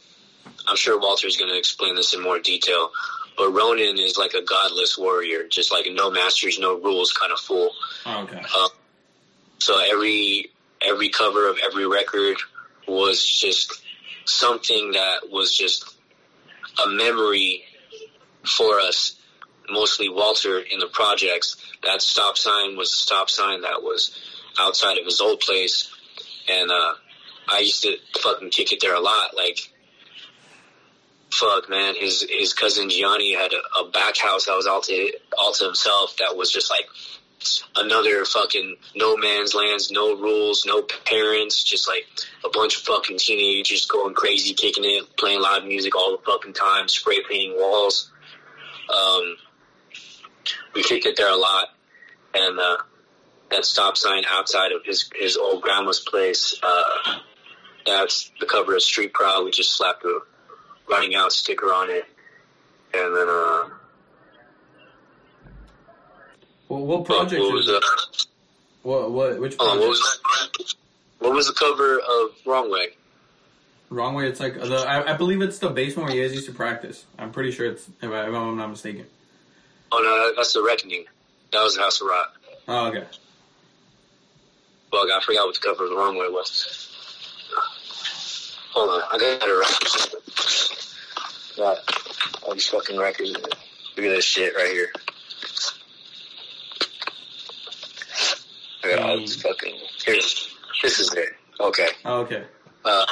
I'm 0.66 0.77
sure 0.77 0.99
Walter's 0.99 1.37
going 1.37 1.51
to 1.51 1.57
explain 1.57 1.95
this 1.95 2.14
in 2.14 2.22
more 2.22 2.41
detail. 2.41 2.91
But 3.37 3.51
Ronin 3.51 3.99
is 3.99 4.16
like 4.16 4.35
a 4.35 4.43
godless 4.43 4.99
warrior, 4.99 5.47
just 5.49 5.72
like 5.72 5.87
no 5.91 6.11
masters, 6.11 6.59
no 6.59 6.79
rules 6.81 7.12
kind 7.12 7.33
of 7.33 7.39
fool. 7.39 7.70
Oh, 8.07 8.22
okay. 8.22 8.39
Um, 8.39 8.68
so 9.59 9.79
every 9.81 10.51
every 10.81 11.09
cover 11.09 11.49
of 11.49 11.59
every 11.64 11.87
record 11.87 12.39
was 12.87 13.25
just 13.25 13.84
something 14.25 14.93
that 14.93 15.31
was 15.31 15.57
just 15.57 15.97
a 16.85 16.89
memory 16.89 17.64
for 18.45 18.81
us. 18.81 19.16
Mostly 19.70 20.09
Walter 20.09 20.59
in 20.59 20.79
the 20.79 20.87
projects. 20.87 21.57
That 21.83 22.03
stop 22.03 22.37
sign 22.37 22.77
was 22.77 22.93
a 22.93 22.97
stop 22.97 23.31
sign 23.31 23.62
that 23.62 23.83
was 23.83 24.14
outside 24.59 24.99
of 24.99 25.05
his 25.05 25.20
old 25.20 25.41
place, 25.41 25.91
and 26.49 26.70
uh, 26.70 26.95
I 27.49 27.61
used 27.61 27.83
to 27.83 27.97
fucking 28.20 28.51
kick 28.51 28.72
it 28.72 28.81
there 28.81 28.95
a 28.95 29.01
lot. 29.01 29.35
Like, 29.35 29.59
fuck, 31.31 31.70
man, 31.70 31.95
his 31.95 32.27
his 32.29 32.53
cousin 32.53 32.91
Gianni 32.91 33.35
had 33.35 33.53
a, 33.53 33.81
a 33.81 33.91
back 33.91 34.18
house 34.18 34.47
that 34.47 34.57
was 34.57 34.66
all 34.66 34.83
to 34.83 35.12
all 35.39 35.53
to 35.55 35.64
himself. 35.64 36.16
That 36.18 36.37
was 36.37 36.53
just 36.53 36.70
like 36.70 36.87
another 37.76 38.24
fucking 38.24 38.76
no 38.95 39.16
man's 39.16 39.55
lands, 39.55 39.90
no 39.90 40.16
rules, 40.16 40.64
no 40.66 40.82
parents, 40.82 41.62
just 41.62 41.88
like 41.88 42.07
a 42.45 42.49
bunch 42.49 42.76
of 42.76 42.82
fucking 42.82 43.18
teenagers 43.18 43.86
going 43.86 44.14
crazy, 44.14 44.55
kicking 44.55 44.84
it, 44.84 45.16
playing 45.16 45.40
live 45.40 45.64
music 45.64 45.95
all 45.97 46.16
the 46.16 46.22
fucking 46.24 46.53
time, 46.53 46.88
spray 46.88 47.22
painting 47.28 47.55
walls. 47.57 48.11
Um, 48.92 49.36
we 50.74 50.82
kicked 50.82 51.07
it 51.07 51.16
there 51.16 51.30
a 51.30 51.36
lot, 51.36 51.68
and 52.34 52.59
uh, 52.59 52.76
that 53.51 53.64
stop 53.64 53.97
sign 53.97 54.24
outside 54.28 54.72
of 54.72 54.84
his 54.84 55.11
his 55.14 55.36
old 55.36 55.62
grandma's 55.62 56.01
place. 56.01 56.59
Uh, 56.62 57.20
that's 57.86 58.30
the 58.40 58.47
cover 58.47 58.74
of 58.74 58.82
Street 58.82 59.12
Prowl. 59.12 59.45
We 59.45 59.51
just 59.51 59.76
slapped 59.76 60.05
a 60.05 60.20
rotting 60.88 61.14
out 61.14 61.32
sticker 61.32 61.72
on 61.72 61.90
it, 61.90 62.05
and 62.95 63.16
then 63.16 63.28
uh, 63.28 63.68
Well, 66.69 66.81
what 66.81 66.95
uh, 66.95 66.97
uh, 66.97 66.99
What, 66.99 67.07
project 67.07 67.43
was 67.43 67.69
it? 67.69 67.85
What 68.83 69.11
what 69.11 69.41
which 69.41 69.53
on, 69.59 69.79
project? 69.79 69.81
what 69.81 69.89
was 69.89 70.21
that? 70.59 70.75
What 71.19 71.33
was 71.33 71.47
the 71.47 71.55
cover 71.55 71.99
of 71.99 72.31
Wrong 72.45 72.71
Way? 72.71 72.89
Wrong 73.91 74.15
way. 74.15 74.29
It's 74.29 74.41
like 74.41 74.55
the 74.55 74.77
I, 74.77 75.12
I 75.12 75.17
believe 75.17 75.41
it's 75.41 75.59
the 75.59 75.69
basement 75.71 76.09
where 76.09 76.17
you 76.17 76.23
used 76.23 76.47
to 76.47 76.53
practice. 76.53 77.05
I'm 77.19 77.31
pretty 77.31 77.53
sure 77.53 77.67
it's 77.67 77.89
if, 78.03 78.11
I, 78.11 78.29
if 78.29 78.35
I'm 78.35 78.57
not 78.57 78.71
mistaken. 78.71 79.07
Oh 79.93 79.99
no, 79.99 80.33
that's 80.37 80.53
the 80.53 80.62
Reckoning. 80.62 81.05
That 81.53 81.62
was 81.62 81.77
House 81.77 82.01
of 82.01 82.09
Rock. 82.09 82.35
Oh 82.67 82.87
okay. 82.89 83.05
Bug, 84.91 85.09
I 85.15 85.21
forgot 85.21 85.47
what 85.47 85.55
the 85.55 85.61
cover 85.61 85.85
of 85.85 85.91
the 85.91 85.97
Wrong 85.97 86.17
Way 86.17 86.29
was. 86.29 86.91
Hold 88.73 88.91
on, 88.91 89.03
I 89.12 89.19
got 89.19 89.49
it 89.49 89.53
right. 89.53 89.77
Got 91.57 92.43
all 92.43 92.55
these 92.55 92.69
fucking 92.69 92.99
records. 92.99 93.33
Look 93.33 93.53
at 93.53 93.97
this 93.97 94.25
shit 94.25 94.55
right 94.57 94.73
here. 94.73 94.93
I 98.85 98.97
got 98.97 98.99
all 99.01 99.20
this 99.20 99.41
fucking. 99.41 99.74
Here, 100.05 100.14
this 100.82 101.01
is 101.01 101.12
it. 101.14 101.30
Okay. 101.61 101.89
Oh, 102.05 102.20
okay. 102.20 102.45
Uh, 102.85 103.07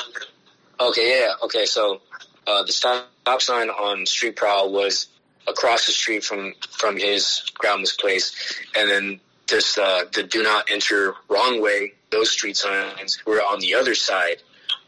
okay, 0.81 1.21
yeah, 1.21 1.33
okay. 1.45 1.65
So 1.65 2.01
uh, 2.47 2.63
the 2.65 2.73
stop, 2.73 3.09
stop 3.23 3.43
sign 3.43 3.71
on 3.71 4.05
Street 4.07 4.37
Prowl 4.37 4.71
was 4.73 5.07
across 5.49 5.87
the 5.87 5.93
street 5.93 6.25
from 6.25 6.53
from 6.71 6.97
his 6.97 7.43
groundless 7.55 7.95
place, 7.95 8.35
and 8.77 8.91
then 8.91 9.21
this 9.49 9.79
uh, 9.79 10.05
the 10.13 10.23
Do 10.25 10.43
Not 10.43 10.71
Enter 10.71 11.15
Wrong 11.29 11.63
Way. 11.63 11.95
Those 12.11 12.31
street 12.31 12.57
signs 12.57 13.25
were 13.25 13.41
on 13.41 13.61
the 13.61 13.75
other 13.75 13.95
side 13.95 14.43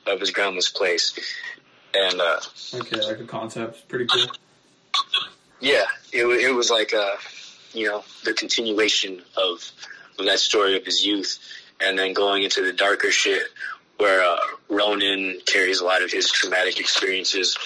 of 0.07 0.20
his 0.20 0.30
groundless 0.30 0.68
place, 0.68 1.18
and 1.95 2.20
uh, 2.20 2.41
Okay, 2.74 3.01
like 3.01 3.20
a 3.20 3.24
concept. 3.24 3.89
Pretty 3.89 4.07
cool. 4.07 4.26
yeah, 5.61 5.85
it, 6.12 6.26
it 6.26 6.55
was 6.55 6.70
like 6.70 6.93
uh, 6.93 7.16
you 7.72 7.87
know 7.89 8.05
the 8.24 8.35
continuation 8.35 9.22
of, 9.37 9.70
of 10.19 10.27
that 10.27 10.39
story 10.39 10.77
of 10.77 10.85
his 10.85 11.05
youth, 11.05 11.39
and 11.81 11.99
then 11.99 12.12
going 12.12 12.43
into 12.43 12.62
the 12.62 12.73
darker 12.73 13.11
shit 13.11 13.43
where 13.99 14.23
uh, 14.25 14.37
Ronin 14.69 15.41
carries 15.47 15.81
a 15.81 15.85
lot 15.85 16.03
of 16.03 16.11
his 16.11 16.31
traumatic 16.31 16.81
experiences. 16.81 17.57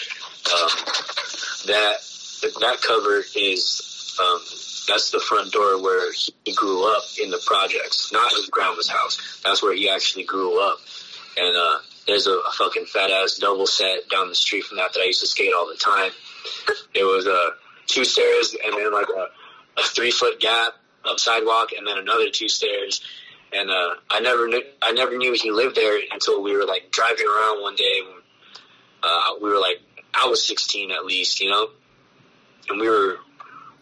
Um, 0.53 0.71
that 1.67 1.97
that 2.61 2.79
cover 2.83 3.23
is 3.37 4.17
um, 4.21 4.41
that's 4.89 5.11
the 5.11 5.21
front 5.21 5.53
door 5.53 5.83
where 5.83 6.13
he 6.45 6.55
grew 6.55 6.91
up 6.91 7.03
in 7.23 7.31
the 7.31 7.41
projects, 7.47 8.13
not 8.13 8.31
his 8.33 8.47
grandma's 8.47 8.89
house. 8.89 9.41
That's 9.45 9.63
where 9.63 9.75
he 9.75 9.91
actually 9.91 10.25
grew 10.25 10.61
up, 10.61 10.79
and 11.37 11.57
uh, 11.57 11.79
there's 12.07 12.27
a, 12.27 12.33
a 12.33 12.51
fucking 12.57 12.87
fat 12.87 13.11
ass 13.11 13.37
double 13.37 13.67
set 13.67 14.09
down 14.09 14.29
the 14.29 14.35
street 14.35 14.65
from 14.65 14.79
that 14.79 14.95
that 14.95 15.01
I 15.01 15.05
used 15.05 15.21
to 15.21 15.27
skate 15.27 15.53
all 15.55 15.69
the 15.69 15.77
time. 15.77 16.11
It 16.95 17.05
was 17.05 17.27
uh, 17.27 17.51
two 17.87 18.05
stairs 18.05 18.57
and 18.65 18.75
then 18.75 18.93
like 18.93 19.09
a, 19.15 19.81
a 19.81 19.83
three 19.85 20.11
foot 20.11 20.41
gap 20.41 20.75
of 21.11 21.21
sidewalk 21.21 21.71
and 21.77 21.87
then 21.87 21.99
another 21.99 22.31
two 22.31 22.49
stairs. 22.49 23.03
And 23.53 23.71
uh, 23.71 23.95
I 24.11 24.21
never 24.21 24.47
knew 24.47 24.63
I 24.83 24.93
never 24.93 25.17
knew 25.17 25.33
he 25.33 25.51
lived 25.51 25.77
there 25.77 25.99
until 26.11 26.43
we 26.43 26.55
were 26.57 26.67
like 26.67 26.91
driving 26.91 27.27
around 27.27 27.63
one 27.63 27.77
day. 27.77 28.01
Uh, 29.03 29.35
we 29.41 29.49
were 29.49 29.59
like 29.59 29.81
I 30.15 30.27
was 30.27 30.47
16 30.47 30.91
at 30.91 31.05
least, 31.05 31.41
you 31.41 31.51
know, 31.51 31.69
and 32.69 32.81
we 32.81 32.89
were 32.89 33.19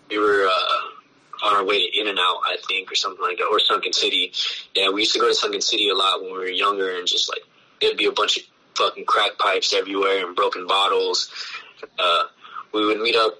we 0.08 0.18
were 0.18 0.46
uh, 0.48 1.46
on 1.46 1.56
our 1.56 1.64
way 1.64 1.90
to 1.90 2.00
In 2.00 2.08
and 2.08 2.18
Out, 2.18 2.40
I 2.44 2.56
think, 2.66 2.90
or 2.90 2.94
something 2.94 3.22
like 3.22 3.38
that, 3.38 3.44
or 3.44 3.58
Sunken 3.58 3.92
City. 3.92 4.32
Yeah, 4.74 4.90
we 4.90 5.00
used 5.02 5.12
to 5.14 5.18
go 5.18 5.28
to 5.28 5.34
Sunken 5.34 5.60
City 5.60 5.88
a 5.88 5.94
lot 5.94 6.22
when 6.22 6.32
we 6.32 6.38
were 6.38 6.48
younger, 6.48 6.96
and 6.96 7.06
just 7.06 7.28
like 7.28 7.42
there'd 7.80 7.96
be 7.96 8.06
a 8.06 8.12
bunch 8.12 8.36
of 8.36 8.42
fucking 8.76 9.04
crack 9.04 9.38
pipes 9.38 9.72
everywhere 9.74 10.26
and 10.26 10.36
broken 10.36 10.66
bottles. 10.66 11.30
Uh, 11.98 12.24
we 12.72 12.86
would 12.86 13.00
meet 13.00 13.16
up 13.16 13.34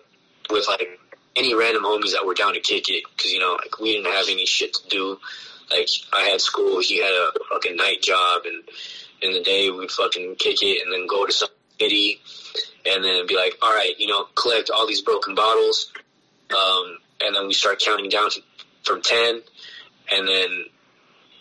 with 0.51 0.67
like 0.69 0.99
any 1.37 1.55
random 1.55 1.85
homies 1.85 2.13
that 2.13 2.27
were 2.27 2.35
down 2.35 2.55
to 2.55 2.61
kick 2.61 2.89
it 2.89 3.05
because 3.15 3.33
you 3.33 3.39
know 3.39 3.57
like 3.61 3.79
we 3.79 3.93
didn't 3.93 4.13
have 4.13 4.27
any 4.29 4.47
shit 4.47 4.75
to 4.75 4.89
do. 4.89 5.19
Like 5.71 5.89
I 6.13 6.23
had 6.23 6.41
school, 6.41 6.81
he 6.81 7.03
had 7.03 7.11
a 7.11 7.31
fucking 7.51 7.77
night 7.77 8.01
job, 8.03 8.43
and 8.45 8.63
in 9.23 9.33
the 9.33 9.43
day 9.43 9.71
we'd 9.71 9.91
fucking 9.91 10.37
kick 10.37 10.63
it 10.63 10.83
and 10.85 10.93
then 10.93 11.07
go 11.07 11.27
to 11.27 11.33
Sunken 11.33 11.57
City 11.81 12.21
and 12.87 13.03
then 13.05 13.27
be 13.27 13.37
like, 13.37 13.59
all 13.63 13.75
right, 13.75 13.99
you 13.99 14.07
know, 14.07 14.27
collect 14.37 14.71
all 14.71 14.87
these 14.87 15.03
broken 15.03 15.35
bottles, 15.35 15.93
um, 16.51 16.99
and 17.21 17.35
then 17.35 17.47
we 17.49 17.53
start 17.53 17.81
counting 17.81 18.09
down 18.09 18.31
to, 18.31 18.41
from 18.85 19.03
ten, 19.03 19.43
and 20.13 20.29
then 20.29 20.65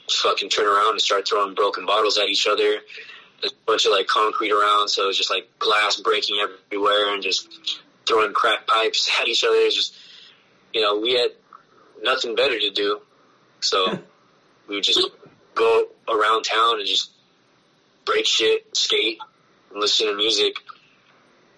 fucking 0.09 0.49
turn 0.49 0.65
around 0.65 0.91
and 0.91 1.01
start 1.01 1.27
throwing 1.27 1.53
broken 1.53 1.85
bottles 1.85 2.17
at 2.17 2.27
each 2.27 2.47
other. 2.47 2.79
There's 3.41 3.53
a 3.53 3.65
bunch 3.67 3.85
of 3.85 3.91
like 3.91 4.07
concrete 4.07 4.51
around, 4.51 4.89
so 4.89 5.09
it's 5.09 5.17
just 5.17 5.29
like 5.29 5.47
glass 5.59 5.97
breaking 5.97 6.39
everywhere 6.41 7.13
and 7.13 7.21
just 7.21 7.79
throwing 8.07 8.33
crack 8.33 8.67
pipes 8.67 9.09
at 9.21 9.27
each 9.27 9.43
other. 9.43 9.55
It's 9.55 9.75
just, 9.75 9.95
you 10.73 10.81
know, 10.81 10.99
we 10.99 11.13
had 11.13 11.31
nothing 12.03 12.35
better 12.35 12.59
to 12.59 12.71
do, 12.71 13.01
so 13.59 13.99
we 14.67 14.75
would 14.75 14.83
just 14.83 15.07
go 15.53 15.87
around 16.07 16.43
town 16.43 16.79
and 16.79 16.87
just 16.87 17.11
break 18.05 18.25
shit, 18.25 18.75
skate, 18.75 19.19
listen 19.73 20.07
to 20.07 20.15
music. 20.15 20.55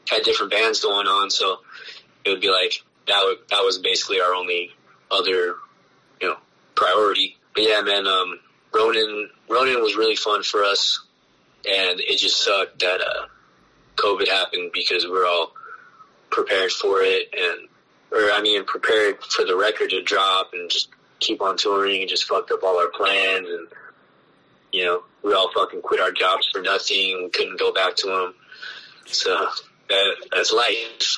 Had 0.09 0.23
different 0.23 0.51
bands 0.53 0.79
going 0.79 1.07
on, 1.07 1.29
so 1.29 1.59
it 2.23 2.29
would 2.29 2.39
be 2.39 2.49
like 2.49 2.81
that. 3.07 3.21
Would, 3.25 3.49
that 3.49 3.61
was 3.61 3.77
basically 3.79 4.21
our 4.21 4.33
only 4.33 4.71
other, 5.11 5.55
you 6.21 6.29
know, 6.29 6.37
priority. 6.75 7.35
But 7.53 7.63
yeah, 7.63 7.81
man, 7.81 8.07
um, 8.07 8.39
Ronin, 8.73 9.29
Ronin 9.49 9.81
was 9.81 9.97
really 9.97 10.15
fun 10.15 10.43
for 10.43 10.63
us, 10.63 11.01
and 11.69 11.99
it 11.99 12.19
just 12.19 12.41
sucked 12.41 12.79
that 12.79 13.01
uh, 13.01 13.27
COVID 13.97 14.29
happened 14.29 14.71
because 14.73 15.05
we're 15.05 15.25
all 15.25 15.51
prepared 16.37 16.71
for 16.71 17.01
it, 17.01 17.33
and 17.33 17.67
or 18.11 18.31
I 18.31 18.41
mean, 18.41 18.63
prepared 18.65 19.23
for 19.23 19.43
the 19.43 19.55
record 19.55 19.89
to 19.89 20.03
drop 20.03 20.51
and 20.53 20.69
just 20.69 20.89
keep 21.19 21.41
on 21.41 21.57
touring, 21.57 22.01
and 22.01 22.09
just 22.09 22.25
fucked 22.25 22.51
up 22.51 22.61
all 22.63 22.77
our 22.77 22.89
plans, 22.89 23.47
and 23.49 23.67
you 24.71 24.85
know, 24.85 25.03
we 25.23 25.33
all 25.33 25.51
fucking 25.51 25.81
quit 25.81 25.99
our 25.99 26.11
jobs 26.11 26.47
for 26.53 26.61
nothing. 26.61 27.23
We 27.23 27.29
couldn't 27.29 27.59
go 27.59 27.73
back 27.73 27.95
to 27.97 28.07
them, 28.07 28.33
so 29.07 29.47
that, 29.89 30.15
that's 30.31 30.53
life. 30.53 31.17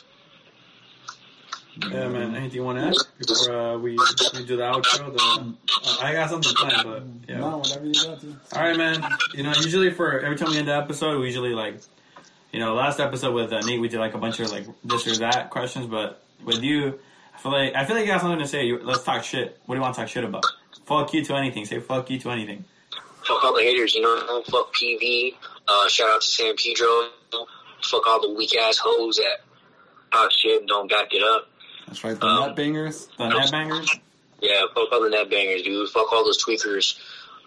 Yeah, 1.91 2.07
man. 2.09 2.35
Anything 2.35 2.57
you 2.57 2.63
want 2.63 2.77
to 2.79 2.85
add 2.85 2.93
before 3.17 3.55
uh, 3.55 3.77
we, 3.77 3.91
we 4.33 4.45
do 4.45 4.57
the 4.57 4.63
outro? 4.63 5.13
The, 5.13 5.21
uh, 5.21 5.97
I 6.01 6.13
got 6.13 6.29
something 6.29 6.53
planned, 6.53 6.83
but 6.85 7.03
yeah. 7.27 7.39
No, 7.39 7.57
whatever 7.57 7.85
you 7.85 7.93
got 7.93 8.19
to. 8.21 8.35
All 8.53 8.61
right, 8.61 8.77
man. 8.77 9.03
You 9.33 9.43
know, 9.43 9.53
usually 9.55 9.91
for 9.91 10.19
every 10.19 10.37
time 10.37 10.49
we 10.51 10.57
end 10.57 10.67
the 10.67 10.75
episode, 10.75 11.19
we 11.19 11.27
usually 11.27 11.53
like, 11.53 11.79
you 12.51 12.59
know, 12.59 12.73
last 12.75 12.99
episode 12.99 13.33
with 13.33 13.51
uh, 13.53 13.59
Nate, 13.61 13.79
we 13.79 13.87
did 13.89 13.99
like 13.99 14.13
a 14.13 14.17
bunch 14.17 14.39
of 14.39 14.51
like 14.51 14.65
this 14.83 15.07
or 15.07 15.15
that 15.19 15.49
questions, 15.49 15.85
but 15.85 16.21
with 16.43 16.61
you, 16.63 16.99
I 17.35 17.37
feel 17.39 17.51
like 17.51 17.75
I 17.75 17.85
feel 17.85 17.95
like 17.95 18.05
you 18.05 18.11
got 18.11 18.21
something 18.21 18.39
to 18.39 18.47
say. 18.47 18.65
You, 18.65 18.79
let's 18.83 19.03
talk 19.03 19.23
shit. 19.23 19.59
What 19.65 19.75
do 19.75 19.79
you 19.79 19.81
want 19.81 19.95
to 19.95 20.01
talk 20.01 20.09
shit 20.09 20.23
about? 20.23 20.45
Fuck 20.85 21.13
you 21.13 21.23
to 21.25 21.35
anything. 21.35 21.65
Say 21.65 21.79
fuck 21.79 22.09
you 22.09 22.19
to 22.19 22.31
anything. 22.31 22.65
Fuck 23.25 23.43
all 23.43 23.53
the 23.55 23.61
haters, 23.61 23.93
you 23.93 24.01
know. 24.01 24.41
Fuck 24.49 24.73
PV. 24.73 25.35
Uh, 25.67 25.87
shout 25.87 26.09
out 26.09 26.21
to 26.21 26.27
San 26.27 26.55
Pedro. 26.55 27.09
Fuck 27.83 28.07
all 28.07 28.21
the 28.21 28.33
weak 28.33 28.57
ass 28.57 28.77
hoes 28.77 29.17
that 29.17 29.41
talk 30.11 30.31
shit 30.31 30.59
and 30.61 30.67
don't 30.67 30.89
back 30.89 31.13
it 31.13 31.21
up. 31.21 31.47
That's 31.87 32.03
right, 32.03 32.19
the 32.19 32.25
Um, 32.25 32.47
nut 32.47 32.55
bangers. 32.55 33.07
The 33.17 33.27
net 33.29 33.51
bangers. 33.51 33.95
Yeah, 34.41 34.61
fuck 34.73 34.91
all 34.91 35.01
the 35.03 35.09
net 35.09 35.29
bangers, 35.29 35.61
dude. 35.63 35.89
Fuck 35.89 36.11
all 36.11 36.23
those 36.23 36.43
tweakers. 36.43 36.97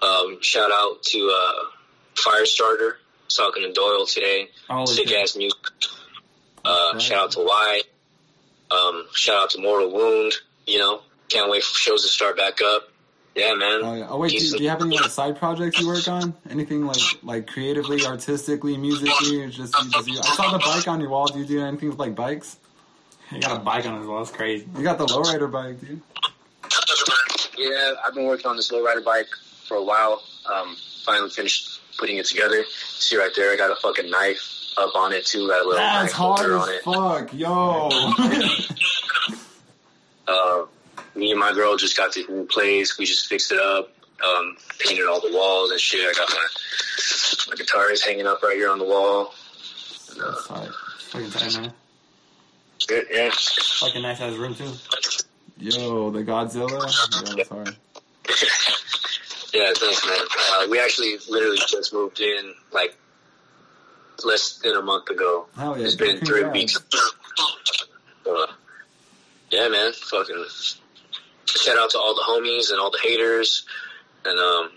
Um, 0.02 0.38
shout 0.42 0.70
out 0.72 1.02
to 1.02 1.18
uh, 1.34 1.64
Firestarter. 2.14 2.94
Was 3.26 3.34
talking 3.34 3.62
to 3.62 3.72
Doyle 3.72 4.06
today. 4.06 4.48
Holy 4.68 4.86
Sick 4.86 5.08
shit. 5.08 5.22
ass 5.22 5.36
music. 5.36 5.58
Uh, 6.64 6.90
Right. 6.92 7.02
Shout 7.02 7.24
out 7.24 7.30
to 7.32 7.40
Y. 7.40 7.80
Um, 8.70 9.06
shout 9.14 9.36
out 9.44 9.50
to 9.50 9.60
Mortal 9.60 9.90
Wound. 9.92 10.34
You 10.66 10.78
know, 10.78 11.02
can't 11.28 11.50
wait 11.50 11.62
for 11.64 11.74
shows 11.74 12.02
to 12.02 12.08
start 12.08 12.36
back 12.36 12.60
up. 12.62 12.88
Yeah, 13.34 13.54
man. 13.54 13.80
Oh, 13.82 13.94
yeah. 13.94 14.06
oh 14.10 14.18
wait, 14.18 14.30
do, 14.32 14.58
do 14.58 14.62
you 14.62 14.68
have 14.68 14.82
any 14.82 14.98
like 14.98 15.10
side 15.10 15.38
projects 15.38 15.80
you 15.80 15.86
work 15.88 16.06
on? 16.06 16.34
Anything 16.50 16.84
like 16.86 17.00
like 17.22 17.46
creatively, 17.46 18.04
artistically, 18.04 18.76
musically, 18.76 19.42
or 19.42 19.48
just 19.48 19.74
you 19.82 19.90
just 19.90 20.06
you? 20.08 20.18
I 20.18 20.34
saw 20.36 20.52
the 20.52 20.58
bike 20.58 20.86
on 20.86 21.00
your 21.00 21.08
wall. 21.08 21.26
Do 21.26 21.38
you 21.38 21.46
do 21.46 21.62
anything 21.62 21.88
with 21.88 21.98
like 21.98 22.14
bikes? 22.14 22.56
He 23.30 23.40
got 23.40 23.56
a 23.56 23.60
bike 23.60 23.86
on 23.86 23.98
his 23.98 24.06
wall. 24.06 24.18
That's 24.18 24.30
crazy. 24.36 24.68
You 24.76 24.82
got 24.82 24.98
the 24.98 25.06
lowrider 25.06 25.50
bike, 25.50 25.80
dude. 25.80 26.02
Yeah, 27.56 27.94
I've 28.06 28.14
been 28.14 28.26
working 28.26 28.46
on 28.46 28.56
this 28.56 28.70
lowrider 28.70 29.04
bike 29.04 29.28
for 29.66 29.76
a 29.78 29.82
while. 29.84 30.22
Um, 30.52 30.76
finally 31.04 31.30
finished 31.30 31.80
putting 32.02 32.16
it 32.16 32.26
together. 32.26 32.64
See 32.98 33.16
right 33.16 33.30
there, 33.36 33.52
I 33.52 33.56
got 33.56 33.70
a 33.70 33.76
fucking 33.76 34.10
knife 34.10 34.74
up 34.76 34.92
on 34.96 35.12
it 35.12 35.24
too. 35.24 35.46
Got 35.46 35.64
a 35.64 35.68
little 35.68 35.74
That's 35.74 36.12
knife 36.12 36.12
hard 36.12 36.38
holder 36.40 36.58
on 36.58 36.68
it. 36.68 36.82
fuck, 36.82 37.32
yo. 37.32 37.88
Uh, 40.28 40.64
me 41.16 41.32
and 41.32 41.40
my 41.40 41.52
girl 41.52 41.76
just 41.76 41.96
got 41.96 42.14
the 42.14 42.24
new 42.28 42.44
place. 42.46 42.96
We 42.96 43.04
just 43.04 43.26
fixed 43.26 43.50
it 43.50 43.58
up, 43.58 43.92
um, 44.24 44.56
painted 44.78 45.04
all 45.06 45.20
the 45.20 45.32
walls 45.32 45.72
and 45.72 45.80
shit. 45.80 46.00
I 46.08 46.12
got 46.12 46.30
my 46.30 46.46
my 47.50 47.56
guitar 47.56 47.90
is 47.90 48.04
hanging 48.04 48.28
up 48.28 48.40
right 48.40 48.54
here 48.56 48.70
on 48.70 48.78
the 48.78 48.84
wall. 48.84 49.34
And, 50.12 50.22
uh. 50.22 50.32
Fucking 51.10 51.30
tight, 51.30 51.54
man. 51.60 51.72
yeah, 52.88 53.00
yeah. 53.10 53.30
Fucking 53.80 54.02
nice 54.02 54.20
ass 54.20 54.36
room 54.36 54.54
too. 54.54 54.70
Yo, 55.58 56.10
the 56.10 56.22
Godzilla. 56.22 57.36
Yeah, 57.36 57.44
hard. 57.50 57.76
Yeah, 59.52 59.70
thanks, 59.76 60.06
man. 60.06 60.18
Uh, 60.52 60.66
we 60.70 60.80
actually 60.80 61.18
literally 61.28 61.58
just 61.68 61.92
moved 61.92 62.20
in 62.20 62.54
like 62.72 62.96
less 64.24 64.58
than 64.58 64.76
a 64.76 64.82
month 64.82 65.10
ago. 65.10 65.46
Hell 65.56 65.78
yeah. 65.78 65.84
It's 65.84 65.94
been 65.94 66.18
three 66.18 66.44
weeks. 66.44 66.76
Uh, 68.26 68.46
yeah, 69.50 69.68
man. 69.68 69.92
Fucking 69.92 70.44
shout 71.46 71.78
out 71.78 71.90
to 71.90 71.98
all 71.98 72.14
the 72.14 72.22
homies 72.26 72.70
and 72.70 72.80
all 72.80 72.90
the 72.90 73.00
haters 73.02 73.66
and 74.24 74.38
um, 74.38 74.70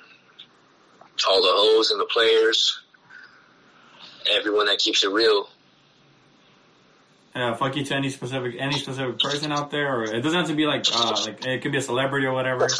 all 1.27 1.41
the 1.41 1.51
hoes 1.51 1.91
and 1.91 1.99
the 1.99 2.05
players, 2.05 2.79
everyone 4.29 4.65
that 4.65 4.79
keeps 4.79 5.03
it 5.03 5.11
real. 5.11 5.49
Yeah, 7.35 7.53
fuck 7.53 7.75
you 7.75 7.83
to 7.83 7.95
any 7.95 8.09
specific 8.09 8.55
any 8.59 8.79
specific 8.79 9.19
person 9.19 9.51
out 9.51 9.69
there, 9.69 9.93
or 9.93 10.03
it 10.03 10.21
doesn't 10.21 10.39
have 10.39 10.47
to 10.47 10.55
be 10.55 10.65
like 10.65 10.85
uh 10.93 11.21
like 11.25 11.45
it 11.45 11.61
could 11.61 11.73
be 11.73 11.77
a 11.77 11.81
celebrity 11.81 12.25
or 12.25 12.33
whatever. 12.33 12.67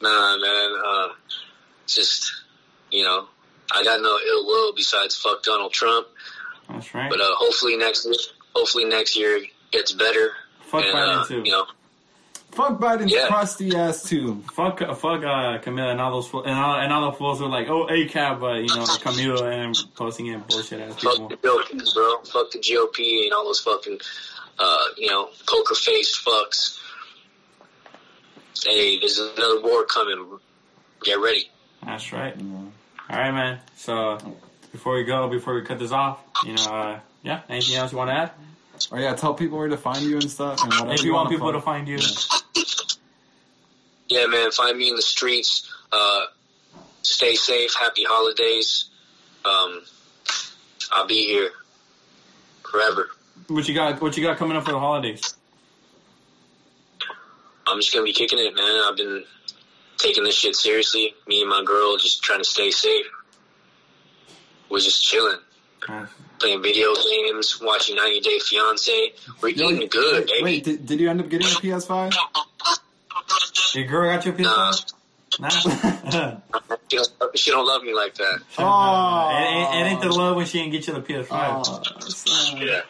Nah, 0.00 0.36
man. 0.36 0.74
Uh, 0.84 1.08
just 1.86 2.32
you 2.90 3.04
know, 3.04 3.26
I 3.74 3.82
got 3.84 4.00
no 4.00 4.18
ill 4.26 4.46
will 4.46 4.72
besides 4.74 5.16
fuck 5.16 5.42
Donald 5.42 5.72
Trump. 5.72 6.06
That's 6.68 6.94
right. 6.94 7.10
But 7.10 7.20
uh, 7.20 7.34
hopefully 7.36 7.76
next 7.76 8.06
hopefully 8.54 8.84
next 8.84 9.16
year 9.16 9.40
gets 9.70 9.92
better. 9.92 10.32
Fuck 10.62 10.84
and, 10.84 10.94
Biden 10.94 11.16
uh, 11.22 11.26
too. 11.26 11.42
You 11.44 11.52
know, 11.52 11.64
Fuck 12.52 12.78
Biden's 12.80 13.12
Yeah. 13.12 13.26
crusty 13.28 13.74
ass 13.76 14.02
too. 14.08 14.42
Fuck, 14.54 14.80
fuck, 14.80 15.22
uh, 15.24 15.58
Kamala 15.58 15.90
and 15.92 16.00
all 16.00 16.12
those 16.12 16.28
fo- 16.28 16.42
and 16.42 16.58
all, 16.58 16.76
and 16.80 16.92
all 16.92 17.10
the 17.10 17.16
fools 17.16 17.38
who 17.38 17.44
are 17.44 17.48
like, 17.50 17.68
oh, 17.68 17.86
ACAB, 17.86 18.40
but 18.40 18.54
you 18.62 18.74
know, 18.74 18.86
Kamala 19.00 19.50
and 19.50 19.76
posting 19.94 20.26
in 20.26 20.40
bullshit 20.48 20.80
ass 20.80 20.94
people. 20.96 21.28
fuck 21.28 21.28
the 21.28 21.36
GOP, 21.36 21.94
bro. 21.94 22.18
Fuck 22.24 22.50
the 22.50 22.58
GOP 22.58 23.24
and 23.24 23.32
all 23.32 23.44
those 23.44 23.60
fucking 23.60 24.00
uh, 24.58 24.84
you 24.96 25.08
know 25.08 25.28
poker 25.46 25.74
faced 25.74 26.24
fucks. 26.24 26.78
Hey, 28.64 28.98
there's 28.98 29.18
another 29.18 29.60
war 29.62 29.84
coming. 29.84 30.38
Get 31.04 31.18
ready. 31.20 31.48
That's 31.84 32.12
right. 32.12 32.34
All 33.10 33.16
right, 33.16 33.30
man. 33.30 33.60
So 33.76 34.18
before 34.72 34.94
we 34.96 35.04
go, 35.04 35.28
before 35.28 35.54
we 35.54 35.62
cut 35.62 35.78
this 35.78 35.92
off, 35.92 36.20
you 36.44 36.54
know, 36.54 36.62
uh, 36.64 37.00
yeah, 37.22 37.40
anything 37.48 37.76
else 37.76 37.92
you 37.92 37.98
want 37.98 38.10
to 38.10 38.14
add? 38.14 38.30
Oh 38.92 38.96
yeah, 38.98 39.14
tell 39.14 39.34
people 39.34 39.58
where 39.58 39.68
to 39.68 39.76
find 39.76 40.02
you 40.02 40.14
and 40.14 40.30
stuff. 40.30 40.62
And 40.62 40.92
If 40.92 41.04
you 41.04 41.12
want 41.12 41.26
wanna 41.26 41.36
people 41.36 41.52
to 41.52 41.60
find 41.60 41.88
you, 41.88 41.98
Yeah, 44.08 44.26
man. 44.26 44.50
Find 44.52 44.78
me 44.78 44.88
in 44.88 44.96
the 44.96 45.02
streets. 45.02 45.68
Uh, 45.92 46.22
stay 47.02 47.34
safe. 47.34 47.74
Happy 47.78 48.04
holidays. 48.04 48.86
Um, 49.44 49.82
I'll 50.92 51.06
be 51.06 51.26
here 51.26 51.50
forever. 52.70 53.10
what 53.48 53.68
you 53.68 53.74
got? 53.74 54.00
What 54.00 54.16
you 54.16 54.22
got 54.22 54.36
coming 54.36 54.56
up 54.56 54.64
for 54.64 54.72
the 54.72 54.80
holidays? 54.80 55.34
I'm 57.68 57.78
just 57.80 57.92
gonna 57.92 58.04
be 58.04 58.12
kicking 58.12 58.38
it, 58.38 58.54
man. 58.54 58.80
I've 58.88 58.96
been 58.96 59.24
taking 59.98 60.24
this 60.24 60.36
shit 60.36 60.56
seriously. 60.56 61.14
Me 61.26 61.40
and 61.42 61.50
my 61.50 61.62
girl 61.64 61.96
just 61.96 62.22
trying 62.22 62.38
to 62.40 62.44
stay 62.44 62.70
safe. 62.70 63.06
We're 64.70 64.80
just 64.80 65.02
chilling, 65.02 65.38
playing 66.38 66.62
video 66.62 66.94
games, 66.94 67.58
watching 67.60 67.96
90 67.96 68.20
Day 68.20 68.38
Fiance. 68.38 69.12
We're 69.40 69.48
Yo, 69.50 69.70
eating 69.70 69.88
good, 69.88 70.14
wait, 70.18 70.26
baby. 70.28 70.42
wait, 70.44 70.64
did, 70.64 70.86
did 70.86 71.00
you 71.00 71.08
end 71.08 71.20
up 71.20 71.28
getting 71.30 71.46
a 71.46 71.50
PS5? 71.50 72.14
Your 73.74 73.86
girl 73.86 74.14
got 74.14 74.24
your 74.26 74.34
Nah, 74.36 74.72
PS5? 74.72 74.92
Nah. 75.40 75.48
she 76.90 76.96
don't, 76.96 77.38
she 77.38 77.50
don't 77.50 77.66
love 77.66 77.82
me 77.82 77.94
like 77.94 78.14
that. 78.16 78.40
Oh, 78.58 79.28
it, 79.30 79.42
ain't, 79.42 79.74
it 79.74 79.90
ain't 79.90 80.00
the 80.02 80.10
love 80.10 80.36
when 80.36 80.44
she 80.46 80.58
didn't 80.58 80.72
get 80.72 80.86
you 80.86 80.94
the 80.94 81.00
PS5. 81.00 81.28
Oh. 81.30 82.58
Yeah, 82.58 82.80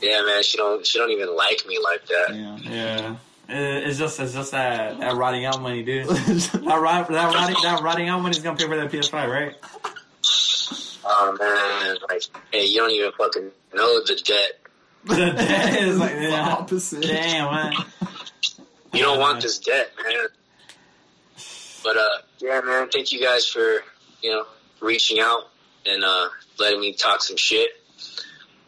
yeah, 0.00 0.22
man. 0.22 0.42
She 0.42 0.56
don't 0.56 0.86
she 0.86 0.98
don't 0.98 1.10
even 1.10 1.34
like 1.36 1.62
me 1.66 1.78
like 1.82 2.06
that. 2.06 2.26
Damn. 2.28 2.58
Yeah. 2.72 3.16
It- 3.48 3.86
It's 3.88 3.98
just 3.98 4.18
it's 4.20 4.32
just 4.34 4.52
that 4.52 4.98
that 5.00 5.14
rotting 5.16 5.44
out 5.44 5.60
money, 5.62 5.82
dude. 5.82 6.08
that 6.08 6.52
rot, 6.80 7.08
that 7.08 7.34
rotting 7.34 7.56
that 7.62 7.80
rotting 7.82 8.08
out 8.08 8.20
money's 8.20 8.40
gonna 8.40 8.56
pay 8.56 8.66
for 8.66 8.76
that 8.76 8.90
PS5, 8.90 9.28
right? 9.28 9.54
Oh 11.08 11.36
man, 11.38 11.96
like, 12.08 12.22
hey, 12.52 12.66
you 12.66 12.78
don't 12.78 12.90
even 12.90 13.12
fucking 13.12 13.50
know 13.74 14.00
the 14.04 14.20
debt. 14.24 14.60
The 15.04 15.32
debt 15.36 15.82
is 15.82 15.98
like, 15.98 16.14
The 16.16 16.22
yeah. 16.22 16.48
opposite. 16.58 17.02
damn 17.02 17.52
man. 17.54 17.72
You 18.92 19.02
don't 19.02 19.20
want 19.20 19.40
this 19.42 19.58
debt, 19.58 19.90
man. 20.02 20.26
But 21.84 21.96
uh, 21.96 22.08
yeah, 22.38 22.60
man. 22.62 22.88
Thank 22.90 23.12
you 23.12 23.20
guys 23.22 23.46
for 23.46 23.60
you 24.22 24.30
know 24.30 24.46
reaching 24.80 25.20
out 25.20 25.44
and 25.84 26.02
uh, 26.02 26.28
letting 26.58 26.80
me 26.80 26.92
talk 26.94 27.22
some 27.22 27.36
shit. 27.36 27.70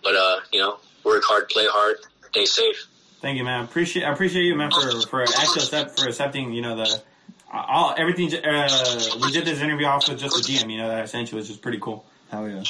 But 0.04 0.14
uh, 0.14 0.36
you 0.52 0.60
know, 0.60 0.78
work 1.04 1.24
hard, 1.24 1.48
play 1.48 1.66
hard, 1.68 1.96
stay 2.30 2.44
safe. 2.44 2.86
Thank 3.20 3.36
you, 3.38 3.44
man. 3.44 3.64
Appreciate 3.64 4.04
I 4.04 4.12
appreciate 4.12 4.44
you, 4.44 4.54
man, 4.54 4.70
for 4.70 5.00
for 5.08 5.22
actually 5.22 5.62
accept, 5.62 5.98
for 5.98 6.08
accepting. 6.08 6.52
You 6.52 6.62
know 6.62 6.76
the 6.76 7.02
all 7.52 7.94
everything. 7.96 8.32
Uh, 8.34 8.68
we 9.22 9.32
did 9.32 9.44
this 9.44 9.60
interview 9.60 9.86
off 9.86 10.08
with 10.08 10.18
just 10.20 10.36
a 10.38 10.42
DM. 10.52 10.70
You 10.70 10.78
know 10.78 10.88
that 10.88 11.00
I 11.00 11.04
sent 11.06 11.32
you, 11.32 11.38
which 11.38 11.50
is 11.50 11.56
pretty 11.56 11.78
cool. 11.80 12.04
Hell 12.30 12.48
yeah. 12.48 12.62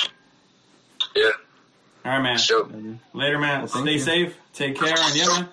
Yeah, 1.15 1.31
All 2.05 2.13
right, 2.13 2.23
man. 2.23 2.39
sure. 2.39 2.69
Later, 3.13 3.39
man. 3.39 3.61
Well, 3.61 3.69
Stay 3.69 3.93
you. 3.95 3.99
safe. 3.99 4.37
Take 4.53 4.77
care, 4.79 4.95
and 4.97 5.17
yeah, 5.17 5.27
man. 5.27 5.49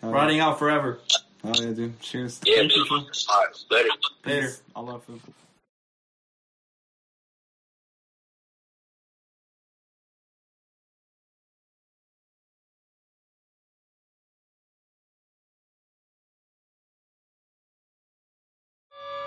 Hell 0.00 0.10
yeah. 0.10 0.10
Rotting 0.10 0.40
out 0.40 0.58
forever. 0.58 0.98
Hell 1.42 1.54
yeah, 1.56 1.70
dude. 1.72 2.00
Cheers. 2.00 2.40
Yeah, 2.44 2.56
Thank 2.58 2.72
you, 2.72 2.78
man. 2.78 2.88
fool. 2.88 3.08
All 3.30 3.44
right, 3.44 3.56
later. 3.70 3.88
Later. 4.24 4.40
Peace. 4.46 4.62
I 4.74 4.80
love 4.80 5.04
food. 5.04 5.20